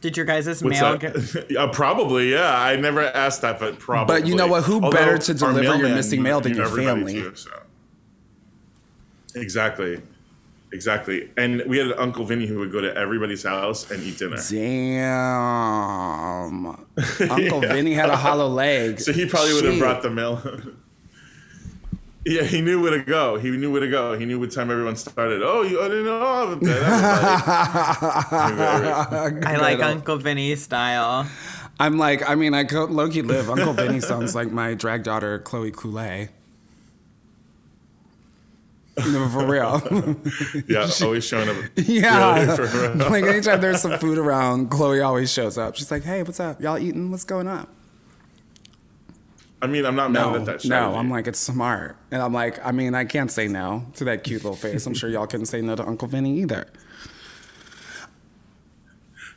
Did 0.02 0.18
your 0.18 0.26
guys' 0.26 0.48
What's 0.48 0.64
mail 0.64 0.98
that? 0.98 1.48
get? 1.48 1.52
uh, 1.58 1.68
probably, 1.70 2.32
yeah. 2.32 2.56
I 2.56 2.76
never 2.76 3.02
asked 3.02 3.42
that, 3.42 3.60
but 3.60 3.80
probably. 3.80 4.22
But 4.22 4.28
you 4.28 4.36
know 4.36 4.46
what? 4.46 4.64
Who 4.64 4.76
Although 4.76 4.92
better 4.92 5.18
to 5.18 5.34
deliver 5.34 5.78
your 5.78 5.90
missing 5.90 6.22
mail 6.22 6.42
than 6.42 6.52
knew 6.52 6.60
your 6.60 6.68
family? 6.68 7.14
too, 7.14 7.36
so. 7.36 7.50
Exactly, 9.34 10.02
exactly. 10.72 11.30
And 11.38 11.64
we 11.68 11.78
had 11.78 11.88
an 11.88 11.94
Uncle 11.98 12.26
Vinny 12.26 12.46
who 12.48 12.60
would 12.60 12.72
go 12.72 12.82
to 12.82 12.96
everybody's 12.96 13.44
house 13.44 13.90
and 13.92 14.02
eat 14.04 14.18
dinner. 14.18 14.38
Damn. 14.50 15.06
Uncle 17.30 17.62
Vinny 17.62 17.94
had 17.94 18.10
a 18.10 18.18
hollow 18.18 18.48
leg. 18.48 19.00
So 19.06 19.14
he 19.14 19.26
probably 19.26 19.54
would 19.54 19.66
have 19.66 19.78
brought 19.80 20.02
the 20.02 20.10
mail. 20.10 20.42
yeah, 22.26 22.44
he 22.44 22.62
knew 22.62 22.82
where 22.82 22.98
to 22.98 23.04
go. 23.04 23.38
He 23.38 23.52
knew 23.52 23.72
where 23.72 23.82
to 23.82 23.90
go. 23.90 24.18
He 24.18 24.26
knew 24.26 24.40
what 24.40 24.52
time 24.52 24.72
everyone 24.72 24.96
started. 24.96 25.42
Oh, 25.44 25.62
you 25.62 25.80
I 25.82 25.88
didn't 25.88 26.06
know 26.06 26.56
that. 26.56 26.84
I 29.46 29.58
like 29.58 29.80
Uncle 29.80 30.18
Vinny 30.18 30.56
style. 30.56 31.28
I'm 31.80 31.98
like, 31.98 32.28
I 32.28 32.36
mean, 32.36 32.54
I 32.54 32.64
could 32.64 32.90
Loki 32.90 33.22
live. 33.22 33.50
Uncle 33.50 33.74
Vinny 33.74 34.00
sounds 34.00 34.34
like 34.34 34.52
my 34.52 34.74
drag 34.74 35.04
daughter, 35.04 35.40
Chloe 35.40 35.72
Coulee. 35.72 36.30
No, 38.98 39.28
for 39.30 39.46
real. 39.46 39.82
yeah, 40.68 40.90
always 41.04 41.26
showing 41.26 41.50
up. 41.50 41.58
yeah. 41.76 42.56
Really, 42.58 42.96
like 42.96 43.24
anytime 43.26 43.60
there's 43.62 43.82
some 43.82 43.98
food 44.00 44.18
around, 44.18 44.70
Chloe 44.70 45.02
always 45.02 45.32
shows 45.32 45.58
up. 45.58 45.76
She's 45.76 45.92
like, 45.92 46.04
hey, 46.04 46.24
what's 46.24 46.40
up? 46.40 46.62
Y'all 46.62 46.78
eating? 46.78 47.12
What's 47.12 47.24
going 47.26 47.48
on? 47.48 47.68
I 49.62 49.68
mean, 49.68 49.86
I'm 49.86 49.96
not 49.96 50.12
mad 50.12 50.32
No, 50.32 50.36
at 50.36 50.46
that 50.46 50.66
no. 50.66 50.96
I'm 50.96 51.10
like, 51.10 51.28
it's 51.28 51.40
smart. 51.40 51.98
And 52.12 52.22
I'm 52.22 52.34
like, 52.34 52.64
I 52.66 52.72
mean, 52.72 52.94
I 52.94 53.04
can't 53.06 53.32
say 53.32 53.48
no 53.48 53.86
to 53.96 54.04
that 54.06 54.24
cute 54.24 54.44
little 54.44 54.56
face. 54.56 54.86
I'm 54.86 54.94
sure 54.94 55.10
y'all 55.10 55.28
couldn't 55.28 55.48
say 55.48 55.62
no 55.62 55.76
to 55.76 55.86
Uncle 55.86 56.08
Vinny 56.08 56.40
either. 56.42 56.68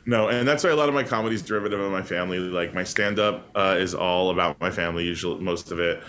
No, 0.05 0.27
and 0.27 0.47
that's 0.47 0.63
why 0.63 0.69
a 0.69 0.75
lot 0.75 0.89
of 0.89 0.95
my 0.95 1.03
comedy 1.03 1.35
is 1.35 1.41
derivative 1.41 1.79
of 1.79 1.91
my 1.91 2.01
family. 2.01 2.39
Like 2.39 2.73
my 2.73 2.83
stand 2.83 3.19
up 3.19 3.49
uh, 3.55 3.75
is 3.79 3.93
all 3.93 4.31
about 4.31 4.59
my 4.59 4.71
family, 4.71 5.03
usually 5.03 5.41
most 5.41 5.71
of 5.71 5.79
it. 5.79 6.01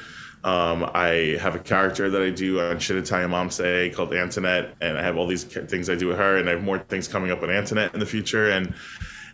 Um, 0.43 0.91
I 0.95 1.36
have 1.41 1.55
a 1.55 1.59
character 1.59 2.09
that 2.09 2.22
I 2.22 2.30
do 2.30 2.61
on 2.61 2.78
Shit 2.78 2.97
Italian 2.97 3.30
Mom 3.30 3.51
Say 3.51 3.91
called 3.91 4.14
Antoinette, 4.14 4.74
and 4.80 4.97
I 4.97 5.03
have 5.03 5.18
all 5.18 5.26
these 5.26 5.45
things 5.45 5.91
I 5.91 5.97
do 5.97 6.09
with 6.09 6.16
her, 6.16 6.38
and 6.38 6.49
I 6.49 6.53
have 6.53 6.62
more 6.62 6.78
things 6.78 7.09
coming 7.09 7.30
up 7.30 7.43
with 7.43 7.51
Antoinette 7.51 7.93
in 7.93 8.01
the 8.01 8.07
future. 8.07 8.51
And 8.51 8.74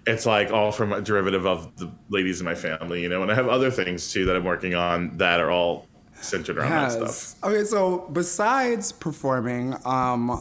it's 0.06 0.26
like 0.26 0.50
all 0.50 0.72
from 0.72 0.92
a 0.92 1.00
derivative 1.00 1.46
of 1.46 1.76
the 1.76 1.92
ladies 2.08 2.40
in 2.40 2.44
my 2.44 2.56
family, 2.56 3.02
you 3.02 3.08
know. 3.08 3.22
And 3.22 3.30
I 3.30 3.36
have 3.36 3.48
other 3.48 3.70
things 3.70 4.12
too 4.12 4.24
that 4.24 4.34
I'm 4.34 4.44
working 4.44 4.74
on 4.74 5.16
that 5.18 5.38
are 5.38 5.50
all 5.50 5.86
centered 6.14 6.58
around 6.58 6.70
that 6.70 6.92
stuff. 6.92 7.44
Okay, 7.44 7.64
so 7.64 8.08
besides 8.12 8.90
performing 8.90 9.76
um, 9.84 10.40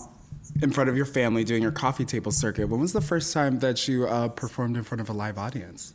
in 0.64 0.72
front 0.72 0.90
of 0.90 0.98
your 0.98 1.06
family, 1.06 1.44
doing 1.44 1.62
your 1.62 1.72
coffee 1.72 2.06
table 2.06 2.32
circuit, 2.32 2.70
when 2.70 2.80
was 2.80 2.94
the 2.94 3.02
first 3.02 3.34
time 3.34 3.60
that 3.60 3.88
you 3.88 4.08
uh, 4.08 4.30
performed 4.30 4.78
in 4.78 4.84
front 4.84 5.02
of 5.02 5.10
a 5.10 5.14
live 5.14 5.38
audience? 5.38 5.94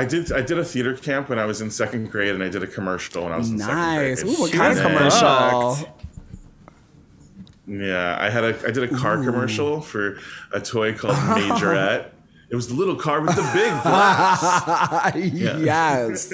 I 0.00 0.04
did 0.06 0.32
I 0.32 0.40
did 0.42 0.58
a 0.58 0.64
theater 0.64 0.94
camp 0.94 1.28
when 1.28 1.38
I 1.38 1.44
was 1.44 1.60
in 1.60 1.70
second 1.70 2.10
grade, 2.10 2.34
and 2.34 2.42
I 2.42 2.48
did 2.48 2.62
a 2.62 2.66
commercial 2.66 3.24
when 3.24 3.32
I 3.32 3.36
was 3.38 3.50
in 3.50 3.56
Nice. 3.58 3.66
second 4.20 4.28
grade. 4.28 4.38
Ooh, 4.38 4.40
what 4.42 4.52
kind 4.52 4.76
of 4.78 4.84
commercial? 4.84 5.94
Yeah, 7.66 8.16
I 8.18 8.30
had 8.30 8.44
a 8.44 8.58
I 8.66 8.70
did 8.70 8.82
a 8.82 8.88
car 8.88 9.16
commercial 9.22 9.80
for 9.80 10.18
a 10.52 10.60
toy 10.60 10.94
called 10.94 11.14
Majorette. 11.36 12.06
It 12.50 12.56
was 12.56 12.66
the 12.66 12.74
little 12.74 12.96
car 12.96 13.20
with 13.20 13.36
the 13.36 13.48
big 13.54 13.70
glass. 13.82 15.14
yes. 15.14 16.32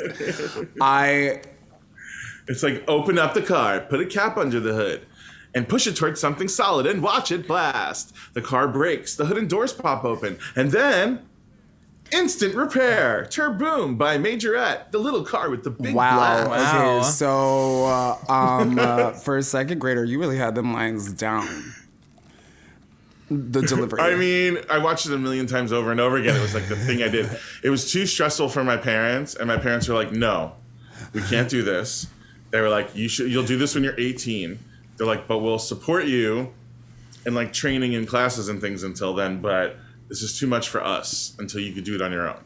I 0.81 1.43
It's 2.49 2.63
like 2.63 2.85
open 2.89 3.19
up 3.19 3.35
the 3.35 3.43
car, 3.43 3.81
put 3.81 4.01
a 4.01 4.07
cap 4.07 4.37
under 4.39 4.61
the 4.61 4.73
hood, 4.73 5.05
and 5.53 5.69
push 5.69 5.87
it 5.89 5.97
towards 5.97 6.21
something 6.21 6.47
solid 6.49 6.87
and 6.87 7.03
watch 7.03 7.33
it 7.33 7.47
blast. 7.49 8.15
The 8.35 8.41
car 8.41 8.69
breaks, 8.69 9.17
the 9.17 9.27
hood 9.27 9.37
and 9.37 9.51
doors 9.51 9.73
pop 9.73 10.05
open, 10.05 10.39
and 10.55 10.71
then 10.71 11.27
instant 12.13 12.55
repair. 12.55 13.27
Turboom 13.31 13.97
by 13.99 14.19
Majorette, 14.19 14.91
the 14.91 14.99
little 14.99 15.25
car 15.25 15.51
with 15.51 15.65
the 15.65 15.71
big 15.71 15.95
wow. 15.95 16.17
glass. 16.17 16.49
Wow. 16.49 16.97
Okay, 16.99 17.07
so 17.09 17.85
uh, 17.85 18.33
um, 18.33 18.79
uh, 18.79 19.13
for 19.13 19.37
a 19.37 19.43
second 19.43 19.79
grader, 19.79 20.05
you 20.05 20.19
really 20.19 20.37
had 20.37 20.55
them 20.55 20.73
lines 20.73 21.13
down. 21.13 21.75
The 23.29 23.63
delivery. 23.63 24.01
I 24.01 24.15
mean, 24.15 24.59
I 24.71 24.79
watched 24.79 25.07
it 25.07 25.13
a 25.13 25.19
million 25.19 25.47
times 25.47 25.73
over 25.73 25.91
and 25.91 25.99
over 25.99 26.17
again. 26.17 26.37
It 26.37 26.43
was 26.43 26.55
like 26.55 26.69
the 26.69 26.77
thing 26.77 27.03
I 27.03 27.09
did. 27.09 27.29
It 27.65 27.71
was 27.71 27.91
too 27.91 28.07
stressful 28.07 28.51
for 28.51 28.63
my 28.63 28.77
parents, 28.77 29.35
and 29.35 29.49
my 29.49 29.57
parents 29.57 29.89
were 29.89 29.97
like, 29.97 30.13
"No, 30.13 30.53
we 31.13 31.23
can't 31.23 31.49
do 31.49 31.63
this." 31.63 32.07
They 32.53 32.61
were 32.61 32.69
like, 32.69 32.95
"You 32.95 33.09
should. 33.09 33.31
You'll 33.33 33.45
do 33.45 33.59
this 33.59 33.75
when 33.75 33.83
you're 33.83 33.99
18." 33.99 34.61
They're 34.97 35.09
like, 35.09 35.27
"But 35.27 35.39
we'll 35.39 35.59
support 35.59 36.05
you 36.05 36.55
in 37.27 37.35
like 37.35 37.53
training 37.53 37.95
and 37.95 38.07
classes 38.07 38.49
and 38.49 38.61
things 38.61 38.85
until 38.85 39.13
then. 39.13 39.41
But 39.43 39.77
this 40.09 40.23
is 40.23 40.39
too 40.39 40.47
much 40.47 40.69
for 40.69 40.83
us 40.83 41.35
until 41.39 41.61
you 41.61 41.73
could 41.73 41.85
do 41.85 41.95
it 41.95 42.03
on 42.03 42.13
your 42.13 42.29
own." 42.29 42.41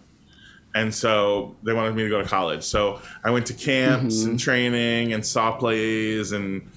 And 0.75 0.95
so 0.95 1.57
they 1.65 1.73
wanted 1.73 1.97
me 1.97 2.05
to 2.05 2.09
go 2.09 2.23
to 2.23 2.29
college. 2.29 2.63
So 2.63 3.01
I 3.25 3.31
went 3.31 3.47
to 3.47 3.55
camps 3.55 4.23
and 4.23 4.39
training 4.39 5.13
and 5.13 5.27
saw 5.27 5.53
plays 5.53 6.31
and 6.31 6.71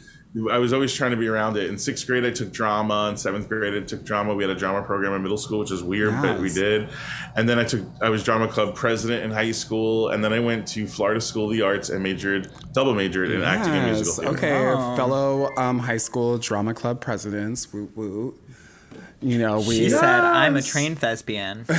I 0.49 0.57
was 0.57 0.73
always 0.73 0.91
trying 0.91 1.11
to 1.11 1.17
be 1.17 1.27
around 1.27 1.57
it. 1.57 1.69
In 1.69 1.77
sixth 1.77 2.07
grade, 2.07 2.25
I 2.25 2.31
took 2.31 2.51
drama. 2.51 3.07
In 3.09 3.17
seventh 3.17 3.47
grade, 3.47 3.75
I 3.75 3.85
took 3.85 4.03
drama. 4.03 4.33
We 4.33 4.43
had 4.43 4.49
a 4.49 4.55
drama 4.55 4.81
program 4.81 5.13
in 5.13 5.21
middle 5.21 5.37
school, 5.37 5.59
which 5.59 5.69
is 5.69 5.83
weird, 5.83 6.19
but 6.23 6.39
we 6.39 6.51
did. 6.51 6.89
And 7.35 7.47
then 7.47 7.59
I 7.59 7.63
took 7.63 7.81
I 8.01 8.09
was 8.09 8.23
drama 8.23 8.47
club 8.47 8.73
president 8.73 9.23
in 9.23 9.29
high 9.29 9.51
school, 9.51 10.09
and 10.09 10.23
then 10.23 10.33
I 10.33 10.39
went 10.39 10.67
to 10.69 10.87
Florida 10.87 11.21
School 11.21 11.45
of 11.45 11.51
the 11.51 11.61
Arts 11.61 11.89
and 11.91 12.01
majored 12.01 12.49
double 12.71 12.95
majored 12.95 13.29
in 13.29 13.43
acting 13.43 13.73
and 13.73 13.85
musical 13.85 14.33
theater. 14.33 14.37
okay, 14.37 14.95
fellow 14.97 15.49
um, 15.57 15.77
high 15.77 15.97
school 15.97 16.39
drama 16.39 16.73
club 16.73 16.99
presidents. 16.99 17.71
Woo 17.71 17.91
woo. 17.93 18.39
You 19.23 19.39
know, 19.39 19.59
we. 19.59 19.77
She 19.77 19.89
said, 19.89 20.03
"I'm 20.03 20.55
a 20.55 20.61
trained 20.61 20.99
thespian." 20.99 21.65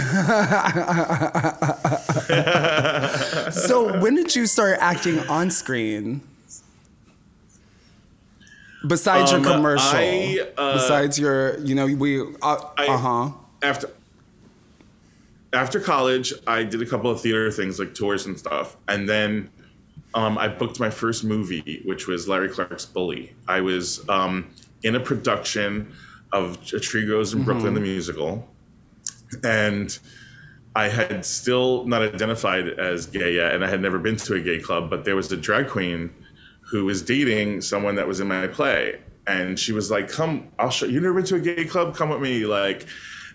So 3.50 3.98
when 4.00 4.14
did 4.14 4.34
you 4.34 4.46
start 4.46 4.78
acting 4.80 5.18
on 5.20 5.50
screen? 5.50 6.22
Besides 8.86 9.32
Um, 9.32 9.42
your 9.42 9.52
commercial, 9.54 9.96
I, 9.96 10.46
uh, 10.58 10.74
besides 10.74 11.18
your, 11.18 11.58
you 11.60 11.74
know, 11.74 11.86
we, 11.86 12.20
uh 12.20 12.26
huh. 12.76 13.30
after 13.62 13.88
after 15.54 15.80
college, 15.80 16.34
I 16.46 16.64
did 16.64 16.82
a 16.82 16.86
couple 16.86 17.10
of 17.10 17.20
theater 17.20 17.50
things 17.50 17.78
like 17.78 17.94
tours 17.94 18.26
and 18.26 18.38
stuff, 18.38 18.76
and 18.88 19.08
then 19.08 19.50
um, 20.14 20.36
I 20.36 20.48
booked 20.48 20.80
my 20.80 20.90
first 20.90 21.24
movie, 21.24 21.80
which 21.84 22.06
was 22.06 22.28
Larry 22.28 22.48
Clark's 22.48 22.84
Bully. 22.84 23.32
I 23.48 23.60
was 23.62 24.06
um, 24.08 24.50
in 24.82 24.94
a 24.94 25.00
production 25.00 25.92
of 26.34 26.58
A 26.72 26.80
Tree 26.80 27.06
Grows 27.06 27.32
in 27.32 27.44
Brooklyn, 27.44 27.74
the 27.74 27.80
mm-hmm. 27.80 27.88
musical, 27.88 28.48
and 29.42 29.98
I 30.76 30.88
had 30.88 31.24
still 31.24 31.84
not 31.84 32.02
identified 32.02 32.68
as 32.68 33.06
gay 33.06 33.36
yet, 33.36 33.54
and 33.54 33.64
I 33.64 33.68
had 33.68 33.80
never 33.80 33.98
been 33.98 34.16
to 34.16 34.34
a 34.34 34.40
gay 34.40 34.58
club, 34.58 34.90
but 34.90 35.04
there 35.04 35.14
was 35.14 35.30
a 35.30 35.36
drag 35.36 35.68
queen 35.68 36.10
who 36.70 36.84
was 36.84 37.02
dating 37.02 37.60
someone 37.60 37.94
that 37.94 38.08
was 38.08 38.20
in 38.20 38.26
my 38.26 38.46
play. 38.48 39.00
And 39.26 39.58
she 39.58 39.72
was 39.72 39.90
like, 39.90 40.08
Come, 40.08 40.48
I'll 40.58 40.70
show 40.70 40.86
you. 40.86 41.00
never 41.00 41.14
been 41.14 41.24
to 41.24 41.36
a 41.36 41.40
gay 41.40 41.64
club? 41.64 41.94
Come 41.94 42.10
with 42.10 42.20
me. 42.20 42.44
Like, 42.44 42.86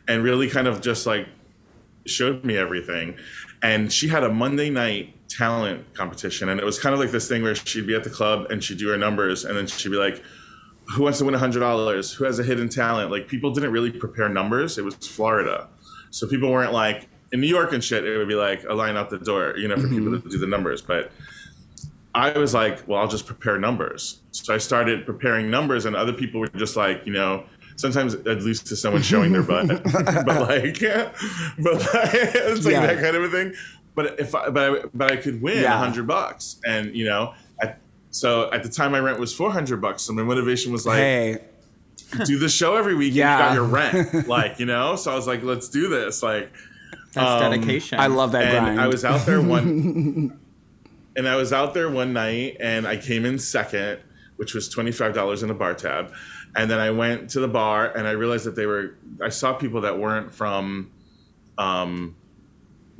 and 0.08 0.24
really 0.24 0.50
kind 0.50 0.68
of 0.68 0.82
just 0.82 1.06
like 1.06 1.28
showed 2.06 2.44
me 2.44 2.58
everything. 2.58 3.18
And 3.62 3.92
she 3.92 4.08
had 4.08 4.24
a 4.24 4.30
Monday 4.30 4.70
night 4.70 5.16
talent 5.30 5.94
competition. 5.94 6.50
And 6.50 6.60
it 6.60 6.66
was 6.66 6.80
kind 6.80 6.94
of 6.94 7.00
like 7.00 7.12
this 7.12 7.28
thing 7.28 7.44
where 7.44 7.56
she'd 7.56 7.88
be 7.88 7.96
at 7.96 8.04
the 8.04 8.10
club 8.10 8.52
and 8.52 8.64
she'd 8.64 8.78
do 8.80 8.90
her 8.90 8.98
numbers. 8.98 9.46
And 9.46 9.56
then 9.56 9.68
she'd 9.68 9.90
be 9.90 9.98
like, 9.98 10.22
Who 10.96 11.04
wants 11.04 11.20
to 11.20 11.26
win 11.26 11.36
$100? 11.36 12.16
Who 12.16 12.24
has 12.24 12.40
a 12.40 12.44
hidden 12.44 12.70
talent? 12.70 13.12
Like, 13.12 13.28
people 13.28 13.52
didn't 13.52 13.72
really 13.72 13.92
prepare 13.92 14.30
numbers. 14.30 14.78
It 14.78 14.84
was 14.86 14.96
Florida. 14.96 15.68
So 16.10 16.28
people 16.28 16.52
weren't 16.52 16.74
like, 16.74 17.08
in 17.32 17.42
New 17.42 17.48
York 17.48 17.74
and 17.74 17.84
shit, 17.84 18.06
it 18.06 18.18
would 18.18 18.28
be 18.28 18.36
like 18.36 18.64
a 18.64 18.74
line 18.74 18.98
out 18.98 19.10
the 19.10 19.20
door, 19.20 19.56
you 19.58 19.68
know, 19.68 19.76
for 19.76 19.88
people 19.88 20.08
mm-hmm. 20.08 20.28
to 20.28 20.30
do 20.30 20.38
the 20.40 20.48
numbers. 20.48 20.82
But 20.82 21.12
I 22.16 22.38
was 22.38 22.54
like, 22.54 22.88
well, 22.88 23.00
I'll 23.00 23.08
just 23.08 23.28
prepare 23.28 23.60
numbers. 23.60 24.20
So 24.32 24.54
I 24.54 24.58
started 24.58 25.06
preparing 25.06 25.50
numbers, 25.52 25.86
and 25.86 25.96
other 25.96 26.14
people 26.14 26.40
were 26.40 26.48
just 26.48 26.76
like, 26.76 27.06
you 27.06 27.14
know, 27.14 27.46
sometimes 27.76 28.16
I'd 28.16 28.42
lose 28.42 28.62
to 28.64 28.76
someone 28.76 29.04
showing 29.04 29.32
their 29.32 29.44
butt, 29.44 29.68
but 29.84 30.28
like, 30.28 30.80
but 31.60 31.74
like, 31.76 32.14
it's 32.14 32.66
like 32.66 32.74
Yeah. 32.74 32.88
that 32.88 33.02
kind 33.02 33.16
of 33.16 33.24
a 33.24 33.30
thing. 33.30 33.54
But 33.96 34.20
if 34.20 34.34
I, 34.34 34.50
but 34.50 34.64
I, 34.64 34.84
but 34.94 35.12
I 35.12 35.18
could 35.18 35.42
win 35.42 35.60
a 35.60 35.62
Yeah. 35.62 35.78
hundred 35.78 36.08
bucks, 36.08 36.60
and 36.66 36.96
you 36.96 37.06
know, 37.06 37.34
so 38.12 38.52
at 38.52 38.64
the 38.64 38.70
time 38.70 38.92
my 38.92 39.00
rent 39.00 39.20
was 39.20 39.34
four 39.34 39.52
hundred 39.52 39.82
bucks, 39.82 40.04
so 40.04 40.14
my 40.14 40.24
motivation 40.24 40.72
was 40.72 40.86
like, 40.86 40.98
Hey, 40.98 41.38
do 42.26 42.40
the 42.40 42.50
show 42.50 42.76
every 42.76 42.96
week. 42.96 43.14
Yeah. 43.14 43.38
you 43.38 43.44
got 43.46 43.54
your 43.54 43.64
rent, 43.66 44.28
like 44.28 44.60
you 44.60 44.66
know. 44.66 44.96
So 44.96 45.12
I 45.12 45.16
was 45.16 45.28
like, 45.28 45.44
let's 45.44 45.70
do 45.70 45.88
this, 45.90 46.22
like. 46.24 46.52
That's 47.14 47.42
Um, 47.44 47.52
dedication. 47.52 48.00
I 48.00 48.06
love 48.08 48.34
that 48.34 48.44
and 48.44 48.66
grind. 48.66 48.80
I 48.82 48.86
was 48.88 49.04
out 49.04 49.26
there 49.26 49.42
one, 49.42 50.40
and 51.16 51.28
I 51.28 51.36
was 51.38 51.52
out 51.52 51.74
there 51.74 51.90
one 51.90 52.14
night, 52.14 52.58
and 52.60 52.88
I 52.88 52.98
came 52.98 53.26
in 53.26 53.40
second, 53.40 54.00
which 54.36 54.54
was 54.54 54.70
twenty 54.70 54.92
five 54.92 55.16
dollars 55.16 55.42
in 55.42 55.50
a 55.50 55.56
bar 55.56 55.74
tab, 55.74 56.14
and 56.56 56.70
then 56.70 56.80
I 56.80 56.92
went 56.92 57.32
to 57.32 57.40
the 57.40 57.48
bar, 57.48 57.88
and 57.98 58.08
I 58.08 58.12
realized 58.12 58.46
that 58.46 58.56
they 58.56 58.68
were. 58.68 58.96
I 59.24 59.30
saw 59.30 59.54
people 59.54 59.82
that 59.82 59.98
weren't 59.98 60.32
from, 60.32 60.92
um, 61.58 62.16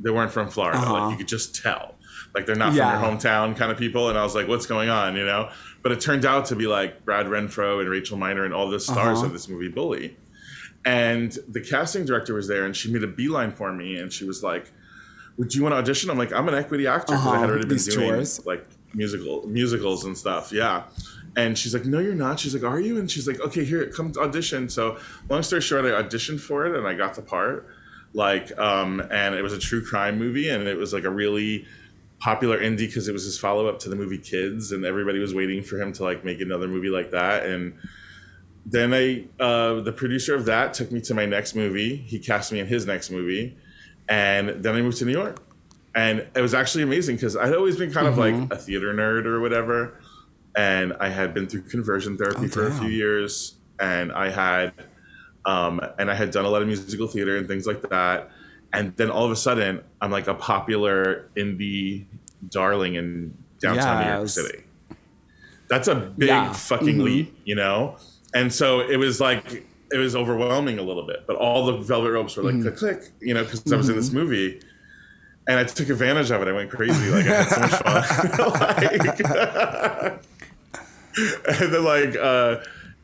they 0.00 0.10
weren't 0.10 0.32
from 0.32 0.48
Florida. 0.48 0.78
Uh-huh. 0.78 0.92
Like 0.92 1.10
you 1.12 1.18
could 1.18 1.28
just 1.28 1.54
tell, 1.62 1.94
like 2.34 2.46
they're 2.46 2.54
not 2.56 2.74
Yeah. 2.74 2.92
from 3.00 3.02
your 3.10 3.18
hometown 3.18 3.56
kind 3.56 3.72
of 3.72 3.78
people. 3.78 4.08
And 4.08 4.18
I 4.18 4.22
was 4.22 4.34
like, 4.34 4.46
what's 4.48 4.66
going 4.66 4.88
on, 4.88 5.16
you 5.16 5.24
know? 5.24 5.50
But 5.82 5.92
it 5.92 6.00
turned 6.00 6.24
out 6.24 6.46
to 6.46 6.56
be 6.56 6.66
like 6.66 7.04
Brad 7.04 7.26
Renfro 7.26 7.80
and 7.80 7.88
Rachel 7.88 8.16
Miner 8.16 8.44
and 8.44 8.54
all 8.54 8.68
the 8.70 8.78
stars 8.80 9.18
Uh-huh. 9.18 9.26
of 9.26 9.32
this 9.32 9.48
movie, 9.48 9.68
Bully. 9.68 10.16
And 10.84 11.36
the 11.48 11.60
casting 11.60 12.04
director 12.06 12.32
was 12.34 12.48
there, 12.48 12.64
and 12.64 12.74
she 12.74 12.90
made 12.90 13.02
a 13.02 13.06
beeline 13.06 13.52
for 13.52 13.72
me, 13.72 13.96
and 13.96 14.10
she 14.12 14.24
was 14.24 14.42
like, 14.42 14.72
"Would 15.36 15.54
you 15.54 15.62
want 15.62 15.74
to 15.74 15.76
audition?" 15.76 16.08
I'm 16.10 16.16
like, 16.16 16.32
"I'm 16.32 16.48
an 16.48 16.54
equity 16.54 16.86
actor 16.86 17.12
because 17.12 17.26
I 17.26 17.30
Uh-huh, 17.30 17.38
had 17.40 17.50
already 17.50 17.66
been 17.66 17.76
these 17.76 17.94
doing 17.94 18.26
like 18.46 18.66
musical 18.94 19.46
musicals 19.46 20.04
and 20.06 20.16
stuff." 20.16 20.52
Yeah. 20.52 20.84
And 21.36 21.56
she's 21.58 21.74
like, 21.74 21.84
"No, 21.84 21.98
you're 21.98 22.14
not." 22.14 22.40
She's 22.40 22.54
like, 22.54 22.64
"Are 22.64 22.80
you?" 22.80 22.98
And 22.98 23.10
she's 23.10 23.26
like, 23.28 23.40
"Okay, 23.40 23.62
here, 23.64 23.86
come 23.88 24.12
audition." 24.18 24.68
So, 24.70 24.96
long 25.28 25.42
story 25.42 25.60
short, 25.60 25.84
I 25.84 26.02
auditioned 26.02 26.40
for 26.40 26.64
it, 26.66 26.74
and 26.74 26.86
I 26.86 26.94
got 26.94 27.14
the 27.14 27.22
part. 27.22 27.68
Like, 28.14 28.58
um, 28.58 29.00
and 29.10 29.34
it 29.34 29.42
was 29.42 29.52
a 29.52 29.58
true 29.58 29.84
crime 29.84 30.18
movie, 30.18 30.48
and 30.48 30.66
it 30.66 30.76
was 30.78 30.92
like 30.94 31.04
a 31.04 31.10
really 31.10 31.66
popular 32.20 32.58
indie 32.58 32.86
because 32.86 33.08
it 33.08 33.12
was 33.12 33.24
his 33.24 33.38
follow 33.38 33.66
up 33.66 33.78
to 33.80 33.88
the 33.88 33.96
movie 33.96 34.18
Kids, 34.18 34.72
and 34.72 34.84
everybody 34.84 35.18
was 35.18 35.34
waiting 35.34 35.62
for 35.62 35.80
him 35.80 35.92
to 35.94 36.04
like 36.04 36.24
make 36.24 36.40
another 36.40 36.68
movie 36.68 36.90
like 36.90 37.10
that, 37.10 37.46
and 37.46 37.74
then 38.66 38.92
I, 38.92 39.24
uh, 39.42 39.80
the 39.80 39.92
producer 39.92 40.34
of 40.34 40.44
that 40.44 40.74
took 40.74 40.92
me 40.92 41.00
to 41.02 41.14
my 41.14 41.24
next 41.24 41.54
movie. 41.54 41.96
He 41.96 42.18
cast 42.18 42.52
me 42.52 42.60
in 42.60 42.66
his 42.66 42.86
next 42.86 43.10
movie, 43.10 43.56
and 44.08 44.62
then 44.62 44.74
I 44.76 44.82
moved 44.82 44.98
to 44.98 45.06
New 45.06 45.12
York, 45.12 45.40
and 45.94 46.26
it 46.36 46.40
was 46.40 46.52
actually 46.54 46.84
amazing 46.84 47.16
because 47.16 47.36
I'd 47.36 47.54
always 47.54 47.76
been 47.76 47.90
kind 47.90 48.06
of 48.06 48.18
like 48.18 48.34
a 48.52 48.56
theater 48.56 48.92
nerd 48.94 49.24
or 49.24 49.40
whatever, 49.40 49.98
and 50.54 50.92
I 51.00 51.08
had 51.08 51.32
been 51.32 51.46
through 51.46 51.62
conversion 51.62 52.18
therapy 52.18 52.44
Oh, 52.44 52.48
for 52.48 52.66
a 52.66 52.72
few 52.72 52.88
years, 52.90 53.54
and 53.80 54.12
I 54.12 54.28
had, 54.28 54.74
um, 55.46 55.80
and 55.98 56.10
I 56.10 56.14
had 56.14 56.30
done 56.30 56.44
a 56.44 56.50
lot 56.50 56.60
of 56.60 56.68
musical 56.68 57.08
theater 57.08 57.38
and 57.38 57.48
things 57.48 57.66
like 57.66 57.80
that, 57.88 58.30
and 58.72 58.94
then 58.96 59.10
all 59.10 59.24
of 59.24 59.30
a 59.30 59.36
sudden 59.36 59.80
I'm 60.00 60.10
like 60.10 60.26
a 60.28 60.34
popular 60.34 61.28
indie 61.36 62.06
darling 62.48 62.94
in 62.94 63.34
downtown 63.60 64.02
New 64.04 64.10
York 64.10 64.22
Yes. 64.22 64.34
City. 64.34 64.64
That's 65.68 65.88
a 65.88 65.94
big 65.94 66.28
Yeah. 66.28 66.52
fucking 66.52 66.96
Mhm. 66.98 67.02
leap, 67.02 67.38
you 67.44 67.54
know? 67.54 67.96
And 68.34 68.52
so 68.52 68.80
it 68.80 68.96
was 68.96 69.20
like, 69.20 69.64
it 69.92 69.96
was 69.98 70.14
overwhelming 70.16 70.78
a 70.78 70.82
little 70.82 71.06
bit, 71.06 71.24
but 71.26 71.36
all 71.36 71.66
the 71.66 71.78
velvet 71.78 72.10
ropes 72.12 72.36
were 72.36 72.44
like 72.44 72.54
Mm-hmm. 72.54 72.76
click, 72.76 73.00
click, 73.00 73.10
you 73.20 73.34
know, 73.34 73.44
because 73.44 73.70
I 73.72 73.76
was 73.76 73.88
in 73.88 73.96
this 73.96 74.12
movie. 74.12 74.60
And 75.48 75.58
I 75.58 75.64
took 75.64 75.88
advantage 75.88 76.30
of 76.30 76.42
it. 76.42 76.48
I 76.48 76.52
went 76.52 76.70
crazy. 76.70 77.10
Like, 77.10 77.26
I 77.26 77.42
had 77.42 77.48
so 77.48 77.60
much 77.60 78.06
fun. 78.06 78.60
like, 78.60 80.20
and 81.60 81.72
then, 81.72 81.84
like, 81.84 82.16
uh, 82.16 82.58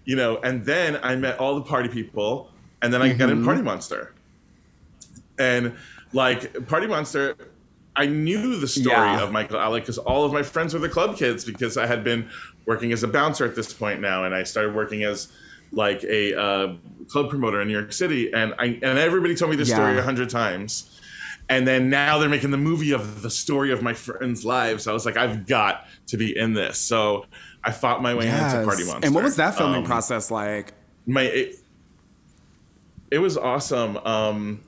you 0.05 0.15
know, 0.17 0.37
and 0.39 0.65
then 0.65 0.99
I 1.03 1.17
met 1.17 1.39
all 1.41 1.57
the 1.57 1.63
party 1.63 1.89
people, 1.89 2.51
and 2.83 2.93
then 2.93 3.03
I 3.03 3.09
got 3.13 3.29
Mm-hmm. 3.31 3.39
in 3.41 3.45
Party 3.45 3.63
Monster. 3.63 4.13
And, 5.39 5.75
like, 6.13 6.67
Party 6.67 6.87
Monster, 6.87 7.37
I 7.95 8.07
knew 8.07 8.59
the 8.59 8.69
story 8.69 8.95
Yeah. 8.95 9.23
of 9.23 9.33
Michael 9.33 9.59
Alig 9.59 9.81
because 9.81 9.99
all 9.99 10.25
of 10.25 10.33
my 10.33 10.43
friends 10.43 10.75
were 10.75 10.81
the 10.81 10.89
club 10.89 11.17
kids 11.17 11.45
because 11.45 11.77
I 11.77 11.87
had 11.87 12.05
been 12.05 12.29
working 12.67 12.93
as 12.93 13.03
a 13.03 13.09
bouncer 13.09 13.45
at 13.45 13.55
this 13.55 13.73
point 13.73 14.01
now, 14.01 14.25
and 14.25 14.35
I 14.35 14.43
started 14.43 14.75
working 14.75 15.03
as 15.05 15.29
like 15.73 16.05
a 16.05 16.39
uh, 16.39 16.75
club 17.09 17.29
promoter 17.31 17.61
in 17.61 17.69
New 17.69 17.75
York 17.75 17.93
City, 17.93 18.33
and 18.33 18.55
I 18.59 18.79
and 18.83 18.99
everybody 18.99 19.35
told 19.35 19.51
me 19.51 19.57
this 19.57 19.69
story 19.71 19.99
a 19.99 20.03
hundred 20.03 20.31
times, 20.31 21.01
and 21.49 21.67
then 21.67 21.91
now 21.91 22.19
they're 22.19 22.29
making 22.29 22.51
the 22.51 22.57
movie 22.57 22.93
of 22.93 23.23
the 23.23 23.31
story 23.31 23.73
of 23.73 23.83
my 23.83 23.93
friends' 23.95 24.45
lives. 24.45 24.87
I 24.87 24.93
was 24.93 25.05
like, 25.07 25.17
I've 25.17 25.47
got 25.47 25.87
to 26.09 26.17
be 26.17 26.37
in 26.37 26.53
this, 26.55 26.79
so 26.79 27.27
I 27.65 27.73
fought 27.73 28.01
my 28.03 28.15
way 28.15 28.29
into 28.29 28.63
Party. 28.65 28.85
Monster. 28.85 29.01
And 29.07 29.15
what 29.15 29.25
was 29.25 29.37
that 29.37 29.57
filming 29.57 29.81
Um, 29.83 29.85
process 29.85 30.31
like? 30.31 30.73
my 31.07 31.23
it, 31.23 31.57
it 33.11 33.19
was 33.19 33.37
awesome. 33.37 33.97
Um, 33.99 34.61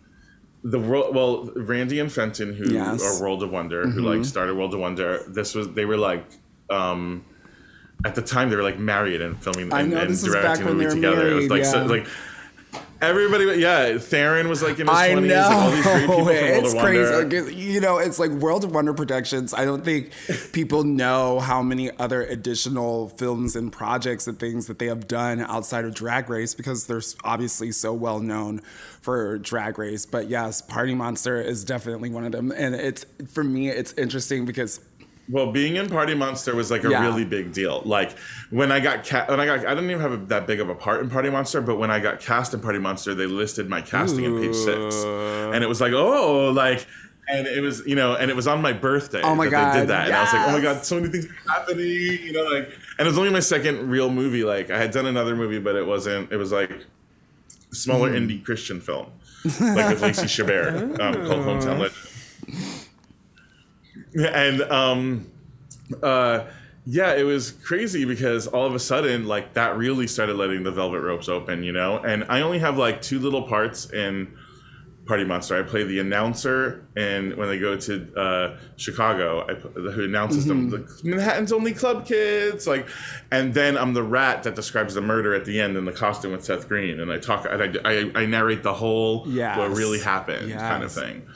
the 0.64 0.78
world, 0.78 1.14
well, 1.14 1.50
Randy 1.56 2.00
and 2.00 2.10
Fenton, 2.10 2.52
who 2.54 2.72
Yes. 2.72 3.00
Mm-hmm. 3.02 3.16
are 3.16 3.22
World 3.22 3.42
of 3.42 3.50
Wonder, 3.50 3.86
who 3.86 4.02
like 4.02 4.24
started 4.24 4.56
World 4.56 4.74
of 4.74 4.80
Wonder. 4.80 5.22
This 5.28 5.54
was 5.54 5.72
they 5.72 5.84
were 5.84 5.96
like, 5.96 6.24
um, 6.70 7.24
at 8.04 8.14
the 8.14 8.22
time 8.22 8.50
they 8.50 8.56
were 8.56 8.62
like 8.62 8.78
married 8.78 9.20
and 9.20 9.40
filming 9.42 9.72
I 9.72 9.80
and, 9.80 9.90
know, 9.90 10.00
and 10.00 10.10
this 10.10 10.22
directing 10.22 10.42
back 10.42 10.58
the 10.58 10.74
movie 10.74 10.94
together. 10.94 11.30
it 11.30 11.34
was 11.34 11.48
married, 11.48 11.50
like 11.50 11.64
so, 11.64 11.84
like 11.84 12.06
everybody, 13.00 13.60
yeah. 13.60 13.98
Theron 13.98 14.48
was 14.48 14.62
like 14.62 14.78
in 14.78 14.86
his 14.86 14.96
I 14.96 15.12
twenties. 15.12 15.32
Like, 15.32 15.52
all 15.52 15.70
these 15.70 15.82
great 15.82 16.00
people 16.00 16.18
know 16.18 16.24
from 16.24 16.34
World 16.34 16.64
it's 16.64 16.74
of 16.74 16.80
crazy. 16.80 17.12
Wonder. 17.12 17.50
You 17.50 17.80
know, 17.80 17.98
it's 17.98 18.18
like 18.18 18.30
World 18.30 18.64
of 18.64 18.74
Wonder 18.74 18.94
Productions. 18.94 19.54
I 19.54 19.64
don't 19.64 19.84
think 19.84 20.12
people 20.52 20.84
know 20.84 21.40
how 21.40 21.62
many 21.62 21.90
other 21.98 22.22
additional 22.22 23.08
films 23.10 23.56
and 23.56 23.72
projects 23.72 24.26
and 24.26 24.38
things 24.38 24.66
that 24.66 24.78
they 24.78 24.86
have 24.86 25.08
done 25.08 25.40
outside 25.40 25.84
of 25.84 25.94
Drag 25.94 26.28
Race 26.28 26.54
because 26.54 26.86
they're 26.86 27.02
obviously 27.24 27.72
so 27.72 27.92
well 27.92 28.20
known 28.20 28.60
for 29.00 29.38
Drag 29.38 29.78
Race. 29.78 30.06
But 30.06 30.28
yes, 30.28 30.60
Party 30.60 30.94
Monster 30.94 31.40
is 31.40 31.64
definitely 31.64 32.10
one 32.10 32.24
of 32.24 32.32
them, 32.32 32.52
and 32.52 32.74
it's 32.74 33.06
for 33.32 33.44
me, 33.44 33.68
it's 33.68 33.92
interesting 33.94 34.44
because 34.44 34.80
Well, 35.30 35.52
being 35.52 35.76
in 35.76 35.88
Party 35.90 36.14
Monster 36.14 36.54
was 36.54 36.70
like 36.70 36.84
a 36.84 36.90
Yeah. 36.90 37.02
really 37.06 37.24
big 37.24 37.52
deal. 37.52 37.82
Like 37.84 38.16
when 38.50 38.72
I 38.72 38.80
got 38.80 39.06
ca- 39.06 39.26
when 39.28 39.40
I 39.40 39.46
got 39.46 39.58
I 39.66 39.74
didn't 39.74 39.90
even 39.90 40.00
have 40.00 40.12
a, 40.12 40.16
that 40.26 40.46
big 40.46 40.58
of 40.60 40.68
a 40.70 40.74
part 40.74 41.02
in 41.02 41.10
Party 41.10 41.28
Monster, 41.28 41.60
but 41.60 41.76
when 41.76 41.90
I 41.90 41.98
got 42.00 42.20
cast 42.20 42.54
in 42.54 42.60
Party 42.60 42.78
Monster, 42.78 43.14
they 43.14 43.26
listed 43.26 43.68
my 43.68 43.82
casting 43.82 44.24
in 44.24 44.38
page 44.40 44.54
six, 44.56 44.94
and 45.04 45.62
it 45.62 45.68
was 45.68 45.80
like 45.80 45.92
oh 45.92 46.50
like. 46.50 46.86
And 47.30 47.46
it 47.46 47.60
was, 47.60 47.86
you 47.86 47.94
know, 47.94 48.14
and 48.14 48.30
it 48.30 48.34
was 48.36 48.46
on 48.46 48.62
my 48.62 48.72
birthday 48.72 49.20
Oh 49.22 49.34
my 49.34 49.44
that 49.44 49.50
God, 49.50 49.74
they 49.74 49.80
did 49.80 49.88
that, 49.90 50.06
and 50.06 50.16
I 50.16 50.22
was 50.22 50.32
like, 50.32 50.48
"Oh 50.48 50.52
my 50.52 50.60
god, 50.62 50.82
so 50.82 50.94
many 50.98 51.08
things 51.12 51.26
are 51.26 51.52
happening!" 51.52 51.86
You 51.86 52.32
know, 52.32 52.44
like, 52.44 52.70
and 52.98 53.00
it 53.00 53.10
was 53.10 53.18
only 53.18 53.28
my 53.28 53.40
second 53.40 53.90
real 53.90 54.08
movie. 54.10 54.44
Like 54.44 54.70
I 54.70 54.78
had 54.78 54.92
done 54.92 55.04
another 55.04 55.36
movie, 55.36 55.58
but 55.58 55.76
it 55.76 55.86
wasn't. 55.86 56.32
It 56.32 56.38
was 56.38 56.52
like 56.52 56.70
smaller 57.70 58.10
indie 58.12 58.42
Christian 58.42 58.80
film, 58.80 59.08
like 59.60 59.90
with 59.90 60.00
Lacey 60.00 60.22
Chabert, 60.22 60.98
um, 61.00 61.12
called 61.26 61.44
Hometown 61.44 61.78
Legend. 62.48 62.77
And 64.18 64.62
um, 64.62 65.30
uh, 66.02 66.44
yeah, 66.86 67.14
it 67.14 67.24
was 67.24 67.50
crazy 67.50 68.04
because 68.04 68.46
all 68.46 68.64
of 68.66 68.74
a 68.74 68.78
sudden, 68.78 69.26
like 69.26 69.54
that 69.54 69.76
really 69.76 70.06
started 70.06 70.36
letting 70.36 70.62
the 70.62 70.72
velvet 70.72 71.00
ropes 71.00 71.28
open, 71.28 71.62
you 71.62 71.72
know. 71.72 71.98
And 71.98 72.24
I 72.28 72.40
only 72.40 72.58
have 72.60 72.78
like 72.78 73.02
two 73.02 73.18
little 73.18 73.42
parts 73.42 73.90
in 73.92 74.34
Party 75.06 75.24
Monster. 75.24 75.58
I 75.58 75.62
play 75.62 75.84
the 75.84 75.98
announcer, 76.00 76.86
and 76.94 77.34
when 77.34 77.48
they 77.48 77.58
go 77.58 77.76
to 77.76 78.14
uh, 78.14 78.56
Chicago, 78.76 79.46
I 79.48 79.54
who 79.54 80.04
announces 80.04 80.44
them, 80.44 80.68
the 80.70 80.86
Manhattan's 81.02 81.50
only 81.52 81.72
club 81.72 82.06
kids, 82.06 82.66
like, 82.66 82.86
and 83.30 83.52
then 83.54 83.76
I'm 83.78 83.94
the 83.94 84.02
rat 84.02 84.42
that 84.44 84.54
describes 84.54 84.94
the 84.94 85.00
murder 85.00 85.34
at 85.34 85.44
the 85.46 85.60
end 85.60 85.76
in 85.78 85.86
the 85.86 85.92
costume 85.92 86.32
with 86.32 86.44
Seth 86.44 86.68
Green, 86.68 87.00
and 87.00 87.10
I 87.10 87.18
talk, 87.18 87.46
and 87.50 87.78
I, 87.84 87.90
I, 87.90 88.22
I 88.22 88.26
narrate 88.26 88.62
the 88.62 88.74
whole 88.74 89.26
what 89.58 89.70
really 89.70 89.98
happened 90.00 90.50
kind 90.70 90.82
of 90.84 90.92
thing, 90.92 91.26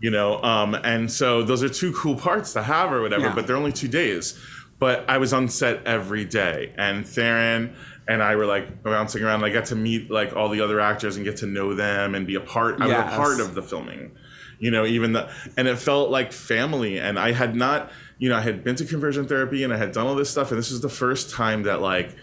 you 0.00 0.10
know. 0.10 0.42
Um, 0.42 0.74
and 0.74 1.10
so 1.10 1.42
those 1.42 1.62
are 1.62 1.68
two 1.68 1.92
cool 1.92 2.16
parts 2.16 2.52
to 2.54 2.62
have 2.62 2.92
or 2.92 3.00
whatever, 3.00 3.24
Yeah. 3.26 3.34
but 3.34 3.46
they're 3.46 3.56
only 3.56 3.72
two 3.72 3.88
days. 3.88 4.38
But 4.78 5.04
I 5.08 5.18
was 5.18 5.32
on 5.32 5.48
set 5.48 5.86
every 5.86 6.24
day, 6.24 6.74
and 6.76 7.06
Theron 7.06 7.74
and 8.06 8.22
I 8.22 8.36
were 8.36 8.44
like 8.44 8.82
bouncing 8.82 9.22
around. 9.22 9.36
And 9.36 9.46
I 9.46 9.50
got 9.50 9.66
to 9.66 9.76
meet 9.76 10.10
like 10.10 10.34
all 10.36 10.48
the 10.48 10.60
other 10.60 10.80
actors 10.80 11.16
and 11.16 11.24
get 11.24 11.38
to 11.38 11.46
know 11.46 11.74
them 11.74 12.14
and 12.14 12.26
be 12.26 12.34
a 12.34 12.40
part. 12.40 12.80
I 12.80 12.86
was 12.86 12.96
a 12.96 13.16
part 13.16 13.40
of 13.40 13.54
the 13.54 13.62
filming, 13.62 14.12
you 14.58 14.70
know. 14.70 14.84
Even 14.84 15.12
the 15.12 15.30
and 15.56 15.68
it 15.68 15.78
felt 15.78 16.10
like 16.10 16.32
family. 16.32 16.98
And 16.98 17.18
I 17.18 17.32
had 17.32 17.54
not, 17.54 17.90
you 18.18 18.28
know, 18.28 18.36
I 18.36 18.40
had 18.40 18.62
been 18.64 18.74
to 18.76 18.84
conversion 18.84 19.26
therapy 19.26 19.62
and 19.64 19.72
I 19.72 19.76
had 19.76 19.92
done 19.92 20.06
all 20.06 20.16
this 20.16 20.28
stuff. 20.28 20.50
And 20.50 20.58
this 20.58 20.70
was 20.70 20.80
the 20.82 20.88
first 20.90 21.30
time 21.30 21.62
that 21.62 21.80
like 21.80 22.14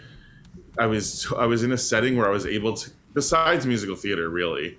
I 0.78 0.86
was 0.86 1.32
I 1.36 1.46
was 1.46 1.64
in 1.64 1.72
a 1.72 1.78
setting 1.78 2.16
where 2.18 2.28
I 2.28 2.32
was 2.32 2.46
able 2.46 2.74
to, 2.76 2.92
besides 3.14 3.66
musical 3.66 3.96
theater, 3.96 4.30
really, 4.30 4.78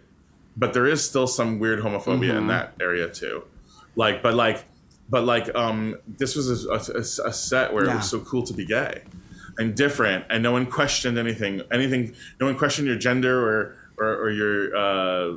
but 0.56 0.72
there 0.74 0.86
is 0.86 1.04
still 1.04 1.26
some 1.26 1.58
weird 1.58 1.80
homophobia 1.80 2.28
Mm-hmm. 2.30 2.38
in 2.38 2.46
that 2.48 2.74
area 2.80 3.08
too. 3.08 3.44
Like, 3.96 4.22
but 4.22 4.34
like, 4.34 4.64
but 5.10 5.24
like, 5.24 5.54
um, 5.54 5.96
this 6.06 6.34
was 6.36 6.64
a, 6.66 6.70
a- 6.96 7.28
a 7.28 7.32
set 7.32 7.72
where 7.72 7.84
it 7.84 7.94
was 7.94 8.08
so 8.08 8.20
cool 8.20 8.42
to 8.44 8.54
be 8.54 8.64
gay 8.64 9.02
and 9.58 9.74
different, 9.74 10.24
and 10.30 10.42
no 10.42 10.52
one 10.52 10.64
questioned 10.66 11.18
anything. 11.18 11.60
Anything, 11.70 12.14
no 12.40 12.46
one 12.46 12.56
questioned 12.56 12.86
your 12.88 12.96
gender 12.96 13.36
or 13.46 13.76
or, 13.98 14.08
or 14.24 14.30
your. 14.30 14.76
Uh, 14.76 15.36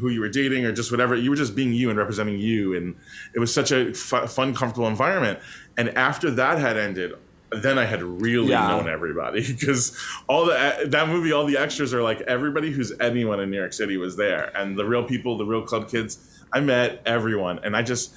who 0.00 0.08
you 0.08 0.20
were 0.20 0.28
dating 0.28 0.64
or 0.64 0.72
just 0.72 0.90
whatever 0.90 1.14
you 1.14 1.30
were 1.30 1.36
just 1.36 1.54
being 1.54 1.72
you 1.72 1.88
and 1.88 1.96
representing 1.96 2.36
you 2.36 2.74
and 2.74 2.96
it 3.32 3.38
was 3.38 3.54
such 3.54 3.70
a 3.70 3.94
fu- 3.94 4.26
fun 4.26 4.52
comfortable 4.52 4.88
environment 4.88 5.38
and 5.78 5.88
after 5.90 6.32
that 6.32 6.58
had 6.58 6.76
ended 6.76 7.12
then 7.60 7.78
i 7.78 7.84
had 7.84 8.02
really 8.02 8.48
Yeah. 8.50 8.68
known 8.68 8.88
everybody 8.88 9.44
because 9.60 9.96
all 10.28 10.46
the 10.46 10.84
that 10.86 11.08
movie 11.08 11.32
all 11.32 11.44
the 11.44 11.56
extras 11.58 11.92
are 11.92 12.02
like 12.02 12.20
everybody 12.22 12.70
who's 12.70 12.92
anyone 13.00 13.40
in 13.40 13.50
new 13.50 13.58
york 13.58 13.72
city 13.72 13.96
was 13.96 14.16
there 14.16 14.50
and 14.56 14.78
the 14.78 14.84
real 14.84 15.04
people 15.04 15.36
the 15.36 15.44
real 15.44 15.62
club 15.62 15.88
kids 15.90 16.42
i 16.52 16.60
met 16.60 17.02
everyone 17.04 17.58
and 17.64 17.76
i 17.76 17.82
just 17.82 18.14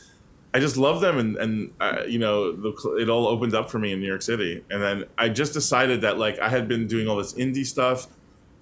I 0.53 0.60
just 0.60 0.78
love 0.78 1.02
them, 1.02 1.18
and 1.18 1.36
and 1.36 1.74
uh, 1.82 2.03
you 2.07 2.18
know, 2.18 2.53
the, 2.53 2.98
it 3.02 3.10
all 3.10 3.28
opened 3.28 3.53
up 3.53 3.70
for 3.70 3.78
me 3.78 3.91
in 3.91 3.99
New 3.99 4.07
York 4.07 4.22
City, 4.22 4.64
and 4.70 4.82
then 4.82 5.03
I 5.18 5.28
just 5.28 5.52
decided 5.52 5.99
that 6.03 6.18
like 6.18 6.40
I 6.40 6.48
had 6.48 6.70
been 6.70 6.88
doing 6.88 7.10
all 7.10 7.18
this 7.18 7.34
indie 7.34 7.66
stuff, 7.66 8.07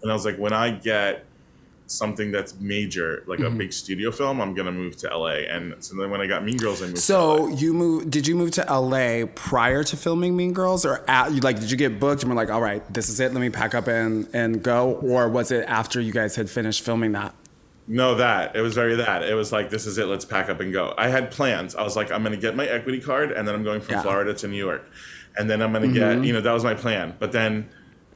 and 0.01 0.09
I 0.09 0.15
was 0.15 0.25
like, 0.25 0.37
when 0.39 0.53
I 0.53 0.71
get 0.71 1.23
something 1.87 2.31
that's 2.31 2.59
major, 2.59 3.23
like 3.27 3.39
Mm-hmm. 3.39 3.55
a 3.55 3.57
big 3.57 3.73
studio 3.73 4.11
film, 4.11 4.39
I'm 4.41 4.53
gonna 4.53 4.71
move 4.71 4.95
to 4.97 5.15
LA. 5.17 5.43
And 5.49 5.75
so 5.83 5.95
then 5.95 6.09
when 6.09 6.21
I 6.21 6.27
got 6.27 6.43
Mean 6.43 6.57
Girls, 6.57 6.81
I 6.81 6.85
moved. 6.87 6.99
So 6.99 7.47
you 7.49 7.73
moved? 7.73 8.09
Did 8.09 8.25
you 8.27 8.35
move 8.35 8.51
to 8.51 8.65
LA 8.69 9.25
prior 9.35 9.83
to 9.83 9.97
filming 9.97 10.35
Mean 10.35 10.53
Girls, 10.53 10.85
or 10.85 11.03
at, 11.09 11.31
you 11.33 11.41
like 11.41 11.59
did 11.59 11.69
you 11.71 11.77
get 11.77 11.99
booked 11.99 12.23
and 12.23 12.29
were 12.31 12.35
like, 12.35 12.49
all 12.49 12.61
right, 12.61 12.81
this 12.93 13.09
is 13.09 13.19
it, 13.19 13.33
let 13.33 13.41
me 13.41 13.49
pack 13.49 13.75
up 13.75 13.87
and 13.87 14.27
and 14.33 14.63
go, 14.63 14.93
or 14.95 15.27
was 15.29 15.51
it 15.51 15.65
after 15.67 15.99
you 16.01 16.11
guys 16.13 16.35
had 16.35 16.49
finished 16.49 16.83
filming 16.83 17.11
that? 17.13 17.35
No, 17.85 18.15
that 18.15 18.55
it 18.55 18.61
was 18.61 18.73
very 18.73 18.95
that 18.95 19.23
it 19.23 19.33
was 19.33 19.51
like 19.51 19.69
this 19.69 19.85
is 19.85 19.97
it. 19.97 20.05
Let's 20.07 20.23
pack 20.25 20.49
up 20.49 20.61
and 20.61 20.71
go. 20.71 20.93
I 20.97 21.09
had 21.09 21.31
plans. 21.31 21.75
I 21.75 21.83
was 21.83 21.95
like, 21.97 22.11
I'm 22.13 22.23
gonna 22.23 22.37
get 22.37 22.55
my 22.55 22.65
equity 22.65 23.01
card, 23.01 23.31
and 23.33 23.45
then 23.47 23.53
I'm 23.55 23.63
going 23.63 23.81
from 23.81 23.95
Yeah. 23.95 24.01
Florida 24.03 24.33
to 24.35 24.47
New 24.47 24.55
York, 24.57 24.89
and 25.37 25.49
then 25.49 25.61
I'm 25.61 25.73
gonna 25.73 25.89
get 25.89 26.23
you 26.23 26.31
know 26.31 26.39
that 26.39 26.53
was 26.53 26.63
my 26.63 26.75
plan. 26.75 27.13
But 27.19 27.33
then, 27.33 27.69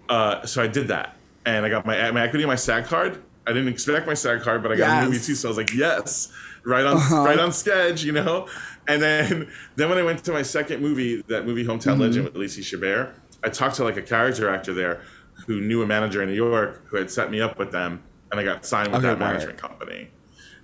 uh, 0.07 0.45
so 0.45 0.64
I 0.64 0.68
did 0.68 0.88
that, 0.88 1.18
and 1.45 1.65
I 1.65 1.69
got 1.69 1.85
my 1.85 2.10
my 2.11 2.22
equity, 2.23 2.45
my 2.45 2.56
SAG 2.56 2.85
card. 2.85 3.22
I 3.48 3.53
didn't 3.53 3.69
expect 3.69 4.06
my 4.06 4.14
SAG 4.14 4.41
card, 4.41 4.61
but 4.61 4.74
I 4.74 4.76
got 4.76 5.03
a 5.03 5.06
movie 5.06 5.19
too, 5.19 5.34
so 5.34 5.48
I 5.48 5.49
was 5.49 5.57
like, 5.57 5.74
yes, 5.74 6.32
right 6.65 6.86
on 6.86 6.98
uh-huh. 6.98 7.24
right 7.24 7.40
on 7.40 7.53
sketch, 7.53 8.03
you 8.03 8.11
know. 8.11 8.48
And 8.88 9.02
then 9.02 9.49
then 9.76 9.90
when 9.90 9.98
I 9.98 10.03
went 10.03 10.24
to 10.26 10.32
my 10.32 10.41
second 10.41 10.82
movie, 10.82 11.22
that 11.28 11.45
movie 11.45 11.64
Hometown 11.64 11.94
mm-hmm. 11.94 12.02
Legend 12.02 12.26
with 12.26 12.36
Lacey 12.36 12.61
Chabert, 12.61 13.14
I 13.44 13.49
talked 13.49 13.76
to 13.78 13.84
like 13.84 13.98
a 13.98 14.02
character 14.02 14.49
actor 14.49 14.74
there 14.74 15.02
who 15.45 15.61
knew 15.61 15.82
a 15.82 15.86
manager 15.86 16.22
in 16.22 16.30
New 16.30 16.36
York 16.36 16.84
who 16.88 16.98
had 16.98 17.10
set 17.10 17.32
me 17.32 17.40
up 17.40 17.57
with 17.57 17.72
them, 17.72 18.03
and 18.32 18.40
I 18.40 18.44
got 18.44 18.65
signed 18.65 18.90
with 18.90 18.98
Okay, 18.98 19.07
that 19.07 19.19
right. 19.19 19.32
management 19.32 19.57
company. 19.57 20.10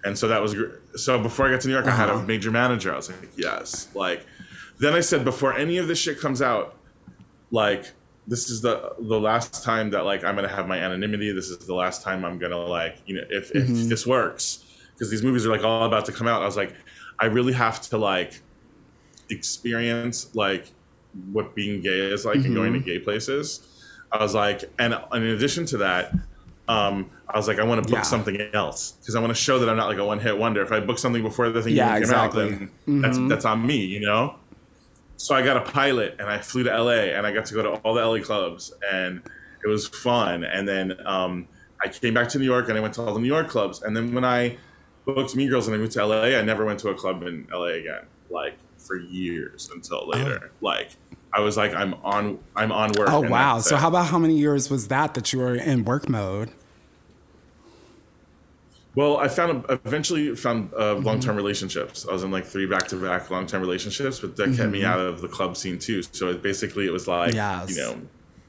And 0.03 0.17
so 0.17 0.27
that 0.27 0.41
was 0.41 0.55
so 0.95 1.21
before 1.21 1.47
I 1.47 1.51
got 1.51 1.61
to 1.61 1.67
New 1.67 1.73
York, 1.73 1.85
I 1.85 1.91
had 1.91 2.09
a 2.09 2.13
uh-huh. 2.13 2.25
major 2.25 2.51
manager. 2.51 2.91
I 2.91 2.97
was 2.97 3.09
like, 3.09 3.29
yes. 3.37 3.87
Like, 3.95 4.25
then 4.79 4.93
I 4.93 4.99
said, 4.99 5.23
before 5.23 5.53
any 5.53 5.77
of 5.77 5.87
this 5.87 5.97
shit 5.97 6.19
comes 6.19 6.41
out, 6.41 6.75
like, 7.51 7.93
this 8.27 8.49
is 8.49 8.61
the 8.61 8.93
the 8.99 9.19
last 9.19 9.63
time 9.63 9.89
that 9.91 10.05
like 10.05 10.23
I'm 10.23 10.35
gonna 10.35 10.47
have 10.47 10.67
my 10.67 10.77
anonymity. 10.77 11.31
This 11.31 11.49
is 11.49 11.57
the 11.59 11.75
last 11.75 12.03
time 12.03 12.23
I'm 12.23 12.37
gonna 12.37 12.57
like, 12.57 13.01
you 13.05 13.15
know, 13.15 13.23
if 13.29 13.51
if 13.51 13.67
mm-hmm. 13.67 13.89
this 13.89 14.07
works, 14.07 14.63
because 14.93 15.09
these 15.09 15.23
movies 15.23 15.45
are 15.45 15.49
like 15.49 15.63
all 15.63 15.85
about 15.85 16.05
to 16.05 16.11
come 16.11 16.27
out. 16.27 16.41
I 16.41 16.45
was 16.45 16.57
like, 16.57 16.73
I 17.19 17.25
really 17.25 17.53
have 17.53 17.81
to 17.89 17.97
like 17.97 18.41
experience 19.29 20.33
like 20.35 20.71
what 21.31 21.55
being 21.55 21.81
gay 21.81 21.99
is 22.11 22.25
like 22.25 22.37
and 22.37 22.55
going 22.55 22.73
to 22.73 22.79
mm-hmm. 22.79 22.87
gay 22.87 22.99
places. 22.99 23.67
I 24.11 24.21
was 24.21 24.33
like, 24.35 24.63
and, 24.79 24.93
and 25.11 25.23
in 25.23 25.31
addition 25.31 25.65
to 25.67 25.77
that, 25.77 26.13
um, 26.67 27.09
I 27.27 27.37
was 27.37 27.47
like, 27.47 27.59
I 27.59 27.63
want 27.63 27.83
to 27.83 27.89
book 27.89 27.99
Yeah. 27.99 28.03
something 28.03 28.39
else 28.53 28.93
because 28.93 29.15
I 29.15 29.19
want 29.19 29.31
to 29.31 29.41
show 29.41 29.59
that 29.59 29.69
I'm 29.69 29.75
not 29.75 29.87
like 29.87 29.97
a 29.97 30.05
one 30.05 30.19
hit 30.19 30.37
wonder. 30.37 30.61
If 30.61 30.71
I 30.71 30.79
book 30.79 30.99
something 30.99 31.23
before 31.23 31.49
the 31.49 31.61
thing 31.61 31.75
Yeah, 31.75 31.93
came 31.93 32.03
exactly. 32.03 32.43
out, 32.43 32.49
then 32.49 32.67
mm-hmm. 32.87 33.01
that's 33.01 33.17
that's 33.29 33.45
on 33.45 33.65
me, 33.65 33.77
you 33.77 33.99
know. 33.99 34.35
So 35.23 35.33
I 35.33 35.41
got 35.41 35.55
a 35.55 35.61
pilot 35.61 36.17
and 36.19 36.27
I 36.27 36.39
flew 36.39 36.63
to 36.63 36.83
LA 36.83 37.15
and 37.15 37.25
I 37.25 37.31
got 37.31 37.45
to 37.45 37.53
go 37.53 37.61
to 37.61 37.69
all 37.75 37.93
the 37.93 38.05
LA 38.05 38.19
clubs 38.19 38.73
and 38.91 39.21
it 39.63 39.69
was 39.69 39.87
fun. 39.87 40.43
And 40.43 40.67
then 40.67 40.97
um, 41.05 41.47
I 41.81 41.87
came 41.87 42.13
back 42.13 42.27
to 42.29 42.39
New 42.39 42.43
York 42.43 42.67
and 42.67 42.77
I 42.77 42.81
went 42.81 42.95
to 42.95 43.03
all 43.03 43.13
the 43.13 43.21
New 43.21 43.29
York 43.29 43.47
clubs. 43.47 43.81
And 43.81 43.95
then 43.95 44.13
when 44.13 44.25
I 44.25 44.57
booked 45.05 45.33
Mean 45.33 45.49
Girls 45.49 45.65
and 45.65 45.75
I 45.75 45.79
moved 45.79 45.93
to 45.93 46.05
LA, 46.05 46.23
I 46.23 46.41
never 46.41 46.65
went 46.65 46.81
to 46.81 46.89
a 46.89 46.93
club 46.93 47.23
in 47.23 47.47
LA 47.49 47.67
again, 47.67 48.01
like 48.29 48.57
for 48.77 48.97
years 48.97 49.69
until 49.73 50.09
later. 50.09 50.51
Like 50.59 50.89
I 51.31 51.39
was 51.39 51.55
like, 51.55 51.73
I'm 51.73 51.93
on, 52.03 52.39
I'm 52.57 52.73
on 52.73 52.91
work. 52.91 53.07
Oh 53.09 53.21
wow! 53.21 53.59
So 53.59 53.77
it. 53.77 53.79
how 53.79 53.87
about 53.87 54.07
how 54.07 54.19
many 54.19 54.35
years 54.35 54.69
was 54.69 54.89
that 54.89 55.13
that 55.13 55.31
you 55.31 55.39
were 55.39 55.55
in 55.55 55.85
work 55.85 56.09
mode? 56.09 56.51
Well, 58.95 59.17
I 59.17 59.27
found 59.27 59.65
eventually 59.69 60.35
found 60.35 60.71
uh, 60.73 60.95
Mm-hmm. 60.95 61.05
long 61.05 61.19
term 61.19 61.35
relationships. 61.35 62.05
I 62.07 62.13
was 62.13 62.23
in 62.23 62.31
like 62.31 62.45
three 62.45 62.67
back 62.67 62.87
to 62.89 62.95
back 62.95 63.29
long 63.31 63.47
term 63.47 63.61
relationships, 63.61 64.19
but 64.19 64.35
that 64.37 64.55
kept 64.55 64.71
me 64.71 64.85
out 64.85 64.99
of 64.99 65.21
the 65.21 65.27
club 65.27 65.57
scene 65.57 65.79
too. 65.79 66.03
So 66.03 66.29
it 66.29 66.41
basically, 66.43 66.85
it 66.85 66.91
was 66.93 67.07
like 67.07 67.31
Mm-hmm. 67.33 67.37
Yes. 67.67 67.75
you 67.77 67.81
know, 67.83 68.01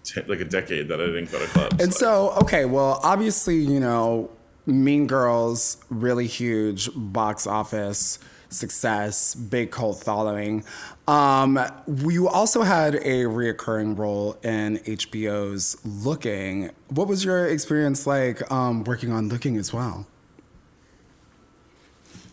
t- 0.05 0.21
like 0.27 0.41
a 0.41 0.45
decade 0.45 0.89
that 0.89 1.01
I 1.01 1.07
didn't 1.07 1.33
go 1.33 1.39
to 1.39 1.47
clubs. 1.47 1.73
And 1.81 1.89
Like, 1.89 1.93
so, 1.93 2.33
okay, 2.43 2.67
well, 2.67 3.01
obviously, 3.03 3.57
you 3.57 3.81
know, 3.81 4.31
Mean 4.67 5.07
Girls, 5.07 5.79
really 5.89 6.27
huge 6.27 6.91
box 6.95 7.47
office 7.47 8.19
success, 8.51 9.35
big 9.35 9.71
cult 9.73 10.03
following. 10.05 10.63
Um, 11.09 11.59
you 12.07 12.29
also 12.29 12.63
had 12.63 12.95
a 12.95 13.25
reoccurring 13.25 13.99
role 13.99 14.39
in 14.45 14.79
HBO's 14.79 15.77
Looking. 15.85 16.71
What 16.89 17.09
was 17.09 17.25
your 17.25 17.47
experience 17.49 18.07
like 18.07 18.49
um, 18.53 18.85
working 18.85 19.11
on 19.11 19.29
Looking 19.29 19.57
as 19.57 19.73
well? 19.73 20.07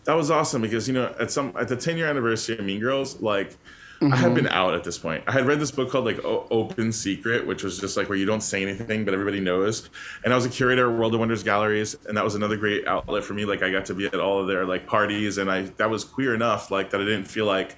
That 0.05 0.13
was 0.13 0.31
awesome 0.31 0.61
because 0.61 0.87
you 0.87 0.93
know 0.93 1.13
at 1.19 1.31
some 1.31 1.53
at 1.59 1.67
the 1.67 1.75
10 1.75 1.97
year 1.97 2.07
anniversary 2.07 2.57
of 2.57 2.65
Mean 2.65 2.79
Girls, 2.79 3.21
like 3.21 3.51
I 3.51 4.05
Mm-hmm. 4.05 4.13
had 4.15 4.33
been 4.33 4.47
out 4.47 4.73
at 4.73 4.83
this 4.83 4.97
point. 4.97 5.23
I 5.27 5.31
had 5.31 5.45
read 5.45 5.59
this 5.59 5.69
book 5.69 5.91
called 5.91 6.05
like 6.05 6.25
o- 6.25 6.47
Open 6.49 6.91
Secret, 6.91 7.45
which 7.45 7.61
was 7.63 7.77
just 7.79 7.95
like 7.97 8.09
where 8.09 8.17
you 8.17 8.25
don't 8.25 8.41
say 8.41 8.63
anything 8.63 9.05
but 9.05 9.13
everybody 9.13 9.39
knows. 9.39 9.91
And 10.23 10.33
I 10.33 10.35
was 10.35 10.43
a 10.43 10.49
curator 10.49 10.91
at 10.91 10.97
World 10.97 11.13
of 11.13 11.19
Wonders 11.19 11.43
galleries, 11.43 11.95
and 12.07 12.17
that 12.17 12.23
was 12.23 12.33
another 12.33 12.57
great 12.57 12.87
outlet 12.87 13.23
for 13.23 13.35
me. 13.35 13.45
Like 13.45 13.61
I 13.61 13.69
got 13.71 13.85
to 13.85 13.93
be 13.93 14.07
at 14.07 14.15
all 14.15 14.41
of 14.41 14.47
their 14.47 14.65
like 14.65 14.87
parties, 14.87 15.37
and 15.37 15.51
I 15.51 15.63
that 15.77 15.91
was 15.91 16.03
queer 16.03 16.33
enough 16.33 16.71
like 16.71 16.89
that 16.89 16.99
I 16.99 17.03
didn't 17.05 17.25
feel 17.25 17.45
like 17.45 17.75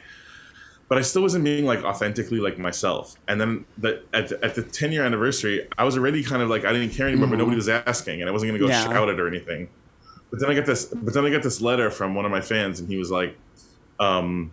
but 0.89 0.97
I 0.97 1.01
still 1.01 1.23
wasn't 1.23 1.43
being 1.43 1.65
like 1.65 1.83
authentically 1.83 2.39
like 2.39 2.57
myself. 2.59 3.15
And 3.27 3.41
then 3.41 3.65
the, 3.77 4.03
at, 4.13 4.27
the, 4.27 4.43
at 4.45 4.53
the 4.53 4.61
10 4.63 4.91
year 4.91 5.03
anniversary, 5.03 5.67
I 5.77 5.85
was 5.85 5.97
already 5.97 6.23
kind 6.23 6.41
of 6.41 6.49
like 6.49 6.63
I 6.65 6.71
didn't 6.73 6.91
care 6.91 7.07
anymore, 7.07 7.27
but 7.27 7.37
nobody 7.37 7.55
was 7.57 7.67
asking, 7.67 8.21
and 8.21 8.29
I 8.29 8.31
wasn't 8.31 8.49
gonna 8.51 8.59
go 8.59 8.67
Yeah. 8.67 8.83
shout 8.83 9.09
it 9.09 9.19
or 9.19 9.27
anything. 9.27 9.67
But 10.33 10.39
then 10.39 10.49
I 10.49 10.55
get 10.55 10.65
this, 10.65 10.85
but 10.85 11.13
then 11.13 11.25
I 11.25 11.29
get 11.29 11.43
this 11.43 11.61
letter 11.61 11.91
from 11.91 12.15
one 12.15 12.25
of 12.25 12.31
my 12.31 12.41
fans, 12.41 12.79
and 12.79 12.89
he 12.89 12.97
was 12.97 13.11
like, 13.11 13.37
um, 13.99 14.51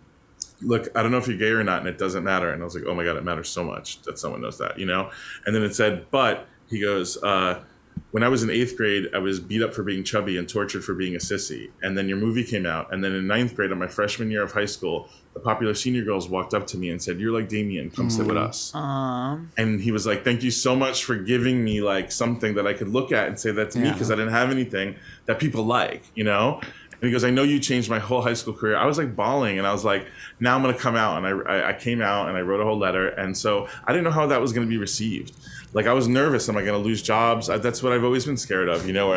"Look, 0.61 0.95
I 0.95 1.01
don't 1.01 1.09
know 1.09 1.17
if 1.17 1.27
you're 1.27 1.39
gay 1.39 1.49
or 1.49 1.63
not, 1.63 1.79
and 1.79 1.87
it 1.87 1.97
doesn't 1.97 2.23
matter." 2.23 2.51
And 2.51 2.61
I 2.61 2.65
was 2.65 2.75
like, 2.75 2.83
"Oh 2.85 2.93
my 2.93 3.03
god, 3.03 3.17
it 3.17 3.23
matters 3.23 3.49
so 3.49 3.63
much 3.63 3.99
that 4.03 4.19
someone 4.19 4.41
knows 4.41 4.59
that," 4.59 4.77
you 4.77 4.85
know. 4.85 5.09
And 5.47 5.55
then 5.55 5.63
it 5.63 5.73
said, 5.73 6.05
"But," 6.11 6.47
he 6.69 6.79
goes, 6.79 7.17
uh, 7.23 7.63
when 8.11 8.23
I 8.23 8.27
was 8.27 8.43
in 8.43 8.49
eighth 8.49 8.75
grade, 8.75 9.09
I 9.13 9.19
was 9.19 9.39
beat 9.39 9.63
up 9.63 9.73
for 9.73 9.83
being 9.83 10.03
chubby 10.03 10.37
and 10.37 10.47
tortured 10.47 10.83
for 10.83 10.93
being 10.93 11.15
a 11.15 11.19
sissy. 11.19 11.71
And 11.81 11.97
then 11.97 12.09
your 12.09 12.17
movie 12.17 12.43
came 12.43 12.65
out. 12.65 12.93
And 12.93 13.03
then 13.03 13.13
in 13.13 13.25
ninth 13.25 13.55
grade, 13.55 13.71
on 13.71 13.79
my 13.79 13.87
freshman 13.87 14.29
year 14.29 14.43
of 14.43 14.51
high 14.51 14.65
school, 14.65 15.09
the 15.33 15.39
popular 15.39 15.73
senior 15.73 16.03
girls 16.03 16.27
walked 16.27 16.53
up 16.53 16.67
to 16.67 16.77
me 16.77 16.89
and 16.89 17.01
said, 17.01 17.19
You're 17.19 17.31
like 17.31 17.47
Damien, 17.47 17.89
come 17.89 18.09
sit 18.09 18.25
with 18.25 18.35
us. 18.35 18.73
Mm. 18.73 19.47
And 19.57 19.81
he 19.81 19.93
was 19.93 20.05
like, 20.05 20.25
Thank 20.25 20.43
you 20.43 20.51
so 20.51 20.75
much 20.75 21.05
for 21.05 21.15
giving 21.15 21.63
me 21.63 21.81
like 21.81 22.11
something 22.11 22.55
that 22.55 22.67
I 22.67 22.73
could 22.73 22.89
look 22.89 23.13
at 23.13 23.29
and 23.29 23.39
say 23.39 23.51
that's 23.51 23.77
me 23.77 23.89
because 23.91 24.11
I 24.11 24.15
didn't 24.15 24.33
have 24.33 24.51
anything 24.51 24.95
that 25.25 25.39
people 25.39 25.63
like, 25.63 26.03
you 26.13 26.25
know? 26.25 26.59
And 27.01 27.07
he 27.07 27.11
goes, 27.11 27.23
I 27.23 27.31
know 27.31 27.41
you 27.41 27.59
changed 27.59 27.89
my 27.89 27.97
whole 27.97 28.21
high 28.21 28.35
school 28.35 28.53
career. 28.53 28.77
I 28.77 28.85
was 28.85 28.99
like 28.99 29.15
bawling 29.15 29.57
and 29.57 29.65
I 29.65 29.73
was 29.73 29.83
like, 29.83 30.05
now 30.39 30.55
I'm 30.55 30.61
going 30.61 30.75
to 30.75 30.79
come 30.79 30.95
out. 30.95 31.17
And 31.17 31.25
I, 31.25 31.51
I, 31.51 31.69
I 31.69 31.73
came 31.73 31.99
out 31.99 32.29
and 32.29 32.37
I 32.37 32.41
wrote 32.41 32.61
a 32.61 32.63
whole 32.63 32.77
letter. 32.77 33.07
And 33.07 33.35
so 33.35 33.67
I 33.85 33.91
didn't 33.91 34.03
know 34.03 34.11
how 34.11 34.27
that 34.27 34.39
was 34.39 34.53
going 34.53 34.67
to 34.67 34.69
be 34.69 34.77
received. 34.77 35.35
Like 35.73 35.87
I 35.87 35.93
was 35.93 36.07
nervous. 36.07 36.47
Am 36.47 36.57
I 36.57 36.61
going 36.61 36.79
to 36.79 36.87
lose 36.87 37.01
jobs? 37.01 37.49
I, 37.49 37.57
that's 37.57 37.81
what 37.81 37.91
I've 37.91 38.03
always 38.03 38.25
been 38.25 38.37
scared 38.37 38.69
of, 38.69 38.85
you 38.85 38.93
know, 38.93 39.13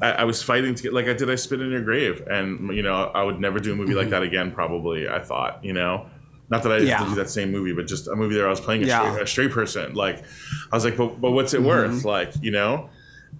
I, 0.00 0.12
I 0.12 0.24
was 0.24 0.42
fighting 0.42 0.74
to 0.74 0.82
get, 0.82 0.94
like, 0.94 1.08
I 1.08 1.12
did, 1.12 1.28
I 1.30 1.34
spit 1.34 1.60
in 1.60 1.70
your 1.70 1.82
grave. 1.82 2.26
And, 2.26 2.74
you 2.74 2.82
know, 2.82 2.94
I 2.94 3.22
would 3.22 3.38
never 3.38 3.58
do 3.58 3.72
a 3.72 3.76
movie 3.76 3.92
like 3.92 4.04
mm-hmm. 4.04 4.12
that 4.12 4.22
again, 4.22 4.50
probably, 4.50 5.06
I 5.06 5.20
thought, 5.20 5.62
you 5.62 5.74
know? 5.74 6.06
Not 6.48 6.62
that 6.62 6.72
I 6.72 6.78
Yeah. 6.78 6.98
have 6.98 7.08
to 7.08 7.14
do 7.14 7.20
that 7.20 7.28
same 7.28 7.50
movie, 7.52 7.72
but 7.72 7.86
just 7.86 8.08
a 8.08 8.16
movie 8.16 8.34
there 8.34 8.46
I 8.46 8.50
was 8.50 8.60
playing 8.60 8.84
a, 8.84 8.86
Yeah. 8.86 9.10
straight, 9.10 9.22
a 9.22 9.26
straight 9.26 9.50
person. 9.50 9.94
Like, 9.94 10.24
I 10.72 10.76
was 10.76 10.86
like, 10.86 10.96
but, 10.96 11.20
but 11.20 11.32
what's 11.32 11.52
it 11.52 11.58
mm-hmm. 11.58 11.66
worth? 11.66 12.04
Like, 12.06 12.32
you 12.40 12.50
know? 12.50 12.88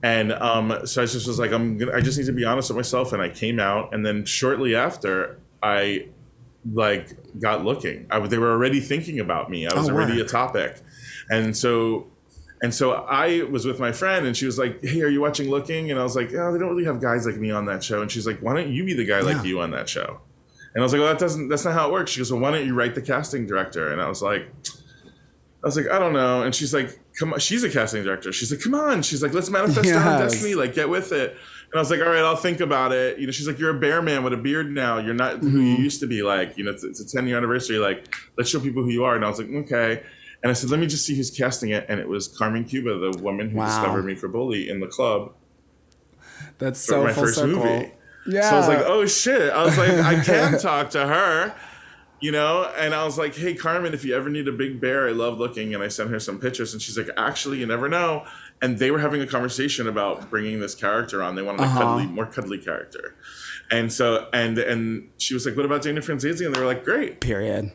And 0.03 0.33
um, 0.33 0.87
so 0.87 1.03
I 1.03 1.07
just 1.07 1.27
was 1.27 1.39
like, 1.39 1.53
I'm 1.53 1.79
gonna, 1.79 1.93
I 1.93 2.01
just 2.01 2.19
need 2.19 2.27
to 2.27 2.33
be 2.33 2.45
honest 2.45 2.71
with 2.71 2.77
myself. 2.77 3.13
And 3.13 3.23
I 3.23 3.29
came 3.29 3.59
out, 3.59 3.95
and 3.95 4.05
then 4.05 4.25
shortly 4.25 4.75
after, 4.77 5.39
I 5.63 6.09
like 6.73 7.17
got 7.41 7.65
looking. 7.65 8.07
I, 8.11 8.19
they 8.27 8.39
were 8.39 8.51
already 8.51 8.81
thinking 8.81 9.21
about 9.21 9.51
me. 9.51 9.67
I 9.67 9.75
was 9.75 9.89
Oh, 9.89 9.93
already 9.93 10.17
word. 10.19 10.27
a 10.27 10.29
topic, 10.29 10.77
and 11.31 11.57
so. 11.57 12.09
And 12.63 12.75
so 12.75 12.93
I 12.93 13.43
was 13.43 13.67
with 13.67 13.79
my 13.79 13.93
friend, 13.93 14.27
and 14.27 14.35
she 14.35 14.47
was 14.47 14.59
like, 14.59 14.83
"Hey, 14.83 15.03
are 15.03 15.09
you 15.09 15.21
watching 15.21 15.51
Looking?" 15.51 15.91
And 15.91 16.01
I 16.01 16.03
was 16.03 16.17
like, 16.17 16.33
"Oh, 16.33 16.53
they 16.53 16.59
don't 16.59 16.71
really 16.71 16.87
have 16.87 17.03
guys 17.03 17.27
like 17.27 17.37
me 17.37 17.51
on 17.51 17.67
that 17.67 17.85
show." 17.85 18.01
And 18.01 18.11
she's 18.11 18.27
like, 18.27 18.41
"Why 18.41 18.55
don't 18.55 18.71
you 18.71 18.83
be 18.83 18.95
the 18.95 19.05
guy 19.05 19.21
like 19.21 19.45
you 19.45 19.61
on 19.61 19.73
that 19.73 19.91
show?" 19.91 20.21
And 20.75 20.83
I 20.83 20.85
was 20.85 20.93
like, 20.93 21.01
"Well, 21.01 21.11
that 21.13 21.19
doesn't. 21.21 21.49
That's 21.49 21.67
not 21.67 21.75
how 21.75 21.89
it 21.89 21.93
works." 21.93 22.13
She 22.13 22.21
goes, 22.21 22.33
"Well, 22.33 22.41
why 22.41 22.51
don't 22.53 22.65
you 22.67 22.75
write 22.75 22.95
the 22.95 23.03
casting 23.03 23.47
director?" 23.47 23.93
And 23.93 24.01
I 24.01 24.09
was 24.09 24.23
like, 24.23 24.49
I 25.63 25.67
was 25.67 25.77
like, 25.77 25.89
I 25.91 25.99
don't 25.99 26.15
know. 26.15 26.43
And 26.45 26.55
she's 26.55 26.73
like, 26.73 26.99
come 27.19 27.33
on. 27.33 27.39
She's 27.41 27.65
a 27.65 27.71
casting 27.71 28.03
director. 28.05 28.33
She's 28.33 28.51
like, 28.51 28.61
come 28.61 28.75
on. 28.75 29.03
She's 29.03 29.23
like, 29.23 29.33
let's 29.33 29.51
manifest 29.51 29.91
our 29.93 30.19
destiny. 30.19 30.55
Like, 30.55 30.75
get 30.75 30.89
with 30.89 31.13
it. 31.13 31.31
And 31.31 31.75
I 31.75 31.79
was 31.79 31.91
like, 31.91 32.01
all 32.01 32.07
right, 32.09 32.23
I'll 32.23 32.37
think 32.37 32.61
about 32.61 32.93
it. 32.93 33.19
You 33.19 33.27
know, 33.27 33.33
she's 33.33 33.47
like, 33.49 33.59
you're 33.59 33.77
a 33.77 33.81
bear 33.81 34.01
man 34.03 34.23
with 34.23 34.33
a 34.33 34.37
beard 34.37 34.71
now. 34.71 34.99
You're 34.99 35.15
not 35.15 35.39
who 35.41 35.49
Mm-hmm. 35.49 35.61
you 35.61 35.77
used 35.77 36.01
to 36.01 36.07
be. 36.07 36.23
Like, 36.23 36.57
you 36.57 36.65
know, 36.65 36.71
it's, 36.71 36.85
it's 36.85 37.01
a 37.01 37.17
10 37.17 37.27
year 37.27 37.37
anniversary. 37.37 37.79
Like, 37.79 38.15
let's 38.39 38.49
show 38.51 38.61
people 38.61 38.83
who 38.85 38.91
you 38.91 39.05
are. 39.05 39.17
And 39.17 39.25
I 39.25 39.29
was 39.29 39.39
like, 39.39 39.49
okay. 39.51 40.03
And 40.43 40.51
I 40.51 40.53
said, 40.53 40.71
let 40.71 40.79
me 40.79 40.87
just 40.87 41.05
see 41.05 41.17
who's 41.17 41.31
casting 41.31 41.71
it. 41.71 41.87
And 41.89 41.99
it 41.99 42.09
was 42.09 42.29
Carmen 42.29 42.65
Cuba, 42.65 42.99
the 43.11 43.19
woman 43.23 43.51
who 43.51 43.57
Wow. 43.59 43.67
discovered 43.67 44.05
me 44.05 44.15
for 44.15 44.29
Bully 44.29 44.69
in 44.69 44.79
the 44.81 44.87
club 44.87 45.33
That's 46.59 46.79
so 46.81 47.03
my 47.05 47.13
full 47.13 47.25
first 47.25 47.37
circle. 47.37 47.65
movie. 47.65 47.93
Yeah. 48.29 48.49
So 48.51 48.57
I 48.57 48.59
was 48.59 48.69
like, 48.69 48.83
oh 48.87 49.07
shit. 49.07 49.53
I 49.53 49.65
was 49.65 49.79
like, 49.79 49.91
I 49.91 50.23
can 50.23 50.59
talk 50.61 50.91
to 50.91 51.07
her, 51.07 51.55
you 52.21 52.33
know? 52.33 52.71
And 52.77 52.95
I 52.95 53.05
was 53.05 53.19
like, 53.19 53.35
hey, 53.35 53.55
Carmen, 53.55 53.93
if 53.95 54.05
you 54.05 54.15
ever 54.15 54.29
need 54.31 54.49
a 54.49 54.53
big 54.53 54.81
bear, 54.81 55.09
I 55.09 55.13
love 55.13 55.39
looking. 55.39 55.75
And 55.75 55.83
I 55.83 55.89
sent 55.89 56.11
her 56.11 56.19
some 56.21 56.39
pictures 56.39 56.73
and 56.73 56.81
she's 56.83 56.97
like, 56.97 57.11
actually, 57.17 57.59
you 57.61 57.67
never 57.67 57.89
know. 57.89 58.25
And 58.63 58.79
they 58.79 58.91
were 58.91 58.99
having 59.01 59.21
a 59.21 59.27
conversation 59.27 59.87
about 59.87 60.31
bringing 60.31 60.61
this 60.61 60.75
character 60.75 61.23
on. 61.23 61.35
They 61.35 61.43
wanted 61.43 61.61
a 61.61 61.65
Uh-huh. 61.65 61.81
cuddly, 61.83 62.07
more 62.07 62.27
cuddly 62.27 62.59
character. 62.59 63.15
And 63.71 63.93
so, 63.93 64.29
and 64.33 64.59
and 64.59 65.11
she 65.19 65.35
was 65.35 65.45
like, 65.45 65.57
what 65.57 65.67
about 65.67 65.83
Danny 65.83 66.01
Franzese? 66.01 66.45
And 66.47 66.55
they 66.55 66.61
were 66.61 66.67
like, 66.67 66.85
great. 66.85 67.21
Period. 67.21 67.73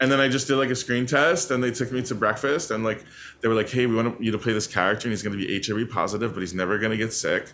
And 0.00 0.10
then 0.10 0.18
I 0.20 0.28
just 0.28 0.46
did 0.46 0.56
like 0.56 0.70
a 0.70 0.74
screen 0.74 1.04
test, 1.04 1.50
and 1.50 1.62
they 1.62 1.70
took 1.72 1.92
me 1.92 2.00
to 2.00 2.14
breakfast, 2.14 2.70
and 2.70 2.82
like 2.82 3.04
they 3.42 3.48
were 3.48 3.54
like, 3.54 3.68
"Hey, 3.68 3.84
we 3.84 3.96
want 3.96 4.18
you 4.22 4.32
to 4.32 4.38
play 4.38 4.54
this 4.54 4.66
character, 4.66 5.06
and 5.08 5.12
he's 5.12 5.22
going 5.22 5.38
to 5.38 5.46
be 5.46 5.60
HIV 5.62 5.90
positive, 5.90 6.32
but 6.32 6.40
he's 6.40 6.54
never 6.54 6.78
going 6.78 6.90
to 6.92 6.96
get 6.96 7.12
sick. 7.12 7.52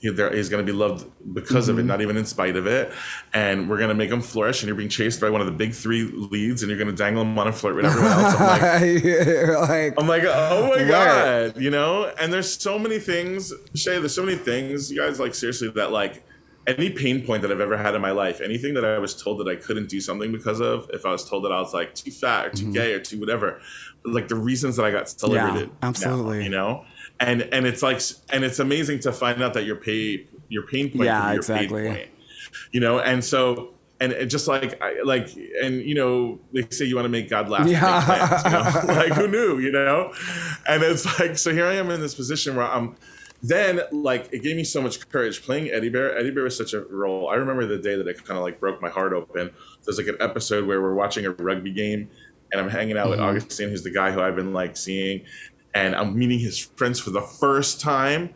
He, 0.00 0.10
there, 0.10 0.34
he's 0.34 0.48
going 0.48 0.64
to 0.64 0.70
be 0.70 0.76
loved 0.76 1.06
because 1.34 1.68
of 1.68 1.78
it, 1.78 1.82
mm-hmm. 1.82 1.88
not 1.88 2.00
even 2.00 2.16
in 2.16 2.26
spite 2.26 2.56
of 2.56 2.66
it. 2.66 2.92
And 3.32 3.68
we're 3.68 3.78
going 3.78 3.88
to 3.88 3.94
make 3.94 4.10
him 4.10 4.20
flourish. 4.20 4.62
And 4.62 4.68
you're 4.68 4.76
being 4.76 4.88
chased 4.88 5.20
by 5.20 5.30
one 5.30 5.40
of 5.40 5.46
the 5.46 5.52
big 5.52 5.72
three 5.72 6.04
leads, 6.04 6.62
and 6.62 6.70
you're 6.70 6.78
going 6.78 6.90
to 6.90 6.96
dangle 6.96 7.22
him 7.22 7.38
on 7.38 7.46
and 7.46 7.56
flirt 7.56 7.76
with 7.76 7.86
everyone 7.86 8.12
else. 8.12 8.34
I'm 8.34 8.46
like, 8.46 9.68
like, 9.68 9.94
I'm 9.98 10.08
like, 10.08 10.22
oh 10.24 10.68
my 10.68 10.84
god, 10.84 11.60
you 11.60 11.70
know. 11.70 12.12
And 12.18 12.32
there's 12.32 12.60
so 12.60 12.78
many 12.78 12.98
things, 12.98 13.52
Shea. 13.74 13.98
There's 13.98 14.14
so 14.14 14.24
many 14.24 14.38
things, 14.38 14.90
you 14.90 15.00
guys. 15.00 15.18
Like 15.18 15.34
seriously, 15.34 15.68
that 15.70 15.92
like 15.92 16.24
any 16.66 16.90
pain 16.90 17.24
point 17.24 17.42
that 17.42 17.52
I've 17.52 17.60
ever 17.60 17.76
had 17.76 17.94
in 17.94 18.02
my 18.02 18.10
life, 18.10 18.40
anything 18.40 18.74
that 18.74 18.84
I 18.84 18.98
was 18.98 19.20
told 19.20 19.38
that 19.38 19.48
I 19.48 19.56
couldn't 19.56 19.88
do 19.88 20.00
something 20.00 20.32
because 20.32 20.60
of, 20.60 20.90
if 20.92 21.06
I 21.06 21.12
was 21.12 21.28
told 21.28 21.44
that 21.44 21.52
I 21.52 21.60
was 21.60 21.72
like 21.72 21.94
too 21.94 22.10
fat 22.10 22.46
or 22.46 22.50
too 22.50 22.64
mm-hmm. 22.64 22.72
gay 22.72 22.92
or 22.92 23.00
too 23.00 23.20
whatever, 23.20 23.60
like 24.04 24.28
the 24.28 24.36
reasons 24.36 24.76
that 24.76 24.84
I 24.84 24.90
got 24.90 25.08
celebrated, 25.08 25.68
now, 25.68 25.88
absolutely. 25.88 26.44
you 26.44 26.50
know. 26.50 26.84
And 27.18 27.42
and 27.42 27.66
it's 27.66 27.82
like 27.82 28.00
and 28.30 28.44
it's 28.44 28.58
amazing 28.58 29.00
to 29.00 29.12
find 29.12 29.42
out 29.42 29.54
that 29.54 29.64
your 29.64 29.76
pay 29.76 30.26
your 30.48 30.66
pain 30.66 30.90
point 30.90 31.04
Yeah, 31.04 31.28
your 31.28 31.36
exactly. 31.36 31.82
pain 31.82 31.94
point, 31.94 32.08
you 32.72 32.80
know. 32.80 32.98
And 32.98 33.24
so. 33.24 33.72
And 33.98 34.12
it 34.12 34.26
just 34.26 34.46
like, 34.46 34.78
like, 35.06 35.34
and 35.62 35.80
you 35.80 35.94
know, 35.94 36.38
they 36.52 36.68
say 36.68 36.84
you 36.84 36.96
want 36.96 37.06
to 37.06 37.08
make 37.08 37.30
God 37.30 37.48
laugh. 37.48 37.66
Yeah. 37.66 38.04
plans, 38.04 38.44
you 38.44 38.50
know? 38.50 38.94
like 39.00 39.12
who 39.14 39.26
knew, 39.26 39.58
you 39.58 39.72
know? 39.72 40.12
And 40.68 40.82
it's 40.82 41.18
like, 41.18 41.38
so 41.38 41.50
here 41.54 41.64
I 41.64 41.76
am 41.76 41.90
in 41.90 42.02
this 42.02 42.14
position 42.14 42.56
where 42.56 42.66
I'm. 42.66 42.96
Then, 43.42 43.80
like, 43.92 44.28
it 44.32 44.42
gave 44.42 44.56
me 44.56 44.64
so 44.64 44.82
much 44.82 45.08
courage 45.08 45.42
playing 45.42 45.70
Eddie 45.70 45.88
Bear. 45.88 46.14
Eddie 46.18 46.30
Bear 46.30 46.44
was 46.44 46.56
such 46.56 46.74
a 46.74 46.80
role. 46.80 47.28
I 47.30 47.34
remember 47.36 47.64
the 47.66 47.78
day 47.78 47.96
that 47.96 48.06
it 48.06 48.22
kind 48.24 48.36
of 48.36 48.44
like 48.44 48.60
broke 48.60 48.82
my 48.82 48.88
heart 48.88 49.12
open. 49.12 49.50
There's 49.84 49.98
like 49.98 50.08
an 50.08 50.16
episode 50.20 50.66
where 50.66 50.82
we're 50.82 50.94
watching 50.94 51.24
a 51.24 51.30
rugby 51.30 51.70
game, 51.70 52.10
and 52.52 52.60
I'm 52.60 52.68
hanging 52.68 52.96
out 52.96 53.08
with 53.08 53.18
mm-hmm. 53.18 53.28
Augustine, 53.28 53.68
who's 53.68 53.82
the 53.82 53.90
guy 53.90 54.10
who 54.10 54.20
I've 54.20 54.36
been 54.36 54.52
like 54.52 54.76
seeing, 54.76 55.24
and 55.76 55.94
I'm 55.94 56.18
meeting 56.18 56.38
his 56.38 56.58
friends 56.58 56.98
for 56.98 57.10
the 57.10 57.20
first 57.20 57.80
time. 57.80 58.30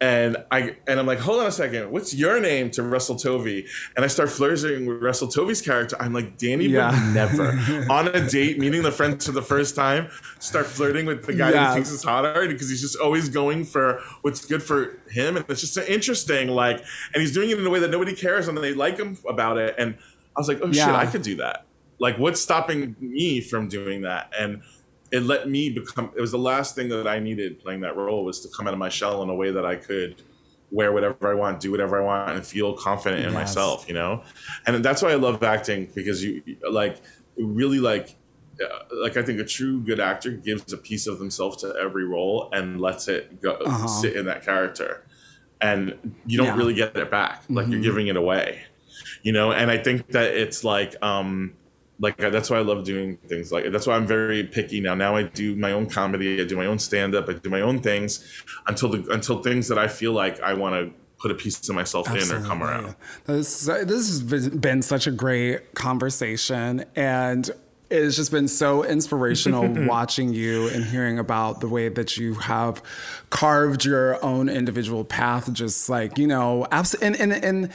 And 0.00 0.36
I 0.52 0.76
and 0.86 1.00
I'm 1.00 1.06
like, 1.06 1.18
hold 1.18 1.40
on 1.40 1.46
a 1.46 1.50
second, 1.50 1.90
what's 1.90 2.14
your 2.14 2.38
name 2.40 2.70
to 2.70 2.84
Russell 2.84 3.16
Tovey? 3.16 3.66
And 3.96 4.04
I 4.04 4.08
start 4.08 4.30
flirting 4.30 4.86
with 4.86 5.02
Russell 5.02 5.26
Tovey's 5.26 5.60
character. 5.60 5.96
I'm 5.98 6.12
like, 6.12 6.38
Danny 6.38 6.66
Yeah. 6.66 6.92
would 6.92 7.14
never 7.14 7.46
on 7.90 8.06
a 8.06 8.28
date, 8.30 8.60
meeting 8.60 8.82
the 8.82 8.92
friends 8.92 9.26
for 9.26 9.32
the 9.32 9.42
first 9.42 9.74
time, 9.74 10.08
start 10.38 10.66
flirting 10.66 11.04
with 11.04 11.26
the 11.26 11.32
guy 11.32 11.50
that 11.50 11.68
he 11.70 11.74
thinks 11.74 11.90
Yes. 11.90 11.98
is 11.98 12.04
hotter 12.04 12.46
because 12.46 12.70
he's 12.70 12.80
just 12.80 12.96
always 13.00 13.28
going 13.28 13.64
for 13.64 14.00
what's 14.22 14.44
good 14.46 14.62
for 14.62 15.00
him, 15.10 15.36
and 15.36 15.44
it's 15.48 15.62
just 15.62 15.74
so 15.74 15.82
interesting. 15.82 16.46
Like, 16.46 16.78
and 17.12 17.20
he's 17.20 17.32
doing 17.34 17.50
it 17.50 17.58
in 17.58 17.66
a 17.66 17.70
way 17.70 17.80
that 17.80 17.90
nobody 17.90 18.14
cares, 18.14 18.46
and 18.46 18.56
they 18.56 18.74
like 18.74 18.98
him 18.98 19.18
about 19.28 19.58
it. 19.58 19.74
And 19.78 19.96
I 20.36 20.38
was 20.40 20.46
like, 20.46 20.60
oh 20.62 20.70
shit, 20.70 20.86
I 20.86 21.06
could 21.06 21.22
do 21.22 21.34
that. 21.38 21.64
Like, 21.98 22.18
what's 22.18 22.40
stopping 22.40 22.94
me 23.00 23.40
from 23.40 23.66
doing 23.66 24.02
that? 24.02 24.32
And 24.38 24.62
it 25.10 25.22
let 25.22 25.48
me 25.48 25.70
become 25.70 26.10
it 26.16 26.20
was 26.20 26.32
the 26.32 26.38
last 26.38 26.74
thing 26.74 26.88
that 26.88 27.06
i 27.08 27.18
needed 27.18 27.58
playing 27.60 27.80
that 27.80 27.96
role 27.96 28.24
was 28.24 28.40
to 28.40 28.48
come 28.56 28.66
out 28.66 28.72
of 28.74 28.78
my 28.78 28.88
shell 28.88 29.22
in 29.22 29.28
a 29.30 29.34
way 29.34 29.50
that 29.50 29.64
i 29.64 29.74
could 29.74 30.22
wear 30.70 30.92
whatever 30.92 31.30
i 31.30 31.34
want 31.34 31.60
do 31.60 31.70
whatever 31.70 32.00
i 32.00 32.04
want 32.04 32.30
and 32.30 32.46
feel 32.46 32.74
confident 32.74 33.20
in 33.24 33.32
Yes. 33.32 33.34
myself 33.34 33.88
you 33.88 33.94
know 33.94 34.22
and 34.66 34.84
that's 34.84 35.00
why 35.02 35.10
i 35.10 35.14
love 35.14 35.42
acting 35.42 35.90
because 35.94 36.22
you 36.22 36.42
like 36.70 37.00
really 37.38 37.78
like 37.80 38.16
uh, 38.62 38.78
like 39.02 39.16
i 39.16 39.22
think 39.22 39.40
a 39.40 39.44
true 39.44 39.80
good 39.80 40.00
actor 40.00 40.30
gives 40.32 40.72
a 40.72 40.76
piece 40.76 41.06
of 41.06 41.18
themselves 41.18 41.56
to 41.62 41.74
every 41.80 42.04
role 42.04 42.50
and 42.52 42.80
lets 42.80 43.08
it 43.08 43.40
go 43.40 43.52
Uh-huh. 43.52 43.86
sit 43.86 44.14
in 44.16 44.26
that 44.26 44.44
character 44.44 45.04
and 45.60 45.94
you 46.26 46.36
don't 46.36 46.46
Yeah. 46.46 46.50
Mm-hmm. 46.52 46.58
really 46.58 46.74
get 46.74 46.96
it 46.96 47.10
back 47.10 47.44
like 47.48 47.66
you're 47.68 47.80
giving 47.80 48.08
it 48.08 48.16
away 48.16 48.60
you 49.22 49.32
know 49.32 49.52
and 49.52 49.70
i 49.70 49.78
think 49.78 50.06
that 50.08 50.34
it's 50.34 50.64
like 50.64 50.94
um 51.02 51.54
like 52.00 52.16
that's 52.16 52.48
why 52.50 52.58
I 52.58 52.60
love 52.62 52.84
doing 52.84 53.16
things 53.26 53.50
like 53.50 53.70
that's 53.72 53.86
why 53.86 53.94
I'm 53.96 54.06
very 54.06 54.44
picky 54.44 54.80
now. 54.80 54.94
Now 54.94 55.16
I 55.16 55.24
do 55.24 55.56
my 55.56 55.72
own 55.72 55.86
comedy, 55.88 56.40
I 56.40 56.44
do 56.44 56.56
my 56.56 56.66
own 56.66 56.78
stand 56.78 57.14
up, 57.14 57.28
I 57.28 57.32
do 57.34 57.50
my 57.50 57.60
own 57.60 57.80
things 57.80 58.24
until 58.66 58.88
the 58.90 59.10
until 59.12 59.42
things 59.42 59.68
that 59.68 59.78
I 59.78 59.88
feel 59.88 60.12
like 60.12 60.40
I 60.40 60.54
want 60.54 60.74
to 60.74 60.94
put 61.18 61.32
a 61.32 61.34
piece 61.34 61.68
of 61.68 61.74
myself 61.74 62.08
in 62.14 62.30
or 62.30 62.40
come 62.46 62.62
around. 62.62 62.94
This, 63.26 63.66
this 63.66 63.88
has 64.08 64.22
been- 64.22 64.58
been 64.58 64.82
such 64.82 65.08
a 65.08 65.10
great 65.10 65.74
conversation, 65.74 66.84
and 66.94 67.50
it's 67.90 68.14
just 68.14 68.30
been 68.30 68.46
so 68.46 68.84
inspirational 68.84 69.66
watching 69.88 70.32
you 70.32 70.68
and 70.68 70.84
hearing 70.84 71.18
about 71.18 71.60
the 71.60 71.66
way 71.68 71.88
that 71.88 72.16
you 72.16 72.34
have 72.34 72.80
carved 73.30 73.84
your 73.84 74.22
own 74.24 74.48
individual 74.48 75.04
path. 75.04 75.52
Just 75.52 75.88
like 75.88 76.18
you 76.18 76.28
know, 76.28 76.66
abs- 76.70 76.94
and 76.94 77.16
and 77.16 77.32
and 77.32 77.72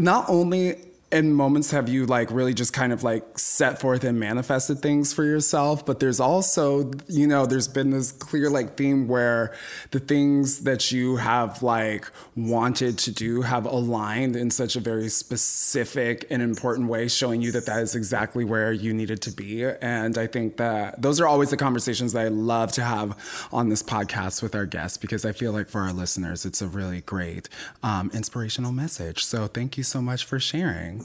not 0.00 0.26
only 0.28 0.76
in 1.14 1.32
moments 1.32 1.70
have 1.70 1.88
you 1.88 2.06
like 2.06 2.28
really 2.32 2.52
just 2.52 2.72
kind 2.72 2.92
of 2.92 3.04
like 3.04 3.38
set 3.38 3.80
forth 3.80 4.02
and 4.02 4.18
manifested 4.18 4.80
things 4.80 5.12
for 5.12 5.24
yourself 5.24 5.86
but 5.86 6.00
there's 6.00 6.18
also 6.18 6.90
you 7.06 7.26
know 7.26 7.46
there's 7.46 7.68
been 7.68 7.90
this 7.90 8.10
clear 8.10 8.50
like 8.50 8.76
theme 8.76 9.06
where 9.06 9.54
the 9.92 10.00
things 10.00 10.64
that 10.64 10.90
you 10.90 11.16
have 11.16 11.62
like 11.62 12.10
wanted 12.34 12.98
to 12.98 13.12
do 13.12 13.42
have 13.42 13.64
aligned 13.64 14.34
in 14.34 14.50
such 14.50 14.74
a 14.74 14.80
very 14.80 15.08
specific 15.08 16.26
and 16.30 16.42
important 16.42 16.88
way 16.88 17.06
showing 17.06 17.40
you 17.40 17.52
that 17.52 17.64
that 17.64 17.80
is 17.80 17.94
exactly 17.94 18.44
where 18.44 18.72
you 18.72 18.92
needed 18.92 19.22
to 19.22 19.30
be. 19.30 19.64
And 19.64 20.18
i 20.18 20.26
think 20.26 20.56
that 20.56 21.00
those 21.00 21.20
are 21.20 21.28
always 21.28 21.50
the 21.50 21.56
conversations 21.56 22.12
that 22.12 22.24
i 22.24 22.28
love 22.28 22.72
to 22.72 22.82
have 22.82 23.16
on 23.52 23.68
this 23.68 23.84
podcast 23.84 24.42
with 24.42 24.54
our 24.56 24.66
guests 24.66 24.98
because 24.98 25.24
i 25.24 25.30
feel 25.30 25.52
like 25.52 25.68
for 25.68 25.80
our 25.80 25.92
listeners 25.92 26.44
it's 26.44 26.60
a 26.60 26.66
really 26.66 27.02
great 27.02 27.48
um, 27.84 28.10
inspirational 28.12 28.72
message. 28.72 29.24
So 29.24 29.46
thank 29.46 29.78
you 29.78 29.84
so 29.84 30.02
much 30.02 30.24
for 30.24 30.40
sharing 30.40 31.03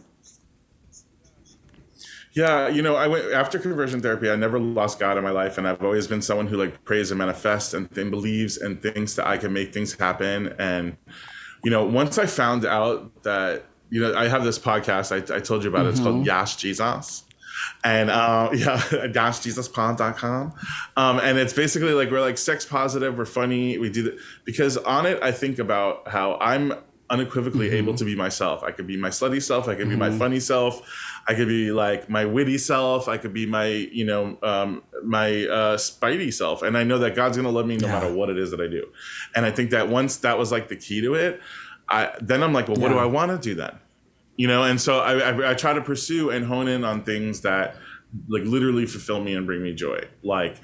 Yeah, 2.39 2.69
you 2.69 2.81
know, 2.81 2.95
I 2.95 3.07
went 3.07 3.33
after 3.33 3.59
conversion 3.59 4.01
therapy. 4.01 4.29
I 4.29 4.37
never 4.37 4.59
lost 4.59 4.97
God 4.97 5.17
in 5.17 5.23
my 5.25 5.31
life, 5.31 5.57
and 5.57 5.67
I've 5.67 5.83
always 5.83 6.07
been 6.07 6.21
someone 6.21 6.47
who 6.47 6.55
like 6.55 6.85
prays 6.85 7.11
and 7.11 7.17
manifests 7.17 7.73
and, 7.73 7.95
and 7.97 8.09
believes 8.09 8.55
and 8.57 8.81
thinks 8.81 9.15
that 9.15 9.27
I 9.27 9.37
can 9.37 9.51
make 9.51 9.73
things 9.73 9.93
happen. 9.93 10.55
And 10.57 10.95
you 11.65 11.69
know, 11.69 11.83
once 11.83 12.17
I 12.17 12.27
found 12.27 12.65
out 12.65 13.23
that 13.23 13.65
you 13.89 14.01
know, 14.01 14.15
I 14.15 14.27
have 14.27 14.43
this 14.43 14.59
podcast. 14.59 15.11
I, 15.11 15.35
I 15.35 15.39
told 15.39 15.63
you 15.63 15.69
about 15.69 15.85
it. 15.85 15.89
It's 15.89 15.99
called 15.99 16.25
Yash 16.25 16.55
Jesus. 16.57 17.23
And 17.83 18.09
uh, 18.09 18.51
yeah, 18.53 18.77
yashjesuspod.com. 18.77 20.53
Um, 20.95 21.19
and 21.19 21.37
it's 21.37 21.53
basically 21.53 21.93
like 21.93 22.09
we're 22.11 22.21
like 22.21 22.37
sex 22.37 22.65
positive, 22.65 23.17
we're 23.17 23.25
funny, 23.25 23.77
we 23.77 23.89
do 23.89 24.03
that 24.03 24.19
because 24.45 24.77
on 24.77 25.05
it 25.05 25.21
I 25.21 25.31
think 25.31 25.59
about 25.59 26.07
how 26.07 26.37
I'm 26.39 26.73
unequivocally 27.09 27.71
able 27.71 27.95
to 27.95 28.05
be 28.05 28.15
myself. 28.15 28.63
I 28.63 28.71
could 28.71 28.85
be 28.87 28.97
my 28.97 29.09
slutty 29.09 29.41
self, 29.41 29.67
I 29.67 29.75
could 29.75 29.89
be 29.89 29.95
my 29.95 30.11
funny 30.11 30.39
self, 30.39 30.81
I 31.27 31.33
could 31.33 31.47
be 31.47 31.71
like 31.71 32.09
my 32.09 32.25
witty 32.25 32.57
self, 32.57 33.07
I 33.07 33.17
could 33.17 33.33
be 33.33 33.45
my, 33.45 33.65
you 33.67 34.05
know, 34.05 34.37
um, 34.43 34.83
my 35.03 35.45
uh, 35.45 35.77
spidey 35.77 36.31
self. 36.33 36.61
And 36.61 36.77
I 36.77 36.83
know 36.83 36.99
that 36.99 37.15
God's 37.15 37.35
gonna 37.37 37.49
love 37.49 37.65
me 37.65 37.77
no 37.77 37.87
Yeah. 37.87 37.93
matter 37.93 38.13
what 38.13 38.29
it 38.29 38.37
is 38.37 38.51
that 38.51 38.61
I 38.61 38.67
do. 38.67 38.87
And 39.35 39.45
I 39.45 39.51
think 39.51 39.71
that 39.71 39.89
once 39.89 40.17
that 40.17 40.37
was 40.37 40.51
like 40.51 40.67
the 40.67 40.75
key 40.75 41.01
to 41.01 41.15
it, 41.15 41.41
I 41.89 42.11
then 42.21 42.43
I'm 42.43 42.53
like, 42.53 42.67
well, 42.67 42.77
what 42.77 42.89
do 42.89 42.97
I 42.97 43.05
want 43.05 43.31
to 43.31 43.37
do 43.49 43.55
then? 43.55 43.75
You 44.37 44.47
know, 44.47 44.63
and 44.63 44.79
so 44.79 44.99
I, 44.99 45.31
I 45.31 45.51
I 45.51 45.53
try 45.55 45.73
to 45.73 45.81
pursue 45.81 46.29
and 46.29 46.45
hone 46.45 46.67
in 46.67 46.83
on 46.83 47.03
things 47.03 47.41
that 47.41 47.75
like 48.27 48.43
literally 48.43 48.85
fulfill 48.85 49.21
me 49.21 49.33
and 49.35 49.45
bring 49.45 49.61
me 49.63 49.73
joy. 49.73 49.99
Like, 50.23 50.57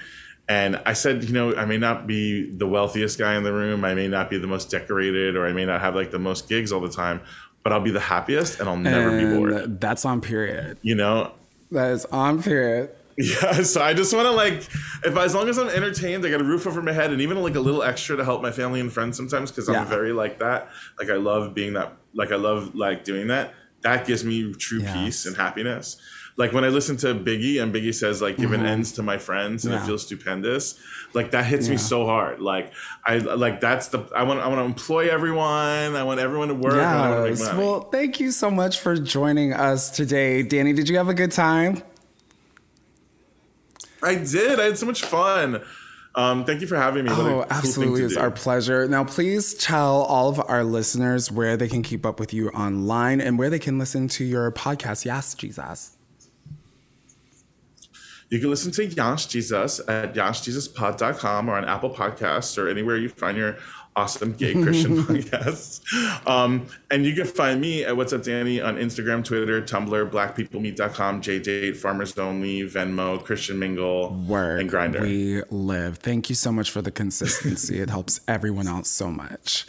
and 0.47 0.79
I 0.85 0.93
said, 0.93 1.23
you 1.23 1.33
know, 1.33 1.55
I 1.55 1.65
may 1.65 1.77
not 1.77 2.05
be 2.07 2.51
the 2.55 2.67
wealthiest 2.67 3.17
guy 3.17 3.35
in 3.35 3.43
the 3.43 3.53
room, 3.53 3.83
I 3.83 3.93
may 3.93 4.07
not 4.07 4.29
be 4.29 4.37
the 4.37 4.47
most 4.47 4.69
decorated, 4.69 5.35
or 5.35 5.47
I 5.47 5.53
may 5.53 5.65
not 5.65 5.81
have 5.81 5.95
like 5.95 6.11
the 6.11 6.19
most 6.19 6.47
gigs 6.49 6.71
all 6.71 6.81
the 6.81 6.89
time, 6.89 7.21
but 7.63 7.73
I'll 7.73 7.81
be 7.81 7.91
the 7.91 7.99
happiest 7.99 8.59
and 8.59 8.69
I'll 8.69 8.77
never 8.77 9.17
be 9.17 9.25
bored. 9.25 9.79
That's 9.81 10.05
on 10.05 10.21
period. 10.21 10.77
You 10.83 10.95
know, 10.95 11.31
That 11.71 11.91
is 11.91 12.05
on 12.05 12.43
period. 12.43 12.91
yeah, 13.17 13.53
so 13.63 13.81
I 13.81 13.93
just 13.93 14.13
want 14.13 14.25
to 14.27 14.31
like, 14.31 14.53
if 15.03 15.15
as 15.17 15.33
long 15.33 15.49
as 15.49 15.57
I'm 15.57 15.69
entertained, 15.69 16.25
I 16.25 16.29
got 16.29 16.41
a 16.41 16.43
roof 16.43 16.67
over 16.67 16.81
my 16.81 16.91
head, 16.91 17.11
and 17.11 17.21
even 17.21 17.41
like 17.41 17.55
a 17.55 17.59
little 17.61 17.81
extra 17.81 18.15
to 18.17 18.23
help 18.25 18.41
my 18.41 18.51
family 18.51 18.79
and 18.81 18.91
friends 18.93 19.17
sometimes 19.17 19.51
because 19.51 19.67
Yeah. 19.69 19.81
I'm 19.81 19.87
very 19.87 20.11
like 20.11 20.39
that. 20.39 20.69
Like 20.99 21.09
I 21.09 21.15
love 21.15 21.53
being 21.55 21.73
that. 21.73 21.93
Like 22.13 22.31
I 22.31 22.35
love 22.35 22.75
like 22.75 23.03
doing 23.03 23.27
that. 23.27 23.53
That 23.81 24.05
gives 24.05 24.23
me 24.23 24.53
true 24.53 24.79
Yes. 24.81 24.93
peace 24.95 25.25
and 25.25 25.35
happiness. 25.37 25.97
Like 26.37 26.51
when 26.51 26.65
I 26.65 26.67
listen 26.67 26.97
to 26.97 27.15
Biggie 27.15 27.63
and 27.63 27.73
Biggie 27.73 27.93
says 27.95 28.21
like 28.21 28.35
giving 28.35 28.65
ends 28.65 28.91
to 28.93 29.03
my 29.03 29.17
friends 29.17 29.63
and 29.63 29.73
Mm-hmm. 29.73 29.79
Yeah. 29.79 29.83
it 29.83 29.87
feels 29.87 30.05
stupendous. 30.05 30.77
Like 31.13 31.31
that 31.31 31.45
hits 31.45 31.69
me 31.69 31.77
so 31.77 32.05
hard. 32.05 32.41
Like 32.41 32.73
I 33.05 33.19
like 33.19 33.61
that's 33.61 33.87
the 33.87 33.99
I 34.13 34.23
want 34.23 34.41
I 34.41 34.47
want 34.47 34.59
to 34.59 34.65
employ 34.65 35.07
everyone. 35.09 35.95
I 35.95 36.03
want 36.03 36.19
everyone 36.19 36.49
to 36.49 36.53
work. 36.55 36.73
and 36.73 36.81
I 36.81 37.09
want 37.09 37.25
to 37.25 37.29
make 37.31 37.39
Yes. 37.39 37.53
Well, 37.57 37.81
thank 37.89 38.19
you 38.19 38.31
so 38.31 38.51
much 38.51 38.79
for 38.81 38.97
joining 38.97 39.53
us 39.53 39.89
today. 39.91 40.43
Danny, 40.43 40.73
did 40.73 40.89
you 40.89 40.97
have 40.97 41.07
a 41.07 41.13
good 41.13 41.31
time? 41.31 41.81
I 44.03 44.15
did. 44.15 44.59
I 44.59 44.65
had 44.65 44.77
so 44.77 44.85
much 44.85 45.03
fun. 45.03 45.61
Um, 46.15 46.45
thank 46.45 46.61
you 46.61 46.67
for 46.67 46.75
having 46.77 47.05
me. 47.05 47.11
What 47.11 47.19
Oh, 47.21 47.45
absolutely. 47.49 48.03
It's 48.03 48.13
do. 48.15 48.19
our 48.19 48.31
pleasure. 48.31 48.87
Now, 48.87 49.03
please 49.03 49.53
tell 49.55 50.03
all 50.03 50.29
of 50.29 50.39
our 50.47 50.63
listeners 50.63 51.31
where 51.31 51.57
they 51.57 51.67
can 51.67 51.81
keep 51.81 52.05
up 52.05 52.19
with 52.19 52.33
you 52.33 52.49
online 52.49 53.19
and 53.19 53.37
where 53.39 53.49
they 53.49 53.59
can 53.59 53.79
listen 53.79 54.07
to 54.09 54.23
your 54.23 54.51
podcast. 54.51 55.05
Yes, 55.05 55.33
Jesus. 55.33 55.94
You 58.29 58.39
can 58.39 58.49
listen 58.49 58.71
to 58.73 58.85
Yash 58.85 59.27
Jesus 59.27 59.79
at 59.87 60.13
yashjesuspod.com 60.15 61.49
or 61.49 61.55
on 61.55 61.65
Apple 61.65 61.91
Podcasts 61.91 62.57
or 62.57 62.67
anywhere 62.67 62.97
you 62.97 63.09
find 63.09 63.37
your 63.37 63.57
awesome 63.95 64.33
gay 64.33 64.53
Christian 64.53 64.97
podcasts. 65.03 65.81
Um, 66.27 66.67
and 66.91 67.05
you 67.05 67.13
can 67.13 67.25
find 67.25 67.61
me 67.61 67.85
at 67.85 67.95
What's 67.95 68.13
Up 68.13 68.23
Danny 68.23 68.59
on 68.59 68.75
Instagram, 68.77 69.23
Twitter, 69.23 69.61
Tumblr, 69.61 70.09
blackpeoplemeet.com, 70.09 71.21
JDate, 71.21 71.77
Farmers 71.77 72.17
Only, 72.17 72.63
Venmo, 72.63 73.23
Christian 73.23 73.59
Mingle, 73.59 74.13
Word. 74.27 74.59
and 74.59 74.69
Grindr. 74.69 75.01
We 75.01 75.43
live. 75.49 75.97
Thank 75.97 76.29
you 76.29 76.35
so 76.35 76.51
much 76.51 76.69
for 76.69 76.81
the 76.81 76.91
consistency. 76.91 77.79
it 77.79 77.89
helps 77.89 78.21
everyone 78.27 78.67
else 78.67 78.89
so 78.89 79.11
much. 79.11 79.65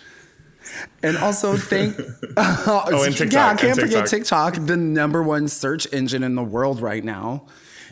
And 1.03 1.17
also 1.19 1.57
thank 1.57 1.97
oh, 2.37 3.05
and 3.07 3.17
TikTok, 3.17 3.33
Yeah, 3.33 3.47
I 3.49 3.55
can't 3.55 3.79
forget 3.79 4.07
TikTok. 4.09 4.55
TikTok, 4.55 4.67
the 4.67 4.77
number 4.77 5.23
one 5.23 5.47
search 5.47 5.87
engine 5.93 6.23
in 6.23 6.35
the 6.35 6.43
world 6.43 6.81
right 6.81 7.05
now. 7.05 7.47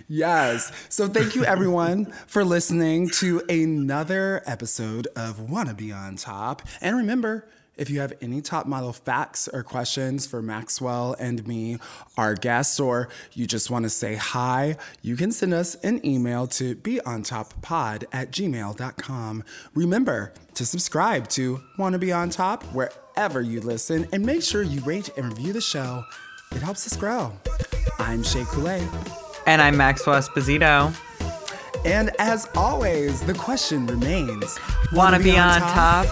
Yes. 0.08 0.70
So 0.88 1.08
thank 1.08 1.34
you 1.34 1.44
everyone 1.44 2.12
for 2.26 2.44
listening 2.44 3.08
to 3.10 3.42
another 3.48 4.42
episode 4.46 5.08
of 5.16 5.50
Wanna 5.50 5.74
Be 5.74 5.92
on 5.92 6.16
Top. 6.16 6.62
And 6.80 6.96
remember, 6.96 7.48
if 7.76 7.90
you 7.90 8.00
have 8.00 8.12
any 8.20 8.40
top 8.40 8.66
model 8.66 8.92
facts 8.92 9.48
or 9.48 9.62
questions 9.62 10.26
for 10.26 10.40
Maxwell 10.40 11.16
and 11.18 11.46
me, 11.46 11.78
our 12.16 12.34
guests, 12.34 12.78
or 12.78 13.08
you 13.32 13.46
just 13.46 13.70
want 13.70 13.84
to 13.84 13.90
say 13.90 14.14
hi, 14.14 14.76
you 15.02 15.16
can 15.16 15.32
send 15.32 15.52
us 15.52 15.74
an 15.76 16.04
email 16.06 16.46
to 16.48 16.76
beontoppod 16.76 18.04
at 18.12 18.30
gmail.com. 18.30 19.44
Remember 19.74 20.32
to 20.54 20.66
subscribe 20.66 21.28
to 21.30 21.62
Wanna 21.78 21.98
Be 21.98 22.12
on 22.12 22.30
Top 22.30 22.62
wherever 22.74 23.40
you 23.40 23.60
listen 23.60 24.06
and 24.12 24.24
make 24.24 24.42
sure 24.42 24.62
you 24.62 24.80
rate 24.82 25.10
and 25.16 25.26
review 25.26 25.52
the 25.52 25.60
show. 25.60 26.04
It 26.52 26.62
helps 26.62 26.86
us 26.86 26.96
grow. 26.96 27.32
I'm 27.98 28.22
Shea 28.22 28.42
Couleé. 28.42 29.23
And 29.46 29.60
I'm 29.60 29.76
Maxwell 29.76 30.18
Esposito. 30.18 30.94
And 31.84 32.10
as 32.18 32.48
always, 32.56 33.20
the 33.20 33.34
question 33.34 33.86
remains 33.86 34.58
Wanna 34.92 35.18
be 35.18 35.36
on 35.36 35.60
top? 35.60 36.06
Be 36.06 36.10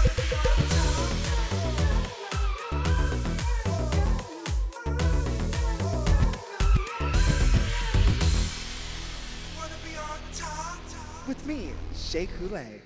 on 9.97 10.19
top? 10.35 10.79
With 11.27 11.47
me, 11.47 11.71
Shea 11.97 12.27
Couleé. 12.27 12.82